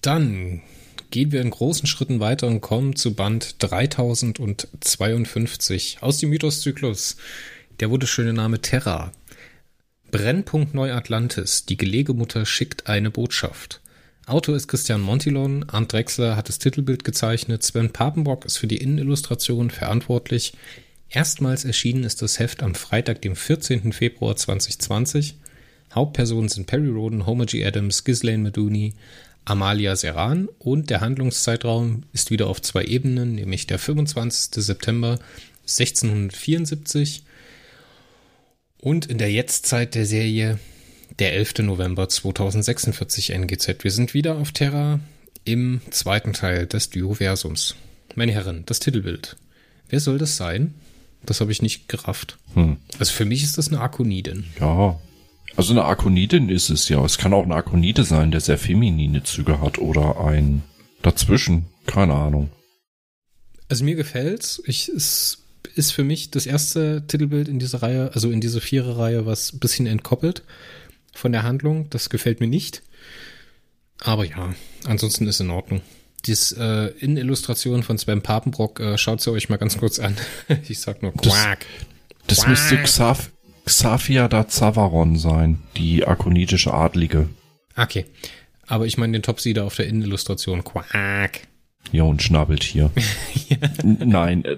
Dann 0.00 0.62
gehen 1.10 1.32
wir 1.32 1.42
in 1.42 1.50
großen 1.50 1.86
Schritten 1.86 2.20
weiter 2.20 2.46
und 2.46 2.60
kommen 2.60 2.94
zu 2.96 3.14
Band 3.14 3.56
3052 3.58 5.98
aus 6.00 6.18
dem 6.18 6.30
Mythoszyklus. 6.30 7.16
Der 7.80 7.90
wunderschöne 7.90 8.32
Name 8.32 8.62
Terra. 8.62 9.12
Brennpunkt 10.10 10.74
Neuatlantis. 10.74 11.66
Die 11.66 11.76
Gelegemutter 11.76 12.46
schickt 12.46 12.88
eine 12.88 13.10
Botschaft. 13.10 13.82
Autor 14.28 14.56
ist 14.56 14.68
Christian 14.68 15.00
Montilon, 15.00 15.64
Arndt 15.70 15.94
Drexler 15.94 16.36
hat 16.36 16.50
das 16.50 16.58
Titelbild 16.58 17.02
gezeichnet, 17.02 17.62
Sven 17.62 17.94
Papenbock 17.94 18.44
ist 18.44 18.58
für 18.58 18.66
die 18.66 18.76
Innenillustration 18.76 19.70
verantwortlich. 19.70 20.52
Erstmals 21.08 21.64
erschienen 21.64 22.04
ist 22.04 22.20
das 22.20 22.38
Heft 22.38 22.62
am 22.62 22.74
Freitag, 22.74 23.22
dem 23.22 23.34
14. 23.34 23.94
Februar 23.94 24.36
2020. 24.36 25.36
Hauptpersonen 25.94 26.50
sind 26.50 26.66
Perry 26.66 26.88
Roden, 26.88 27.24
Homer 27.24 27.46
G. 27.46 27.64
Adams, 27.64 28.04
Ghislaine 28.04 28.42
Meduni, 28.42 28.92
Amalia 29.46 29.96
Serran 29.96 30.50
und 30.58 30.90
der 30.90 31.00
Handlungszeitraum 31.00 32.02
ist 32.12 32.30
wieder 32.30 32.48
auf 32.48 32.60
zwei 32.60 32.84
Ebenen, 32.84 33.34
nämlich 33.34 33.66
der 33.66 33.78
25. 33.78 34.62
September 34.62 35.18
1674 35.62 37.22
und 38.76 39.06
in 39.06 39.16
der 39.16 39.32
Jetztzeit 39.32 39.94
der 39.94 40.04
Serie 40.04 40.58
der 41.18 41.34
11. 41.34 41.58
November 41.60 42.08
2046 42.08 43.30
NGZ. 43.30 43.82
Wir 43.82 43.90
sind 43.90 44.14
wieder 44.14 44.36
auf 44.36 44.52
Terra 44.52 45.00
im 45.44 45.80
zweiten 45.90 46.32
Teil 46.32 46.66
des 46.66 46.90
Dioversums. 46.90 47.74
Meine 48.14 48.32
Herren, 48.32 48.62
das 48.66 48.80
Titelbild. 48.80 49.36
Wer 49.88 50.00
soll 50.00 50.18
das 50.18 50.36
sein? 50.36 50.74
Das 51.24 51.40
habe 51.40 51.50
ich 51.50 51.62
nicht 51.62 51.88
gerafft. 51.88 52.38
Hm. 52.54 52.76
Also 52.98 53.12
für 53.12 53.24
mich 53.24 53.42
ist 53.42 53.58
das 53.58 53.68
eine 53.68 53.80
Akonidin. 53.80 54.44
Ja. 54.60 54.98
Also 55.56 55.72
eine 55.72 55.84
Akonidin 55.84 56.48
ist 56.50 56.70
es 56.70 56.88
ja. 56.88 57.04
Es 57.04 57.18
kann 57.18 57.32
auch 57.32 57.42
eine 57.42 57.56
Akonide 57.56 58.04
sein, 58.04 58.30
der 58.30 58.40
sehr 58.40 58.58
feminine 58.58 59.24
Züge 59.24 59.60
hat 59.60 59.78
oder 59.78 60.20
ein 60.20 60.62
dazwischen. 61.02 61.66
Keine 61.86 62.14
Ahnung. 62.14 62.50
Also 63.68 63.84
mir 63.84 63.96
gefällt's. 63.96 64.62
Ich, 64.66 64.88
es 64.88 65.38
ist 65.74 65.90
für 65.90 66.04
mich 66.04 66.30
das 66.30 66.46
erste 66.46 67.04
Titelbild 67.06 67.48
in 67.48 67.58
dieser 67.58 67.82
Reihe, 67.82 68.12
also 68.14 68.30
in 68.30 68.40
dieser 68.40 68.60
Vierer-Reihe, 68.60 69.26
was 69.26 69.52
ein 69.52 69.58
bisschen 69.58 69.86
entkoppelt 69.86 70.44
von 71.18 71.32
der 71.32 71.42
Handlung. 71.42 71.90
Das 71.90 72.10
gefällt 72.10 72.40
mir 72.40 72.46
nicht. 72.46 72.82
Aber 74.00 74.24
ja, 74.24 74.54
ansonsten 74.84 75.26
ist 75.26 75.40
in 75.40 75.50
Ordnung. 75.50 75.80
Das 76.26 76.52
äh, 76.52 76.92
in 76.98 77.16
Illustration 77.16 77.82
von 77.82 77.98
Sven 77.98 78.22
Papenbrock, 78.22 78.80
äh, 78.80 78.98
schaut 78.98 79.20
sie 79.20 79.30
euch 79.30 79.48
mal 79.48 79.56
ganz 79.56 79.78
kurz 79.78 79.98
an. 79.98 80.16
ich 80.68 80.80
sag 80.80 81.02
nur 81.02 81.12
Quack. 81.12 81.66
Das, 82.26 82.26
das 82.26 82.38
Quack. 82.38 82.48
müsste 82.48 82.76
Xaf 82.78 83.30
Xafia 83.64 84.28
da 84.28 84.48
Zavaron 84.48 85.18
sein, 85.18 85.58
die 85.76 86.06
akonitische 86.06 86.72
Adlige. 86.72 87.28
Okay. 87.76 88.06
Aber 88.66 88.86
ich 88.86 88.96
meine 88.98 89.12
den 89.12 89.22
Topsieder 89.22 89.64
auf 89.64 89.76
der 89.76 89.86
Innenillustration. 89.86 90.64
Quack. 90.64 91.46
Ja, 91.92 92.02
und 92.04 92.22
Schnabeltier. 92.22 92.90
ja. 93.48 93.56
Nein, 93.82 94.44
äh, 94.44 94.56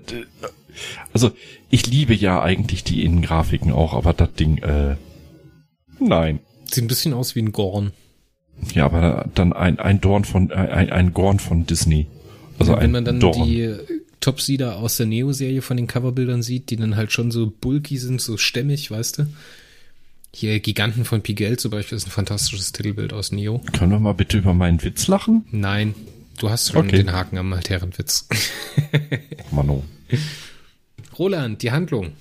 Also, 1.12 1.32
ich 1.70 1.86
liebe 1.86 2.14
ja 2.14 2.42
eigentlich 2.42 2.84
die 2.84 3.04
Innengrafiken 3.04 3.72
auch, 3.72 3.94
aber 3.94 4.12
das 4.12 4.32
Ding, 4.34 4.58
äh, 4.58 4.96
nein. 5.98 6.40
Sieht 6.70 6.84
ein 6.84 6.88
bisschen 6.88 7.12
aus 7.12 7.34
wie 7.34 7.40
ein 7.42 7.52
Gorn. 7.52 7.92
Ja, 8.74 8.84
aber 8.84 9.28
dann 9.34 9.52
ein, 9.52 9.78
ein 9.78 10.00
Dorn 10.00 10.24
von, 10.24 10.50
ein, 10.52 10.90
ein 10.90 11.12
Gorn 11.14 11.38
von 11.38 11.66
Disney. 11.66 12.06
Also 12.58 12.72
Wenn 12.72 12.80
ein 12.80 12.90
man 12.92 13.04
dann 13.04 13.20
Dorn. 13.20 13.44
die 13.48 13.74
Topsieder 14.20 14.76
aus 14.76 14.98
der 14.98 15.06
Neo-Serie 15.06 15.62
von 15.62 15.78
den 15.78 15.86
Coverbildern 15.86 16.42
sieht, 16.42 16.68
die 16.70 16.76
dann 16.76 16.94
halt 16.96 17.10
schon 17.10 17.30
so 17.30 17.50
bulky 17.58 17.96
sind, 17.96 18.20
so 18.20 18.36
stämmig, 18.36 18.90
weißt 18.90 19.18
du? 19.20 19.26
Hier 20.34 20.60
Giganten 20.60 21.04
von 21.06 21.22
Pigel 21.22 21.58
zum 21.58 21.70
Beispiel 21.70 21.96
ist 21.96 22.06
ein 22.06 22.10
fantastisches 22.10 22.72
Titelbild 22.72 23.12
aus 23.12 23.32
Neo. 23.32 23.60
Können 23.72 23.92
wir 23.92 23.98
mal 23.98 24.12
bitte 24.12 24.38
über 24.38 24.52
meinen 24.54 24.82
Witz 24.84 25.08
lachen? 25.08 25.44
Nein, 25.50 25.94
du 26.38 26.50
hast 26.50 26.70
schon 26.70 26.86
Okay. 26.86 26.98
den 26.98 27.12
Haken 27.12 27.38
am 27.38 27.52
Altherrenwitz. 27.52 28.28
Mano. 29.50 29.82
Roland, 31.18 31.62
die 31.62 31.72
Handlung. 31.72 32.12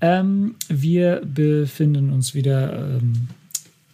Ähm, 0.00 0.54
wir 0.68 1.20
befinden 1.24 2.12
uns 2.12 2.32
wieder 2.34 2.98
ähm, 2.98 3.28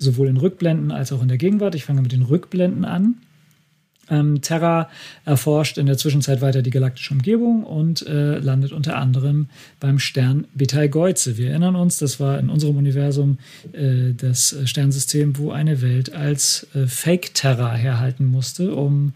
sowohl 0.05 0.29
in 0.29 0.37
Rückblenden 0.37 0.93
als 0.93 1.13
auch 1.13 1.23
in 1.23 1.29
der 1.29 1.39
Gegenwart. 1.39 1.75
Ich 1.75 1.85
fange 1.85 2.03
mit 2.03 2.13
den 2.13 2.23
Rückblenden 2.23 2.85
an. 2.85 3.17
Ähm, 4.11 4.43
Terra 4.43 4.89
erforscht 5.25 5.79
in 5.79 5.87
der 5.87 5.97
Zwischenzeit 5.97 6.41
weiter 6.41 6.63
die 6.63 6.71
galaktische 6.71 7.15
Umgebung 7.15 7.65
und 7.65 8.07
äh, 8.07 8.39
landet 8.39 8.73
unter 8.73 8.97
anderem 8.97 9.49
beim 9.81 9.99
Stern 9.99 10.47
Betelgeuse. 10.55 11.39
Wir 11.39 11.51
erinnern 11.51 11.77
uns, 11.77 11.99
das 11.99 12.21
war 12.21 12.39
in 12.39 12.51
unserem 12.51 12.77
Universum 12.77 13.39
äh, 13.73 14.13
das 14.15 14.57
Sternsystem, 14.67 15.39
wo 15.39 15.53
eine 15.53 15.81
Welt 15.81 16.13
als 16.13 16.67
äh, 16.75 16.87
Fake-Terra 16.87 17.75
herhalten 17.75 18.27
musste, 18.27 18.75
um 18.75 19.15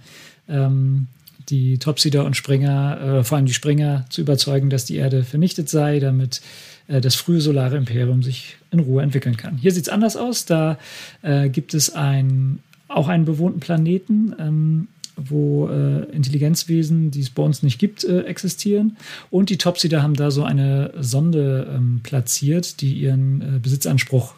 ähm, 0.49 1.09
die 1.49 1.79
Topsider 1.79 2.25
und 2.25 2.37
Springer, 2.37 3.19
äh, 3.21 3.25
vor 3.25 3.37
allem 3.37 3.47
die 3.47 3.55
Springer, 3.55 4.07
zu 4.11 4.21
überzeugen, 4.21 4.71
dass 4.71 4.85
die 4.85 4.97
Erde 4.97 5.25
vernichtet 5.25 5.69
sei, 5.69 5.99
damit 5.99 6.41
äh, 6.89 7.01
das 7.01 7.15
frühe 7.15 7.41
solare 7.41 7.77
Imperium 7.77 8.23
sich 8.23 8.58
in 8.71 8.81
Ruhe 8.81 9.03
entwickeln 9.03 9.37
kann. 9.37 9.57
Hier 9.57 9.73
sieht 9.73 9.85
es 9.85 9.89
anders 9.89 10.17
aus. 10.17 10.45
Da 10.45 10.79
äh, 11.23 11.49
gibt 11.49 11.75
es 11.75 11.95
ein, 11.95 12.61
auch 12.89 13.09
einen 13.09 13.25
bewohnten 13.25 13.61
Planeten, 13.61 14.35
ähm, 14.39 14.89
wo 15.17 15.69
äh, 15.69 16.05
Intelligenzwesen, 16.13 17.11
die 17.11 17.21
es 17.21 17.31
bei 17.31 17.43
uns 17.43 17.63
nicht 17.63 17.79
gibt, 17.79 18.05
äh, 18.05 18.23
existieren. 18.23 18.97
Und 19.31 19.51
die 19.51 19.59
Topsider 19.59 20.03
haben 20.03 20.15
da 20.15 20.31
so 20.31 20.45
eine 20.45 20.93
Sonde 20.99 21.69
ähm, 21.75 22.01
platziert, 22.03 22.81
die 22.81 22.95
ihren 22.95 23.57
äh, 23.57 23.59
Besitzanspruch 23.59 24.35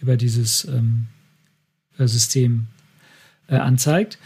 über 0.00 0.16
dieses 0.16 0.64
ähm, 0.66 1.06
äh, 1.98 2.06
System 2.06 2.66
äh, 3.48 3.56
anzeigt. 3.56 4.18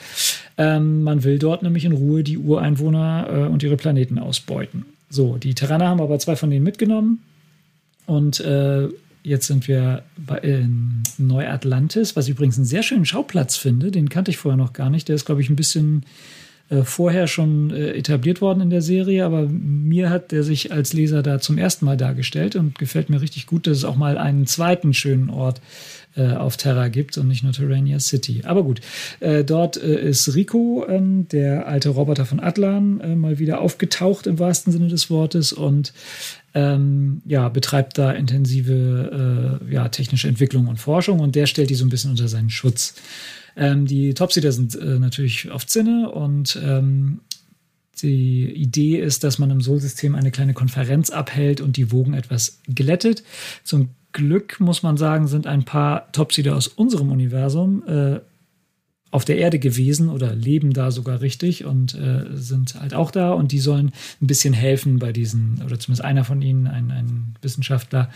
Ähm, 0.58 1.02
man 1.04 1.24
will 1.24 1.38
dort 1.38 1.62
nämlich 1.62 1.84
in 1.84 1.92
Ruhe 1.92 2.24
die 2.24 2.38
Ureinwohner 2.38 3.48
und 3.50 3.62
ihre 3.62 3.76
Planeten 3.76 4.18
ausbeuten. 4.18 4.84
So, 5.08 5.36
die 5.36 5.54
Terraner 5.54 5.88
haben 5.88 6.00
aber 6.00 6.18
zwei 6.18 6.36
von 6.36 6.50
denen 6.50 6.64
mitgenommen 6.64 7.22
und 8.06 8.40
äh, 8.40 8.88
jetzt 9.22 9.46
sind 9.46 9.68
wir 9.68 10.02
bei, 10.16 10.38
in 10.38 11.02
Neuatlantis, 11.18 12.16
was 12.16 12.26
ich 12.26 12.32
übrigens 12.32 12.56
einen 12.56 12.66
sehr 12.66 12.82
schönen 12.82 13.04
Schauplatz 13.04 13.56
finde. 13.56 13.90
Den 13.90 14.08
kannte 14.08 14.30
ich 14.30 14.38
vorher 14.38 14.56
noch 14.56 14.72
gar 14.72 14.90
nicht. 14.90 15.08
Der 15.08 15.16
ist, 15.16 15.24
glaube 15.24 15.40
ich, 15.40 15.50
ein 15.50 15.56
bisschen 15.56 16.04
äh, 16.72 16.84
vorher 16.84 17.26
schon 17.26 17.70
äh, 17.70 17.90
etabliert 17.90 18.40
worden 18.40 18.62
in 18.62 18.70
der 18.70 18.80
Serie, 18.80 19.26
aber 19.26 19.42
mir 19.46 20.08
hat 20.08 20.32
der 20.32 20.42
sich 20.42 20.72
als 20.72 20.94
Leser 20.94 21.22
da 21.22 21.38
zum 21.38 21.58
ersten 21.58 21.84
Mal 21.84 21.98
dargestellt 21.98 22.56
und 22.56 22.78
gefällt 22.78 23.10
mir 23.10 23.20
richtig 23.20 23.46
gut, 23.46 23.66
dass 23.66 23.78
es 23.78 23.84
auch 23.84 23.96
mal 23.96 24.16
einen 24.16 24.46
zweiten 24.46 24.94
schönen 24.94 25.28
Ort 25.28 25.60
äh, 26.16 26.32
auf 26.32 26.56
Terra 26.56 26.88
gibt 26.88 27.18
und 27.18 27.28
nicht 27.28 27.42
nur 27.42 27.52
Terrania 27.52 28.00
City. 28.00 28.42
Aber 28.44 28.62
gut, 28.62 28.80
dort 29.46 29.76
ist 29.76 30.34
Rico, 30.34 30.86
ähm, 30.88 31.26
der 31.28 31.66
alte 31.66 31.90
Roboter 31.90 32.24
von 32.24 32.40
Atlan, 32.40 33.20
mal 33.20 33.38
wieder 33.38 33.60
aufgetaucht 33.60 34.26
im 34.26 34.38
wahrsten 34.38 34.72
Sinne 34.72 34.88
des 34.88 35.10
Wortes 35.10 35.52
und 35.52 35.92
ähm, 36.54 37.22
ja, 37.24 37.48
betreibt 37.48 37.98
da 37.98 38.12
intensive 38.12 39.60
äh, 39.68 39.72
ja, 39.72 39.88
technische 39.88 40.28
Entwicklung 40.28 40.66
und 40.68 40.78
Forschung 40.78 41.20
und 41.20 41.34
der 41.34 41.46
stellt 41.46 41.70
die 41.70 41.74
so 41.74 41.84
ein 41.84 41.88
bisschen 41.90 42.10
unter 42.10 42.28
seinen 42.28 42.50
Schutz. 42.50 42.94
Ähm, 43.56 43.86
die 43.86 44.14
Topsider 44.14 44.52
sind 44.52 44.74
äh, 44.74 44.98
natürlich 44.98 45.50
auf 45.50 45.66
Zinne 45.66 46.10
und 46.10 46.60
ähm, 46.62 47.20
die 48.02 48.50
Idee 48.50 48.98
ist, 48.98 49.22
dass 49.24 49.38
man 49.38 49.50
im 49.50 49.60
Sol-System 49.60 50.14
eine 50.14 50.30
kleine 50.30 50.54
Konferenz 50.54 51.10
abhält 51.10 51.60
und 51.60 51.76
die 51.76 51.92
Wogen 51.92 52.14
etwas 52.14 52.60
glättet. 52.66 53.22
Zum 53.64 53.90
Glück 54.12 54.60
muss 54.60 54.82
man 54.82 54.96
sagen, 54.96 55.26
sind 55.26 55.46
ein 55.46 55.64
paar 55.64 56.10
Topsider 56.12 56.56
aus 56.56 56.68
unserem 56.68 57.10
Universum 57.10 57.86
äh, 57.86 58.20
auf 59.12 59.24
der 59.26 59.36
Erde 59.36 59.58
gewesen 59.58 60.08
oder 60.08 60.34
leben 60.34 60.72
da 60.72 60.90
sogar 60.90 61.20
richtig 61.20 61.64
und 61.64 61.94
äh, 61.94 62.24
sind 62.32 62.74
halt 62.80 62.94
auch 62.94 63.10
da 63.10 63.32
und 63.32 63.52
die 63.52 63.60
sollen 63.60 63.92
ein 64.20 64.26
bisschen 64.26 64.54
helfen 64.54 64.98
bei 64.98 65.12
diesen, 65.12 65.62
oder 65.64 65.78
zumindest 65.78 66.02
einer 66.02 66.24
von 66.24 66.40
ihnen, 66.40 66.66
ein, 66.66 66.90
ein 66.90 67.36
Wissenschaftler, 67.42 68.10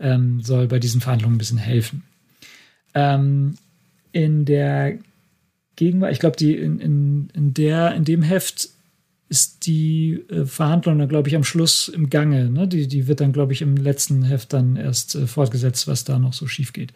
ähm, 0.00 0.40
soll 0.40 0.66
bei 0.66 0.78
diesen 0.78 1.02
Verhandlungen 1.02 1.36
ein 1.36 1.38
bisschen 1.38 1.58
helfen. 1.58 2.02
Ähm, 2.94 3.56
in 4.12 4.46
der 4.46 4.98
Gegenwart, 5.76 6.12
ich 6.12 6.18
glaube, 6.18 6.36
die 6.36 6.56
in, 6.56 6.80
in, 6.80 7.28
in 7.34 7.52
der, 7.52 7.94
in 7.94 8.04
dem 8.04 8.22
Heft 8.22 8.70
ist 9.28 9.66
die 9.66 10.24
äh, 10.30 10.46
Verhandlung 10.46 10.98
dann, 10.98 11.08
glaube 11.08 11.28
ich, 11.28 11.36
am 11.36 11.44
Schluss 11.44 11.88
im 11.88 12.08
Gange. 12.08 12.48
Ne? 12.48 12.66
Die, 12.66 12.88
die 12.88 13.06
wird 13.06 13.20
dann, 13.20 13.32
glaube 13.32 13.52
ich, 13.52 13.60
im 13.60 13.76
letzten 13.76 14.22
Heft 14.22 14.54
dann 14.54 14.76
erst 14.76 15.14
äh, 15.14 15.26
fortgesetzt, 15.26 15.86
was 15.86 16.04
da 16.04 16.18
noch 16.18 16.32
so 16.32 16.46
schief 16.46 16.72
geht. 16.72 16.94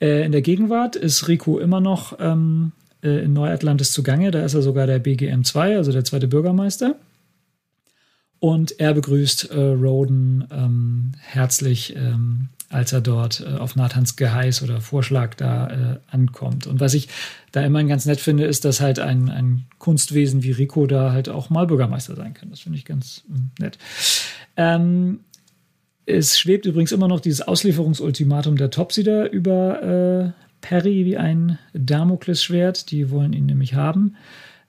Äh, 0.00 0.24
in 0.24 0.32
der 0.32 0.42
Gegenwart 0.42 0.96
ist 0.96 1.28
Rico 1.28 1.58
immer 1.58 1.80
noch 1.80 2.18
ähm, 2.20 2.72
äh, 3.02 3.24
in 3.24 3.32
Neuatlantis 3.32 3.92
zugange. 3.92 4.30
Da 4.30 4.44
ist 4.44 4.54
er 4.54 4.62
sogar 4.62 4.86
der 4.86 5.02
BGM2, 5.02 5.76
also 5.76 5.92
der 5.92 6.04
zweite 6.04 6.28
Bürgermeister. 6.28 6.96
Und 8.40 8.78
er 8.78 8.94
begrüßt 8.94 9.50
äh, 9.50 9.58
Roden 9.58 10.46
ähm, 10.52 11.12
herzlich, 11.20 11.96
ähm, 11.96 12.50
als 12.70 12.92
er 12.92 13.00
dort 13.00 13.40
äh, 13.40 13.56
auf 13.56 13.74
Nathans 13.74 14.14
Geheiß 14.14 14.62
oder 14.62 14.80
Vorschlag 14.80 15.34
da 15.34 15.68
äh, 15.68 15.98
ankommt. 16.10 16.68
Und 16.68 16.78
was 16.78 16.94
ich 16.94 17.08
da 17.50 17.62
immerhin 17.62 17.88
ganz 17.88 18.06
nett 18.06 18.20
finde, 18.20 18.44
ist, 18.44 18.64
dass 18.64 18.80
halt 18.80 19.00
ein, 19.00 19.28
ein 19.28 19.64
Kunstwesen 19.78 20.44
wie 20.44 20.52
Rico 20.52 20.86
da 20.86 21.12
halt 21.12 21.28
auch 21.28 21.50
mal 21.50 21.66
Bürgermeister 21.66 22.14
sein 22.14 22.34
kann. 22.34 22.50
Das 22.50 22.60
finde 22.60 22.78
ich 22.78 22.84
ganz 22.84 23.24
mm, 23.26 23.62
nett. 23.62 23.78
Ähm, 24.56 25.20
es 26.08 26.38
schwebt 26.38 26.66
übrigens 26.66 26.92
immer 26.92 27.08
noch 27.08 27.20
dieses 27.20 27.42
Auslieferungsultimatum 27.42 28.56
der 28.56 28.70
Topsider 28.70 29.30
über 29.30 29.82
äh, 29.82 30.30
Perry 30.60 31.04
wie 31.04 31.16
ein 31.16 31.58
Damoklesschwert. 31.74 32.90
Die 32.90 33.10
wollen 33.10 33.32
ihn 33.32 33.46
nämlich 33.46 33.74
haben. 33.74 34.16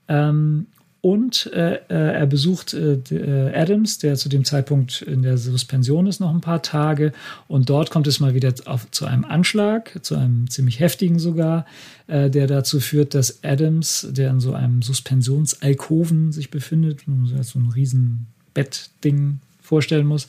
Ähm, 0.08 0.68
und 1.02 1.50
äh, 1.54 1.76
äh, 1.76 1.80
er 1.88 2.26
besucht 2.26 2.74
äh, 2.74 2.96
äh, 2.96 3.56
Adams, 3.56 4.00
der 4.00 4.16
zu 4.16 4.28
dem 4.28 4.44
Zeitpunkt 4.44 5.02
in 5.02 5.22
der 5.22 5.38
Suspension 5.38 6.08
ist, 6.08 6.20
noch 6.20 6.34
ein 6.34 6.42
paar 6.42 6.62
Tage. 6.62 7.14
Und 7.48 7.70
dort 7.70 7.90
kommt 7.90 8.08
es 8.08 8.20
mal 8.20 8.34
wieder 8.34 8.54
auf, 8.66 8.92
zu 8.92 9.06
einem 9.06 9.24
Anschlag, 9.24 10.04
zu 10.04 10.16
einem 10.16 10.50
ziemlich 10.50 10.82
heftigen 10.82 11.18
sogar, 11.18 11.66
äh, 12.08 12.30
der 12.30 12.48
dazu 12.48 12.82
führt, 12.82 13.14
dass 13.14 13.46
Adams, 13.46 14.08
der 14.12 14.30
in 14.32 14.42
so 14.42 14.54
einem 14.54 14.82
Suspensionsalkoven 14.82 16.34
sich 16.34 16.52
befindet, 16.52 17.06
so 17.44 17.60
ein 17.60 17.70
riesen 17.70 18.28
Bettding 18.54 19.40
vorstellen 19.70 20.06
muss, 20.06 20.28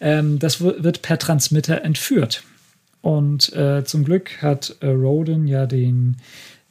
ähm, 0.00 0.38
das 0.38 0.60
wird 0.60 1.02
per 1.02 1.18
Transmitter 1.18 1.82
entführt. 1.82 2.44
Und 3.00 3.52
äh, 3.54 3.84
zum 3.84 4.04
Glück 4.04 4.42
hat 4.42 4.76
äh, 4.80 4.86
Roden 4.86 5.48
ja 5.48 5.66
den 5.66 6.16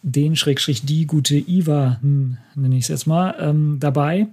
den 0.04 0.36
Schrägstrich 0.36 0.84
die 0.84 1.06
gute 1.06 1.36
Iva, 1.36 2.00
hm, 2.02 2.38
nenne 2.56 2.76
ich 2.76 2.84
es 2.84 2.88
jetzt 2.88 3.06
mal, 3.06 3.36
ähm, 3.40 3.78
dabei, 3.80 4.28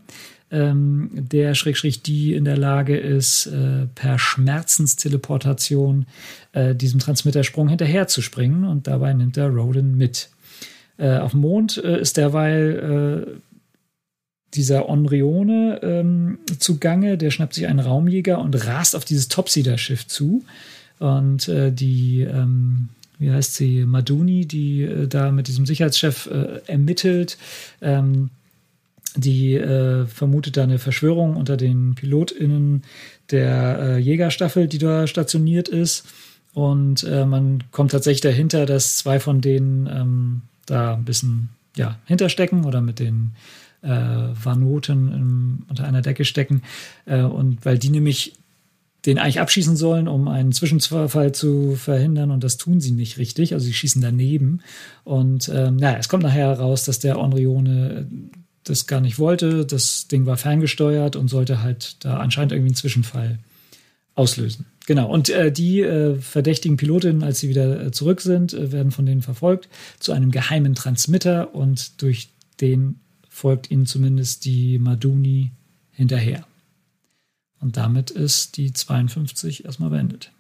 ähm, 0.51 1.11
der 1.13 1.55
Schrägstrich 1.55 2.03
die 2.03 2.33
in 2.35 2.45
der 2.45 2.57
Lage 2.57 2.97
ist, 2.97 3.47
äh, 3.47 3.87
per 3.95 4.19
Schmerzensteleportation 4.19 6.07
äh, 6.53 6.75
diesem 6.75 7.01
Transmittersprung 7.01 7.69
hinterherzuspringen 7.69 8.65
und 8.65 8.87
dabei 8.87 9.13
nimmt 9.13 9.37
er 9.37 9.49
Roden 9.49 9.97
mit. 9.99 10.31
Äh, 10.97 11.19
auf 11.19 11.33
dem 11.33 11.41
Mond 11.41 11.77
äh, 11.85 12.01
ist 12.01 12.17
derweil 12.17 13.29
äh, 13.29 13.48
dieser 14.55 14.89
Onrione 14.89 15.81
ähm, 15.83 16.39
zugange, 16.59 17.19
der 17.19 17.31
schnappt 17.31 17.55
sich 17.55 17.67
einen 17.67 17.81
Raumjäger 17.81 18.41
und 18.41 18.67
rast 18.67 18.97
auf 18.97 19.05
dieses 19.05 19.29
Topsider-Schiff 19.29 20.07
zu. 20.07 20.45
Und 20.99 21.49
äh, 21.49 21.71
die 21.71 22.23
ähm, 22.23 22.89
wie 23.19 23.31
heißt 23.31 23.55
sie, 23.55 23.85
Maduni, 23.85 24.47
die 24.47 24.83
äh, 24.83 25.09
da 25.09 25.31
mit 25.31 25.49
diesem 25.49 25.67
Sicherheitschef 25.67 26.27
äh, 26.27 26.61
ermittelt. 26.67 27.37
Ähm, 27.83 28.31
die 29.17 29.55
äh, 29.55 30.07
vermutet 30.07 30.57
da 30.57 30.63
eine 30.63 30.79
Verschwörung 30.79 31.37
unter 31.37 31.57
den 31.57 31.95
PilotInnen 31.95 32.83
der 33.31 33.79
äh, 33.81 33.99
Jägerstaffel, 33.99 34.69
die 34.69 34.79
da 34.79 35.07
stationiert 35.07 35.69
ist. 35.69 36.07
Und 36.55 37.05
äh, 37.05 37.25
man 37.25 37.65
kommt 37.73 37.91
tatsächlich 37.91 38.21
dahinter, 38.21 38.67
dass 38.67 38.99
zwei 38.99 39.19
von 39.19 39.41
denen 39.41 39.87
ähm, 39.87 40.43
da 40.67 40.95
ein 40.95 41.05
bisschen 41.05 41.49
ja, 41.77 41.99
hinterstecken 42.05 42.65
oder 42.65 42.81
mit 42.81 42.99
den 42.99 43.33
äh, 43.83 43.89
Vanoten 43.89 45.13
im, 45.13 45.67
unter 45.69 45.85
einer 45.85 46.03
Decke 46.03 46.25
stecken. 46.25 46.63
und 47.07 47.65
weil 47.65 47.79
die 47.79 47.91
nämlich 47.91 48.35
den 49.07 49.19
eigentlich 49.19 49.41
abschießen 49.41 49.77
sollen, 49.77 50.09
um 50.09 50.29
einen 50.29 50.53
Zwischenfall 50.53 51.33
zu 51.33 51.77
verhindern 51.77 52.31
und 52.31 52.43
das 52.43 52.57
tun 52.57 52.81
sie 52.81 52.91
nicht 52.91 53.17
richtig. 53.19 53.55
Also 53.55 53.67
sie 53.67 53.73
schießen 53.73 54.03
daneben 54.03 54.61
und 55.05 55.49
ähm, 55.55 55.77
naja, 55.77 55.99
es 55.99 56.09
kommt 56.09 56.25
nachher 56.25 56.49
heraus, 56.49 56.85
dass 56.85 56.99
der 56.99 57.19
Onrione 57.19 58.07
das 58.65 58.87
gar 58.87 59.01
nicht 59.01 59.19
wollte. 59.19 59.65
Das 59.65 60.09
Ding 60.09 60.27
war 60.27 60.37
ferngesteuert 60.37 61.17
und 61.17 61.29
sollte 61.29 61.63
halt 61.63 62.05
da 62.05 62.19
anscheinend 62.19 62.53
irgendwie 62.53 62.71
einen 62.71 62.77
Zwischenfall 62.77 63.39
auslösen. 64.15 64.67
Genau. 64.87 65.09
Und 65.09 65.29
äh, 65.29 65.53
die 65.53 65.81
äh, 65.81 66.17
verdächtigen 66.17 66.77
Pilotinnen, 66.77 67.23
als 67.23 67.41
sie 67.41 67.49
wieder 67.49 67.87
äh, 67.87 67.91
zurück 67.93 68.21
sind, 68.21 68.53
äh, 68.53 68.73
werden 68.73 68.91
von 68.91 69.07
denen 69.07 69.23
verfolgt 69.23 69.69
zu 70.01 70.13
einem 70.13 70.31
geheimen 70.31 70.75
Transmitter 70.75 71.55
und 71.55 72.03
durch 72.03 72.31
den 72.61 72.99
folgt 73.39 73.71
ihnen 73.71 73.87
zumindest 73.87 74.45
die 74.45 74.79
Maduni 74.79 75.53
hinterher. 75.93 76.45
Und 77.61 77.77
damit 77.77 78.11
ist 78.11 78.57
die 78.57 78.73
52 78.73 79.65
erstmal 79.65 79.91
beendet. 79.91 80.33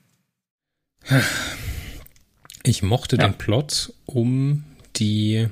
Ich 2.64 2.82
mochte 2.82 3.16
ja. 3.16 3.26
den 3.26 3.34
Plot 3.34 3.92
um 4.06 4.64
die, 4.96 5.46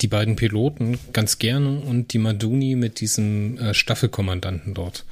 die 0.00 0.08
beiden 0.08 0.36
Piloten 0.36 0.98
ganz 1.12 1.38
gerne 1.38 1.80
und 1.80 2.12
die 2.12 2.18
Maduni 2.18 2.74
mit 2.74 3.00
diesem 3.00 3.58
äh, 3.58 3.74
Staffelkommandanten 3.74 4.74
dort. 4.74 5.04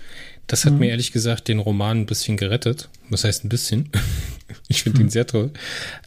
Das 0.49 0.65
hat 0.65 0.73
mhm. 0.73 0.81
mir 0.81 0.91
ehrlich 0.91 1.13
gesagt 1.13 1.47
den 1.47 1.61
Roman 1.61 2.01
ein 2.01 2.07
bisschen 2.07 2.37
gerettet. 2.37 2.89
Was 3.09 3.25
heißt 3.25 3.45
ein 3.45 3.49
bisschen? 3.49 3.91
ich 4.69 4.83
finde 4.83 4.99
mhm. 4.99 5.07
ihn 5.07 5.11
sehr 5.11 5.27
toll. 5.27 5.53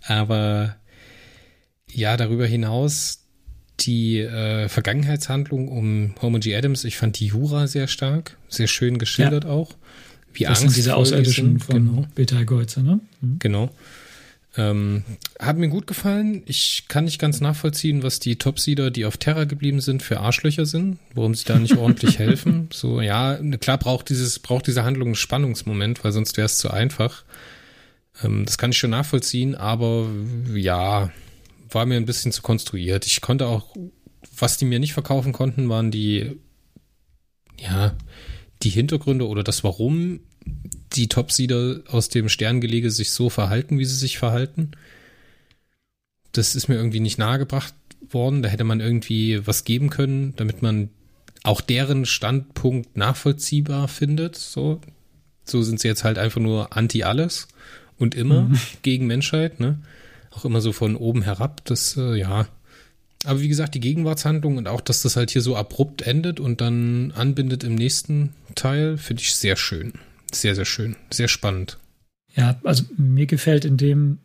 Aber 0.05 0.75
ja, 1.89 2.17
darüber 2.17 2.45
hinaus 2.45 3.22
die 3.79 4.19
äh, 4.19 4.69
Vergangenheitshandlung 4.69 5.67
um 5.67 6.13
Homer 6.21 6.39
G. 6.39 6.55
Adams, 6.55 6.83
ich 6.83 6.97
fand 6.97 7.19
die 7.19 7.27
Jura 7.27 7.67
sehr 7.67 7.87
stark, 7.87 8.37
sehr 8.47 8.67
schön 8.67 8.97
geschildert 8.97 9.45
ja. 9.45 9.49
auch. 9.49 9.75
Wie 10.33 10.45
das 10.45 10.61
sind 10.61 10.75
diese 10.75 10.95
Außerirdischen 10.95 11.59
von 11.59 11.75
genau. 11.75 12.07
Beta 12.15 12.43
Golze, 12.43 12.81
ne? 12.81 12.99
Mhm. 13.21 13.39
Genau. 13.39 13.69
Ähm, 14.55 15.03
hat 15.39 15.57
mir 15.57 15.67
gut 15.67 15.87
gefallen. 15.87 16.43
Ich 16.45 16.85
kann 16.87 17.05
nicht 17.05 17.19
ganz 17.19 17.41
nachvollziehen, 17.41 18.03
was 18.03 18.19
die 18.19 18.35
Topseeder, 18.35 18.91
die 18.91 19.05
auf 19.05 19.17
Terra 19.17 19.45
geblieben 19.45 19.81
sind, 19.81 20.03
für 20.03 20.19
Arschlöcher 20.19 20.65
sind, 20.65 20.99
warum 21.15 21.33
sie 21.33 21.45
da 21.45 21.57
nicht 21.57 21.75
ordentlich 21.75 22.19
helfen. 22.19 22.69
So, 22.71 23.01
ja, 23.01 23.39
klar 23.59 23.79
braucht 23.79 24.09
dieses, 24.09 24.37
braucht 24.39 24.67
diese 24.67 24.83
Handlung 24.83 25.09
einen 25.09 25.15
Spannungsmoment, 25.15 26.03
weil 26.03 26.11
sonst 26.11 26.37
wäre 26.37 26.45
es 26.45 26.57
zu 26.57 26.69
einfach. 26.69 27.23
Ähm, 28.23 28.45
das 28.45 28.59
kann 28.59 28.71
ich 28.71 28.77
schon 28.77 28.91
nachvollziehen, 28.91 29.55
aber 29.55 30.07
ja, 30.53 31.11
war 31.73 31.85
mir 31.85 31.97
ein 31.97 32.05
bisschen 32.05 32.31
zu 32.31 32.41
konstruiert. 32.41 33.05
Ich 33.05 33.21
konnte 33.21 33.47
auch, 33.47 33.75
was 34.37 34.57
die 34.57 34.65
mir 34.65 34.79
nicht 34.79 34.93
verkaufen 34.93 35.33
konnten, 35.33 35.69
waren 35.69 35.91
die, 35.91 36.37
ja, 37.59 37.95
die 38.61 38.69
Hintergründe 38.69 39.27
oder 39.27 39.43
das 39.43 39.63
Warum 39.63 40.21
die 40.93 41.07
Topsieder 41.07 41.81
aus 41.87 42.09
dem 42.09 42.29
Sterngelege 42.29 42.91
sich 42.91 43.11
so 43.11 43.29
verhalten, 43.29 43.79
wie 43.79 43.85
sie 43.85 43.95
sich 43.95 44.17
verhalten. 44.17 44.71
Das 46.31 46.55
ist 46.55 46.67
mir 46.67 46.75
irgendwie 46.75 46.99
nicht 46.99 47.17
nahegebracht 47.17 47.73
worden. 48.09 48.41
Da 48.41 48.49
hätte 48.49 48.63
man 48.63 48.79
irgendwie 48.79 49.45
was 49.45 49.63
geben 49.63 49.89
können, 49.89 50.35
damit 50.35 50.61
man 50.61 50.89
auch 51.43 51.61
deren 51.61 52.05
Standpunkt 52.05 52.95
nachvollziehbar 52.95 53.87
findet. 53.87 54.35
So, 54.35 54.81
so 55.45 55.61
sind 55.61 55.79
sie 55.79 55.87
jetzt 55.87 56.03
halt 56.03 56.17
einfach 56.17 56.41
nur 56.41 56.75
anti 56.75 57.03
alles 57.03 57.47
und 57.97 58.15
immer 58.15 58.43
mhm. 58.43 58.59
gegen 58.81 59.07
Menschheit, 59.07 59.59
ne? 59.59 59.79
Auch 60.35 60.45
immer 60.45 60.61
so 60.61 60.71
von 60.71 60.95
oben 60.95 61.21
herab. 61.21 61.63
Das, 61.65 61.97
äh, 61.97 62.15
ja. 62.15 62.47
Aber 63.25 63.41
wie 63.41 63.47
gesagt, 63.47 63.75
die 63.75 63.79
Gegenwartshandlung 63.79 64.57
und 64.57 64.67
auch, 64.67 64.81
dass 64.81 65.01
das 65.01 65.15
halt 65.15 65.31
hier 65.31 65.41
so 65.41 65.55
abrupt 65.55 66.01
endet 66.01 66.39
und 66.39 66.59
dann 66.59 67.11
anbindet 67.11 67.63
im 67.63 67.75
nächsten 67.75 68.33
Teil, 68.55 68.97
finde 68.97 69.21
ich 69.21 69.35
sehr 69.35 69.55
schön. 69.55 69.93
Sehr, 70.31 70.55
sehr 70.55 70.65
schön. 70.65 70.95
Sehr 71.09 71.27
spannend. 71.27 71.77
Ja, 72.35 72.59
also 72.63 72.83
mir 72.97 73.27
gefällt 73.27 73.65
in 73.65 73.77
dem 73.77 74.17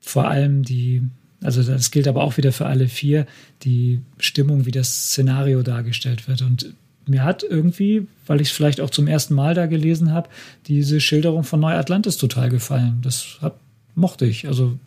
vor 0.00 0.28
allem 0.28 0.62
die, 0.62 1.02
also 1.42 1.62
das 1.62 1.90
gilt 1.90 2.06
aber 2.06 2.22
auch 2.22 2.36
wieder 2.36 2.52
für 2.52 2.66
alle 2.66 2.86
vier, 2.86 3.26
die 3.62 4.02
Stimmung, 4.18 4.66
wie 4.66 4.70
das 4.70 5.08
Szenario 5.08 5.62
dargestellt 5.62 6.28
wird. 6.28 6.42
Und 6.42 6.74
mir 7.06 7.24
hat 7.24 7.42
irgendwie, 7.42 8.06
weil 8.26 8.40
ich 8.40 8.48
es 8.48 8.54
vielleicht 8.54 8.80
auch 8.80 8.90
zum 8.90 9.08
ersten 9.08 9.34
Mal 9.34 9.54
da 9.54 9.66
gelesen 9.66 10.12
habe, 10.12 10.28
diese 10.66 11.00
Schilderung 11.00 11.42
von 11.42 11.58
Neu-Atlantis 11.60 12.18
total 12.18 12.50
gefallen. 12.50 13.00
Das 13.02 13.38
hat, 13.40 13.58
mochte 13.96 14.26
ich. 14.26 14.46
Also 14.46 14.78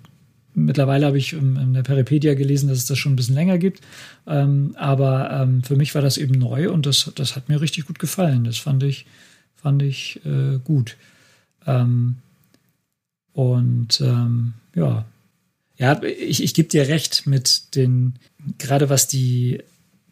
mittlerweile 0.53 1.05
habe 1.05 1.17
ich 1.17 1.33
in 1.33 1.73
der 1.73 1.83
Peripedia 1.83 2.33
gelesen, 2.33 2.69
dass 2.69 2.79
es 2.79 2.85
das 2.85 2.97
schon 2.97 3.13
ein 3.13 3.15
bisschen 3.15 3.35
länger 3.35 3.57
gibt. 3.57 3.81
Ähm, 4.27 4.75
aber 4.77 5.31
ähm, 5.31 5.63
für 5.63 5.75
mich 5.75 5.95
war 5.95 6.01
das 6.01 6.17
eben 6.17 6.37
neu 6.37 6.71
und 6.71 6.85
das, 6.85 7.11
das 7.15 7.35
hat 7.35 7.49
mir 7.49 7.61
richtig 7.61 7.85
gut 7.85 7.99
gefallen. 7.99 8.43
Das 8.43 8.57
fand 8.57 8.83
ich, 8.83 9.05
fand 9.55 9.81
ich 9.81 10.21
äh, 10.25 10.59
gut. 10.63 10.97
Ähm, 11.65 12.17
und 13.33 14.01
ähm, 14.01 14.53
ja, 14.75 15.05
ja, 15.77 16.01
ich, 16.03 16.43
ich 16.43 16.53
gebe 16.53 16.67
dir 16.67 16.87
recht 16.87 17.25
mit 17.25 17.75
den, 17.75 18.15
gerade 18.57 18.89
was 18.89 19.07
die 19.07 19.63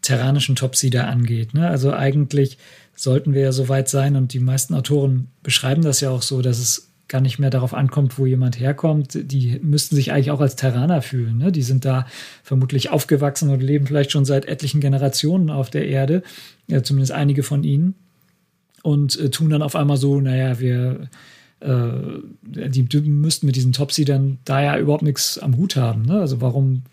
terranischen 0.02 0.56
Topsieder 0.56 1.08
angeht. 1.08 1.54
Ne? 1.54 1.68
Also 1.68 1.92
eigentlich 1.92 2.58
sollten 2.96 3.34
wir 3.34 3.42
ja 3.42 3.52
so 3.52 3.68
weit 3.68 3.90
sein 3.90 4.16
und 4.16 4.34
die 4.34 4.40
meisten 4.40 4.74
Autoren 4.74 5.28
beschreiben 5.44 5.82
das 5.84 6.00
ja 6.00 6.10
auch 6.10 6.22
so, 6.22 6.42
dass 6.42 6.60
es 6.60 6.87
gar 7.08 7.22
nicht 7.22 7.40
mehr 7.40 7.50
darauf 7.50 7.74
ankommt, 7.74 8.18
wo 8.18 8.26
jemand 8.26 8.60
herkommt. 8.60 9.18
Die 9.32 9.60
müssten 9.62 9.96
sich 9.96 10.12
eigentlich 10.12 10.32
auch 10.32 10.42
als 10.42 10.56
Terraner 10.56 11.02
fühlen. 11.02 11.38
Ne? 11.38 11.52
Die 11.52 11.64
sind 11.64 11.86
da 11.86 12.06
vermutlich 12.44 12.90
aufgewachsen 12.90 13.50
und 13.50 13.62
leben 13.62 13.88
vielleicht 13.88 14.12
schon 14.12 14.26
seit 14.26 14.46
etlichen 14.46 14.82
Generationen 14.82 15.50
auf 15.50 15.70
der 15.70 15.88
Erde, 15.88 16.24
ja, 16.68 16.84
zumindest 16.84 17.14
einige 17.14 17.44
von 17.44 17.64
ihnen 17.64 17.96
und 18.84 19.20
äh, 19.20 19.30
tun 19.30 19.50
dann 19.50 19.62
auf 19.62 19.76
einmal 19.76 19.98
so, 19.98 20.22
naja, 20.22 20.60
wir 20.60 21.10
äh, 21.60 21.90
die, 22.42 22.84
die 22.84 23.02
müssten 23.02 23.46
mit 23.46 23.56
diesen 23.56 23.74
Topseedern 23.74 24.38
da 24.46 24.62
ja 24.62 24.78
überhaupt 24.78 25.04
nichts 25.04 25.38
am 25.38 25.58
Hut 25.58 25.76
haben. 25.76 26.04
Ne? 26.04 26.20
Also 26.20 26.42
warum 26.42 26.84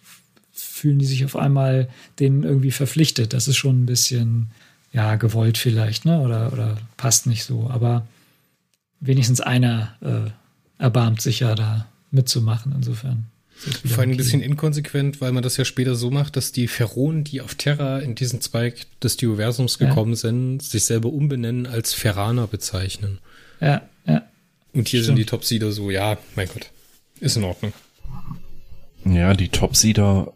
fühlen 0.53 0.99
die 0.99 1.07
sich 1.07 1.25
auf 1.25 1.37
einmal 1.37 1.89
denen 2.19 2.45
irgendwie 2.45 2.71
verpflichtet? 2.71 3.33
Das 3.33 3.49
ist 3.49 3.57
schon 3.57 3.83
ein 3.83 3.87
bisschen, 3.87 4.49
ja, 4.93 5.17
gewollt 5.17 5.59
vielleicht, 5.59 6.05
ne? 6.05 6.21
Oder, 6.21 6.53
oder 6.53 6.79
passt 6.97 7.27
nicht 7.27 7.45
so. 7.45 7.69
Aber 7.69 8.07
wenigstens 9.07 9.41
einer 9.41 9.97
äh, 10.01 10.83
erbarmt 10.83 11.21
sich 11.21 11.41
ja 11.41 11.55
da 11.55 11.87
mitzumachen, 12.11 12.73
insofern. 12.75 13.27
Vor 13.57 14.01
allem 14.01 14.11
ein 14.11 14.17
bisschen 14.17 14.43
inkonsequent, 14.43 15.21
weil 15.21 15.33
man 15.33 15.43
das 15.43 15.57
ja 15.57 15.65
später 15.65 15.95
so 15.95 16.11
macht, 16.11 16.37
dass 16.37 16.53
die 16.53 16.67
Pharaonen, 16.67 17.25
die 17.25 17.41
auf 17.41 17.55
Terra 17.55 18.01
in 18.01 18.15
diesen 18.15 18.41
Zweig 18.41 18.87
des 19.01 19.17
Dioversums 19.17 19.79
gekommen 19.79 20.13
ja. 20.13 20.17
sind, 20.17 20.63
sich 20.63 20.85
selber 20.85 21.11
umbenennen 21.11 21.67
als 21.67 21.95
Pharaner 21.95 22.47
bezeichnen. 22.47 23.19
Ja, 23.61 23.83
ja. 24.07 24.23
Und 24.73 24.89
hier 24.89 25.01
Stimmt. 25.01 25.05
sind 25.05 25.17
die 25.17 25.25
Topsieder 25.25 25.71
so, 25.71 25.91
ja, 25.91 26.19
mein 26.35 26.49
Gott, 26.49 26.71
ist 27.21 27.37
in 27.37 27.45
Ordnung. 27.45 27.73
Ja, 29.05 29.35
die 29.35 29.49
Topsieder, 29.49 30.33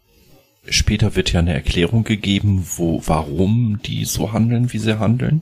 später 0.69 1.15
wird 1.15 1.33
ja 1.33 1.39
eine 1.39 1.53
Erklärung 1.53 2.05
gegeben, 2.05 2.65
wo, 2.77 3.03
warum 3.05 3.81
die 3.85 4.05
so 4.05 4.31
handeln, 4.31 4.71
wie 4.71 4.79
sie 4.79 4.97
handeln. 4.97 5.41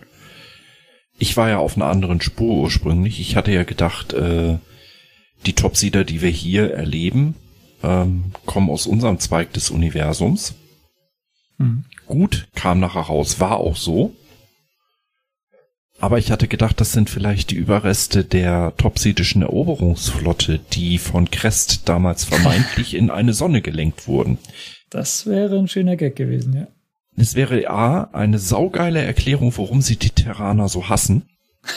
Ich 1.19 1.35
war 1.37 1.49
ja 1.49 1.57
auf 1.57 1.75
einer 1.75 1.87
anderen 1.87 2.21
Spur 2.21 2.55
ursprünglich. 2.55 3.19
Ich 3.19 3.35
hatte 3.35 3.51
ja 3.51 3.63
gedacht, 3.63 4.13
äh, 4.13 4.57
die 5.45 5.53
Topsieder, 5.53 6.03
die 6.03 6.21
wir 6.21 6.29
hier 6.29 6.73
erleben, 6.73 7.35
ähm, 7.83 8.31
kommen 8.45 8.69
aus 8.69 8.87
unserem 8.87 9.19
Zweig 9.19 9.53
des 9.53 9.69
Universums. 9.69 10.55
Mhm. 11.57 11.85
Gut, 12.05 12.47
kam 12.55 12.79
nachher 12.79 13.01
raus, 13.01 13.39
war 13.39 13.57
auch 13.57 13.75
so. 13.75 14.13
Aber 15.99 16.19
ich 16.19 16.31
hatte 16.31 16.47
gedacht, 16.47 16.79
das 16.79 16.91
sind 16.91 17.09
vielleicht 17.09 17.49
die 17.49 17.55
Überreste 17.55 18.23
der 18.23 18.75
topsidischen 18.77 19.41
Eroberungsflotte, 19.41 20.59
die 20.73 20.99
von 20.99 21.31
Crest 21.31 21.89
damals 21.89 22.23
vermeintlich 22.23 22.93
in 22.93 23.09
eine 23.09 23.33
Sonne 23.33 23.61
gelenkt 23.61 24.07
wurden. 24.07 24.37
Das 24.91 25.25
wäre 25.25 25.57
ein 25.57 25.67
schöner 25.67 25.95
Gag 25.95 26.15
gewesen, 26.15 26.53
ja. 26.53 26.67
Es 27.17 27.33
wäre 27.33 27.67
A, 27.69 28.03
eine 28.13 28.37
saugeile 28.37 29.01
Erklärung, 29.01 29.51
warum 29.57 29.81
sie 29.81 29.97
die 29.97 30.11
Terraner 30.11 30.69
so 30.69 30.87
hassen. 30.87 31.23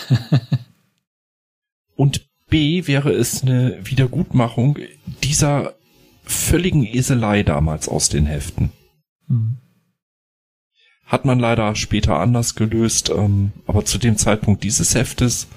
Und 1.96 2.28
B, 2.50 2.86
wäre 2.86 3.10
es 3.12 3.42
eine 3.42 3.78
Wiedergutmachung 3.82 4.78
dieser 5.22 5.74
völligen 6.24 6.84
Eselei 6.84 7.42
damals 7.42 7.88
aus 7.88 8.10
den 8.10 8.26
Heften. 8.26 8.70
Mhm. 9.28 9.56
Hat 11.06 11.24
man 11.24 11.40
leider 11.40 11.74
später 11.74 12.18
anders 12.20 12.54
gelöst, 12.54 13.10
ähm, 13.10 13.52
aber 13.66 13.84
zu 13.84 13.98
dem 13.98 14.18
Zeitpunkt 14.18 14.62
dieses 14.62 14.94
Heftes 14.94 15.48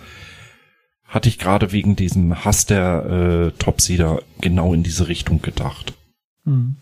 hatte 1.03 1.30
ich 1.30 1.38
gerade 1.38 1.73
wegen 1.73 1.95
diesem 1.95 2.43
Hass 2.45 2.65
der 2.65 3.51
äh, 3.53 3.60
Topsieder 3.60 4.23
genau 4.39 4.73
in 4.73 4.81
diese 4.81 5.10
Richtung 5.10 5.41
gedacht. 5.41 5.93
Mhm. 6.45 6.77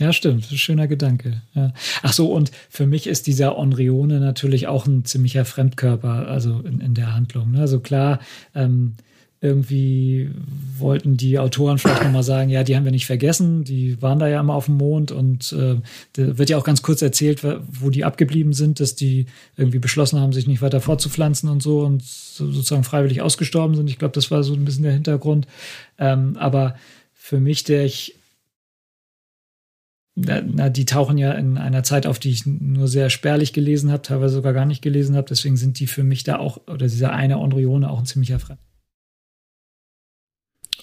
Ja, 0.00 0.14
stimmt. 0.14 0.46
Schöner 0.46 0.88
Gedanke. 0.88 1.42
Ja. 1.54 1.74
Ach 2.02 2.14
so, 2.14 2.32
und 2.32 2.50
für 2.70 2.86
mich 2.86 3.06
ist 3.06 3.26
dieser 3.26 3.58
Onrione 3.58 4.18
natürlich 4.18 4.66
auch 4.66 4.86
ein 4.86 5.04
ziemlicher 5.04 5.44
Fremdkörper, 5.44 6.26
also 6.26 6.60
in, 6.60 6.80
in 6.80 6.94
der 6.94 7.14
Handlung. 7.14 7.50
Ne? 7.50 7.60
Also 7.60 7.80
klar, 7.80 8.18
ähm, 8.54 8.94
irgendwie 9.42 10.30
wollten 10.78 11.18
die 11.18 11.38
Autoren 11.38 11.76
vielleicht 11.76 12.02
nochmal 12.02 12.22
sagen, 12.22 12.48
ja, 12.48 12.64
die 12.64 12.76
haben 12.76 12.84
wir 12.84 12.92
nicht 12.92 13.06
vergessen, 13.06 13.64
die 13.64 14.00
waren 14.00 14.18
da 14.18 14.28
ja 14.28 14.40
immer 14.40 14.54
auf 14.54 14.66
dem 14.66 14.76
Mond 14.78 15.12
und 15.12 15.52
äh, 15.52 15.76
da 16.14 16.38
wird 16.38 16.48
ja 16.48 16.56
auch 16.56 16.64
ganz 16.64 16.80
kurz 16.80 17.02
erzählt, 17.02 17.42
wo 17.42 17.90
die 17.90 18.04
abgeblieben 18.04 18.54
sind, 18.54 18.80
dass 18.80 18.96
die 18.96 19.26
irgendwie 19.56 19.78
beschlossen 19.78 20.18
haben, 20.18 20.32
sich 20.32 20.46
nicht 20.46 20.62
weiter 20.62 20.80
fortzupflanzen 20.80 21.48
und 21.50 21.62
so 21.62 21.80
und 21.80 22.02
sozusagen 22.04 22.84
freiwillig 22.84 23.20
ausgestorben 23.20 23.76
sind. 23.76 23.88
Ich 23.90 23.98
glaube, 23.98 24.14
das 24.14 24.30
war 24.30 24.42
so 24.42 24.54
ein 24.54 24.64
bisschen 24.64 24.84
der 24.84 24.92
Hintergrund. 24.92 25.46
Ähm, 25.98 26.36
aber 26.38 26.74
für 27.14 27.40
mich, 27.40 27.64
der 27.64 27.84
ich 27.84 28.19
na, 30.14 30.42
na, 30.42 30.68
die 30.68 30.84
tauchen 30.84 31.18
ja 31.18 31.32
in 31.32 31.56
einer 31.56 31.82
Zeit 31.82 32.06
auf, 32.06 32.18
die 32.18 32.30
ich 32.30 32.46
nur 32.46 32.88
sehr 32.88 33.10
spärlich 33.10 33.52
gelesen 33.52 33.90
habe, 33.90 34.02
teilweise 34.02 34.34
sogar 34.34 34.52
gar 34.52 34.66
nicht 34.66 34.82
gelesen 34.82 35.16
habe. 35.16 35.28
Deswegen 35.28 35.56
sind 35.56 35.78
die 35.80 35.86
für 35.86 36.04
mich 36.04 36.24
da 36.24 36.38
auch, 36.38 36.66
oder 36.66 36.86
dieser 36.88 37.12
eine 37.12 37.38
Ondrione 37.38 37.90
auch 37.90 37.98
ein 37.98 38.06
ziemlicher 38.06 38.38
Fremd. 38.38 38.60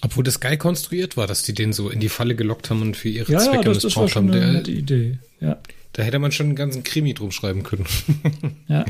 Obwohl 0.01 0.23
das 0.23 0.39
geil 0.39 0.57
konstruiert 0.57 1.17
war, 1.17 1.27
dass 1.27 1.43
die 1.43 1.53
den 1.53 1.73
so 1.73 1.89
in 1.89 1.99
die 1.99 2.09
Falle 2.09 2.35
gelockt 2.35 2.69
haben 2.69 2.81
und 2.81 2.95
für 2.95 3.09
ihre 3.09 3.31
ja, 3.31 3.39
Zwecke 3.39 3.57
ja, 3.57 3.63
das, 3.63 3.79
das 3.79 3.95
war 3.95 4.03
missbraucht 4.03 4.11
schon 4.11 4.27
haben. 4.27 4.35
eine 4.35 4.45
Der, 4.45 4.53
nette 4.53 4.71
Idee. 4.71 5.19
Ja, 5.39 5.57
da 5.93 6.03
hätte 6.03 6.19
man 6.19 6.31
schon 6.31 6.47
einen 6.47 6.55
ganzen 6.55 6.83
Krimi 6.83 7.13
drum 7.15 7.31
schreiben 7.31 7.63
können. 7.63 7.85
ja. 8.67 8.85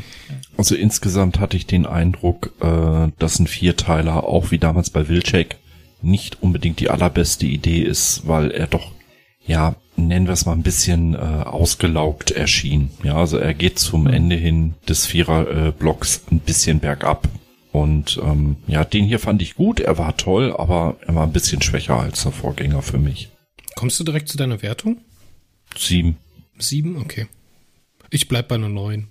Also 0.58 0.76
insgesamt 0.76 1.40
hatte 1.40 1.56
ich 1.56 1.66
den 1.66 1.86
Eindruck, 1.86 2.54
äh, 2.60 3.12
dass 3.18 3.40
ein 3.40 3.48
Vierteiler, 3.48 4.26
auch 4.26 4.52
wie 4.52 4.58
damals 4.58 4.90
bei 4.90 5.08
Wilczek, 5.08 5.56
nicht 6.02 6.42
unbedingt 6.44 6.80
die 6.80 6.90
allerbeste 6.90 7.46
Idee 7.46 7.82
ist, 7.82 8.28
weil 8.28 8.52
er 8.52 8.68
doch, 8.68 8.92
ja, 9.48 9.76
nennen 9.96 10.28
wir 10.28 10.34
es 10.34 10.46
mal 10.46 10.54
ein 10.54 10.64
bisschen 10.64 11.16
äh, 11.16 11.18
ausgelaugt 11.18 12.32
erschien. 12.32 12.92
Ja, 13.04 13.16
also 13.16 13.38
er 13.38 13.54
geht 13.54 13.80
zum 13.80 14.08
Ende 14.08 14.36
hin 14.36 14.76
des 14.88 15.06
Vierer-Blocks 15.06 16.24
ein 16.32 16.40
bisschen 16.40 16.80
bergab. 16.80 17.28
Und 17.72 18.20
ähm, 18.24 18.58
ja, 18.68 18.84
den 18.84 19.06
hier 19.06 19.20
fand 19.20 19.42
ich 19.42 19.56
gut, 19.56 19.80
er 19.80 19.98
war 19.98 20.18
toll, 20.18 20.54
aber 20.56 20.98
er 21.06 21.16
war 21.16 21.24
ein 21.24 21.34
bisschen 21.34 21.62
schwächer 21.62 22.00
als 22.00 22.24
der 22.24 22.32
Vorgänger 22.32 22.82
für 22.82 22.98
mich. 22.98 23.30
Kommst 23.76 24.00
du 24.00 24.04
direkt 24.04 24.30
zu 24.30 24.38
deiner 24.38 24.62
Wertung? 24.62 24.98
Sieben. 25.78 26.18
Sieben? 26.58 26.98
Okay. 26.98 27.28
Ich 28.10 28.28
bleib 28.28 28.48
bei 28.48 28.56
einer 28.56 28.70
neun. 28.70 29.08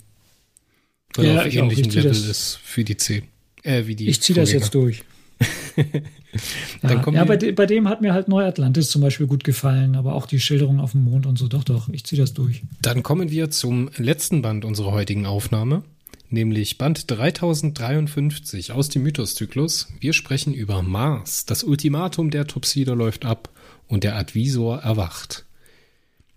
Weil 1.14 1.26
Ja, 1.26 1.32
er 1.32 1.46
auf 1.46 1.54
ähnlichem 1.54 1.90
zieh 1.90 2.00
Level 2.00 2.10
ist 2.10 2.58
für 2.62 2.82
die 2.82 2.96
zehn. 2.96 3.24
Äh, 3.62 3.86
wie 3.86 3.94
die 3.94 4.08
Ich 4.08 4.20
ziehe 4.20 4.34
das 4.36 4.52
jetzt 4.52 4.74
durch. 4.74 5.04
Dann 6.82 6.90
ja, 6.90 7.02
kommen 7.02 7.16
ja 7.16 7.24
bei, 7.24 7.36
de, 7.36 7.52
bei 7.52 7.66
dem 7.66 7.88
hat 7.88 8.00
mir 8.00 8.12
halt 8.12 8.28
Neuatlantis 8.28 8.90
zum 8.90 9.02
Beispiel 9.02 9.26
gut 9.26 9.44
gefallen, 9.44 9.96
aber 9.96 10.14
auch 10.14 10.26
die 10.26 10.40
Schilderung 10.40 10.80
auf 10.80 10.92
dem 10.92 11.04
Mond 11.04 11.26
und 11.26 11.38
so. 11.38 11.48
Doch, 11.48 11.64
doch, 11.64 11.88
ich 11.88 12.04
ziehe 12.04 12.20
das 12.20 12.34
durch. 12.34 12.62
Dann 12.80 13.02
kommen 13.02 13.30
wir 13.30 13.50
zum 13.50 13.90
letzten 13.96 14.42
Band 14.42 14.64
unserer 14.64 14.92
heutigen 14.92 15.26
Aufnahme, 15.26 15.82
nämlich 16.30 16.78
Band 16.78 17.10
3053 17.10 18.72
aus 18.72 18.88
dem 18.88 19.02
Mythoszyklus. 19.02 19.88
Wir 20.00 20.12
sprechen 20.12 20.54
über 20.54 20.82
Mars. 20.82 21.46
Das 21.46 21.64
Ultimatum 21.64 22.30
der 22.30 22.46
Topsider 22.46 22.96
läuft 22.96 23.24
ab 23.24 23.50
und 23.88 24.04
der 24.04 24.16
Advisor 24.16 24.78
erwacht. 24.78 25.44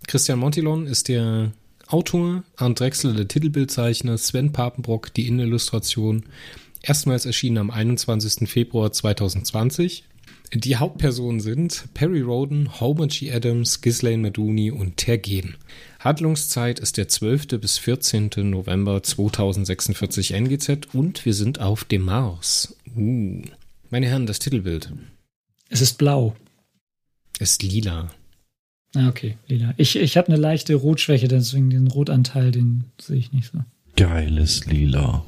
Christian 0.06 0.38
Montilon 0.38 0.86
ist 0.86 1.08
der 1.08 1.52
Autor, 1.86 2.44
Arndt 2.56 2.80
Drechsler 2.80 3.12
der 3.14 3.28
Titelbildzeichner, 3.28 4.16
Sven 4.16 4.52
Papenbrock 4.52 5.12
die 5.12 5.26
Innenillustration. 5.26 6.24
Erstmals 6.82 7.26
erschienen 7.26 7.58
am 7.58 7.70
21. 7.70 8.48
Februar 8.48 8.92
2020. 8.92 10.04
Die 10.52 10.76
Hauptpersonen 10.76 11.40
sind 11.40 11.84
Perry 11.94 12.22
Roden, 12.22 12.80
Homer 12.80 13.06
G. 13.06 13.30
Adams, 13.32 13.82
Ghislaine 13.82 14.22
Maduni 14.22 14.70
und 14.70 14.96
Tergen. 14.96 15.54
Handlungszeit 16.00 16.80
ist 16.80 16.96
der 16.96 17.06
12. 17.08 17.60
bis 17.60 17.78
14. 17.78 18.30
November 18.50 19.02
2046 19.02 20.32
NGZ 20.32 20.92
und 20.92 21.24
wir 21.24 21.34
sind 21.34 21.60
auf 21.60 21.84
dem 21.84 22.02
Mars. 22.02 22.76
Uh. 22.96 23.42
Meine 23.90 24.06
Herren, 24.06 24.26
das 24.26 24.38
Titelbild 24.38 24.92
Es 25.68 25.80
ist 25.80 25.98
blau. 25.98 26.34
ist 27.38 27.62
lila. 27.62 28.10
Ah, 28.94 29.08
okay, 29.08 29.36
lila. 29.46 29.74
Ich, 29.76 29.94
ich 29.94 30.16
habe 30.16 30.28
eine 30.28 30.36
leichte 30.36 30.74
Rotschwäche, 30.74 31.28
deswegen 31.28 31.70
den 31.70 31.86
Rotanteil, 31.86 32.50
den 32.50 32.84
sehe 33.00 33.18
ich 33.18 33.32
nicht 33.32 33.52
so. 33.52 33.60
Geiles 33.96 34.66
Lila. 34.66 35.24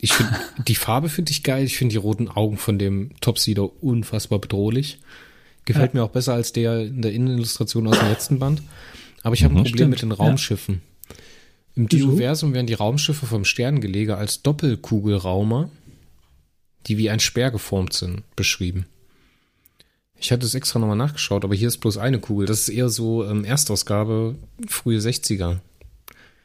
Ich 0.00 0.12
finde, 0.14 0.32
die 0.66 0.74
Farbe 0.74 1.08
finde 1.08 1.30
ich 1.32 1.42
geil. 1.42 1.64
Ich 1.64 1.76
finde 1.76 1.92
die 1.92 1.98
roten 1.98 2.28
Augen 2.28 2.56
von 2.56 2.78
dem 2.78 3.10
Topseeder 3.20 3.82
unfassbar 3.82 4.38
bedrohlich. 4.38 4.98
Gefällt 5.66 5.92
Ja. 5.94 6.00
mir 6.00 6.04
auch 6.06 6.10
besser 6.10 6.34
als 6.34 6.52
der 6.52 6.80
in 6.86 7.02
der 7.02 7.12
Innenillustration 7.12 7.86
aus 7.86 7.98
dem 7.98 8.08
letzten 8.08 8.38
Band. 8.38 8.62
Aber 9.22 9.34
ich 9.34 9.44
habe 9.44 9.52
ein 9.54 9.56
Problem 9.58 9.74
stimmt. 9.74 9.90
mit 9.90 10.02
den 10.02 10.12
Raumschiffen. 10.12 10.80
Im 11.76 11.86
Wieso? 11.90 12.08
Dioversum 12.08 12.54
werden 12.54 12.66
die 12.66 12.74
Raumschiffe 12.74 13.26
vom 13.26 13.44
Sterngelege 13.44 14.16
als 14.16 14.42
Doppelkugelraumer, 14.42 15.70
die 16.86 16.96
wie 16.98 17.10
ein 17.10 17.20
Speer 17.20 17.50
geformt 17.50 17.92
sind, 17.92 18.22
beschrieben. 18.36 18.86
Ich 20.18 20.32
hatte 20.32 20.44
es 20.46 20.54
extra 20.54 20.78
nochmal 20.78 20.96
nachgeschaut, 20.96 21.44
aber 21.44 21.54
hier 21.54 21.68
ist 21.68 21.78
bloß 21.78 21.96
eine 21.98 22.18
Kugel. 22.18 22.46
Das 22.46 22.60
ist 22.60 22.68
eher 22.70 22.88
so 22.88 23.24
ähm, 23.24 23.44
Erstausgabe, 23.44 24.34
frühe 24.66 24.98
60er 24.98 25.58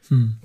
Hm. 0.10 0.36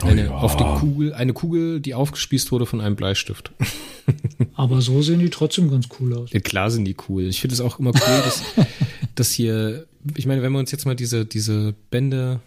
Topseeder-Schiffe. 0.00 0.06
Oh 0.06 0.08
Eine, 0.08 0.24
ja. 0.24 0.30
auf 0.36 0.56
die 0.56 0.64
Kugel, 0.64 1.14
eine 1.14 1.32
Kugel, 1.32 1.80
die 1.80 1.94
aufgespießt 1.94 2.50
wurde 2.52 2.66
von 2.66 2.80
einem 2.80 2.96
Bleistift. 2.96 3.52
Aber 4.54 4.80
so 4.82 5.02
sehen 5.02 5.20
die 5.20 5.30
trotzdem 5.30 5.70
ganz 5.70 5.88
cool 6.00 6.14
aus. 6.16 6.32
Ja, 6.32 6.40
klar 6.40 6.70
sind 6.70 6.84
die 6.84 6.96
cool. 7.08 7.24
Ich 7.24 7.40
finde 7.40 7.54
es 7.54 7.60
auch 7.60 7.78
immer 7.78 7.90
cool, 7.94 8.22
dass, 8.24 8.42
dass 9.14 9.30
hier, 9.32 9.86
ich 10.16 10.26
meine, 10.26 10.42
wenn 10.42 10.52
wir 10.52 10.58
uns 10.58 10.72
jetzt 10.72 10.86
mal 10.86 10.96
diese, 10.96 11.24
diese 11.24 11.74
Bände 11.90 12.40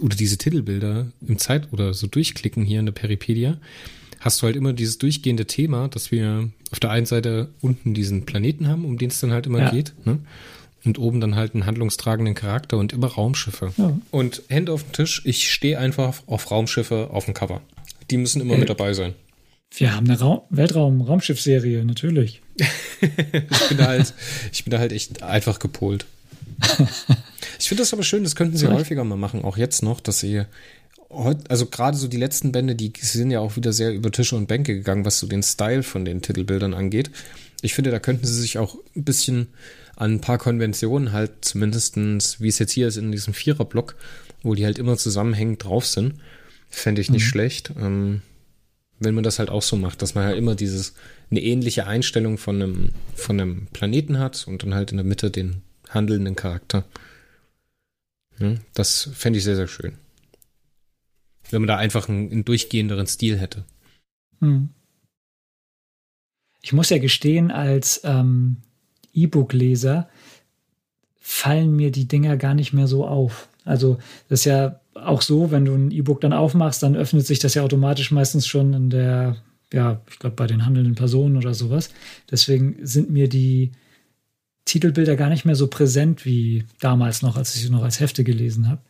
oder 0.00 0.16
diese 0.16 0.36
Titelbilder 0.38 1.06
im 1.26 1.38
Zeit 1.38 1.72
oder 1.72 1.94
so 1.94 2.06
durchklicken 2.06 2.64
hier 2.64 2.80
in 2.80 2.86
der 2.86 2.92
Peripedia, 2.92 3.58
hast 4.20 4.42
du 4.42 4.46
halt 4.46 4.56
immer 4.56 4.72
dieses 4.72 4.98
durchgehende 4.98 5.46
Thema, 5.46 5.88
dass 5.88 6.10
wir 6.10 6.50
auf 6.72 6.80
der 6.80 6.90
einen 6.90 7.06
Seite 7.06 7.50
unten 7.60 7.94
diesen 7.94 8.26
Planeten 8.26 8.66
haben, 8.68 8.84
um 8.84 8.98
den 8.98 9.10
es 9.10 9.20
dann 9.20 9.32
halt 9.32 9.46
immer 9.46 9.60
Ja. 9.60 9.70
geht, 9.70 9.94
ne? 10.04 10.18
Und 10.84 10.98
oben 10.98 11.20
dann 11.20 11.34
halt 11.34 11.54
einen 11.54 11.66
handlungstragenden 11.66 12.34
Charakter 12.34 12.78
und 12.78 12.92
immer 12.92 13.08
Raumschiffe. 13.08 13.72
Ja. 13.76 13.98
Und 14.10 14.42
Hände 14.48 14.72
auf 14.72 14.84
den 14.84 14.92
Tisch, 14.92 15.22
ich 15.24 15.52
stehe 15.52 15.78
einfach 15.78 16.22
auf 16.26 16.50
Raumschiffe 16.50 17.10
auf 17.12 17.24
dem 17.26 17.34
Cover. 17.34 17.60
Die 18.10 18.16
müssen 18.16 18.40
immer 18.40 18.54
Äh. 18.54 18.58
mit 18.58 18.70
dabei 18.70 18.94
sein. 18.94 19.14
Wir 19.76 19.94
haben 19.94 20.08
eine 20.08 20.18
Ra 20.20 20.42
Weltraum-Raumschiff-Serie, 20.50 21.84
natürlich. 21.84 22.40
Ich 23.00 23.68
bin 23.68 23.78
da 23.78 23.86
halt, 23.86 24.12
ich 24.52 24.64
bin 24.64 24.70
da 24.72 24.78
halt 24.78 24.92
echt 24.92 25.22
einfach 25.22 25.58
gepolt. 25.60 26.06
Ich 27.60 27.68
finde 27.68 27.82
das 27.82 27.92
aber 27.92 28.02
schön, 28.02 28.24
das 28.24 28.34
könnten 28.34 28.56
sie 28.56 28.64
Vielleicht. 28.66 28.80
häufiger 28.80 29.04
mal 29.04 29.16
machen, 29.16 29.44
auch 29.44 29.56
jetzt 29.56 29.82
noch, 29.82 30.00
dass 30.00 30.18
sie 30.20 30.42
also 31.48 31.66
gerade 31.66 31.96
so 31.96 32.08
die 32.08 32.16
letzten 32.16 32.50
Bände, 32.52 32.74
die 32.74 32.92
sind 33.00 33.30
ja 33.30 33.40
auch 33.40 33.56
wieder 33.56 33.72
sehr 33.72 33.92
über 33.94 34.10
Tische 34.10 34.36
und 34.36 34.46
Bänke 34.48 34.74
gegangen, 34.74 35.04
was 35.04 35.18
so 35.20 35.26
den 35.26 35.42
Style 35.42 35.82
von 35.82 36.04
den 36.04 36.20
Titelbildern 36.22 36.74
angeht. 36.74 37.10
Ich 37.62 37.74
finde, 37.74 37.90
da 37.90 37.98
könnten 37.98 38.26
sie 38.26 38.40
sich 38.40 38.58
auch 38.58 38.76
ein 38.96 39.04
bisschen 39.04 39.48
an 39.98 40.14
ein 40.14 40.20
paar 40.20 40.38
Konventionen 40.38 41.12
halt 41.12 41.44
zumindestens, 41.44 42.40
wie 42.40 42.48
es 42.48 42.60
jetzt 42.60 42.70
hier 42.70 42.86
ist 42.86 42.96
in 42.96 43.10
diesem 43.10 43.34
Viererblock, 43.34 43.96
wo 44.42 44.54
die 44.54 44.64
halt 44.64 44.78
immer 44.78 44.96
zusammenhängend 44.96 45.64
drauf 45.64 45.86
sind, 45.86 46.20
fände 46.68 47.00
ich 47.00 47.10
nicht 47.10 47.24
schlecht. 47.24 47.72
Ähm, 47.76 48.22
wenn 49.00 49.14
man 49.14 49.24
das 49.24 49.40
halt 49.40 49.50
auch 49.50 49.62
so 49.62 49.74
macht, 49.76 50.00
dass 50.00 50.14
man 50.14 50.24
halt 50.24 50.38
immer 50.38 50.54
dieses, 50.54 50.94
eine 51.30 51.42
ähnliche 51.42 51.88
Einstellung 51.88 52.38
von 52.38 52.62
einem, 52.62 52.90
von 53.16 53.40
einem 53.40 53.66
Planeten 53.72 54.20
hat 54.20 54.46
und 54.46 54.62
dann 54.62 54.72
halt 54.72 54.92
in 54.92 54.98
der 54.98 55.06
Mitte 55.06 55.32
den 55.32 55.62
handelnden 55.88 56.36
Charakter. 56.36 56.84
Ja, 58.38 58.54
das 58.74 59.10
fände 59.14 59.38
ich 59.38 59.44
sehr, 59.44 59.56
sehr 59.56 59.66
schön. 59.66 59.98
Wenn 61.50 61.62
man 61.62 61.68
da 61.68 61.76
einfach 61.76 62.08
einen, 62.08 62.30
einen 62.30 62.44
durchgehenderen 62.44 63.08
Stil 63.08 63.36
hätte. 63.36 63.64
Hm. 64.40 64.68
Ich 66.62 66.72
muss 66.72 66.90
ja 66.90 66.98
gestehen, 66.98 67.50
als 67.50 68.00
ähm, 68.04 68.58
E-Book-Leser 69.14 70.08
fallen 71.20 71.76
mir 71.76 71.90
die 71.90 72.08
Dinger 72.08 72.36
gar 72.36 72.54
nicht 72.54 72.72
mehr 72.72 72.86
so 72.86 73.06
auf. 73.06 73.48
Also 73.64 73.98
das 74.28 74.40
ist 74.40 74.44
ja 74.46 74.80
auch 74.94 75.22
so, 75.22 75.50
wenn 75.50 75.64
du 75.64 75.74
ein 75.74 75.90
E-Book 75.90 76.20
dann 76.20 76.32
aufmachst, 76.32 76.82
dann 76.82 76.96
öffnet 76.96 77.26
sich 77.26 77.38
das 77.38 77.54
ja 77.54 77.62
automatisch 77.62 78.10
meistens 78.10 78.46
schon 78.46 78.72
in 78.72 78.90
der, 78.90 79.36
ja, 79.72 80.00
ich 80.10 80.18
glaube 80.18 80.36
bei 80.36 80.46
den 80.46 80.64
handelnden 80.64 80.94
Personen 80.94 81.36
oder 81.36 81.54
sowas. 81.54 81.90
Deswegen 82.30 82.76
sind 82.82 83.10
mir 83.10 83.28
die 83.28 83.72
Titelbilder 84.64 85.16
gar 85.16 85.28
nicht 85.28 85.44
mehr 85.44 85.54
so 85.54 85.66
präsent 85.66 86.24
wie 86.24 86.64
damals 86.80 87.22
noch, 87.22 87.36
als 87.36 87.54
ich 87.54 87.62
sie 87.62 87.70
noch 87.70 87.82
als 87.82 88.00
Hefte 88.00 88.24
gelesen 88.24 88.68
habe. 88.68 88.80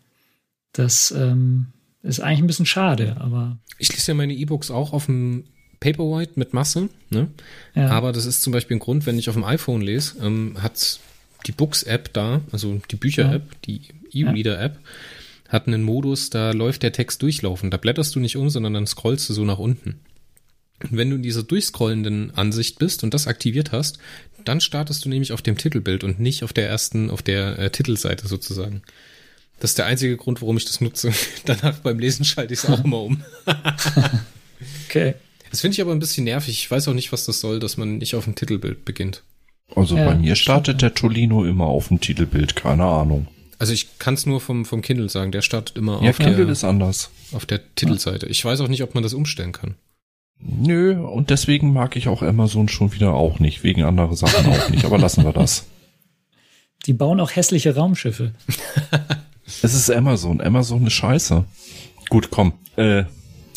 Das 0.72 1.10
ähm, 1.10 1.68
ist 2.02 2.20
eigentlich 2.20 2.40
ein 2.40 2.46
bisschen 2.46 2.66
schade, 2.66 3.16
aber 3.20 3.58
Ich 3.78 3.92
lese 3.92 4.12
ja 4.12 4.14
meine 4.14 4.34
E-Books 4.34 4.70
auch 4.70 4.92
auf 4.92 5.06
dem 5.06 5.44
Paperwhite 5.80 6.32
mit 6.36 6.54
Masse, 6.54 6.88
ne? 7.10 7.28
ja. 7.74 7.88
Aber 7.88 8.12
das 8.12 8.26
ist 8.26 8.42
zum 8.42 8.52
Beispiel 8.52 8.76
ein 8.76 8.80
Grund, 8.80 9.06
wenn 9.06 9.18
ich 9.18 9.28
auf 9.28 9.34
dem 9.34 9.44
iPhone 9.44 9.80
lese, 9.80 10.16
ähm, 10.22 10.56
hat 10.60 10.98
die 11.46 11.52
Books-App 11.52 12.12
da, 12.12 12.40
also 12.50 12.80
die 12.90 12.96
Bücher-App, 12.96 13.62
die 13.62 13.82
E-Reader-App, 14.12 14.78
hat 15.48 15.66
einen 15.66 15.82
Modus, 15.82 16.30
da 16.30 16.50
läuft 16.50 16.82
der 16.82 16.92
Text 16.92 17.22
durchlaufen. 17.22 17.70
Da 17.70 17.76
blätterst 17.76 18.14
du 18.14 18.20
nicht 18.20 18.36
um, 18.36 18.50
sondern 18.50 18.74
dann 18.74 18.86
scrollst 18.86 19.28
du 19.28 19.32
so 19.34 19.44
nach 19.44 19.58
unten. 19.58 20.00
Und 20.82 20.96
wenn 20.96 21.10
du 21.10 21.16
in 21.16 21.22
dieser 21.22 21.42
durchscrollenden 21.42 22.34
Ansicht 22.36 22.78
bist 22.78 23.02
und 23.02 23.14
das 23.14 23.26
aktiviert 23.26 23.72
hast, 23.72 23.98
dann 24.44 24.60
startest 24.60 25.04
du 25.04 25.08
nämlich 25.08 25.32
auf 25.32 25.42
dem 25.42 25.56
Titelbild 25.56 26.04
und 26.04 26.20
nicht 26.20 26.44
auf 26.44 26.52
der 26.52 26.68
ersten, 26.68 27.10
auf 27.10 27.22
der 27.22 27.58
äh, 27.58 27.70
Titelseite 27.70 28.28
sozusagen. 28.28 28.82
Das 29.60 29.72
ist 29.72 29.78
der 29.78 29.86
einzige 29.86 30.16
Grund, 30.16 30.40
warum 30.40 30.56
ich 30.56 30.66
das 30.66 30.80
nutze. 30.80 31.12
Danach 31.44 31.78
beim 31.78 31.98
Lesen 31.98 32.24
schalte 32.24 32.54
ich 32.54 32.60
es 32.60 32.66
auch 32.66 32.84
immer 32.84 33.02
um. 33.02 33.22
okay. 34.88 35.14
Das 35.50 35.60
finde 35.60 35.74
ich 35.74 35.80
aber 35.80 35.92
ein 35.92 35.98
bisschen 35.98 36.24
nervig. 36.24 36.54
Ich 36.58 36.70
weiß 36.70 36.88
auch 36.88 36.94
nicht, 36.94 37.12
was 37.12 37.24
das 37.26 37.40
soll, 37.40 37.60
dass 37.60 37.76
man 37.76 37.98
nicht 37.98 38.14
auf 38.14 38.24
dem 38.24 38.34
Titelbild 38.34 38.84
beginnt. 38.84 39.22
Also 39.74 39.96
Ja, 39.96 40.06
bei 40.06 40.14
mir 40.14 40.34
startet 40.36 40.82
der 40.82 40.94
Tolino 40.94 41.44
immer 41.44 41.66
auf 41.66 41.88
dem 41.88 42.00
Titelbild, 42.00 42.56
keine 42.56 42.84
Ahnung. 42.84 43.26
Also 43.58 43.72
ich 43.72 43.98
kann 43.98 44.14
es 44.14 44.24
nur 44.24 44.40
vom, 44.40 44.64
vom 44.64 44.82
Kindle 44.82 45.08
sagen, 45.08 45.32
der 45.32 45.42
startet 45.42 45.76
immer 45.76 46.02
Ja, 46.02 46.10
auf, 46.10 46.18
Kindle 46.18 46.44
der, 46.44 46.48
ist 46.52 46.64
anders. 46.64 47.10
auf 47.32 47.44
der 47.44 47.60
Titelseite. 47.74 48.26
Ich 48.26 48.44
weiß 48.44 48.60
auch 48.60 48.68
nicht, 48.68 48.82
ob 48.82 48.94
man 48.94 49.02
das 49.02 49.14
umstellen 49.14 49.52
kann. 49.52 49.74
Nö, 50.40 50.96
und 51.02 51.30
deswegen 51.30 51.72
mag 51.72 51.96
ich 51.96 52.06
auch 52.08 52.22
Amazon 52.22 52.68
schon 52.68 52.92
wieder 52.92 53.14
auch 53.14 53.40
nicht, 53.40 53.64
wegen 53.64 53.82
anderer 53.82 54.14
Sachen 54.14 54.46
auch 54.46 54.68
nicht, 54.70 54.84
aber 54.84 54.96
lassen 54.98 55.24
wir 55.24 55.32
das. 55.32 55.66
Die 56.86 56.92
bauen 56.92 57.18
auch 57.20 57.34
hässliche 57.34 57.74
Raumschiffe. 57.74 58.32
es 59.46 59.64
ist 59.74 59.90
Amazon. 59.90 60.40
Amazon 60.40 60.86
ist 60.86 60.92
scheiße. 60.92 61.44
Gut, 62.08 62.30
komm. 62.30 62.52
Äh, 62.76 63.04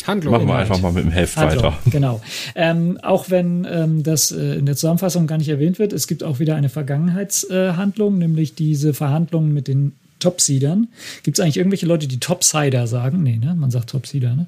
Handlung. 0.06 0.32
Machen 0.32 0.48
wir 0.48 0.56
einfach 0.56 0.80
mal 0.80 0.92
mit 0.92 1.04
dem 1.04 1.10
Heft 1.10 1.36
Handlung, 1.36 1.64
weiter. 1.64 1.78
Genau. 1.90 2.20
Ähm, 2.54 2.98
auch 3.02 3.30
wenn 3.30 3.66
ähm, 3.70 4.02
das 4.02 4.32
äh, 4.32 4.56
in 4.56 4.66
der 4.66 4.76
Zusammenfassung 4.76 5.26
gar 5.26 5.38
nicht 5.38 5.48
erwähnt 5.48 5.78
wird, 5.78 5.92
es 5.92 6.06
gibt 6.06 6.22
auch 6.22 6.38
wieder 6.38 6.56
eine 6.56 6.68
Vergangenheitshandlung, 6.68 8.16
äh, 8.16 8.18
nämlich 8.18 8.54
diese 8.54 8.94
Verhandlungen 8.94 9.52
mit 9.52 9.68
den 9.68 9.92
Topseedern. 10.18 10.88
Gibt 11.22 11.38
es 11.38 11.42
eigentlich 11.42 11.56
irgendwelche 11.56 11.86
Leute, 11.86 12.06
die 12.06 12.20
Topsider 12.20 12.86
sagen? 12.86 13.22
Nee, 13.22 13.36
ne? 13.36 13.54
Man 13.54 13.70
sagt 13.70 13.90
Topsider, 13.90 14.34
ne? 14.34 14.46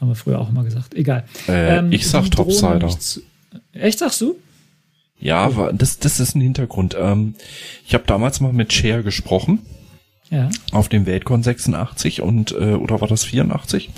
Haben 0.00 0.08
wir 0.08 0.14
früher 0.16 0.40
auch 0.40 0.48
immer 0.48 0.64
gesagt. 0.64 0.94
Egal. 0.94 1.24
Äh, 1.48 1.78
ähm, 1.78 1.92
ich 1.92 2.08
sag 2.08 2.30
Topsider. 2.30 2.90
Echt, 3.72 3.98
sagst 4.00 4.20
du? 4.20 4.36
Ja, 5.20 5.44
aber 5.44 5.72
das, 5.72 6.00
das 6.00 6.18
ist 6.18 6.34
ein 6.34 6.40
Hintergrund. 6.40 6.96
Ähm, 6.98 7.34
ich 7.86 7.94
habe 7.94 8.04
damals 8.06 8.40
mal 8.40 8.52
mit 8.52 8.72
Cher 8.72 9.04
gesprochen. 9.04 9.60
Ja. 10.32 10.48
Auf 10.70 10.88
dem 10.88 11.04
Weltcon 11.04 11.42
86 11.42 12.22
und 12.22 12.52
äh, 12.52 12.72
oder 12.72 13.02
war 13.02 13.08
das 13.08 13.22
84? 13.22 13.90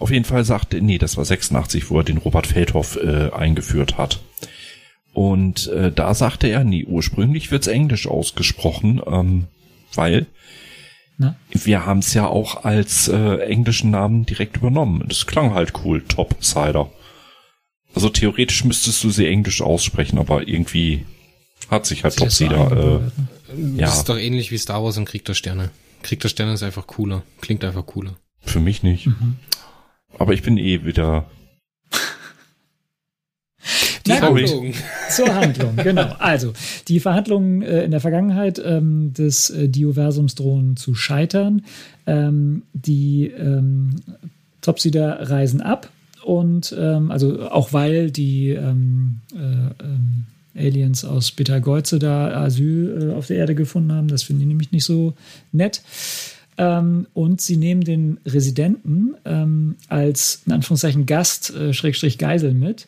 Auf 0.00 0.10
jeden 0.10 0.24
Fall 0.24 0.44
sagte, 0.44 0.82
nee, 0.82 0.98
das 0.98 1.16
war 1.16 1.24
86, 1.24 1.90
wo 1.90 1.98
er 1.98 2.04
den 2.04 2.18
Robert 2.18 2.48
Feldhoff 2.48 2.96
äh, 2.96 3.30
eingeführt 3.30 3.96
hat. 3.96 4.18
Und 5.12 5.68
äh, 5.68 5.92
da 5.92 6.14
sagte 6.14 6.48
er, 6.48 6.64
nee, 6.64 6.84
ursprünglich 6.84 7.52
wird's 7.52 7.68
Englisch 7.68 8.08
ausgesprochen, 8.08 9.00
ähm, 9.06 9.46
weil 9.94 10.26
Na? 11.18 11.36
wir 11.52 11.86
haben 11.86 12.00
es 12.00 12.14
ja 12.14 12.26
auch 12.26 12.64
als 12.64 13.06
äh, 13.06 13.36
englischen 13.36 13.92
Namen 13.92 14.26
direkt 14.26 14.56
übernommen. 14.56 15.04
Das 15.06 15.28
klang 15.28 15.54
halt 15.54 15.72
cool, 15.84 16.02
Top 16.02 16.42
Cider. 16.42 16.90
Also 17.94 18.08
theoretisch 18.08 18.64
müsstest 18.64 19.04
du 19.04 19.10
sie 19.10 19.28
englisch 19.28 19.62
aussprechen, 19.62 20.18
aber 20.18 20.48
irgendwie 20.48 21.06
hat 21.70 21.86
sich 21.86 22.02
halt 22.02 22.16
Top 22.16 22.32
Cider. 22.32 22.72
Äh, 22.72 23.22
ja. 23.56 23.86
Das 23.86 23.98
ist 23.98 24.08
doch 24.08 24.18
ähnlich 24.18 24.50
wie 24.50 24.58
Star 24.58 24.82
Wars 24.82 24.96
und 24.96 25.04
Krieg 25.04 25.24
der 25.24 25.34
Sterne. 25.34 25.70
Krieg 26.02 26.20
der 26.20 26.28
Sterne 26.28 26.54
ist 26.54 26.62
einfach 26.62 26.86
cooler. 26.86 27.22
Klingt 27.40 27.64
einfach 27.64 27.86
cooler. 27.86 28.16
Für 28.40 28.60
mich 28.60 28.82
nicht. 28.82 29.06
Mhm. 29.06 29.36
Aber 30.18 30.32
ich 30.32 30.42
bin 30.42 30.58
eh 30.58 30.84
wieder. 30.84 31.26
Die 34.06 34.12
Handlung. 34.12 34.72
Zur 35.10 35.34
Handlung, 35.34 35.76
genau. 35.76 36.14
Also, 36.18 36.52
die 36.88 37.00
Verhandlungen 37.00 37.62
äh, 37.62 37.84
in 37.84 37.90
der 37.90 38.00
Vergangenheit 38.00 38.60
ähm, 38.64 39.12
des 39.12 39.50
äh, 39.50 39.68
Dioversums 39.68 40.34
drohen 40.34 40.76
zu 40.76 40.94
scheitern. 40.94 41.64
Ähm, 42.06 42.62
die 42.72 43.26
ähm, 43.26 43.96
Topsider 44.62 45.30
reisen 45.30 45.60
ab 45.60 45.90
und 46.24 46.74
ähm, 46.78 47.10
also 47.10 47.50
auch 47.50 47.72
weil 47.72 48.10
die 48.10 48.50
ähm, 48.50 49.20
äh, 49.34 49.84
ähm, 49.84 50.26
Aliens 50.56 51.04
aus 51.04 51.32
Betelgeuse 51.32 51.98
da 51.98 52.42
Asyl 52.42 53.10
äh, 53.10 53.14
auf 53.14 53.26
der 53.26 53.36
Erde 53.36 53.54
gefunden 53.54 53.92
haben. 53.92 54.08
Das 54.08 54.22
finden 54.22 54.40
die 54.40 54.46
nämlich 54.46 54.72
nicht 54.72 54.84
so 54.84 55.14
nett. 55.52 55.82
Ähm, 56.58 57.06
und 57.14 57.40
sie 57.40 57.56
nehmen 57.56 57.82
den 57.82 58.18
Residenten 58.26 59.14
ähm, 59.24 59.76
als, 59.88 60.42
in 60.46 60.52
Anführungszeichen, 60.52 61.06
Gast, 61.06 61.54
äh, 61.54 61.72
Schrägstrich 61.72 62.18
Geisel 62.18 62.52
mit, 62.52 62.86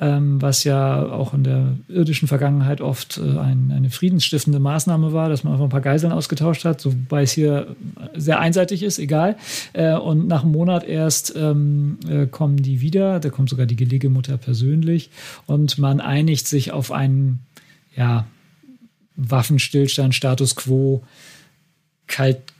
ähm, 0.00 0.40
was 0.40 0.64
ja 0.64 1.04
auch 1.04 1.34
in 1.34 1.44
der 1.44 1.76
irdischen 1.88 2.26
Vergangenheit 2.26 2.80
oft 2.80 3.18
äh, 3.18 3.38
ein, 3.38 3.70
eine 3.70 3.90
friedensstiftende 3.90 4.58
Maßnahme 4.58 5.12
war, 5.12 5.28
dass 5.28 5.44
man 5.44 5.52
einfach 5.52 5.66
ein 5.66 5.70
paar 5.70 5.82
Geiseln 5.82 6.12
ausgetauscht 6.12 6.64
hat, 6.64 6.84
wobei 6.86 7.22
es 7.22 7.32
hier 7.32 7.76
sehr 8.16 8.40
einseitig 8.40 8.82
ist, 8.82 8.98
egal. 8.98 9.36
Äh, 9.74 9.94
und 9.94 10.26
nach 10.26 10.42
einem 10.42 10.52
Monat 10.52 10.84
erst 10.84 11.34
ähm, 11.36 11.98
äh, 12.08 12.26
kommen 12.26 12.56
die 12.56 12.80
wieder, 12.80 13.20
da 13.20 13.28
kommt 13.28 13.50
sogar 13.50 13.66
die 13.66 13.76
Gelegemutter 13.76 14.38
persönlich 14.38 15.10
und 15.46 15.76
man 15.76 16.00
einigt 16.00 16.48
sich 16.48 16.72
auf 16.72 16.92
einen, 16.92 17.40
ja, 17.94 18.26
Waffenstillstand, 19.16 20.14
Status 20.14 20.56
quo, 20.56 21.02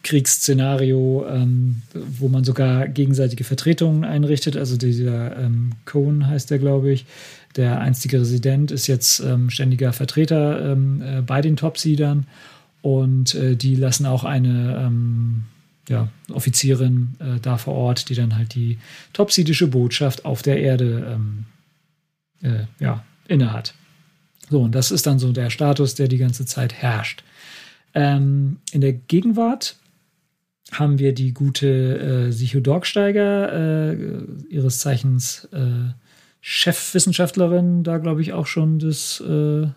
Kaltkriegsszenario, 0.03 1.27
ähm, 1.29 1.83
wo 1.95 2.29
man 2.29 2.45
sogar 2.45 2.89
gegenseitige 2.89 3.45
Vertretungen 3.45 4.05
einrichtet. 4.05 4.57
Also 4.57 4.77
dieser 4.77 5.37
ähm, 5.37 5.73
Cohen 5.85 6.27
heißt 6.27 6.51
der, 6.51 6.59
glaube 6.59 6.93
ich. 6.93 7.07
Der 7.57 7.81
einstige 7.81 8.21
Resident 8.21 8.71
ist 8.71 8.87
jetzt 8.87 9.21
ähm, 9.21 9.51
ständiger 9.51 9.93
Vertreter 9.93 10.73
ähm, 10.73 11.03
äh, 11.03 11.21
bei 11.21 11.41
den 11.41 11.57
Topsiedern 11.57 12.27
und 12.81 13.35
äh, 13.35 13.57
die 13.57 13.75
lassen 13.75 14.07
auch 14.07 14.25
eine 14.25 14.85
ähm, 14.87 15.45
ja, 15.89 16.09
Offizierin 16.33 17.17
äh, 17.19 17.41
da 17.41 17.59
vor 17.59 17.75
Ort, 17.75 18.09
die 18.09 18.15
dann 18.15 18.37
halt 18.37 18.55
die 18.55 18.79
topsidische 19.13 19.67
Botschaft 19.67 20.25
auf 20.25 20.43
der 20.43 20.61
Erde 20.61 21.19
ähm, 21.19 21.45
äh, 22.43 22.65
ja, 22.79 23.05
innehat. 23.27 23.75
So, 24.49 24.63
und 24.63 24.75
das 24.75 24.93
ist 24.93 25.07
dann 25.07 25.19
so 25.19 25.33
der 25.33 25.51
Status, 25.51 25.95
der 25.97 26.09
die 26.09 26.19
ganze 26.19 26.47
Zeit 26.47 26.73
herrscht. 26.73 27.25
Ähm, 27.95 28.59
in 28.71 28.81
der 28.81 28.93
Gegenwart 28.93 29.77
haben 30.73 30.99
wir 30.99 31.13
die 31.13 31.33
gute 31.33 32.29
äh, 32.29 32.33
Sicho 32.33 32.61
Dorgsteiger, 32.61 33.93
äh, 33.93 34.25
ihres 34.49 34.79
Zeichens 34.79 35.49
äh, 35.53 35.93
Chefwissenschaftlerin, 36.41 37.85
da 37.85 37.99
glaube 37.99 38.23
ich 38.23 38.33
auch 38.33 38.47
schon 38.47 38.79
das, 38.79 39.21
äh, 39.21 39.69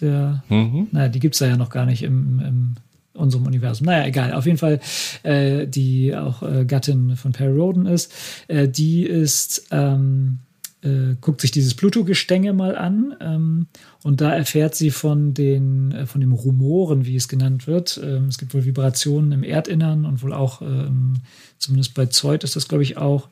der, 0.00 0.42
mhm. 0.48 0.88
naja, 0.92 1.08
die 1.08 1.20
gibt 1.20 1.34
es 1.34 1.40
ja 1.40 1.56
noch 1.56 1.70
gar 1.70 1.86
nicht 1.86 2.02
im, 2.02 2.40
im 2.40 2.74
unserem 3.12 3.46
Universum. 3.46 3.86
Naja, 3.86 4.06
egal. 4.06 4.32
Auf 4.32 4.46
jeden 4.46 4.58
Fall, 4.58 4.80
äh, 5.22 5.66
die 5.66 6.16
auch 6.16 6.42
äh, 6.42 6.64
Gattin 6.64 7.16
von 7.16 7.32
Perry 7.32 7.56
Roden 7.56 7.86
ist. 7.86 8.12
Äh, 8.48 8.68
die 8.68 9.04
ist 9.04 9.66
ähm, 9.70 10.38
äh, 10.82 11.16
guckt 11.20 11.40
sich 11.40 11.50
dieses 11.50 11.74
Pluto-Gestänge 11.74 12.52
mal 12.52 12.76
an 12.76 13.14
ähm, 13.20 13.66
und 14.02 14.20
da 14.20 14.32
erfährt 14.34 14.74
sie 14.74 14.90
von 14.90 15.34
den 15.34 15.92
äh, 15.92 16.06
von 16.06 16.20
dem 16.20 16.32
Rumoren, 16.32 17.04
wie 17.04 17.16
es 17.16 17.28
genannt 17.28 17.66
wird. 17.66 18.00
Ähm, 18.02 18.26
es 18.28 18.38
gibt 18.38 18.54
wohl 18.54 18.64
Vibrationen 18.64 19.32
im 19.32 19.42
Erdinnern 19.42 20.04
und 20.04 20.22
wohl 20.22 20.32
auch 20.32 20.62
ähm, 20.62 21.14
zumindest 21.58 21.94
bei 21.94 22.06
Zeut 22.06 22.44
ist 22.44 22.56
das 22.56 22.68
glaube 22.68 22.82
ich 22.82 22.96
auch 22.96 23.28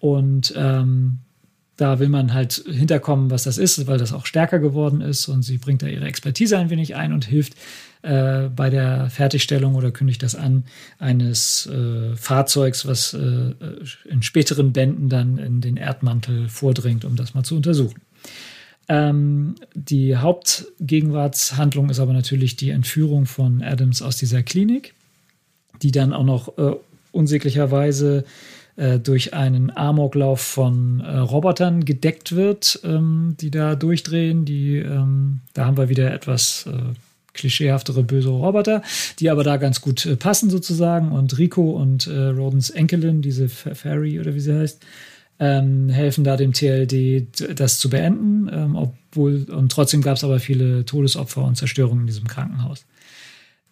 und 0.00 0.52
ähm, 0.56 1.18
da 1.76 2.00
will 2.00 2.08
man 2.08 2.34
halt 2.34 2.64
hinterkommen, 2.68 3.30
was 3.30 3.44
das 3.44 3.56
ist, 3.56 3.86
weil 3.86 3.98
das 3.98 4.12
auch 4.12 4.26
stärker 4.26 4.58
geworden 4.58 5.00
ist 5.00 5.28
und 5.28 5.42
sie 5.42 5.58
bringt 5.58 5.82
da 5.82 5.86
ihre 5.86 6.06
Expertise 6.06 6.58
ein 6.58 6.70
wenig 6.70 6.96
ein 6.96 7.12
und 7.12 7.24
hilft 7.24 7.54
äh, 8.02 8.48
bei 8.48 8.70
der 8.70 9.10
Fertigstellung 9.10 9.74
oder 9.74 9.90
kündigt 9.90 10.22
das 10.22 10.34
an 10.34 10.64
eines 10.98 11.66
äh, 11.66 12.14
Fahrzeugs, 12.16 12.86
was 12.86 13.14
äh, 13.14 13.54
in 14.08 14.22
späteren 14.22 14.72
Bänden 14.72 15.08
dann 15.08 15.38
in 15.38 15.60
den 15.60 15.76
Erdmantel 15.76 16.48
vordringt, 16.48 17.04
um 17.04 17.16
das 17.16 17.34
mal 17.34 17.44
zu 17.44 17.56
untersuchen. 17.56 18.00
Ähm, 18.88 19.56
die 19.74 20.16
Hauptgegenwartshandlung 20.16 21.90
ist 21.90 22.00
aber 22.00 22.12
natürlich 22.12 22.56
die 22.56 22.70
Entführung 22.70 23.26
von 23.26 23.62
Adams 23.62 24.00
aus 24.00 24.16
dieser 24.16 24.42
Klinik, 24.42 24.94
die 25.82 25.90
dann 25.90 26.12
auch 26.12 26.24
noch 26.24 26.56
äh, 26.56 26.74
unsäglicherweise 27.12 28.24
äh, 28.76 28.98
durch 28.98 29.34
einen 29.34 29.76
Amoklauf 29.76 30.40
von 30.40 31.00
äh, 31.00 31.18
Robotern 31.18 31.84
gedeckt 31.84 32.34
wird, 32.34 32.80
ähm, 32.84 33.36
die 33.40 33.50
da 33.50 33.74
durchdrehen. 33.74 34.44
Die, 34.44 34.76
ähm, 34.76 35.40
da 35.52 35.66
haben 35.66 35.76
wir 35.76 35.88
wieder 35.88 36.12
etwas 36.14 36.66
äh, 36.66 36.94
klischeehaftere 37.38 38.02
böse 38.02 38.28
Roboter, 38.28 38.82
die 39.18 39.30
aber 39.30 39.44
da 39.44 39.56
ganz 39.56 39.80
gut 39.80 40.04
äh, 40.06 40.16
passen 40.16 40.50
sozusagen. 40.50 41.12
Und 41.12 41.38
Rico 41.38 41.70
und 41.70 42.06
äh, 42.06 42.28
Rodens 42.28 42.70
Enkelin, 42.70 43.22
diese 43.22 43.48
Fairy 43.48 44.20
oder 44.20 44.34
wie 44.34 44.40
sie 44.40 44.54
heißt, 44.54 44.84
ähm, 45.40 45.88
helfen 45.88 46.24
da 46.24 46.36
dem 46.36 46.52
TLD, 46.52 47.58
das 47.58 47.78
zu 47.78 47.90
beenden. 47.90 48.50
Ähm, 48.52 48.76
obwohl, 48.76 49.46
und 49.50 49.70
trotzdem 49.72 50.02
gab 50.02 50.16
es 50.16 50.24
aber 50.24 50.40
viele 50.40 50.84
Todesopfer 50.84 51.44
und 51.44 51.56
Zerstörungen 51.56 52.02
in 52.02 52.06
diesem 52.08 52.26
Krankenhaus. 52.26 52.84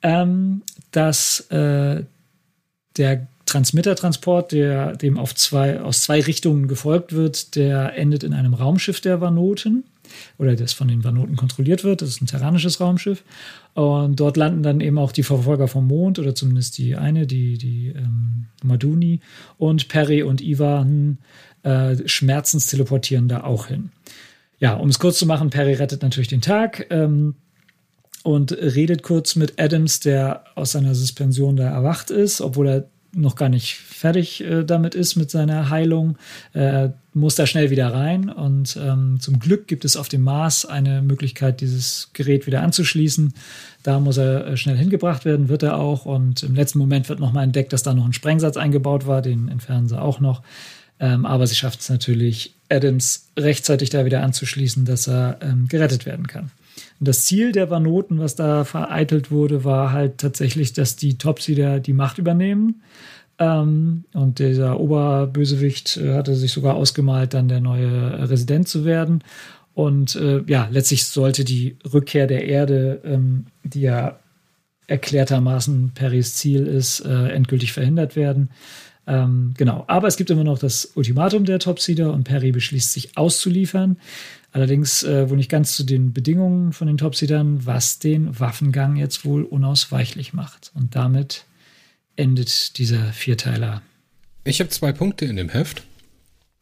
Ähm, 0.03 0.63
dass 0.93 1.41
äh, 1.51 2.05
der 2.97 3.27
Transmittertransport, 3.47 4.53
der 4.53 4.97
dem 4.97 5.19
auf 5.19 5.35
zwei, 5.35 5.81
aus 5.81 6.03
zwei 6.03 6.21
Richtungen 6.21 6.67
gefolgt 6.69 7.13
wird, 7.13 7.55
der 7.55 7.97
endet 7.97 8.25
in 8.25 8.35
einem 8.35 8.55
Raumschiff 8.55 9.01
der 9.01 9.21
Vanoten 9.21 9.85
oder 10.39 10.57
das 10.57 10.73
von 10.73 10.89
den 10.89 11.05
Vanoten 11.05 11.37
kontrolliert 11.37 11.85
wird. 11.85 12.03
Das 12.03 12.09
ist 12.09 12.23
ein 12.23 12.27
terranisches 12.27 12.81
Raumschiff. 12.81 13.25
Und 13.75 14.19
dort 14.21 14.37
landen 14.37 14.63
dann 14.63 14.81
eben 14.81 14.99
auch 14.99 15.13
die 15.13 15.23
Verfolger 15.23 15.69
vom 15.69 15.87
Mond 15.87 16.19
oder 16.19 16.35
zumindest 16.35 16.79
die 16.79 16.97
eine, 16.97 17.27
die, 17.27 17.59
die 17.59 17.89
ähm, 17.89 18.47
Maduni. 18.63 19.21
Und 19.59 19.89
Perry 19.89 20.23
und 20.23 20.41
Ivan 20.41 21.19
äh, 21.63 21.97
schmerzens 22.07 22.67
teleportieren 22.67 23.29
da 23.29 23.45
auch 23.45 23.67
hin. 23.67 23.91
Ja, 24.59 24.75
um 24.75 24.89
es 24.89 24.99
kurz 24.99 25.19
zu 25.19 25.27
machen, 25.27 25.51
Perry 25.51 25.75
rettet 25.75 26.03
natürlich 26.03 26.29
den 26.29 26.41
Tag. 26.41 26.87
Ähm, 26.91 27.35
und 28.23 28.51
redet 28.51 29.05
kurz 29.05 29.37
mit 29.37 29.61
Adams, 29.61 30.01
der 30.01 30.43
aus 30.57 30.73
seiner 30.73 30.97
Suspension 30.97 31.55
da 31.55 31.69
erwacht 31.69 32.11
ist, 32.11 32.41
obwohl 32.41 32.69
er 32.69 32.89
noch 33.13 33.37
gar 33.37 33.49
nicht 33.49 33.77
fertig 33.77 34.43
äh, 34.43 34.65
damit 34.65 34.97
ist 34.97 35.15
mit 35.15 35.31
seiner 35.31 35.71
Heilung, 35.71 36.19
äh, 36.53 36.91
muss 37.17 37.35
da 37.35 37.47
schnell 37.47 37.71
wieder 37.71 37.93
rein. 37.93 38.29
Und 38.29 38.79
ähm, 38.81 39.17
zum 39.21 39.39
Glück 39.39 39.67
gibt 39.67 39.87
es 39.87 39.97
auf 39.97 40.09
dem 40.09 40.23
Mars 40.23 40.67
eine 40.67 41.01
Möglichkeit, 41.01 41.63
dieses 41.63 42.11
Gerät 42.13 42.47
wieder 42.47 42.63
anzuschließen. 42.63 43.33
Da 43.83 43.99
muss 44.01 44.19
er 44.19 44.47
äh, 44.47 44.57
schnell 44.59 44.77
hingebracht 44.77 45.25
werden, 45.25 45.49
wird 45.49 45.63
er 45.63 45.79
auch. 45.79 46.05
Und 46.05 46.43
im 46.43 46.55
letzten 46.55 46.79
Moment 46.79 47.09
wird 47.09 47.19
nochmal 47.19 47.45
entdeckt, 47.45 47.73
dass 47.73 47.83
da 47.83 47.95
noch 47.95 48.05
ein 48.05 48.13
Sprengsatz 48.13 48.59
eingebaut 48.59 49.07
war. 49.07 49.23
Den 49.23 49.49
entfernen 49.49 49.89
sie 49.89 50.01
auch 50.01 50.21
noch. 50.21 50.43
Ähm, 51.01 51.25
aber 51.25 51.47
sie 51.47 51.55
schafft 51.55 51.81
es 51.81 51.89
natürlich, 51.89 52.55
Adams 52.69 53.29
rechtzeitig 53.37 53.89
da 53.89 54.05
wieder 54.05 54.23
anzuschließen, 54.23 54.85
dass 54.85 55.09
er 55.09 55.39
ähm, 55.41 55.69
gerettet 55.69 56.05
werden 56.05 56.27
kann. 56.27 56.51
Und 57.01 57.09
das 57.09 57.25
Ziel 57.25 57.53
der 57.53 57.71
Vanoten, 57.71 58.19
was 58.19 58.35
da 58.35 58.65
vereitelt 58.65 59.31
wurde, 59.31 59.65
war 59.65 59.93
halt 59.93 60.19
tatsächlich, 60.19 60.75
dass 60.75 60.97
die 60.97 61.17
Topsider 61.17 61.81
die 61.81 61.95
Macht 61.95 62.19
übernehmen. 62.19 62.83
Ähm, 63.39 64.05
und 64.15 64.39
dieser 64.39 64.81
Oberbösewicht 64.81 65.99
äh, 65.99 66.15
hatte 66.15 66.35
sich 66.35 66.53
sogar 66.53 66.75
ausgemalt, 66.75 67.35
dann 67.35 67.49
der 67.49 67.61
neue 67.61 68.29
Resident 68.29 68.69
zu 68.69 68.85
werden. 68.85 69.23
Und 69.75 70.17
äh, 70.17 70.43
ja, 70.47 70.69
letztlich 70.71 71.05
sollte 71.05 71.45
die 71.45 71.77
Rückkehr 71.93 72.27
der 72.27 72.47
Erde, 72.47 73.03
ähm, 73.05 73.47
die 73.63 73.83
ja 73.83 74.19
erklärtermaßen 74.87 75.93
Perrys 75.95 76.37
Ziel 76.37 76.67
ist, 76.67 77.01
äh, 77.01 77.29
endgültig 77.29 77.73
verhindert 77.73 78.17
werden. 78.17 78.51
Ähm, 79.07 79.55
genau. 79.57 79.85
Aber 79.87 80.09
es 80.09 80.17
gibt 80.17 80.31
immer 80.31 80.45
noch 80.45 80.59
das 80.59 80.93
Ultimatum 80.95 81.45
der 81.45 81.59
Topseeder 81.59 82.13
und 82.13 82.25
Perry 82.25 82.53
beschließt 82.53 82.93
sich 82.93 83.17
auszuliefern. 83.17 83.99
Allerdings 84.53 85.03
äh, 85.03 85.29
wohl 85.29 85.37
nicht 85.37 85.51
ganz 85.51 85.77
zu 85.77 85.85
den 85.85 86.13
Bedingungen 86.13 86.73
von 86.73 86.87
den 86.87 86.97
Topseedern, 86.97 87.67
was 87.67 87.99
den 87.99 88.39
Waffengang 88.39 88.97
jetzt 88.97 89.25
wohl 89.25 89.43
unausweichlich 89.43 90.33
macht. 90.33 90.73
Und 90.75 90.97
damit 90.97 91.45
endet 92.17 92.79
dieser 92.79 93.13
Vierteiler. 93.13 93.83
Ich 94.45 94.61
habe 94.61 94.71
zwei 94.71 94.93
Punkte 94.93 95.25
in 95.25 95.37
dem 95.37 95.49
Heft. 95.49 95.85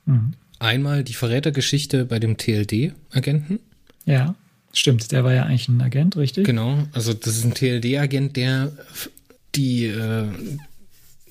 Mhm. 0.07 0.35
Einmal 0.59 1.05
die 1.05 1.15
Verrätergeschichte 1.15 2.05
bei 2.05 2.19
dem 2.19 2.37
TLD-Agenten. 2.37 3.61
Ja. 4.07 4.35
Stimmt, 4.73 5.13
der 5.13 5.23
war 5.23 5.33
ja 5.33 5.45
eigentlich 5.45 5.69
ein 5.69 5.81
Agent, 5.81 6.17
richtig? 6.17 6.47
Genau, 6.47 6.79
also 6.93 7.15
das 7.15 7.37
ist 7.37 7.45
ein 7.45 7.55
TLD-Agent, 7.55 8.37
der 8.37 8.73
die 9.55 9.87
äh, 9.87 10.27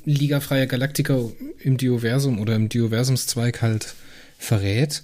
Liga 0.06 0.40
Freier 0.40 0.66
Galaktiker 0.66 1.30
im 1.60 1.78
Dioversum 1.78 2.40
oder 2.40 2.56
im 2.56 2.70
Dioversumszweig 2.70 3.62
halt 3.62 3.95
verrät. 4.38 5.04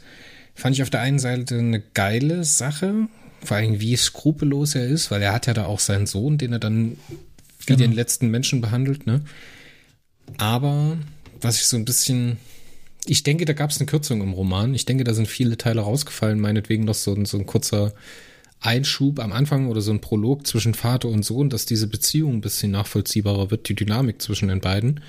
Fand 0.56 0.76
ich 0.76 0.84
auf 0.84 0.90
der 0.90 1.02
einen 1.02 1.20
Seite 1.20 1.58
eine 1.58 1.82
geile 1.82 2.46
Sache, 2.46 3.08
vor 3.44 3.58
allem 3.58 3.80
wie 3.80 3.96
skrupellos 3.96 4.76
er 4.76 4.88
ist, 4.88 5.12
weil 5.12 5.22
er 5.22 5.34
hat 5.34 5.48
ja 5.48 5.54
da 5.54 5.66
auch 5.66 5.80
seinen 5.80 6.08
Sohn, 6.08 6.38
den 6.38 6.54
er 6.54 6.60
dann 6.60 6.98
wie 7.70 7.76
genau. 7.76 7.88
den 7.88 7.94
letzten 7.94 8.30
Menschen 8.30 8.62
behandelt, 8.62 9.06
ne? 9.06 9.22
Aber 10.38 10.98
was 11.42 11.58
ich 11.60 11.68
so 11.68 11.78
ein 11.78 11.86
bisschen 11.86 12.38
ich 13.06 13.24
denke, 13.24 13.46
da 13.46 13.54
gab 13.54 13.72
es 13.72 13.80
eine 13.80 13.88
Kürzung 13.88 14.22
im 14.22 14.34
Roman. 14.34 14.74
Ich 14.76 14.86
denke, 14.86 15.04
da 15.04 15.14
sind 15.14 15.28
viele 15.28 15.58
Teile 15.58 15.82
rausgefallen, 15.82 16.40
meinetwegen 16.40 16.84
noch 16.84 16.96
so, 16.96 17.18
so 17.26 17.38
ein 17.38 17.46
kurzer 17.46 17.94
Einschub 18.60 19.20
am 19.20 19.32
Anfang 19.32 19.68
oder 19.68 19.82
so 19.82 19.92
ein 19.92 20.02
Prolog 20.02 20.46
zwischen 20.46 20.74
Vater 20.74 21.08
und 21.08 21.24
Sohn, 21.24 21.50
dass 21.50 21.66
diese 21.66 21.88
Beziehung 21.88 22.36
ein 22.36 22.42
bisschen 22.42 22.72
nachvollziehbarer 22.72 23.52
wird, 23.52 23.70
die 23.70 23.76
Dynamik 23.76 24.22
zwischen 24.22 24.50
den 24.50 24.60
beiden. 24.60 25.00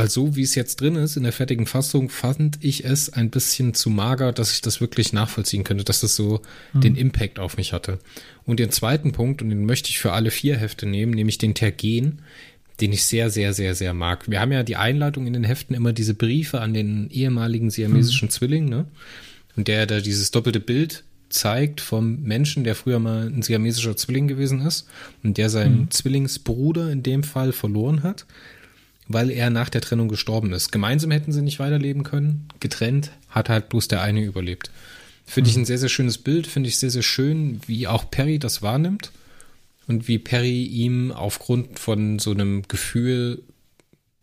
Weil 0.00 0.08
so 0.08 0.34
wie 0.34 0.42
es 0.42 0.54
jetzt 0.54 0.80
drin 0.80 0.96
ist, 0.96 1.18
in 1.18 1.24
der 1.24 1.32
fertigen 1.32 1.66
Fassung, 1.66 2.08
fand 2.08 2.56
ich 2.62 2.86
es 2.86 3.12
ein 3.12 3.28
bisschen 3.28 3.74
zu 3.74 3.90
mager, 3.90 4.32
dass 4.32 4.50
ich 4.54 4.62
das 4.62 4.80
wirklich 4.80 5.12
nachvollziehen 5.12 5.62
könnte, 5.62 5.84
dass 5.84 6.00
das 6.00 6.16
so 6.16 6.40
mhm. 6.72 6.80
den 6.80 6.96
Impact 6.96 7.38
auf 7.38 7.58
mich 7.58 7.74
hatte. 7.74 7.98
Und 8.46 8.60
den 8.60 8.70
zweiten 8.70 9.12
Punkt, 9.12 9.42
und 9.42 9.50
den 9.50 9.66
möchte 9.66 9.90
ich 9.90 9.98
für 9.98 10.12
alle 10.12 10.30
vier 10.30 10.56
Hefte 10.56 10.86
nehmen, 10.86 11.12
nämlich 11.12 11.36
den 11.36 11.52
Tergen, 11.52 12.20
den 12.80 12.94
ich 12.94 13.04
sehr, 13.04 13.28
sehr, 13.28 13.52
sehr, 13.52 13.74
sehr 13.74 13.92
mag. 13.92 14.30
Wir 14.30 14.40
haben 14.40 14.52
ja 14.52 14.62
die 14.62 14.76
Einleitung 14.76 15.26
in 15.26 15.34
den 15.34 15.44
Heften 15.44 15.74
immer 15.74 15.92
diese 15.92 16.14
Briefe 16.14 16.62
an 16.62 16.72
den 16.72 17.10
ehemaligen 17.10 17.68
siamesischen 17.68 18.28
mhm. 18.28 18.30
Zwilling, 18.30 18.68
ne? 18.70 18.86
Und 19.54 19.68
der 19.68 19.84
da 19.84 20.00
dieses 20.00 20.30
doppelte 20.30 20.60
Bild 20.60 21.04
zeigt 21.28 21.82
vom 21.82 22.22
Menschen, 22.22 22.64
der 22.64 22.74
früher 22.74 23.00
mal 23.00 23.26
ein 23.26 23.42
siamesischer 23.42 23.98
Zwilling 23.98 24.28
gewesen 24.28 24.62
ist 24.62 24.88
und 25.22 25.36
der 25.36 25.50
seinen 25.50 25.80
mhm. 25.80 25.90
Zwillingsbruder 25.90 26.90
in 26.90 27.02
dem 27.02 27.22
Fall 27.22 27.52
verloren 27.52 28.02
hat, 28.02 28.24
weil 29.12 29.30
er 29.30 29.50
nach 29.50 29.68
der 29.68 29.80
Trennung 29.80 30.08
gestorben 30.08 30.52
ist. 30.52 30.70
Gemeinsam 30.70 31.10
hätten 31.10 31.32
sie 31.32 31.42
nicht 31.42 31.58
weiterleben 31.58 32.04
können. 32.04 32.48
Getrennt 32.60 33.10
hat 33.28 33.48
halt 33.48 33.68
bloß 33.68 33.88
der 33.88 34.02
eine 34.02 34.22
überlebt. 34.22 34.70
Finde 35.26 35.48
mhm. 35.48 35.50
ich 35.50 35.56
ein 35.58 35.64
sehr, 35.64 35.78
sehr 35.78 35.88
schönes 35.88 36.16
Bild. 36.16 36.46
Finde 36.46 36.68
ich 36.68 36.78
sehr, 36.78 36.90
sehr 36.90 37.02
schön, 37.02 37.60
wie 37.66 37.88
auch 37.88 38.08
Perry 38.08 38.38
das 38.38 38.62
wahrnimmt 38.62 39.10
und 39.88 40.06
wie 40.06 40.18
Perry 40.18 40.64
ihm 40.64 41.10
aufgrund 41.10 41.80
von 41.80 42.20
so 42.20 42.30
einem 42.30 42.62
Gefühl 42.68 43.42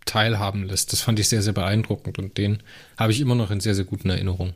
teilhaben 0.05 0.63
lässt. 0.63 0.93
Das 0.93 1.01
fand 1.01 1.19
ich 1.19 1.27
sehr, 1.27 1.41
sehr 1.41 1.51
beeindruckend 1.51 2.17
und 2.17 2.37
den 2.37 2.63
habe 2.97 3.11
ich 3.11 3.19
immer 3.19 3.35
noch 3.35 3.51
in 3.51 3.59
sehr, 3.59 3.75
sehr 3.75 3.83
guten 3.83 4.09
Erinnerungen. 4.09 4.53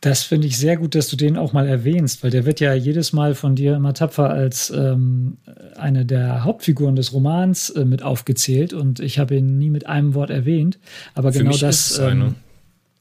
Das 0.00 0.22
finde 0.22 0.46
ich 0.46 0.58
sehr 0.58 0.76
gut, 0.76 0.94
dass 0.94 1.08
du 1.08 1.16
den 1.16 1.36
auch 1.36 1.52
mal 1.52 1.66
erwähnst, 1.66 2.22
weil 2.22 2.30
der 2.30 2.44
wird 2.44 2.60
ja 2.60 2.74
jedes 2.74 3.12
Mal 3.12 3.34
von 3.34 3.56
dir 3.56 3.76
immer 3.76 3.94
tapfer 3.94 4.28
als 4.28 4.70
ähm, 4.70 5.38
eine 5.74 6.04
der 6.04 6.44
Hauptfiguren 6.44 6.96
des 6.96 7.12
Romans 7.12 7.70
äh, 7.70 7.84
mit 7.84 8.02
aufgezählt 8.02 8.74
und 8.74 9.00
ich 9.00 9.18
habe 9.18 9.36
ihn 9.36 9.58
nie 9.58 9.70
mit 9.70 9.86
einem 9.86 10.14
Wort 10.14 10.30
erwähnt. 10.30 10.78
Aber 11.14 11.32
Für 11.32 11.38
genau 11.38 11.56
das. 11.56 11.92
Ist 11.92 11.98
ähm, 11.98 12.34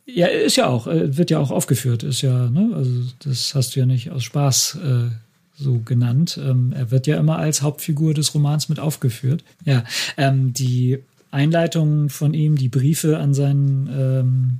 ja, 0.06 0.28
ist 0.28 0.56
ja 0.56 0.68
auch, 0.68 0.88
äh, 0.88 1.18
wird 1.18 1.32
ja 1.32 1.40
auch 1.40 1.52
aufgeführt, 1.52 2.04
ist 2.04 2.22
ja, 2.22 2.50
ne, 2.50 2.72
also 2.76 2.92
das 3.24 3.56
hast 3.56 3.76
du 3.76 3.82
ja 3.82 3.86
nicht 3.86 4.12
aus 4.12 4.24
Spaß 4.24 4.78
äh, 4.84 5.12
so 5.58 5.80
genannt. 5.80 6.40
Ähm, 6.42 6.74
er 6.76 6.92
wird 6.92 7.08
ja 7.08 7.18
immer 7.18 7.38
als 7.38 7.62
Hauptfigur 7.62 8.14
des 8.14 8.34
Romans 8.34 8.70
mit 8.70 8.80
aufgeführt. 8.80 9.44
Ja, 9.66 9.84
ähm, 10.18 10.54
die 10.54 11.00
Einleitung 11.32 12.10
von 12.10 12.34
ihm, 12.34 12.56
die 12.56 12.70
Briefe 12.70 13.18
an 13.18 13.34
seinen 13.34 13.90
ähm, 13.92 14.60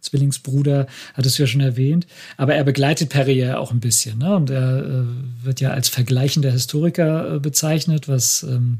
Zwillingsbruder, 0.00 0.86
hattest 1.14 1.38
du 1.38 1.42
ja 1.42 1.46
schon 1.46 1.60
erwähnt. 1.60 2.06
Aber 2.36 2.54
er 2.54 2.64
begleitet 2.64 3.10
Perry 3.10 3.38
ja 3.38 3.58
auch 3.58 3.70
ein 3.70 3.80
bisschen. 3.80 4.18
Ne? 4.18 4.34
Und 4.34 4.50
er 4.50 4.84
äh, 4.84 5.44
wird 5.44 5.60
ja 5.60 5.70
als 5.70 5.88
vergleichender 5.88 6.50
Historiker 6.50 7.36
äh, 7.36 7.38
bezeichnet, 7.38 8.08
was 8.08 8.42
ähm, 8.42 8.78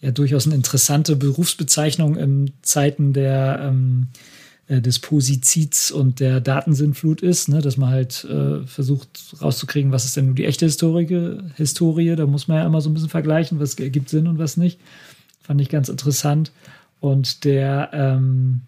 ja 0.00 0.10
durchaus 0.10 0.46
eine 0.46 0.54
interessante 0.54 1.16
Berufsbezeichnung 1.16 2.16
in 2.16 2.52
Zeiten 2.62 3.12
der 3.12 3.60
ähm, 3.62 4.08
äh, 4.68 4.80
des 4.80 5.00
Posizids 5.00 5.90
und 5.90 6.20
der 6.20 6.40
Datensinnflut 6.40 7.20
ist, 7.20 7.48
ne? 7.48 7.60
dass 7.60 7.76
man 7.76 7.90
halt 7.90 8.24
äh, 8.24 8.64
versucht 8.66 9.34
rauszukriegen, 9.40 9.92
was 9.92 10.04
ist 10.04 10.16
denn 10.16 10.26
nur 10.26 10.34
die 10.34 10.44
echte 10.44 10.66
Historie, 10.66 11.38
Historie. 11.56 12.16
Da 12.16 12.26
muss 12.26 12.48
man 12.48 12.58
ja 12.58 12.66
immer 12.66 12.80
so 12.80 12.88
ein 12.88 12.94
bisschen 12.94 13.08
vergleichen, 13.08 13.60
was 13.60 13.74
ergibt 13.74 14.08
Sinn 14.08 14.28
und 14.28 14.38
was 14.38 14.56
nicht. 14.56 14.78
Fand 15.42 15.60
ich 15.60 15.68
ganz 15.68 15.88
interessant. 15.88 16.52
Und 17.00 17.44
der 17.44 17.90
ähm, 17.92 18.62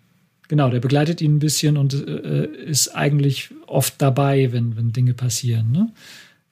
Genau, 0.49 0.69
der 0.71 0.81
begleitet 0.81 1.21
ihn 1.21 1.37
ein 1.37 1.39
bisschen 1.39 1.77
und 1.77 1.95
äh, 1.95 2.47
ist 2.47 2.89
eigentlich 2.89 3.51
oft 3.67 3.95
dabei, 3.99 4.53
wenn, 4.53 4.77
wenn 4.77 4.93
Dinge 4.93 5.15
passieren. 5.15 5.73
Ne? 5.73 5.91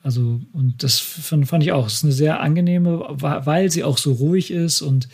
Also, 0.03 0.41
und 0.53 0.83
das 0.83 0.99
fand, 0.99 1.47
fand 1.47 1.63
ich 1.63 1.73
auch. 1.73 1.87
Es 1.87 1.95
ist 1.95 2.05
eine 2.05 2.13
sehr 2.13 2.41
angenehme, 2.41 3.07
weil 3.19 3.71
sie 3.71 3.85
auch 3.85 3.99
so 3.99 4.13
ruhig 4.13 4.51
ist 4.51 4.83
und 4.83 5.09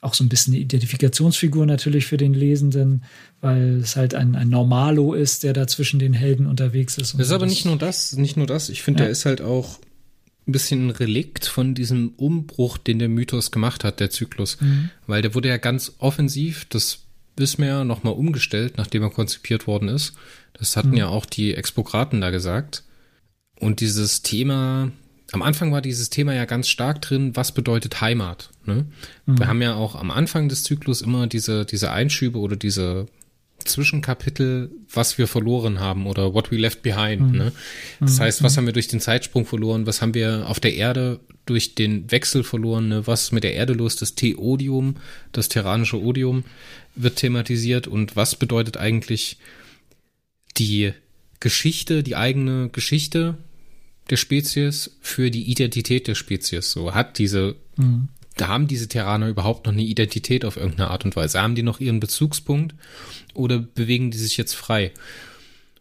auch 0.00 0.14
so 0.14 0.22
ein 0.22 0.28
bisschen 0.28 0.54
eine 0.54 0.62
Identifikationsfigur 0.62 1.66
natürlich 1.66 2.06
für 2.06 2.16
den 2.16 2.32
Lesenden, 2.32 3.02
weil 3.40 3.80
es 3.80 3.96
halt 3.96 4.14
ein, 4.14 4.36
ein 4.36 4.48
Normalo 4.48 5.14
ist, 5.14 5.42
der 5.42 5.52
da 5.52 5.66
zwischen 5.66 5.98
den 5.98 6.12
Helden 6.12 6.46
unterwegs 6.46 6.96
ist. 6.96 7.14
das 7.14 7.26
ist 7.26 7.32
aber 7.32 7.46
nicht 7.46 7.64
nur 7.64 7.76
das, 7.76 8.12
nicht 8.16 8.36
nur 8.36 8.46
das. 8.46 8.68
Ich 8.68 8.82
finde, 8.82 9.00
ja. 9.00 9.04
der 9.06 9.12
ist 9.12 9.26
halt 9.26 9.40
auch 9.40 9.78
ein 10.46 10.52
bisschen 10.52 10.86
ein 10.86 10.90
Relikt 10.90 11.46
von 11.46 11.74
diesem 11.74 12.10
Umbruch, 12.16 12.78
den 12.78 13.00
der 13.00 13.08
Mythos 13.08 13.50
gemacht 13.50 13.82
hat, 13.82 13.98
der 13.98 14.10
Zyklus. 14.10 14.60
Mhm. 14.60 14.90
Weil 15.06 15.22
der 15.22 15.34
wurde 15.34 15.48
ja 15.48 15.56
ganz 15.56 15.94
offensiv, 15.98 16.66
das 16.68 17.05
Wismar 17.36 17.84
nochmal 17.84 18.14
umgestellt, 18.14 18.74
nachdem 18.76 19.02
er 19.02 19.10
konzipiert 19.10 19.66
worden 19.66 19.88
ist. 19.88 20.14
Das 20.54 20.76
hatten 20.76 20.90
mhm. 20.90 20.96
ja 20.96 21.08
auch 21.08 21.26
die 21.26 21.54
Expokraten 21.54 22.20
da 22.20 22.30
gesagt. 22.30 22.84
Und 23.58 23.80
dieses 23.80 24.22
Thema, 24.22 24.90
am 25.32 25.42
Anfang 25.42 25.72
war 25.72 25.82
dieses 25.82 26.10
Thema 26.10 26.34
ja 26.34 26.44
ganz 26.44 26.68
stark 26.68 27.02
drin, 27.02 27.36
was 27.36 27.52
bedeutet 27.52 28.00
Heimat. 28.00 28.50
Ne? 28.64 28.86
Mhm. 29.26 29.38
Wir 29.38 29.48
haben 29.48 29.62
ja 29.62 29.74
auch 29.74 29.96
am 29.96 30.10
Anfang 30.10 30.48
des 30.48 30.62
Zyklus 30.62 31.02
immer 31.02 31.26
diese, 31.26 31.64
diese 31.64 31.90
Einschübe 31.90 32.38
oder 32.38 32.56
diese 32.56 33.06
Zwischenkapitel, 33.66 34.70
was 34.90 35.18
wir 35.18 35.26
verloren 35.26 35.80
haben 35.80 36.06
oder 36.06 36.34
what 36.34 36.50
we 36.50 36.56
left 36.56 36.82
behind. 36.82 37.32
Mhm. 37.32 37.38
Ne? 37.38 37.52
Das 38.00 38.18
mhm. 38.18 38.22
heißt, 38.22 38.42
was 38.42 38.54
mhm. 38.54 38.56
haben 38.56 38.66
wir 38.66 38.72
durch 38.72 38.88
den 38.88 39.00
Zeitsprung 39.00 39.46
verloren? 39.46 39.86
Was 39.86 40.02
haben 40.02 40.14
wir 40.14 40.48
auf 40.48 40.60
der 40.60 40.74
Erde 40.74 41.20
durch 41.44 41.74
den 41.74 42.10
Wechsel 42.10 42.44
verloren? 42.44 42.88
Ne? 42.88 43.06
Was 43.06 43.24
ist 43.24 43.32
mit 43.32 43.44
der 43.44 43.54
Erde 43.54 43.72
los? 43.72 43.96
Das 43.96 44.14
Theodium, 44.14 44.96
das 45.32 45.48
terranische 45.48 46.00
Odium 46.00 46.44
wird 46.94 47.16
thematisiert 47.16 47.86
und 47.86 48.16
was 48.16 48.36
bedeutet 48.36 48.76
eigentlich 48.76 49.38
die 50.56 50.92
Geschichte, 51.40 52.02
die 52.02 52.16
eigene 52.16 52.70
Geschichte 52.70 53.36
der 54.10 54.16
Spezies 54.16 54.96
für 55.00 55.30
die 55.30 55.50
Identität 55.50 56.08
der 56.08 56.14
Spezies. 56.14 56.70
So 56.70 56.94
hat 56.94 57.18
diese, 57.18 57.56
mhm. 57.76 58.08
Da 58.36 58.48
haben 58.48 58.66
diese 58.68 58.88
Terraner 58.88 59.28
überhaupt 59.28 59.66
noch 59.66 59.72
eine 59.72 59.82
Identität 59.82 60.44
auf 60.44 60.56
irgendeine 60.56 60.90
Art 60.90 61.04
und 61.04 61.16
Weise. 61.16 61.40
Haben 61.40 61.54
die 61.54 61.62
noch 61.62 61.80
ihren 61.80 62.00
Bezugspunkt 62.00 62.74
oder 63.34 63.58
bewegen 63.58 64.10
die 64.10 64.18
sich 64.18 64.36
jetzt 64.36 64.54
frei? 64.54 64.92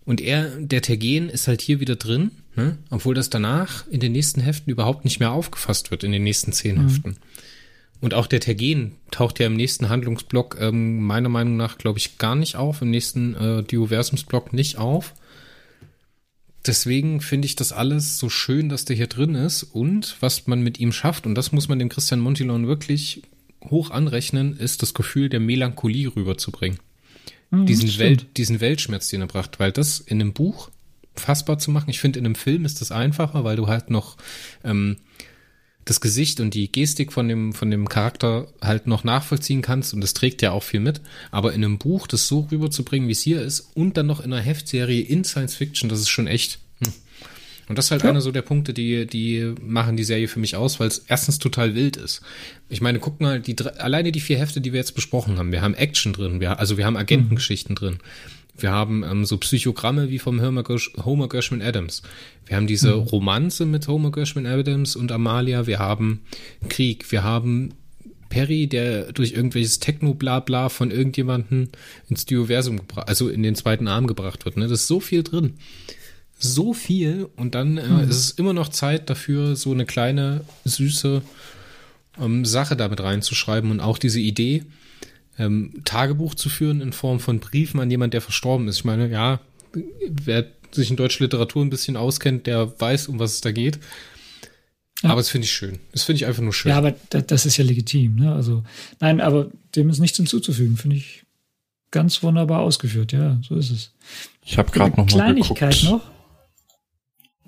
Und 0.05 0.21
er, 0.21 0.49
der 0.57 0.81
Tergen 0.81 1.29
ist 1.29 1.47
halt 1.47 1.61
hier 1.61 1.79
wieder 1.79 1.95
drin, 1.95 2.31
ne? 2.55 2.77
obwohl 2.89 3.15
das 3.15 3.29
danach 3.29 3.87
in 3.87 3.99
den 3.99 4.11
nächsten 4.11 4.39
Heften 4.39 4.71
überhaupt 4.71 5.03
nicht 5.03 5.19
mehr 5.19 5.31
aufgefasst 5.31 5.91
wird, 5.91 6.03
in 6.03 6.11
den 6.11 6.23
nächsten 6.23 6.53
zehn 6.53 6.77
mhm. 6.77 6.87
Heften. 6.87 7.17
Und 8.01 8.13
auch 8.13 8.27
der 8.27 8.39
Tergen 8.39 8.93
taucht 9.09 9.39
ja 9.39 9.47
im 9.47 9.55
nächsten 9.55 9.89
Handlungsblock 9.89 10.57
ähm, 10.59 11.01
meiner 11.01 11.29
Meinung 11.29 11.57
nach, 11.57 11.77
glaube 11.77 11.97
ich, 11.97 12.17
gar 12.17 12.35
nicht 12.35 12.55
auf, 12.55 12.81
im 12.81 12.91
nächsten 12.91 13.35
äh, 13.35 13.63
Dioversumsblock 13.63 14.53
nicht 14.53 14.77
auf. 14.77 15.13
Deswegen 16.65 17.21
finde 17.21 17.45
ich 17.45 17.55
das 17.55 17.71
alles 17.71 18.17
so 18.17 18.29
schön, 18.29 18.69
dass 18.69 18.85
der 18.85 18.95
hier 18.95 19.07
drin 19.07 19.35
ist 19.35 19.63
und 19.63 20.17
was 20.19 20.47
man 20.47 20.61
mit 20.61 20.79
ihm 20.79 20.91
schafft, 20.91 21.25
und 21.25 21.35
das 21.35 21.51
muss 21.51 21.67
man 21.67 21.79
dem 21.79 21.89
Christian 21.89 22.19
Montilon 22.19 22.67
wirklich 22.67 23.21
hoch 23.63 23.91
anrechnen, 23.91 24.57
ist 24.57 24.81
das 24.81 24.93
Gefühl 24.93 25.29
der 25.29 25.39
Melancholie 25.39 26.15
rüberzubringen. 26.15 26.79
Mhm, 27.51 27.65
diesen, 27.65 27.97
Welt, 27.99 28.25
diesen 28.37 28.61
Weltschmerz, 28.61 29.09
den 29.09 29.21
er 29.21 29.27
bracht, 29.27 29.59
weil 29.59 29.71
das 29.71 29.99
in 29.99 30.21
einem 30.21 30.33
Buch 30.33 30.69
fassbar 31.15 31.59
zu 31.59 31.71
machen. 31.71 31.89
Ich 31.89 31.99
finde, 31.99 32.19
in 32.19 32.25
einem 32.25 32.35
Film 32.35 32.65
ist 32.65 32.81
das 32.81 32.91
einfacher, 32.91 33.43
weil 33.43 33.55
du 33.55 33.67
halt 33.67 33.89
noch 33.89 34.17
ähm, 34.63 34.97
das 35.85 36.01
Gesicht 36.01 36.39
und 36.39 36.55
die 36.55 36.71
Gestik 36.71 37.13
von 37.13 37.27
dem, 37.27 37.53
von 37.53 37.69
dem 37.69 37.87
Charakter 37.87 38.47
halt 38.61 38.87
noch 38.87 39.03
nachvollziehen 39.03 39.61
kannst 39.61 39.93
und 39.93 40.01
das 40.01 40.15
trägt 40.15 40.41
ja 40.41 40.51
auch 40.51 40.63
viel 40.63 40.79
mit. 40.79 40.99
Aber 41.29 41.53
in 41.53 41.63
einem 41.63 41.77
Buch 41.77 42.07
das 42.07 42.27
so 42.27 42.47
rüberzubringen, 42.51 43.07
wie 43.07 43.13
es 43.13 43.21
hier 43.21 43.41
ist 43.41 43.71
und 43.75 43.95
dann 43.95 44.07
noch 44.07 44.19
in 44.19 44.33
einer 44.33 44.41
Heftserie 44.41 45.01
in 45.01 45.23
Science 45.23 45.55
Fiction, 45.55 45.87
das 45.87 45.99
ist 45.99 46.09
schon 46.09 46.25
echt. 46.25 46.59
Hm. 46.83 46.93
Und 47.67 47.77
das 47.77 47.85
ist 47.85 47.91
halt 47.91 48.03
ja. 48.03 48.09
einer 48.09 48.21
so 48.21 48.31
der 48.31 48.41
Punkte, 48.41 48.73
die, 48.73 49.07
die 49.07 49.53
machen 49.61 49.97
die 49.97 50.03
Serie 50.03 50.27
für 50.27 50.39
mich 50.39 50.55
aus, 50.55 50.79
weil 50.79 50.87
es 50.87 50.99
erstens 51.07 51.39
total 51.39 51.75
wild 51.75 51.97
ist. 51.97 52.21
Ich 52.69 52.81
meine, 52.81 52.99
guck 52.99 53.21
mal, 53.21 53.39
die, 53.39 53.55
alleine 53.77 54.11
die 54.11 54.19
vier 54.19 54.37
Hefte, 54.37 54.61
die 54.61 54.73
wir 54.73 54.79
jetzt 54.79 54.93
besprochen 54.93 55.37
haben, 55.37 55.51
wir 55.51 55.61
haben 55.61 55.73
Action 55.73 56.13
drin, 56.13 56.39
wir, 56.39 56.59
also 56.59 56.77
wir 56.77 56.85
haben 56.85 56.97
Agentengeschichten 56.97 57.73
mhm. 57.73 57.77
drin. 57.77 57.97
Wir 58.57 58.71
haben 58.71 59.03
ähm, 59.03 59.25
so 59.25 59.37
Psychogramme 59.37 60.09
wie 60.09 60.19
vom 60.19 60.41
Homer, 60.41 60.63
Gersh 60.63 60.91
Homer 61.03 61.27
Gershman 61.27 61.61
Adams. 61.61 62.01
Wir 62.45 62.57
haben 62.57 62.67
diese 62.67 62.95
mhm. 62.95 63.03
Romanze 63.03 63.65
mit 63.65 63.87
Homer 63.87 64.11
Gershman 64.11 64.45
Adams 64.45 64.95
und 64.95 65.11
Amalia. 65.11 65.67
Wir 65.67 65.79
haben 65.79 66.21
Krieg. 66.69 67.11
Wir 67.11 67.23
haben 67.23 67.73
Perry, 68.29 68.67
der 68.67 69.13
durch 69.13 69.33
irgendwelches 69.33 69.79
Techno-Blabla 69.79 70.69
von 70.69 70.91
irgendjemanden 70.91 71.69
ins 72.09 72.25
Dioversum 72.25 72.77
gebracht, 72.77 73.07
also 73.07 73.29
in 73.29 73.43
den 73.43 73.55
zweiten 73.55 73.87
Arm 73.87 74.07
gebracht 74.07 74.45
wird. 74.45 74.57
Ne? 74.57 74.67
Das 74.67 74.81
ist 74.81 74.87
so 74.87 74.99
viel 74.99 75.23
drin. 75.23 75.53
So 76.37 76.73
viel. 76.73 77.29
Und 77.35 77.55
dann 77.55 77.77
äh, 77.77 77.87
mhm. 77.87 78.09
ist 78.09 78.17
es 78.17 78.31
immer 78.31 78.53
noch 78.53 78.69
Zeit 78.69 79.09
dafür, 79.09 79.55
so 79.55 79.71
eine 79.71 79.85
kleine, 79.85 80.41
süße 80.65 81.21
ähm, 82.21 82.45
Sache 82.45 82.75
damit 82.75 83.01
reinzuschreiben 83.01 83.71
und 83.71 83.79
auch 83.79 83.97
diese 83.97 84.19
Idee, 84.19 84.63
ähm, 85.37 85.81
Tagebuch 85.83 86.35
zu 86.35 86.49
führen 86.49 86.81
in 86.81 86.93
Form 86.93 87.19
von 87.19 87.39
Briefen 87.39 87.79
an 87.79 87.91
jemand, 87.91 88.13
der 88.13 88.21
verstorben 88.21 88.67
ist. 88.67 88.77
Ich 88.77 88.85
meine, 88.85 89.09
ja, 89.09 89.39
wer 90.09 90.45
sich 90.71 90.89
in 90.89 90.95
deutscher 90.95 91.23
Literatur 91.23 91.63
ein 91.63 91.69
bisschen 91.69 91.97
auskennt, 91.97 92.47
der 92.47 92.79
weiß, 92.79 93.07
um 93.07 93.19
was 93.19 93.33
es 93.33 93.41
da 93.41 93.51
geht. 93.51 93.79
Ja. 95.01 95.09
Aber 95.09 95.19
das 95.19 95.29
finde 95.29 95.45
ich 95.45 95.51
schön. 95.51 95.79
Das 95.91 96.03
finde 96.03 96.17
ich 96.17 96.25
einfach 96.25 96.41
nur 96.41 96.53
schön. 96.53 96.69
Ja, 96.69 96.77
aber 96.77 96.93
das 97.09 97.45
ist 97.45 97.57
ja 97.57 97.63
legitim. 97.63 98.15
Ne? 98.15 98.33
Also, 98.33 98.63
nein, 98.99 99.21
aber 99.21 99.51
dem 99.75 99.89
ist 99.89 99.99
nichts 99.99 100.17
hinzuzufügen. 100.17 100.77
Finde 100.77 100.97
ich 100.97 101.23
ganz 101.91 102.23
wunderbar 102.23 102.61
ausgeführt. 102.61 103.11
Ja, 103.11 103.39
so 103.41 103.55
ist 103.55 103.71
es. 103.71 103.91
Ich 104.43 104.57
habe 104.57 104.71
gerade 104.71 104.91
noch 104.91 105.05
mal 105.05 105.05
Kleinigkeit 105.07 105.79
geguckt. 105.79 105.91
noch. 105.91 106.11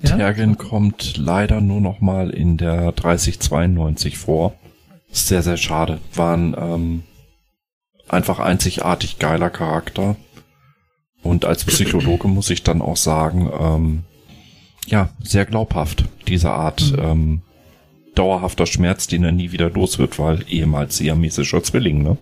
Ja? 0.02 0.18
Tergen 0.18 0.58
kommt 0.58 1.18
leider 1.18 1.62
nur 1.62 1.82
noch 1.82 2.02
mal 2.02 2.30
in 2.30 2.58
der 2.58 2.92
3092 2.92 4.18
vor. 4.18 4.56
Sehr, 5.12 5.42
sehr 5.42 5.58
schade. 5.58 6.00
Waren 6.14 6.56
ähm, 6.58 7.04
einfach 8.08 8.40
einzigartig 8.40 9.20
geiler 9.20 9.50
Charakter. 9.50 10.16
Und 11.24 11.46
als 11.46 11.66
Psychologe 11.66 12.28
muss 12.28 12.50
ich 12.50 12.64
dann 12.64 12.82
auch 12.82 12.98
sagen, 12.98 13.50
ähm, 13.60 14.04
ja, 14.88 15.10
sehr 15.22 15.46
glaubhaft, 15.46 16.06
diese 16.28 16.52
Art 16.52 16.92
mhm. 16.92 17.00
ähm, 17.00 17.42
dauerhafter 18.16 18.66
Schmerz, 18.66 19.08
den 19.08 19.24
er 19.24 19.32
nie 19.32 19.52
wieder 19.52 19.70
los 19.70 20.00
wird, 20.00 20.18
weil 20.20 20.46
ehemals 20.50 20.98
siamesischer 20.98 21.62
Zwilling, 21.64 22.02
ne? 22.04 22.18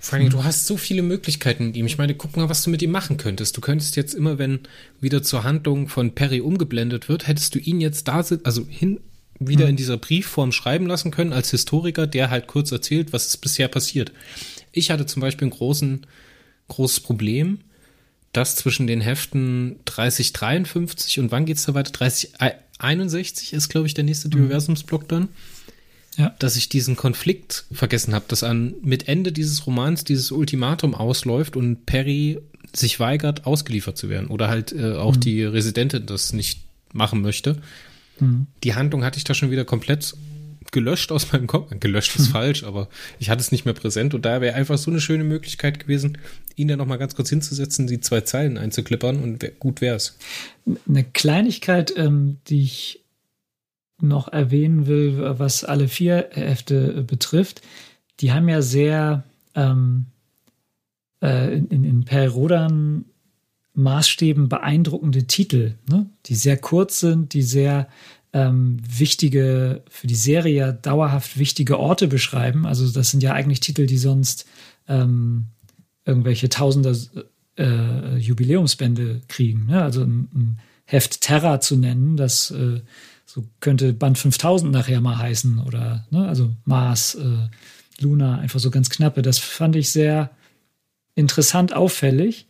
Vor 0.00 0.18
allem, 0.18 0.28
du 0.28 0.44
hast 0.44 0.66
so 0.66 0.76
viele 0.76 1.00
Möglichkeiten 1.00 1.68
mit 1.68 1.76
ihm. 1.76 1.86
Ich 1.86 1.96
meine, 1.96 2.14
guck 2.14 2.36
mal, 2.36 2.50
was 2.50 2.62
du 2.62 2.68
mit 2.68 2.82
ihm 2.82 2.90
machen 2.90 3.16
könntest. 3.16 3.56
Du 3.56 3.62
könntest 3.62 3.96
jetzt 3.96 4.12
immer, 4.12 4.36
wenn 4.36 4.60
wieder 5.00 5.22
zur 5.22 5.44
Handlung 5.44 5.88
von 5.88 6.14
Perry 6.14 6.42
umgeblendet 6.42 7.08
wird, 7.08 7.26
hättest 7.26 7.54
du 7.54 7.58
ihn 7.58 7.80
jetzt 7.80 8.06
da, 8.06 8.22
also 8.44 8.66
hin, 8.68 9.00
wieder 9.38 9.64
mhm. 9.64 9.70
in 9.70 9.76
dieser 9.76 9.96
Briefform 9.96 10.52
schreiben 10.52 10.86
lassen 10.86 11.10
können 11.10 11.32
als 11.32 11.50
Historiker, 11.50 12.06
der 12.06 12.28
halt 12.28 12.48
kurz 12.48 12.70
erzählt, 12.70 13.14
was 13.14 13.28
ist 13.28 13.38
bisher 13.38 13.68
passiert. 13.68 14.12
Ich 14.74 14.90
hatte 14.90 15.06
zum 15.06 15.20
Beispiel 15.20 15.48
ein 15.48 15.52
großen, 15.52 16.06
großes 16.68 17.00
Problem, 17.00 17.60
dass 18.32 18.56
zwischen 18.56 18.86
den 18.86 19.00
Heften 19.00 19.76
3053 19.84 21.20
und 21.20 21.30
wann 21.30 21.46
geht's 21.46 21.64
da 21.64 21.74
weiter? 21.74 21.92
3061 21.92 23.52
ist, 23.52 23.68
glaube 23.68 23.86
ich, 23.86 23.94
der 23.94 24.04
nächste 24.04 24.28
mhm. 24.28 24.44
Universumsblock 24.44 25.08
dann. 25.08 25.28
Ja. 26.16 26.34
Dass 26.38 26.56
ich 26.56 26.68
diesen 26.68 26.94
Konflikt 26.94 27.64
vergessen 27.72 28.14
habe, 28.14 28.26
dass 28.28 28.44
an 28.44 28.74
mit 28.82 29.08
Ende 29.08 29.32
dieses 29.32 29.66
Romans 29.66 30.04
dieses 30.04 30.30
Ultimatum 30.30 30.94
ausläuft 30.94 31.56
und 31.56 31.86
Perry 31.86 32.38
sich 32.72 33.00
weigert, 33.00 33.46
ausgeliefert 33.46 33.96
zu 33.98 34.08
werden. 34.08 34.28
Oder 34.28 34.48
halt 34.48 34.72
äh, 34.72 34.94
auch 34.94 35.16
mhm. 35.16 35.20
die 35.20 35.44
Residentin 35.44 36.06
das 36.06 36.32
nicht 36.32 36.60
machen 36.92 37.20
möchte. 37.20 37.60
Mhm. 38.20 38.46
Die 38.62 38.74
Handlung 38.74 39.04
hatte 39.04 39.18
ich 39.18 39.24
da 39.24 39.34
schon 39.34 39.50
wieder 39.50 39.64
komplett 39.64 40.14
gelöscht 40.74 41.10
aus 41.12 41.32
meinem 41.32 41.46
Kopf. 41.46 41.72
Gelöscht 41.80 42.16
ist 42.16 42.26
hm. 42.26 42.32
falsch, 42.32 42.64
aber 42.64 42.88
ich 43.18 43.30
hatte 43.30 43.40
es 43.40 43.50
nicht 43.50 43.64
mehr 43.64 43.72
präsent 43.72 44.12
und 44.12 44.26
da 44.26 44.42
wäre 44.42 44.54
einfach 44.54 44.76
so 44.76 44.90
eine 44.90 45.00
schöne 45.00 45.24
Möglichkeit 45.24 45.78
gewesen, 45.78 46.18
ihn 46.56 46.68
dann 46.68 46.78
nochmal 46.78 46.98
ganz 46.98 47.14
kurz 47.14 47.30
hinzusetzen, 47.30 47.86
die 47.86 48.00
zwei 48.00 48.20
Zeilen 48.20 48.58
einzuklippern 48.58 49.22
und 49.22 49.58
gut 49.58 49.80
wär's. 49.80 50.18
Eine 50.86 51.04
Kleinigkeit, 51.04 51.94
ähm, 51.96 52.38
die 52.48 52.64
ich 52.64 53.04
noch 54.00 54.28
erwähnen 54.28 54.86
will, 54.86 55.38
was 55.38 55.64
alle 55.64 55.88
vier 55.88 56.28
Hefte 56.32 57.04
betrifft, 57.04 57.62
die 58.20 58.32
haben 58.32 58.48
ja 58.48 58.60
sehr 58.60 59.24
ähm, 59.54 60.06
äh, 61.22 61.54
in, 61.56 61.84
in 61.84 62.04
Perrodan 62.04 63.06
Maßstäben 63.74 64.48
beeindruckende 64.48 65.24
Titel, 65.26 65.74
ne? 65.88 66.06
die 66.26 66.36
sehr 66.36 66.56
kurz 66.56 67.00
sind, 67.00 67.34
die 67.34 67.42
sehr 67.42 67.88
ähm, 68.34 68.78
wichtige, 68.86 69.82
für 69.88 70.08
die 70.08 70.16
Serie 70.16 70.54
ja 70.54 70.72
dauerhaft 70.72 71.38
wichtige 71.38 71.78
Orte 71.78 72.08
beschreiben. 72.08 72.66
Also 72.66 72.90
das 72.90 73.10
sind 73.12 73.22
ja 73.22 73.32
eigentlich 73.32 73.60
Titel, 73.60 73.86
die 73.86 73.96
sonst 73.96 74.44
ähm, 74.88 75.46
irgendwelche 76.04 76.48
Tausender 76.48 76.94
äh, 77.56 78.16
Jubiläumsbände 78.16 79.22
kriegen. 79.28 79.66
Ne? 79.66 79.80
Also 79.80 80.02
ein, 80.02 80.28
ein, 80.34 80.58
Heft 80.86 81.22
Terra 81.22 81.60
zu 81.62 81.76
nennen, 81.76 82.18
das 82.18 82.50
äh, 82.50 82.82
so 83.24 83.46
könnte 83.60 83.94
Band 83.94 84.18
5000 84.18 84.70
nachher 84.70 85.00
mal 85.00 85.16
heißen 85.16 85.58
oder 85.60 86.06
ne? 86.10 86.28
also 86.28 86.52
Mars, 86.66 87.14
äh, 87.14 87.48
Luna, 88.02 88.36
einfach 88.36 88.60
so 88.60 88.70
ganz 88.70 88.90
knappe. 88.90 89.22
Das 89.22 89.38
fand 89.38 89.76
ich 89.76 89.88
sehr 89.88 90.30
interessant, 91.14 91.72
auffällig. 91.72 92.46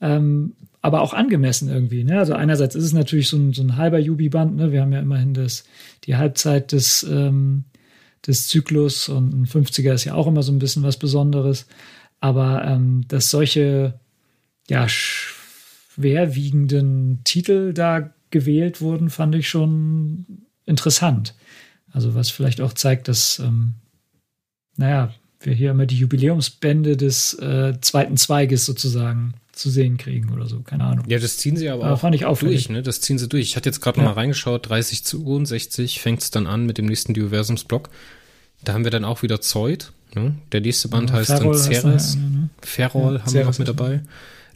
Ähm, 0.00 0.54
aber 0.80 1.02
auch 1.02 1.12
angemessen 1.12 1.68
irgendwie. 1.68 2.04
Ne? 2.04 2.18
Also 2.18 2.34
einerseits 2.34 2.74
ist 2.74 2.84
es 2.84 2.92
natürlich 2.92 3.28
so 3.28 3.36
ein, 3.36 3.52
so 3.52 3.62
ein 3.62 3.76
halber 3.76 3.98
Jubi-Band. 3.98 4.56
Ne? 4.56 4.72
Wir 4.72 4.82
haben 4.82 4.92
ja 4.92 5.00
immerhin 5.00 5.34
das, 5.34 5.64
die 6.04 6.16
Halbzeit 6.16 6.72
des, 6.72 7.02
ähm, 7.02 7.64
des 8.26 8.48
Zyklus 8.48 9.08
und 9.08 9.32
ein 9.32 9.46
50er 9.46 9.92
ist 9.92 10.04
ja 10.04 10.14
auch 10.14 10.26
immer 10.26 10.42
so 10.42 10.52
ein 10.52 10.58
bisschen 10.58 10.82
was 10.82 10.96
Besonderes. 10.96 11.66
Aber 12.20 12.64
ähm, 12.64 13.04
dass 13.08 13.30
solche 13.30 13.98
ja, 14.68 14.86
schwerwiegenden 14.88 17.20
Titel 17.24 17.72
da 17.72 18.12
gewählt 18.30 18.80
wurden, 18.80 19.10
fand 19.10 19.34
ich 19.34 19.48
schon 19.48 20.44
interessant. 20.64 21.34
Also 21.90 22.14
was 22.14 22.30
vielleicht 22.30 22.60
auch 22.60 22.74
zeigt, 22.74 23.08
dass, 23.08 23.38
ähm, 23.38 23.74
naja, 24.76 25.14
wir 25.40 25.54
hier 25.54 25.70
immer 25.70 25.86
die 25.86 25.96
Jubiläumsbände 25.96 26.96
des 26.96 27.34
äh, 27.34 27.80
zweiten 27.80 28.16
Zweiges 28.16 28.66
sozusagen 28.66 29.34
zu 29.58 29.70
sehen 29.70 29.96
kriegen 29.96 30.32
oder 30.32 30.46
so, 30.46 30.60
keine 30.60 30.84
Ahnung. 30.84 31.04
Ja, 31.08 31.18
das 31.18 31.36
ziehen 31.36 31.56
sie 31.56 31.68
aber, 31.68 31.84
aber 31.84 31.94
auch 31.94 32.00
fand 32.00 32.14
ich 32.14 32.22
durch, 32.22 32.68
ne? 32.68 32.82
Das 32.82 33.00
ziehen 33.00 33.18
sie 33.18 33.28
durch. 33.28 33.42
Ich 33.42 33.56
hatte 33.56 33.68
jetzt 33.68 33.80
gerade 33.80 33.98
ja. 33.98 34.04
noch 34.04 34.14
mal 34.14 34.20
reingeschaut, 34.20 34.68
30 34.68 35.04
zu 35.04 35.44
60 35.44 36.00
fängt 36.00 36.22
es 36.22 36.30
dann 36.30 36.46
an 36.46 36.66
mit 36.66 36.78
dem 36.78 36.86
nächsten 36.86 37.14
Dioversumsblock. 37.14 37.90
Da 38.64 38.72
haben 38.72 38.84
wir 38.84 38.90
dann 38.90 39.04
auch 39.04 39.22
wieder 39.22 39.40
Zeut. 39.40 39.92
Ne? 40.14 40.36
Der 40.52 40.60
nächste 40.60 40.88
Band 40.88 41.10
ja, 41.10 41.16
heißt 41.16 41.30
Ferrol 41.30 41.52
dann 41.52 41.62
Ceres. 41.62 42.16
Ne? 42.16 42.48
Ferrol 42.62 43.14
ja, 43.14 43.20
haben 43.20 43.28
Ceres 43.28 43.34
wir 43.34 43.44
noch 43.44 43.58
mit 43.58 43.68
dabei. 43.68 44.02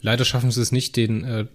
Leider 0.01 0.25
schaffen 0.25 0.51
sie 0.51 0.61
es 0.61 0.73
nicht, 0.73 0.97
den, 0.97 1.25
äh, 1.25 1.47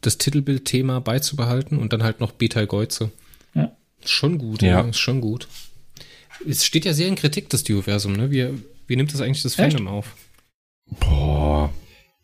das 0.00 0.18
Titelbildthema 0.18 1.00
beizubehalten 1.00 1.78
und 1.78 1.92
dann 1.92 2.02
halt 2.02 2.20
noch 2.20 2.32
Beta 2.32 2.64
Geuze. 2.64 3.10
Ja. 3.54 3.72
Schon 4.04 4.38
gut, 4.38 4.62
ja. 4.62 4.68
ja. 4.68 4.80
Ist 4.82 4.98
schon 4.98 5.20
gut. 5.20 5.48
Es 6.46 6.64
steht 6.64 6.84
ja 6.84 6.92
sehr 6.92 7.08
in 7.08 7.16
Kritik, 7.16 7.48
das 7.48 7.64
Dioversum, 7.64 8.12
ne? 8.12 8.30
Wie, 8.30 8.48
wie 8.86 8.96
nimmt 8.96 9.12
das 9.12 9.20
eigentlich 9.20 9.42
das 9.42 9.54
Fandom 9.54 9.88
auf? 9.88 10.14
Boah, 11.00 11.72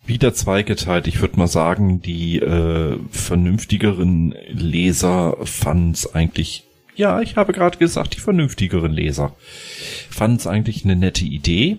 wieder 0.07 0.35
zweigeteilt. 0.35 1.07
Ich 1.07 1.21
würde 1.21 1.39
mal 1.39 1.47
sagen, 1.47 2.01
die 2.01 2.39
äh, 2.39 2.99
vernünftigeren 3.11 4.35
Leser 4.49 5.37
fanden 5.45 5.93
es 5.93 6.15
eigentlich, 6.15 6.65
ja, 6.95 7.21
ich 7.21 7.37
habe 7.37 7.53
gerade 7.53 7.79
gesagt, 7.79 8.15
die 8.15 8.21
vernünftigeren 8.21 8.93
Leser 8.93 9.35
fanden 10.11 10.37
es 10.37 10.47
eigentlich 10.47 10.85
eine 10.85 10.97
nette 10.97 11.25
Idee. 11.25 11.79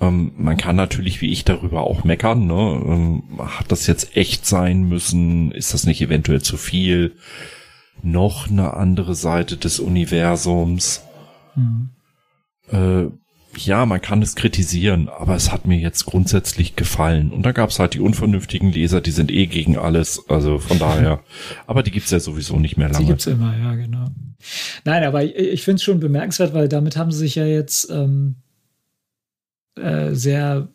Ähm, 0.00 0.32
man 0.36 0.56
kann 0.56 0.76
natürlich 0.76 1.20
wie 1.20 1.30
ich 1.30 1.44
darüber 1.44 1.82
auch 1.82 2.04
meckern. 2.04 2.46
Ne? 2.46 2.82
Ähm, 2.86 3.22
hat 3.38 3.72
das 3.72 3.86
jetzt 3.86 4.16
echt 4.16 4.46
sein 4.46 4.82
müssen? 4.82 5.50
Ist 5.52 5.74
das 5.74 5.86
nicht 5.86 6.00
eventuell 6.00 6.42
zu 6.42 6.56
viel? 6.56 7.16
Noch 8.02 8.48
eine 8.48 8.74
andere 8.74 9.14
Seite 9.14 9.56
des 9.56 9.80
Universums. 9.80 11.02
Mhm. 11.54 11.90
Äh, 12.70 13.06
ja, 13.58 13.86
man 13.86 14.00
kann 14.00 14.22
es 14.22 14.34
kritisieren, 14.34 15.08
aber 15.08 15.36
es 15.36 15.52
hat 15.52 15.66
mir 15.66 15.78
jetzt 15.78 16.06
grundsätzlich 16.06 16.76
gefallen. 16.76 17.32
Und 17.32 17.42
da 17.42 17.52
gab 17.52 17.70
es 17.70 17.78
halt 17.78 17.94
die 17.94 18.00
unvernünftigen 18.00 18.72
Leser, 18.72 19.00
die 19.00 19.10
sind 19.10 19.30
eh 19.30 19.46
gegen 19.46 19.78
alles. 19.78 20.22
Also 20.28 20.58
von 20.58 20.78
daher. 20.78 21.20
aber 21.66 21.82
die 21.82 21.90
gibt's 21.90 22.10
ja 22.10 22.20
sowieso 22.20 22.58
nicht 22.58 22.76
mehr 22.76 22.88
lange. 22.88 23.04
Die 23.04 23.10
gibt's 23.10 23.26
immer, 23.26 23.56
ja, 23.56 23.74
genau. 23.74 24.08
Nein, 24.84 25.04
aber 25.04 25.24
ich, 25.24 25.34
ich 25.34 25.62
finde 25.62 25.76
es 25.76 25.82
schon 25.82 26.00
bemerkenswert, 26.00 26.54
weil 26.54 26.68
damit 26.68 26.96
haben 26.96 27.10
sie 27.10 27.18
sich 27.18 27.34
ja 27.34 27.46
jetzt 27.46 27.90
ähm, 27.90 28.36
äh, 29.76 30.14
sehr 30.14 30.68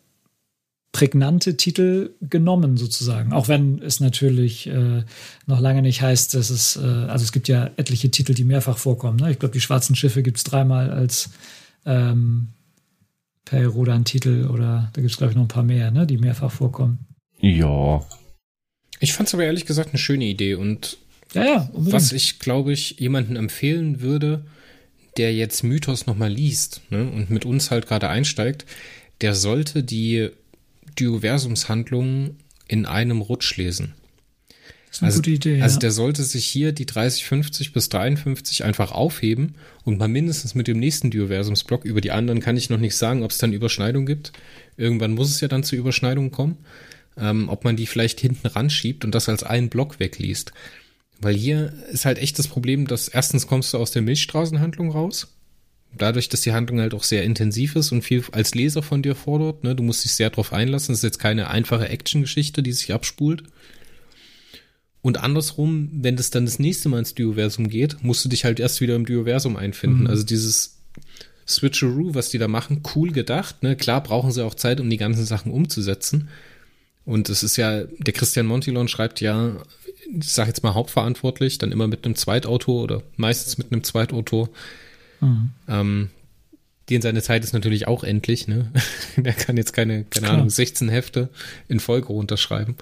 prägnante 0.92 1.56
Titel 1.56 2.10
genommen 2.20 2.76
sozusagen. 2.76 3.32
Auch 3.32 3.48
wenn 3.48 3.80
es 3.80 4.00
natürlich 4.00 4.66
äh, 4.66 5.04
noch 5.46 5.60
lange 5.60 5.80
nicht 5.80 6.02
heißt, 6.02 6.34
dass 6.34 6.50
es, 6.50 6.76
äh, 6.76 6.80
also 6.80 7.24
es 7.24 7.32
gibt 7.32 7.48
ja 7.48 7.70
etliche 7.76 8.10
Titel, 8.10 8.34
die 8.34 8.44
mehrfach 8.44 8.76
vorkommen. 8.76 9.16
Ne? 9.16 9.30
Ich 9.30 9.38
glaube, 9.38 9.54
die 9.54 9.60
schwarzen 9.60 9.96
Schiffe 9.96 10.22
gibt 10.22 10.36
es 10.36 10.44
dreimal 10.44 10.90
als 10.90 11.30
ähm, 11.86 12.48
Per 13.44 13.66
Rodan-Titel 13.66 14.48
oder 14.50 14.90
da 14.92 15.00
gibt 15.00 15.12
es, 15.12 15.18
glaube 15.18 15.32
ich, 15.32 15.36
noch 15.36 15.44
ein 15.44 15.48
paar 15.48 15.62
mehr, 15.62 15.90
ne, 15.90 16.06
die 16.06 16.18
mehrfach 16.18 16.50
vorkommen. 16.50 17.06
Ja. 17.40 18.04
Ich 19.00 19.12
fand 19.12 19.28
es 19.28 19.34
aber 19.34 19.44
ehrlich 19.44 19.66
gesagt 19.66 19.90
eine 19.90 19.98
schöne 19.98 20.24
Idee 20.24 20.54
und 20.54 20.98
ja, 21.34 21.44
ja, 21.44 21.70
was 21.72 22.12
ich, 22.12 22.38
glaube 22.38 22.72
ich, 22.72 23.00
jemanden 23.00 23.36
empfehlen 23.36 24.00
würde, 24.00 24.44
der 25.16 25.34
jetzt 25.34 25.62
Mythos 25.62 26.06
nochmal 26.06 26.30
liest 26.30 26.82
ne, 26.90 27.10
und 27.10 27.30
mit 27.30 27.44
uns 27.44 27.70
halt 27.70 27.86
gerade 27.86 28.08
einsteigt, 28.08 28.66
der 29.20 29.34
sollte 29.34 29.82
die 29.82 30.30
Dioversumshandlungen 30.98 32.36
in 32.68 32.86
einem 32.86 33.22
Rutsch 33.22 33.56
lesen. 33.56 33.94
Das 34.92 34.98
ist 34.98 35.02
eine 35.02 35.06
also, 35.06 35.18
gute 35.20 35.30
Idee. 35.30 35.62
Also 35.62 35.76
ja. 35.76 35.80
der 35.80 35.90
sollte 35.90 36.22
sich 36.22 36.44
hier 36.44 36.72
die 36.72 36.84
3050 36.84 37.72
bis 37.72 37.88
53 37.88 38.62
einfach 38.64 38.92
aufheben 38.92 39.54
und 39.84 39.98
mal 39.98 40.06
mindestens 40.06 40.54
mit 40.54 40.68
dem 40.68 40.78
nächsten 40.78 41.10
Dioversumsblock, 41.10 41.86
über 41.86 42.02
die 42.02 42.10
anderen 42.10 42.40
kann 42.40 42.58
ich 42.58 42.68
noch 42.68 42.78
nicht 42.78 42.94
sagen, 42.94 43.22
ob 43.22 43.30
es 43.30 43.38
dann 43.38 43.54
Überschneidung 43.54 44.04
gibt. 44.04 44.32
Irgendwann 44.76 45.14
muss 45.14 45.30
es 45.30 45.40
ja 45.40 45.48
dann 45.48 45.64
zu 45.64 45.76
Überschneidungen 45.76 46.30
kommen. 46.30 46.58
Ähm, 47.16 47.48
ob 47.48 47.64
man 47.64 47.76
die 47.76 47.86
vielleicht 47.86 48.20
hinten 48.20 48.46
ranschiebt 48.46 49.04
und 49.04 49.14
das 49.14 49.28
als 49.28 49.42
einen 49.42 49.68
Block 49.68 49.98
wegliest. 49.98 50.52
Weil 51.20 51.34
hier 51.34 51.72
ist 51.90 52.04
halt 52.04 52.18
echt 52.18 52.38
das 52.38 52.48
Problem, 52.48 52.86
dass 52.86 53.08
erstens 53.08 53.46
kommst 53.46 53.72
du 53.72 53.78
aus 53.78 53.90
der 53.92 54.02
Milchstraßenhandlung 54.02 54.90
raus 54.90 55.28
dadurch, 55.96 56.28
dass 56.28 56.40
die 56.40 56.52
Handlung 56.52 56.80
halt 56.80 56.94
auch 56.94 57.02
sehr 57.02 57.24
intensiv 57.24 57.76
ist 57.76 57.92
und 57.92 58.02
viel 58.02 58.24
als 58.32 58.54
Leser 58.54 58.82
von 58.82 59.02
dir 59.02 59.14
fordert, 59.14 59.64
ne, 59.64 59.74
du 59.74 59.82
musst 59.82 60.04
dich 60.04 60.14
sehr 60.14 60.30
drauf 60.30 60.52
einlassen. 60.52 60.92
Das 60.92 61.00
ist 61.00 61.04
jetzt 61.04 61.18
keine 61.18 61.50
einfache 61.50 61.88
Action-Geschichte, 61.88 62.62
die 62.62 62.72
sich 62.72 62.92
abspult. 62.92 63.44
Und 65.02 65.18
andersrum, 65.18 65.90
wenn 65.92 66.16
das 66.16 66.30
dann 66.30 66.44
das 66.44 66.58
nächste 66.58 66.88
Mal 66.88 67.00
ins 67.00 67.14
Dioversum 67.14 67.68
geht, 67.68 68.02
musst 68.02 68.24
du 68.24 68.28
dich 68.28 68.44
halt 68.44 68.60
erst 68.60 68.80
wieder 68.80 68.94
im 68.94 69.04
Dioversum 69.04 69.56
einfinden. 69.56 70.02
Mhm. 70.02 70.06
Also 70.06 70.22
dieses 70.24 70.78
Switcheroo, 71.46 72.14
was 72.14 72.30
die 72.30 72.38
da 72.38 72.48
machen, 72.48 72.82
cool 72.94 73.10
gedacht. 73.10 73.62
Ne? 73.62 73.76
Klar 73.76 74.02
brauchen 74.02 74.30
sie 74.30 74.44
auch 74.44 74.54
Zeit, 74.54 74.80
um 74.80 74.88
die 74.88 74.96
ganzen 74.96 75.24
Sachen 75.24 75.50
umzusetzen. 75.50 76.28
Und 77.04 77.28
es 77.28 77.42
ist 77.42 77.56
ja, 77.56 77.82
der 77.82 78.12
Christian 78.12 78.46
Montilon 78.46 78.86
schreibt 78.86 79.20
ja, 79.20 79.56
ich 80.08 80.30
sag 80.30 80.46
jetzt 80.46 80.62
mal 80.62 80.74
hauptverantwortlich, 80.74 81.58
dann 81.58 81.72
immer 81.72 81.88
mit 81.88 82.04
einem 82.04 82.14
Zweitautor 82.14 82.82
oder 82.82 83.02
meistens 83.16 83.58
mit 83.58 83.72
einem 83.72 83.82
Zweitautor 83.82 84.50
Mhm. 85.22 85.50
Ähm, 85.68 86.10
den 86.90 87.00
seine 87.00 87.22
Zeit 87.22 87.44
ist 87.44 87.54
natürlich 87.54 87.86
auch 87.86 88.04
endlich, 88.04 88.48
ne? 88.48 88.70
Der 89.16 89.32
kann 89.32 89.56
jetzt 89.56 89.72
keine, 89.72 90.04
keine 90.04 90.28
Ahnung, 90.30 90.50
16 90.50 90.88
Hefte 90.88 91.30
in 91.68 91.80
Folge 91.80 92.08
runterschreiben. 92.08 92.76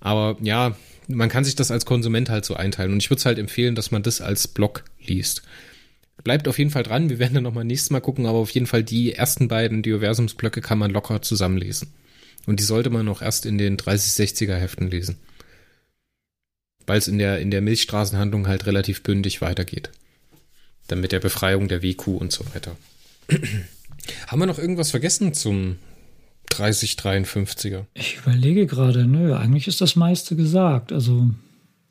Aber 0.00 0.36
ja, 0.42 0.76
man 1.08 1.28
kann 1.28 1.44
sich 1.44 1.56
das 1.56 1.70
als 1.70 1.86
Konsument 1.86 2.30
halt 2.30 2.44
so 2.44 2.54
einteilen. 2.54 2.92
Und 2.92 2.98
ich 2.98 3.10
würde 3.10 3.18
es 3.18 3.26
halt 3.26 3.38
empfehlen, 3.38 3.74
dass 3.74 3.90
man 3.90 4.02
das 4.02 4.20
als 4.20 4.46
Blog 4.46 4.84
liest. 5.00 5.42
Bleibt 6.22 6.48
auf 6.48 6.58
jeden 6.58 6.70
Fall 6.70 6.82
dran. 6.82 7.08
Wir 7.08 7.18
werden 7.18 7.34
dann 7.34 7.44
nochmal 7.44 7.64
nächstes 7.64 7.90
Mal 7.90 8.00
gucken, 8.00 8.26
aber 8.26 8.38
auf 8.38 8.50
jeden 8.50 8.66
Fall 8.66 8.82
die 8.82 9.14
ersten 9.14 9.48
beiden 9.48 9.82
Dioversumsblöcke 9.82 10.60
kann 10.60 10.78
man 10.78 10.90
locker 10.90 11.22
zusammenlesen. 11.22 11.88
Und 12.46 12.60
die 12.60 12.64
sollte 12.64 12.90
man 12.90 13.06
noch 13.06 13.22
erst 13.22 13.46
in 13.46 13.58
den 13.58 13.76
30-60er 13.76 14.56
Heften 14.56 14.90
lesen. 14.90 15.16
Weil 16.86 16.98
es 16.98 17.08
in 17.08 17.18
der, 17.18 17.40
in 17.40 17.50
der 17.50 17.60
Milchstraßenhandlung 17.60 18.46
halt 18.46 18.66
relativ 18.66 19.02
bündig 19.02 19.40
weitergeht. 19.40 19.90
Dann 20.88 21.00
mit 21.00 21.12
der 21.12 21.20
Befreiung 21.20 21.68
der 21.68 21.82
WQ 21.82 22.08
und 22.08 22.32
so 22.32 22.44
weiter. 22.54 22.76
Haben 24.26 24.40
wir 24.40 24.46
noch 24.46 24.58
irgendwas 24.58 24.90
vergessen 24.90 25.34
zum 25.34 25.76
3053er? 26.52 27.84
Ich 27.94 28.18
überlege 28.18 28.66
gerade, 28.66 29.06
nö, 29.06 29.34
eigentlich 29.34 29.68
ist 29.68 29.80
das 29.80 29.96
meiste 29.96 30.36
gesagt. 30.36 30.92
Also, 30.92 31.30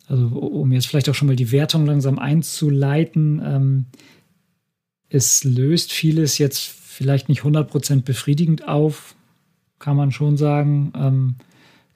also 0.08 0.28
um 0.28 0.72
jetzt 0.72 0.88
vielleicht 0.88 1.10
auch 1.10 1.16
schon 1.16 1.28
mal 1.28 1.36
die 1.36 1.52
Wertung 1.52 1.86
langsam 1.86 2.20
einzuleiten, 2.20 3.42
ähm, 3.44 3.86
es 5.10 5.44
löst 5.44 5.92
vieles 5.92 6.38
jetzt 6.38 6.64
vielleicht 6.64 7.30
nicht 7.30 7.42
100% 7.42 8.02
befriedigend 8.04 8.68
auf, 8.68 9.16
kann 9.80 9.96
man 9.96 10.12
schon 10.12 10.38
sagen. 10.38 10.92
Ähm, 10.96 11.36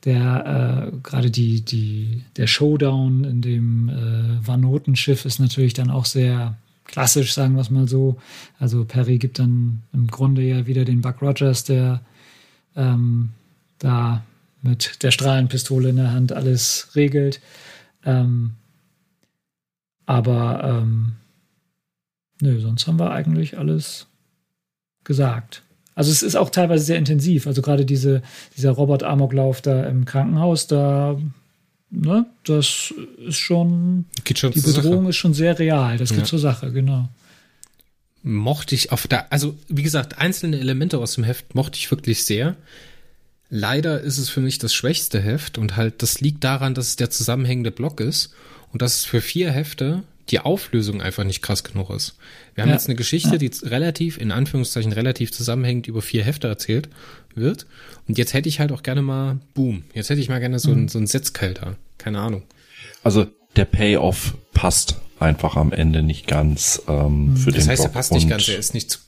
der 0.06 0.92
äh, 0.94 0.98
gerade 1.04 1.30
die, 1.30 1.62
die, 1.62 2.24
der 2.38 2.48
Showdown 2.48 3.24
in 3.24 3.42
dem 3.42 3.90
äh, 3.90 4.48
Vanotenschiff 4.48 5.26
ist 5.26 5.40
natürlich 5.40 5.74
dann 5.74 5.92
auch 5.92 6.06
sehr 6.06 6.58
klassisch, 6.86 7.34
sagen 7.34 7.56
wir 7.56 7.62
es 7.62 7.70
mal 7.70 7.88
so. 7.88 8.18
Also 8.60 8.84
Perry 8.86 9.18
gibt 9.18 9.40
dann 9.40 9.84
im 9.94 10.08
Grunde 10.08 10.42
ja 10.42 10.66
wieder 10.66 10.86
den 10.86 11.02
Buck 11.02 11.22
Rogers, 11.22 11.64
der 11.64 12.02
ähm, 12.76 13.30
da 13.80 14.24
mit 14.62 15.04
der 15.04 15.12
Strahlenpistole 15.12 15.90
in 15.90 15.96
der 15.96 16.12
Hand 16.12 16.34
alles 16.34 16.90
regelt. 16.96 17.42
Ähm, 18.06 18.52
aber 20.06 20.62
ähm, 20.64 21.14
nö, 22.42 22.60
sonst 22.60 22.88
haben 22.88 23.00
wir 23.00 23.12
eigentlich 23.12 23.58
alles 23.58 24.08
gesagt. 25.04 25.64
Also 25.96 26.12
es 26.12 26.24
ist 26.24 26.36
auch 26.36 26.50
teilweise 26.50 26.84
sehr 26.84 26.98
intensiv. 26.98 27.48
Also 27.48 27.62
gerade 27.62 27.86
diese, 27.86 28.22
dieser 28.56 28.72
Robot-Amoklauf 28.72 29.62
da 29.62 29.84
im 29.86 30.06
Krankenhaus, 30.06 30.68
da 30.68 31.18
ne, 31.90 32.26
das 32.46 32.94
ist 33.28 33.38
schon, 33.38 34.06
schon 34.36 34.52
die 34.52 34.62
Bedrohung 34.62 35.02
Sache. 35.02 35.10
ist 35.10 35.18
schon 35.18 35.34
sehr 35.34 35.60
real. 35.60 35.98
Das 35.98 36.10
geht 36.10 36.20
ja. 36.20 36.26
zur 36.26 36.40
Sache, 36.40 36.72
genau. 36.72 37.10
Mochte 38.24 38.76
ich 38.76 38.92
auf 38.92 39.08
der, 39.08 39.32
also 39.32 39.58
wie 39.68 39.84
gesagt, 39.84 40.20
einzelne 40.20 40.60
Elemente 40.60 41.00
aus 41.00 41.16
dem 41.16 41.24
Heft 41.24 41.56
mochte 41.56 41.78
ich 41.78 41.90
wirklich 41.90 42.24
sehr. 42.24 42.56
Leider 43.50 44.00
ist 44.00 44.18
es 44.18 44.30
für 44.30 44.42
mich 44.42 44.60
das 44.60 44.74
schwächste 44.74 45.20
Heft 45.20 45.58
und 45.58 45.76
halt, 45.76 46.02
das 46.04 46.22
liegt 46.22 46.44
daran, 46.44 46.74
dass 46.74 46.88
es 46.88 46.96
der 46.96 47.10
zusammenhängende 47.10 47.72
Block 47.72 48.00
ist 48.00 48.34
und 48.72 48.82
dass 48.82 48.98
es 48.98 49.06
für 49.06 49.22
vier 49.22 49.52
Hefte 49.52 50.04
die 50.30 50.40
Auflösung 50.40 51.02
einfach 51.02 51.24
nicht 51.24 51.42
krass 51.42 51.64
genug 51.64 51.90
ist. 51.90 52.16
Wir 52.56 52.64
haben 52.64 52.70
ja. 52.70 52.76
jetzt 52.76 52.88
eine 52.88 52.96
Geschichte, 52.96 53.38
die 53.38 53.52
relativ, 53.64 54.18
in 54.18 54.32
Anführungszeichen, 54.32 54.94
relativ 54.94 55.32
zusammenhängend 55.32 55.88
über 55.88 56.02
vier 56.02 56.24
Hefte 56.24 56.48
erzählt 56.48 56.90
wird. 57.36 57.66
Und 58.08 58.18
jetzt 58.18 58.34
hätte 58.34 58.50
ich 58.50 58.60
halt 58.60 58.72
auch 58.72 58.84
gerne 58.84 59.02
mal, 59.02 59.40
boom, 59.54 59.84
jetzt 59.94 60.10
hätte 60.10 60.22
ich 60.22 60.30
mal 60.30 60.40
gerne 60.40 60.60
so, 60.60 60.72
mhm. 60.72 60.84
ein, 60.84 60.88
so 60.88 61.00
ein 61.00 61.08
Setzkalter. 61.08 61.76
Keine 61.98 62.20
Ahnung. 62.20 62.44
Also 63.04 63.28
der 63.56 63.66
Payoff 63.66 64.36
passt 64.54 64.96
einfach 65.22 65.56
am 65.56 65.72
Ende 65.72 66.04
nicht 66.04 66.28
ganz 66.28 66.82
ähm, 66.88 67.38
für 67.38 67.52
das 67.52 67.54
den 67.54 67.54
Das 67.54 67.68
heißt, 67.68 67.82
Block 67.84 67.92
er 67.92 67.94
passt 67.94 68.12
nicht 68.12 68.30
ganz, 68.30 68.48
er 68.48 68.58
ist 68.58 68.74
nicht 68.74 68.92
zu 68.92 69.00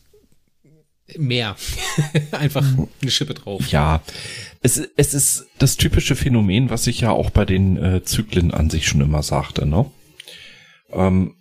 mehr. 1.18 1.56
einfach 2.32 2.66
eine 3.02 3.12
Schippe 3.12 3.34
drauf. 3.34 3.68
Ja, 3.68 4.02
es, 4.62 4.78
es 4.96 5.14
ist 5.14 5.46
das 5.60 5.78
typische 5.78 6.16
Phänomen, 6.16 6.70
was 6.70 6.88
ich 6.88 7.02
ja 7.02 7.12
auch 7.12 7.30
bei 7.30 7.46
den 7.46 7.78
äh, 7.78 8.04
Zyklen 8.04 8.52
an 8.52 8.70
sich 8.70 8.88
schon 8.88 9.02
immer 9.02 9.24
sagte, 9.24 9.66
ne? 9.66 9.86
Ähm, 10.92 11.36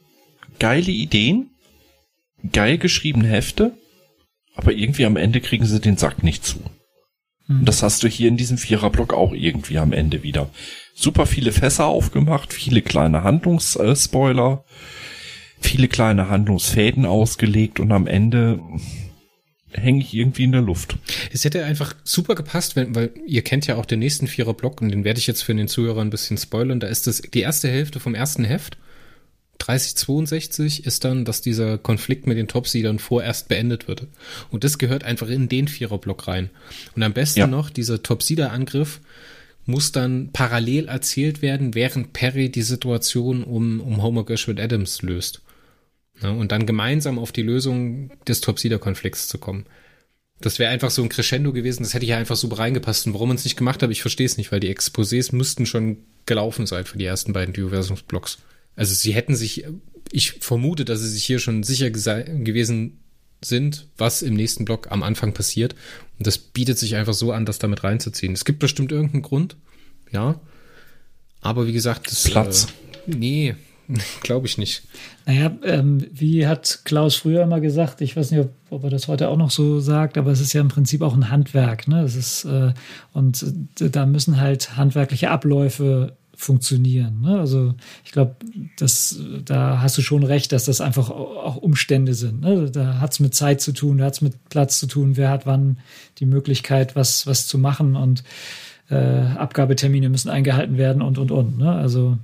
geile 0.58 0.90
Ideen, 0.90 1.50
geil 2.52 2.78
geschriebene 2.78 3.28
Hefte, 3.28 3.76
aber 4.54 4.72
irgendwie 4.72 5.06
am 5.06 5.16
Ende 5.16 5.40
kriegen 5.40 5.66
sie 5.66 5.80
den 5.80 5.96
Sack 5.96 6.22
nicht 6.22 6.44
zu. 6.44 6.58
Und 7.48 7.58
hm. 7.60 7.64
das 7.64 7.82
hast 7.82 8.02
du 8.02 8.08
hier 8.08 8.28
in 8.28 8.36
diesem 8.36 8.58
Viererblock 8.58 9.12
auch 9.14 9.32
irgendwie 9.32 9.78
am 9.78 9.92
Ende 9.92 10.22
wieder. 10.22 10.50
Super 11.02 11.26
viele 11.26 11.50
Fässer 11.50 11.86
aufgemacht, 11.86 12.52
viele 12.52 12.80
kleine 12.80 13.24
Handlungsspoiler, 13.24 14.64
viele 15.60 15.88
kleine 15.88 16.28
Handlungsfäden 16.28 17.06
ausgelegt 17.06 17.80
und 17.80 17.90
am 17.90 18.06
Ende 18.06 18.60
hänge 19.72 20.00
ich 20.00 20.14
irgendwie 20.14 20.44
in 20.44 20.52
der 20.52 20.62
Luft. 20.62 20.96
Es 21.32 21.44
hätte 21.44 21.64
einfach 21.64 21.96
super 22.04 22.36
gepasst, 22.36 22.76
wenn, 22.76 22.94
weil 22.94 23.10
ihr 23.26 23.42
kennt 23.42 23.66
ja 23.66 23.78
auch 23.78 23.86
den 23.86 23.98
nächsten 23.98 24.28
Viererblock 24.28 24.80
und 24.80 24.90
den 24.90 25.02
werde 25.02 25.18
ich 25.18 25.26
jetzt 25.26 25.42
für 25.42 25.52
den 25.52 25.66
Zuhörer 25.66 26.02
ein 26.02 26.10
bisschen 26.10 26.38
spoilern. 26.38 26.78
Da 26.78 26.86
ist 26.86 27.08
das 27.08 27.20
die 27.20 27.40
erste 27.40 27.68
Hälfte 27.68 27.98
vom 27.98 28.14
ersten 28.14 28.44
Heft 28.44 28.76
3062 29.62 30.86
ist 30.86 31.04
dann, 31.04 31.24
dass 31.24 31.40
dieser 31.40 31.78
Konflikt 31.78 32.26
mit 32.26 32.36
den 32.36 32.48
Topseedern 32.48 32.98
vorerst 32.98 33.48
beendet 33.48 33.86
wird. 33.86 34.08
Und 34.50 34.64
das 34.64 34.76
gehört 34.76 35.04
einfach 35.04 35.28
in 35.28 35.48
den 35.48 35.68
Viererblock 35.68 36.26
rein. 36.26 36.50
Und 36.96 37.02
am 37.04 37.12
besten 37.12 37.40
ja. 37.40 37.46
noch, 37.46 37.70
dieser 37.70 38.02
Topseeder-Angriff 38.02 39.00
muss 39.64 39.92
dann 39.92 40.30
parallel 40.32 40.88
erzählt 40.88 41.42
werden, 41.42 41.74
während 41.74 42.12
Perry 42.12 42.50
die 42.50 42.62
Situation 42.62 43.44
um, 43.44 43.80
um 43.80 44.02
Homer 44.02 44.24
Gershwin 44.24 44.58
Adams 44.58 45.02
löst. 45.02 45.42
Ja, 46.20 46.30
und 46.30 46.52
dann 46.52 46.66
gemeinsam 46.66 47.18
auf 47.18 47.32
die 47.32 47.42
Lösung 47.42 48.10
des 48.26 48.40
Topseeder-Konflikts 48.40 49.28
zu 49.28 49.38
kommen. 49.38 49.66
Das 50.40 50.58
wäre 50.58 50.72
einfach 50.72 50.90
so 50.90 51.02
ein 51.02 51.08
Crescendo 51.08 51.52
gewesen, 51.52 51.84
das 51.84 51.94
hätte 51.94 52.06
ja 52.06 52.16
einfach 52.18 52.36
super 52.36 52.58
reingepasst. 52.58 53.06
Und 53.06 53.14
warum 53.14 53.28
man 53.28 53.36
es 53.36 53.44
nicht 53.44 53.56
gemacht 53.56 53.82
hat, 53.82 53.90
ich 53.90 54.02
verstehe 54.02 54.26
es 54.26 54.36
nicht, 54.36 54.50
weil 54.50 54.60
die 54.60 54.74
Exposés 54.74 55.34
müssten 55.34 55.66
schon 55.66 55.98
gelaufen 56.26 56.66
sein 56.66 56.84
für 56.84 56.98
die 56.98 57.04
ersten 57.04 57.32
beiden 57.32 57.54
Dioversumsblocks. 57.54 58.38
Also 58.74 58.94
sie 58.94 59.12
hätten 59.12 59.36
sich, 59.36 59.64
ich 60.10 60.32
vermute, 60.32 60.84
dass 60.84 61.00
sie 61.00 61.08
sich 61.08 61.24
hier 61.24 61.38
schon 61.38 61.62
sicher 61.62 61.90
gewesen 61.90 63.01
sind, 63.44 63.88
was 63.98 64.22
im 64.22 64.34
nächsten 64.34 64.64
Block 64.64 64.90
am 64.90 65.02
Anfang 65.02 65.32
passiert. 65.32 65.74
Und 66.18 66.26
das 66.26 66.38
bietet 66.38 66.78
sich 66.78 66.96
einfach 66.96 67.14
so 67.14 67.32
an, 67.32 67.46
das 67.46 67.58
damit 67.58 67.84
reinzuziehen. 67.84 68.32
Es 68.32 68.44
gibt 68.44 68.58
bestimmt 68.58 68.92
irgendeinen 68.92 69.22
Grund, 69.22 69.56
ja. 70.10 70.40
Aber 71.40 71.66
wie 71.66 71.72
gesagt, 71.72 72.10
das, 72.10 72.24
Platz. 72.24 72.68
Äh, 73.06 73.16
nee, 73.16 73.56
Glaube 74.22 74.46
ich 74.46 74.58
nicht. 74.58 74.82
Naja, 75.26 75.52
ähm, 75.64 76.06
wie 76.12 76.46
hat 76.46 76.80
Klaus 76.84 77.16
früher 77.16 77.42
immer 77.42 77.60
gesagt, 77.60 78.00
ich 78.00 78.16
weiß 78.16 78.30
nicht, 78.30 78.40
ob, 78.40 78.50
ob, 78.70 78.84
er 78.84 78.90
das 78.90 79.08
heute 79.08 79.28
auch 79.28 79.36
noch 79.36 79.50
so 79.50 79.80
sagt, 79.80 80.18
aber 80.18 80.30
es 80.30 80.40
ist 80.40 80.52
ja 80.52 80.60
im 80.60 80.68
Prinzip 80.68 81.02
auch 81.02 81.14
ein 81.14 81.30
Handwerk. 81.30 81.88
Ne? 81.88 82.02
Es 82.02 82.16
ist, 82.16 82.44
äh, 82.44 82.72
und 83.12 83.44
äh, 83.80 83.90
da 83.90 84.06
müssen 84.06 84.40
halt 84.40 84.76
handwerkliche 84.76 85.30
Abläufe 85.30 86.16
funktionieren. 86.34 87.20
Ne? 87.20 87.38
Also 87.38 87.74
ich 88.04 88.12
glaube, 88.12 88.36
da 89.44 89.80
hast 89.80 89.98
du 89.98 90.02
schon 90.02 90.22
recht, 90.22 90.52
dass 90.52 90.64
das 90.64 90.80
einfach 90.80 91.10
auch 91.10 91.56
Umstände 91.56 92.14
sind. 92.14 92.40
Ne? 92.40 92.70
Da 92.70 93.00
hat 93.00 93.12
es 93.12 93.20
mit 93.20 93.34
Zeit 93.34 93.60
zu 93.60 93.72
tun, 93.72 93.98
da 93.98 94.06
hat 94.06 94.14
es 94.14 94.20
mit 94.20 94.48
Platz 94.48 94.78
zu 94.78 94.86
tun, 94.86 95.16
wer 95.16 95.30
hat 95.30 95.46
wann 95.46 95.78
die 96.18 96.26
Möglichkeit, 96.26 96.96
was, 96.96 97.26
was 97.26 97.46
zu 97.46 97.58
machen 97.58 97.96
und 97.96 98.24
äh, 98.90 98.96
Abgabetermine 98.96 100.08
müssen 100.08 100.30
eingehalten 100.30 100.78
werden 100.78 101.02
und 101.02 101.18
und 101.18 101.30
und. 101.30 101.58
Ne? 101.58 101.70
Also 101.70 102.18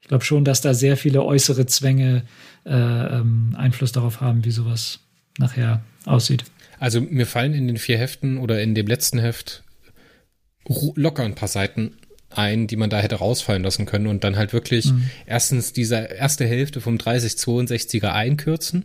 ich 0.00 0.08
glaube 0.08 0.24
schon, 0.24 0.44
dass 0.44 0.60
da 0.60 0.74
sehr 0.74 0.96
viele 0.96 1.24
äußere 1.24 1.66
Zwänge 1.66 2.24
äh, 2.64 2.72
ähm, 2.72 3.54
Einfluss 3.56 3.92
darauf 3.92 4.20
haben, 4.20 4.44
wie 4.44 4.50
sowas 4.50 5.00
nachher 5.38 5.82
aussieht. 6.04 6.44
Also 6.78 7.00
mir 7.00 7.26
fallen 7.26 7.54
in 7.54 7.66
den 7.66 7.76
vier 7.76 7.98
Heften 7.98 8.38
oder 8.38 8.60
in 8.62 8.74
dem 8.74 8.86
letzten 8.86 9.18
Heft 9.18 9.62
locker 10.94 11.24
ein 11.24 11.34
paar 11.34 11.48
Seiten 11.48 11.92
ein, 12.30 12.66
die 12.66 12.76
man 12.76 12.90
da 12.90 13.00
hätte 13.00 13.16
rausfallen 13.16 13.62
lassen 13.62 13.86
können 13.86 14.06
und 14.06 14.24
dann 14.24 14.36
halt 14.36 14.52
wirklich 14.52 14.92
mhm. 14.92 15.10
erstens 15.26 15.72
diese 15.72 15.96
erste 15.96 16.46
Hälfte 16.46 16.80
vom 16.80 16.96
3062er 16.96 18.08
einkürzen, 18.12 18.84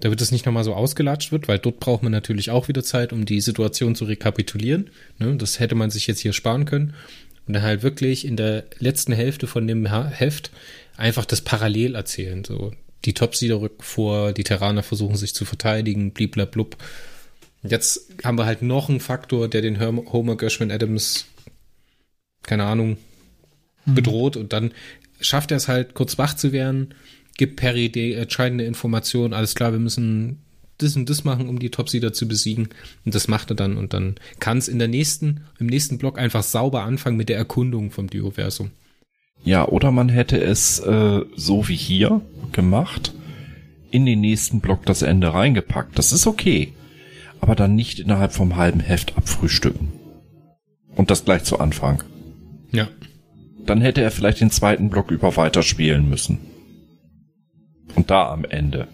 damit 0.00 0.20
es 0.20 0.32
nicht 0.32 0.46
nochmal 0.46 0.64
so 0.64 0.74
ausgelatscht 0.74 1.32
wird, 1.32 1.48
weil 1.48 1.58
dort 1.58 1.80
braucht 1.80 2.02
man 2.02 2.12
natürlich 2.12 2.50
auch 2.50 2.68
wieder 2.68 2.82
Zeit, 2.82 3.12
um 3.12 3.24
die 3.24 3.40
Situation 3.40 3.94
zu 3.94 4.04
rekapitulieren. 4.04 4.90
Ne, 5.18 5.36
das 5.36 5.60
hätte 5.60 5.74
man 5.74 5.90
sich 5.90 6.06
jetzt 6.06 6.20
hier 6.20 6.32
sparen 6.32 6.64
können. 6.64 6.94
Und 7.46 7.54
dann 7.54 7.62
halt 7.62 7.82
wirklich 7.82 8.24
in 8.24 8.36
der 8.36 8.64
letzten 8.78 9.12
Hälfte 9.12 9.46
von 9.46 9.66
dem 9.66 9.86
Heft 9.86 10.50
einfach 10.96 11.24
das 11.24 11.40
parallel 11.40 11.96
erzählen. 11.96 12.44
So, 12.44 12.72
die 13.04 13.14
Topsieder 13.14 13.60
rücken 13.60 13.82
vor, 13.82 14.32
die 14.32 14.44
Terraner 14.44 14.82
versuchen 14.82 15.16
sich 15.16 15.34
zu 15.34 15.44
verteidigen, 15.44 16.12
bliblablub. 16.12 16.76
Jetzt 17.64 18.08
haben 18.24 18.38
wir 18.38 18.46
halt 18.46 18.62
noch 18.62 18.88
einen 18.88 19.00
Faktor, 19.00 19.48
der 19.48 19.62
den 19.62 19.80
Homer 19.80 20.36
Gershwin 20.36 20.70
Adams 20.70 21.26
keine 22.42 22.64
Ahnung, 22.64 22.96
mhm. 23.84 23.94
bedroht 23.94 24.36
und 24.36 24.52
dann 24.52 24.72
schafft 25.20 25.50
er 25.50 25.56
es 25.56 25.68
halt, 25.68 25.94
kurz 25.94 26.18
wach 26.18 26.34
zu 26.34 26.52
werden, 26.52 26.94
gibt 27.36 27.56
Perry 27.56 27.90
die 27.90 28.14
entscheidende 28.14 28.64
Information, 28.64 29.32
alles 29.32 29.54
klar, 29.54 29.72
wir 29.72 29.78
müssen 29.78 30.38
das 30.78 30.96
und 30.96 31.08
das 31.08 31.24
machen, 31.24 31.48
um 31.48 31.58
die 31.58 31.70
Topsieder 31.70 32.12
zu 32.12 32.26
besiegen. 32.26 32.68
Und 33.04 33.14
das 33.14 33.28
macht 33.28 33.50
er 33.50 33.56
dann 33.56 33.76
und 33.76 33.94
dann 33.94 34.16
kann 34.40 34.58
es 34.58 34.68
in 34.68 34.78
der 34.78 34.88
nächsten, 34.88 35.42
im 35.58 35.66
nächsten 35.66 35.98
Block 35.98 36.18
einfach 36.18 36.42
sauber 36.42 36.82
anfangen 36.82 37.16
mit 37.16 37.28
der 37.28 37.36
Erkundung 37.36 37.90
vom 37.90 38.08
Dioversum. 38.08 38.70
Ja, 39.44 39.66
oder 39.66 39.90
man 39.90 40.08
hätte 40.08 40.40
es 40.40 40.78
äh, 40.80 41.20
so 41.36 41.68
wie 41.68 41.76
hier 41.76 42.20
gemacht, 42.52 43.12
in 43.90 44.06
den 44.06 44.20
nächsten 44.20 44.60
Block 44.60 44.86
das 44.86 45.02
Ende 45.02 45.34
reingepackt. 45.34 45.98
Das 45.98 46.12
ist 46.12 46.26
okay. 46.26 46.72
Aber 47.40 47.56
dann 47.56 47.74
nicht 47.74 47.98
innerhalb 47.98 48.32
vom 48.32 48.56
halben 48.56 48.80
Heft 48.80 49.16
abfrühstücken. 49.16 49.92
Und 50.94 51.10
das 51.10 51.24
gleich 51.24 51.44
zu 51.44 51.58
Anfang. 51.58 52.04
Ja. 52.72 52.88
Dann 53.66 53.80
hätte 53.80 54.02
er 54.02 54.10
vielleicht 54.10 54.40
den 54.40 54.50
zweiten 54.50 54.90
Block 54.90 55.10
über 55.10 55.36
weiterspielen 55.36 56.08
müssen. 56.08 56.38
Und 57.94 58.10
da 58.10 58.30
am 58.30 58.44
Ende. 58.44 58.88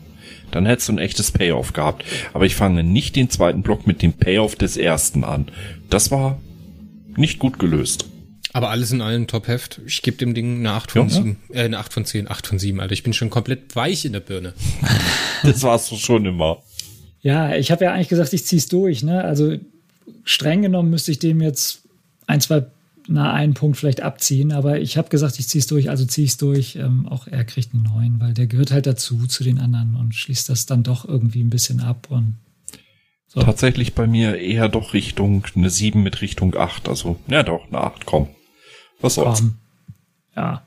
Dann 0.50 0.66
hättest 0.66 0.88
du 0.88 0.94
ein 0.94 0.98
echtes 0.98 1.30
Payoff 1.30 1.72
gehabt. 1.72 2.04
Aber 2.32 2.46
ich 2.46 2.54
fange 2.54 2.82
nicht 2.84 3.16
den 3.16 3.30
zweiten 3.30 3.62
Block 3.62 3.86
mit 3.86 4.02
dem 4.02 4.12
Payoff 4.12 4.56
des 4.56 4.76
ersten 4.76 5.24
an. 5.24 5.46
Das 5.90 6.10
war 6.10 6.38
nicht 7.16 7.38
gut 7.38 7.58
gelöst. 7.58 8.06
Aber 8.52 8.70
alles 8.70 8.92
in 8.92 9.02
allem 9.02 9.26
Top-Heft. 9.26 9.80
Ich 9.86 10.02
gebe 10.02 10.16
dem 10.16 10.34
Ding 10.34 10.58
eine 10.58 10.72
8 10.72 10.92
von 10.92 11.08
ja, 11.08 11.14
7. 11.14 11.36
Äh, 11.50 11.62
eine 11.64 11.78
8 11.78 11.92
von 11.92 12.04
10, 12.04 12.30
8 12.30 12.46
von 12.46 12.58
7, 12.58 12.80
Alter. 12.80 12.92
Ich 12.92 13.02
bin 13.02 13.12
schon 13.12 13.30
komplett 13.30 13.76
weich 13.76 14.04
in 14.04 14.12
der 14.12 14.20
Birne. 14.20 14.54
das 15.42 15.62
warst 15.62 15.90
du 15.90 15.96
schon 15.96 16.24
immer. 16.24 16.62
Ja, 17.20 17.54
ich 17.54 17.70
habe 17.70 17.84
ja 17.84 17.92
eigentlich 17.92 18.08
gesagt, 18.08 18.32
ich 18.32 18.44
zieh's 18.46 18.68
durch, 18.68 19.02
ne? 19.02 19.22
Also 19.22 19.56
streng 20.24 20.62
genommen 20.62 20.90
müsste 20.90 21.10
ich 21.10 21.18
dem 21.18 21.40
jetzt 21.40 21.82
ein, 22.26 22.40
zwei 22.40 22.64
na, 23.08 23.32
einen 23.32 23.54
Punkt 23.54 23.78
vielleicht 23.78 24.02
abziehen, 24.02 24.52
aber 24.52 24.80
ich 24.80 24.98
habe 24.98 25.08
gesagt, 25.08 25.38
ich 25.38 25.48
ziehe 25.48 25.60
es 25.60 25.66
durch, 25.66 25.90
also 25.90 26.04
ziehe 26.04 26.26
ich 26.26 26.32
es 26.32 26.36
durch. 26.36 26.76
Ähm, 26.76 27.08
auch 27.08 27.26
er 27.26 27.44
kriegt 27.44 27.72
einen 27.72 27.84
neuen, 27.84 28.20
weil 28.20 28.34
der 28.34 28.46
gehört 28.46 28.70
halt 28.70 28.86
dazu, 28.86 29.26
zu 29.26 29.42
den 29.42 29.58
anderen 29.58 29.94
und 29.94 30.14
schließt 30.14 30.48
das 30.48 30.66
dann 30.66 30.82
doch 30.82 31.06
irgendwie 31.06 31.42
ein 31.42 31.50
bisschen 31.50 31.80
ab 31.80 32.08
und 32.10 32.36
so. 33.26 33.42
Tatsächlich 33.42 33.94
bei 33.94 34.06
mir 34.06 34.38
eher 34.38 34.68
doch 34.68 34.94
Richtung 34.94 35.44
eine 35.54 35.70
7 35.70 36.02
mit 36.02 36.22
Richtung 36.22 36.56
8. 36.56 36.88
Also, 36.88 37.18
ja 37.28 37.42
doch, 37.42 37.66
eine 37.68 37.78
8, 37.78 38.06
komm. 38.06 38.28
Was 39.00 39.14
soll's. 39.14 39.40
Komm. 39.40 39.58
Ja. 40.36 40.62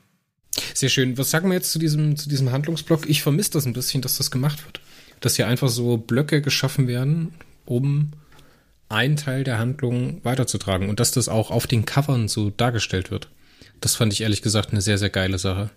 Sehr 0.74 0.88
schön. 0.88 1.18
Was 1.18 1.30
sagen 1.30 1.48
wir 1.48 1.54
jetzt 1.54 1.72
zu 1.72 1.78
diesem, 1.78 2.16
zu 2.16 2.28
diesem 2.28 2.52
Handlungsblock? 2.52 3.08
Ich 3.08 3.22
vermisse 3.22 3.52
das 3.52 3.66
ein 3.66 3.72
bisschen, 3.72 4.02
dass 4.02 4.16
das 4.16 4.30
gemacht 4.30 4.64
wird. 4.64 4.80
Dass 5.20 5.36
hier 5.36 5.48
einfach 5.48 5.68
so 5.68 5.96
Blöcke 5.96 6.40
geschaffen 6.40 6.86
werden, 6.86 7.34
um 7.64 8.12
einen 8.92 9.16
Teil 9.16 9.44
der 9.44 9.58
Handlung 9.58 10.20
weiterzutragen 10.22 10.88
und 10.88 11.00
dass 11.00 11.12
das 11.12 11.28
auch 11.28 11.50
auf 11.50 11.66
den 11.66 11.84
Covern 11.84 12.28
so 12.28 12.50
dargestellt 12.50 13.10
wird. 13.10 13.28
Das 13.80 13.96
fand 13.96 14.12
ich 14.12 14.20
ehrlich 14.20 14.42
gesagt 14.42 14.70
eine 14.70 14.80
sehr, 14.80 14.98
sehr 14.98 15.10
geile 15.10 15.38
Sache. 15.38 15.70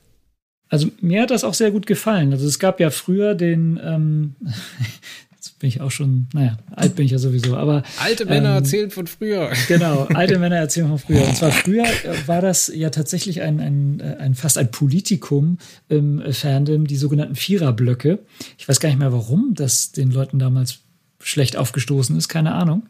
Also 0.69 0.89
mir 1.01 1.21
hat 1.21 1.31
das 1.31 1.43
auch 1.43 1.53
sehr 1.53 1.71
gut 1.71 1.85
gefallen. 1.85 2.31
Also 2.31 2.47
es 2.47 2.59
gab 2.59 2.79
ja 2.79 2.89
früher 2.89 3.35
den, 3.35 3.79
ähm, 3.83 4.35
jetzt 5.31 5.59
bin 5.59 5.69
ich 5.69 5.81
auch 5.81 5.91
schon, 5.91 6.27
naja, 6.33 6.57
alt 6.75 6.95
bin 6.95 7.05
ich 7.05 7.11
ja 7.11 7.19
sowieso, 7.19 7.55
aber. 7.55 7.83
Alte 7.99 8.25
Männer 8.25 8.49
ähm, 8.49 8.55
erzählen 8.55 8.91
von 8.91 9.07
früher. 9.07 9.51
Genau, 9.67 10.03
alte 10.13 10.39
Männer 10.39 10.57
erzählen 10.57 10.87
von 10.87 10.97
früher. 10.97 11.27
Und 11.27 11.37
zwar 11.37 11.51
früher 11.51 11.85
äh, 11.85 12.27
war 12.27 12.41
das 12.41 12.71
ja 12.73 12.89
tatsächlich 12.89 13.41
ein, 13.41 13.59
ein, 13.59 13.99
äh, 13.99 14.17
ein 14.19 14.33
fast 14.33 14.57
ein 14.57 14.71
Politikum 14.71 15.59
im 15.87 16.21
Fandom, 16.31 16.87
die 16.87 16.97
sogenannten 16.97 17.35
Viererblöcke. 17.35 18.19
Ich 18.57 18.67
weiß 18.67 18.79
gar 18.79 18.89
nicht 18.89 18.99
mehr, 18.99 19.13
warum 19.13 19.53
das 19.55 19.91
den 19.91 20.11
Leuten 20.11 20.39
damals 20.39 20.79
schlecht 21.25 21.57
aufgestoßen 21.57 22.15
ist, 22.15 22.29
keine 22.29 22.53
Ahnung. 22.53 22.83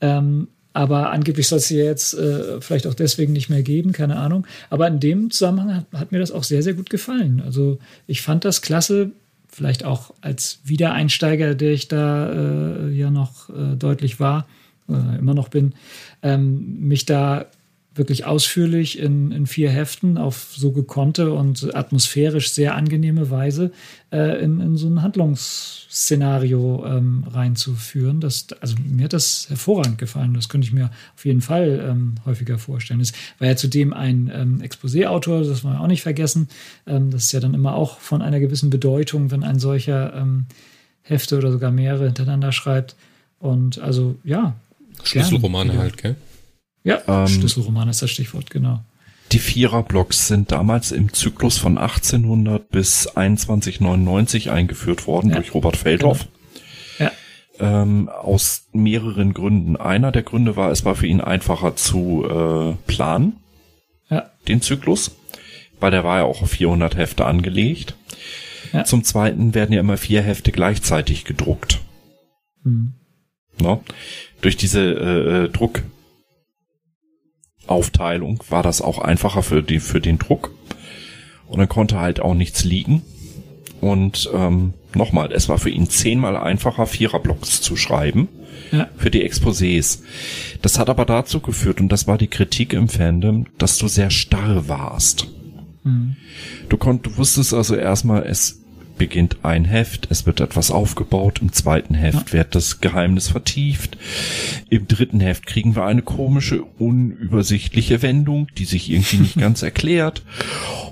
Ähm, 0.00 0.48
aber 0.72 1.10
angeblich 1.10 1.48
soll 1.48 1.58
es 1.58 1.68
sie 1.68 1.76
jetzt 1.76 2.14
äh, 2.14 2.60
vielleicht 2.60 2.86
auch 2.86 2.94
deswegen 2.94 3.32
nicht 3.32 3.48
mehr 3.48 3.62
geben, 3.62 3.92
keine 3.92 4.16
Ahnung. 4.16 4.46
Aber 4.68 4.86
in 4.86 5.00
dem 5.00 5.30
Zusammenhang 5.30 5.74
hat, 5.74 5.86
hat, 5.92 6.12
mir 6.12 6.18
das 6.18 6.30
auch 6.30 6.44
sehr, 6.44 6.62
sehr 6.62 6.74
gut 6.74 6.90
gefallen. 6.90 7.40
Also 7.44 7.78
ich 8.06 8.22
fand 8.22 8.44
das 8.44 8.62
klasse, 8.62 9.12
vielleicht 9.48 9.84
auch 9.84 10.12
als 10.20 10.60
Wiedereinsteiger, 10.64 11.54
der 11.54 11.72
ich 11.72 11.88
da 11.88 12.30
äh, 12.30 12.90
ja 12.90 13.10
noch 13.10 13.48
äh, 13.48 13.76
deutlich 13.76 14.20
war, 14.20 14.46
äh, 14.88 15.18
immer 15.18 15.34
noch 15.34 15.48
bin, 15.48 15.74
ähm, 16.22 16.80
mich 16.80 17.06
da 17.06 17.46
wirklich 17.98 18.24
ausführlich 18.24 18.98
in, 18.98 19.32
in 19.32 19.46
vier 19.46 19.70
Heften 19.70 20.16
auf 20.16 20.54
so 20.56 20.72
gekonnte 20.72 21.32
und 21.32 21.74
atmosphärisch 21.74 22.52
sehr 22.52 22.74
angenehme 22.74 23.30
Weise 23.30 23.72
äh, 24.10 24.42
in, 24.42 24.60
in 24.60 24.76
so 24.76 24.86
ein 24.88 25.02
Handlungsszenario 25.02 26.84
ähm, 26.86 27.24
reinzuführen. 27.30 28.20
Das, 28.20 28.46
also 28.60 28.76
mir 28.82 29.04
hat 29.04 29.12
das 29.12 29.46
hervorragend 29.48 29.98
gefallen. 29.98 30.34
Das 30.34 30.48
könnte 30.48 30.66
ich 30.66 30.72
mir 30.72 30.90
auf 31.16 31.24
jeden 31.24 31.40
Fall 31.40 31.84
ähm, 31.88 32.14
häufiger 32.24 32.58
vorstellen. 32.58 33.00
Es 33.00 33.12
war 33.38 33.48
ja 33.48 33.56
zudem 33.56 33.92
ein 33.92 34.30
ähm, 34.32 34.62
Exposé-Autor, 34.62 35.42
das 35.42 35.64
wollen 35.64 35.74
wir 35.74 35.80
auch 35.80 35.86
nicht 35.88 36.02
vergessen. 36.02 36.48
Ähm, 36.86 37.10
das 37.10 37.24
ist 37.24 37.32
ja 37.32 37.40
dann 37.40 37.54
immer 37.54 37.74
auch 37.74 37.98
von 37.98 38.22
einer 38.22 38.40
gewissen 38.40 38.70
Bedeutung, 38.70 39.30
wenn 39.30 39.42
ein 39.42 39.58
solcher 39.58 40.14
ähm, 40.14 40.46
Hefte 41.02 41.36
oder 41.38 41.50
sogar 41.50 41.70
mehrere 41.70 42.06
hintereinander 42.06 42.52
schreibt. 42.52 42.94
Und 43.40 43.78
also 43.78 44.16
ja. 44.24 44.54
Schlüsselromane 45.02 45.76
halt, 45.78 45.96
gell? 45.96 46.16
Ja, 46.88 47.02
ähm, 47.06 47.28
Schlüsselroman 47.28 47.90
ist 47.90 48.00
das 48.00 48.10
Stichwort, 48.10 48.48
genau. 48.48 48.80
Die 49.32 49.38
Viererblocks 49.38 50.26
sind 50.26 50.52
damals 50.52 50.90
im 50.90 51.12
Zyklus 51.12 51.58
von 51.58 51.76
1800 51.76 52.70
bis 52.70 53.02
2199 53.02 54.50
eingeführt 54.50 55.06
worden 55.06 55.28
ja, 55.28 55.36
durch 55.36 55.52
Robert 55.52 55.76
Feldhoff. 55.76 56.26
Genau. 56.96 57.10
Ja. 57.60 57.82
Ähm, 57.82 58.08
aus 58.08 58.68
mehreren 58.72 59.34
Gründen. 59.34 59.76
Einer 59.76 60.12
der 60.12 60.22
Gründe 60.22 60.56
war, 60.56 60.70
es 60.70 60.86
war 60.86 60.94
für 60.94 61.06
ihn 61.06 61.20
einfacher 61.20 61.76
zu 61.76 62.24
äh, 62.24 62.90
planen, 62.90 63.36
ja. 64.08 64.30
den 64.48 64.62
Zyklus, 64.62 65.14
weil 65.80 65.90
der 65.90 66.04
war 66.04 66.20
ja 66.20 66.24
auch 66.24 66.40
auf 66.40 66.52
400 66.52 66.96
Hefte 66.96 67.26
angelegt. 67.26 67.96
Ja. 68.72 68.84
Zum 68.84 69.04
Zweiten 69.04 69.52
werden 69.52 69.74
ja 69.74 69.80
immer 69.80 69.98
vier 69.98 70.22
Hefte 70.22 70.52
gleichzeitig 70.52 71.26
gedruckt. 71.26 71.80
Mhm. 72.64 72.94
No? 73.60 73.84
Durch 74.40 74.56
diese 74.56 74.80
äh, 74.80 75.44
äh 75.44 75.48
Druck 75.50 75.82
Aufteilung 77.68 78.42
war 78.48 78.62
das 78.62 78.80
auch 78.80 78.98
einfacher 78.98 79.42
für, 79.42 79.62
die, 79.62 79.80
für 79.80 80.00
den 80.00 80.18
Druck. 80.18 80.52
Und 81.46 81.58
dann 81.58 81.68
konnte 81.68 81.98
halt 81.98 82.20
auch 82.20 82.34
nichts 82.34 82.64
liegen. 82.64 83.02
Und 83.80 84.28
ähm, 84.34 84.74
nochmal, 84.94 85.32
es 85.32 85.48
war 85.48 85.58
für 85.58 85.70
ihn 85.70 85.88
zehnmal 85.88 86.36
einfacher, 86.36 86.86
Viererblocks 86.86 87.62
zu 87.62 87.76
schreiben 87.76 88.28
ja. 88.72 88.88
für 88.96 89.10
die 89.10 89.28
Exposés. 89.28 90.00
Das 90.62 90.78
hat 90.78 90.90
aber 90.90 91.04
dazu 91.04 91.40
geführt, 91.40 91.80
und 91.80 91.90
das 91.90 92.06
war 92.06 92.18
die 92.18 92.28
Kritik 92.28 92.72
im 92.72 92.88
Fandom, 92.88 93.46
dass 93.58 93.78
du 93.78 93.88
sehr 93.88 94.10
starr 94.10 94.68
warst. 94.68 95.28
Mhm. 95.84 96.16
Du 96.68 96.76
konnt, 96.76 97.06
du 97.06 97.16
wusstest 97.16 97.54
also 97.54 97.76
erstmal, 97.76 98.24
es 98.24 98.60
beginnt 98.98 99.38
ein 99.44 99.64
Heft, 99.64 100.08
es 100.10 100.26
wird 100.26 100.40
etwas 100.40 100.70
aufgebaut, 100.70 101.38
im 101.40 101.52
zweiten 101.52 101.94
Heft 101.94 102.32
wird 102.32 102.54
das 102.54 102.80
Geheimnis 102.80 103.28
vertieft, 103.28 103.96
im 104.68 104.86
dritten 104.86 105.20
Heft 105.20 105.46
kriegen 105.46 105.76
wir 105.76 105.84
eine 105.84 106.02
komische, 106.02 106.62
unübersichtliche 106.62 108.02
Wendung, 108.02 108.48
die 108.58 108.64
sich 108.64 108.90
irgendwie 108.90 109.18
nicht 109.18 109.36
ganz 109.38 109.62
erklärt 109.62 110.22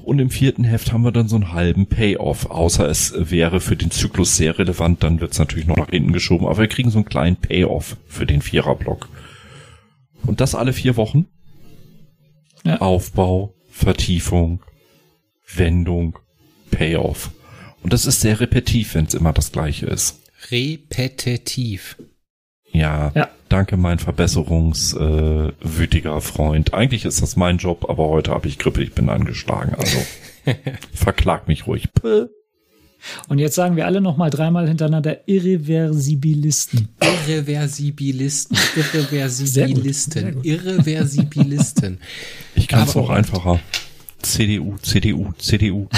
und 0.04 0.20
im 0.20 0.30
vierten 0.30 0.64
Heft 0.64 0.92
haben 0.92 1.02
wir 1.02 1.12
dann 1.12 1.28
so 1.28 1.36
einen 1.36 1.52
halben 1.52 1.86
Payoff, 1.86 2.46
außer 2.46 2.88
es 2.88 3.12
wäre 3.16 3.60
für 3.60 3.76
den 3.76 3.90
Zyklus 3.90 4.36
sehr 4.36 4.58
relevant, 4.58 5.02
dann 5.02 5.20
wird 5.20 5.32
es 5.32 5.38
natürlich 5.38 5.66
noch 5.66 5.76
nach 5.76 5.90
hinten 5.90 6.12
geschoben, 6.12 6.46
aber 6.46 6.58
wir 6.58 6.68
kriegen 6.68 6.90
so 6.90 6.98
einen 6.98 7.08
kleinen 7.08 7.36
Payoff 7.36 7.96
für 8.06 8.24
den 8.24 8.40
Viererblock. 8.40 9.08
Und 10.24 10.40
das 10.40 10.54
alle 10.54 10.72
vier 10.72 10.96
Wochen? 10.96 11.26
Ja. 12.64 12.80
Aufbau, 12.80 13.54
Vertiefung, 13.68 14.62
Wendung, 15.54 16.18
Payoff. 16.70 17.30
Und 17.86 17.92
das 17.92 18.04
ist 18.04 18.20
sehr 18.20 18.40
repetitiv, 18.40 18.96
wenn 18.96 19.04
es 19.04 19.14
immer 19.14 19.32
das 19.32 19.52
gleiche 19.52 19.86
ist. 19.86 20.18
Repetitiv. 20.50 21.96
Ja, 22.72 23.12
ja. 23.14 23.28
danke, 23.48 23.76
mein 23.76 24.00
verbesserungswütiger 24.00 26.16
äh, 26.16 26.20
Freund. 26.20 26.74
Eigentlich 26.74 27.04
ist 27.04 27.22
das 27.22 27.36
mein 27.36 27.58
Job, 27.58 27.88
aber 27.88 28.08
heute 28.08 28.32
habe 28.32 28.48
ich 28.48 28.58
Grippe, 28.58 28.82
ich 28.82 28.92
bin 28.92 29.08
angeschlagen. 29.08 29.76
Also 29.76 29.98
verklag 30.94 31.46
mich 31.46 31.68
ruhig. 31.68 31.88
Und 33.28 33.38
jetzt 33.38 33.54
sagen 33.54 33.76
wir 33.76 33.86
alle 33.86 34.00
noch 34.00 34.16
mal 34.16 34.30
dreimal 34.30 34.66
hintereinander 34.66 35.28
Irreversibilisten. 35.28 36.88
Irreversibilisten. 37.28 38.58
Irreversibilisten. 38.74 40.42
Irreversibilisten. 40.42 42.00
Ich 42.56 42.66
kann 42.66 42.88
es 42.88 42.96
auch 42.96 43.10
einfacher. 43.10 43.60
CDU, 44.32 44.76
CDU, 44.82 45.32
CDU. 45.38 45.88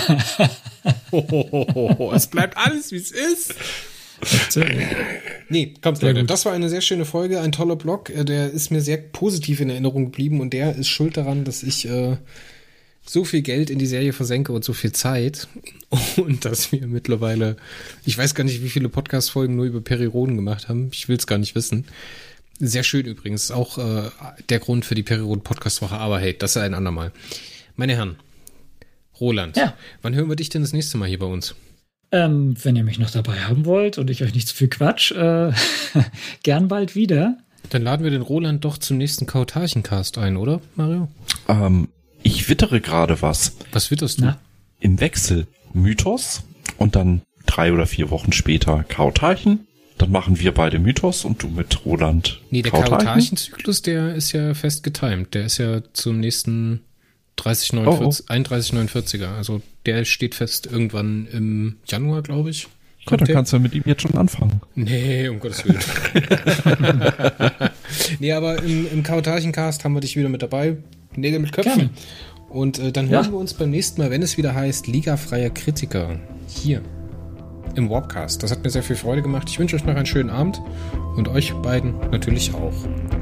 oh, 1.11 2.13
es 2.15 2.27
bleibt 2.27 2.57
alles, 2.57 2.93
wie 2.93 2.97
es 2.97 3.11
ist. 3.11 3.55
nee, 5.49 5.75
kommt 5.81 6.03
Leute. 6.03 6.25
Das 6.25 6.45
war 6.45 6.53
eine 6.53 6.69
sehr 6.69 6.81
schöne 6.81 7.05
Folge, 7.05 7.41
ein 7.41 7.53
toller 7.53 7.77
Blog. 7.77 8.11
Äh, 8.11 8.25
der 8.25 8.51
ist 8.51 8.71
mir 8.71 8.81
sehr 8.81 8.99
positiv 8.99 9.61
in 9.61 9.71
Erinnerung 9.71 10.07
geblieben 10.07 10.41
und 10.41 10.53
der 10.53 10.75
ist 10.77 10.89
schuld 10.89 11.17
daran, 11.17 11.45
dass 11.45 11.63
ich 11.63 11.89
äh, 11.89 12.17
so 13.07 13.25
viel 13.25 13.43
Geld 13.43 13.71
in 13.71 13.79
die 13.79 13.87
Serie 13.87 14.13
versenke 14.13 14.53
und 14.53 14.65
so 14.65 14.73
viel 14.73 14.93
Zeit 14.93 15.49
und 16.17 16.45
dass 16.45 16.73
wir 16.73 16.87
mittlerweile, 16.87 17.57
ich 18.05 18.19
weiß 18.19 18.35
gar 18.35 18.45
nicht, 18.45 18.63
wie 18.63 18.69
viele 18.69 18.89
Podcast-Folgen 18.89 19.57
nur 19.57 19.65
über 19.65 19.81
Periroden 19.81 20.37
gemacht 20.37 20.69
haben. 20.69 20.91
Ich 20.93 21.09
will 21.09 21.17
es 21.17 21.27
gar 21.27 21.39
nicht 21.39 21.55
wissen. 21.55 21.87
Sehr 22.61 22.83
schön 22.83 23.07
übrigens, 23.07 23.51
auch 23.53 23.79
äh, 23.79 24.11
der 24.49 24.59
Grund 24.59 24.85
für 24.85 24.97
die 24.97 25.05
Periroden-Podcast-Woche, 25.05 25.97
aber 25.97 26.19
hey, 26.19 26.37
das 26.37 26.57
ist 26.57 26.63
ein 26.63 26.75
andermal. 26.75 27.13
Meine 27.79 27.95
Herren, 27.95 28.17
Roland, 29.21 29.57
ja. 29.57 29.73
wann 30.03 30.13
hören 30.13 30.29
wir 30.29 30.35
dich 30.35 30.49
denn 30.49 30.63
das 30.63 30.73
nächste 30.73 30.99
Mal 30.99 31.09
hier 31.09 31.21
bei 31.21 31.27
uns? 31.27 31.55
Ähm, 32.11 32.57
wenn 32.65 32.75
ihr 32.75 32.83
mich 32.83 32.99
noch 32.99 33.13
dabei 33.13 33.39
haben 33.43 33.67
wollt 33.67 33.99
und 33.99 34.11
ich 34.11 34.25
euch 34.25 34.35
nicht 34.35 34.49
zu 34.49 34.57
viel 34.57 34.67
Quatsch, 34.67 35.13
äh, 35.13 35.53
gern 36.43 36.67
bald 36.67 36.97
wieder. 36.97 37.39
Dann 37.71 37.83
laden 37.83 38.03
wir 38.03 38.11
den 38.11 38.23
Roland 38.23 38.65
doch 38.65 38.79
zum 38.79 38.97
nächsten 38.97 39.27
Kautarchencast 39.27 40.19
ein, 40.19 40.37
oder, 40.37 40.61
Mario? 40.75 41.07
Ähm, 41.47 41.87
ich 42.25 42.49
wittere 42.49 42.81
gerade 42.81 43.23
was. 43.23 43.57
Was 43.71 43.93
witterst 43.93 44.19
du? 44.19 44.25
Na? 44.25 44.41
Im 44.81 44.99
Wechsel 44.99 45.47
Mythos 45.73 46.43
und 46.79 46.97
dann 46.97 47.23
drei 47.47 47.73
oder 47.73 47.87
vier 47.87 48.11
Wochen 48.11 48.33
später 48.33 48.83
Kautarchen. 48.89 49.69
Dann 49.99 50.11
machen 50.11 50.41
wir 50.41 50.53
beide 50.53 50.81
Mythos 50.81 51.25
und 51.25 51.45
du 51.45 51.49
mit 51.49 51.85
Roland. 51.85 52.41
Nee, 52.51 52.63
der 52.63 52.73
Kautarchenzyklus, 52.73 53.83
der 53.83 54.17
ist 54.17 54.33
ja 54.33 54.55
fest 54.55 54.83
getimed. 54.83 55.33
Der 55.35 55.45
ist 55.45 55.59
ja 55.59 55.81
zum 55.93 56.19
nächsten 56.19 56.81
3049, 57.39 58.25
oh, 58.29 58.33
oh. 58.33 58.35
3149er. 58.35 59.37
Also 59.37 59.63
der 59.87 60.05
steht 60.05 60.35
fest 60.35 60.67
irgendwann 60.67 61.27
im 61.33 61.77
Januar, 61.87 62.23
glaube 62.23 62.51
ich. 62.51 62.69
Ja, 63.09 63.17
dann 63.17 63.29
kannst 63.29 63.53
du 63.53 63.59
mit 63.59 63.75
ihm 63.75 63.85
jetzt 63.87 64.03
schon 64.03 64.15
anfangen. 64.15 64.61
Nee, 64.75 65.29
um 65.29 65.41
Gottes 65.41 65.65
Willen. 65.65 65.79
nee, 68.19 68.33
aber 68.33 68.63
im, 68.63 68.87
im 68.93 69.03
Karotarchencast 69.03 69.85
haben 69.85 69.95
wir 69.95 70.01
dich 70.01 70.17
wieder 70.17 70.29
mit 70.29 70.43
dabei. 70.43 70.77
Nägel 71.17 71.39
mit 71.41 71.53
Köpfen. 71.53 71.77
Gerne. 71.77 71.91
Und 72.51 72.79
äh, 72.79 72.93
dann 72.93 73.09
hören 73.09 73.25
ja. 73.25 73.31
wir 73.31 73.39
uns 73.39 73.55
beim 73.55 73.71
nächsten 73.71 74.01
Mal, 74.01 74.11
wenn 74.11 74.23
es 74.23 74.37
wieder 74.37 74.55
heißt, 74.55 74.87
Liga-freier 74.87 75.51
Kritiker. 75.51 76.19
Hier 76.49 76.83
im 77.75 77.89
Warpcast. 77.89 78.43
Das 78.43 78.51
hat 78.51 78.65
mir 78.65 78.71
sehr 78.71 78.83
viel 78.83 78.97
Freude 78.97 79.23
gemacht. 79.23 79.49
Ich 79.49 79.59
wünsche 79.59 79.77
euch 79.77 79.85
noch 79.85 79.95
einen 79.95 80.07
schönen 80.07 80.31
Abend 80.31 80.61
und 81.17 81.29
euch 81.29 81.53
beiden 81.55 81.95
natürlich 82.11 82.53
auch. 82.53 82.75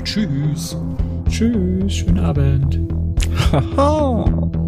Tschüss. 0.04 0.76
Tschüss, 1.28 1.92
schönen 1.92 2.20
Abend. 2.20 3.05
Haha. 3.52 4.24
Produktion. 4.26 4.65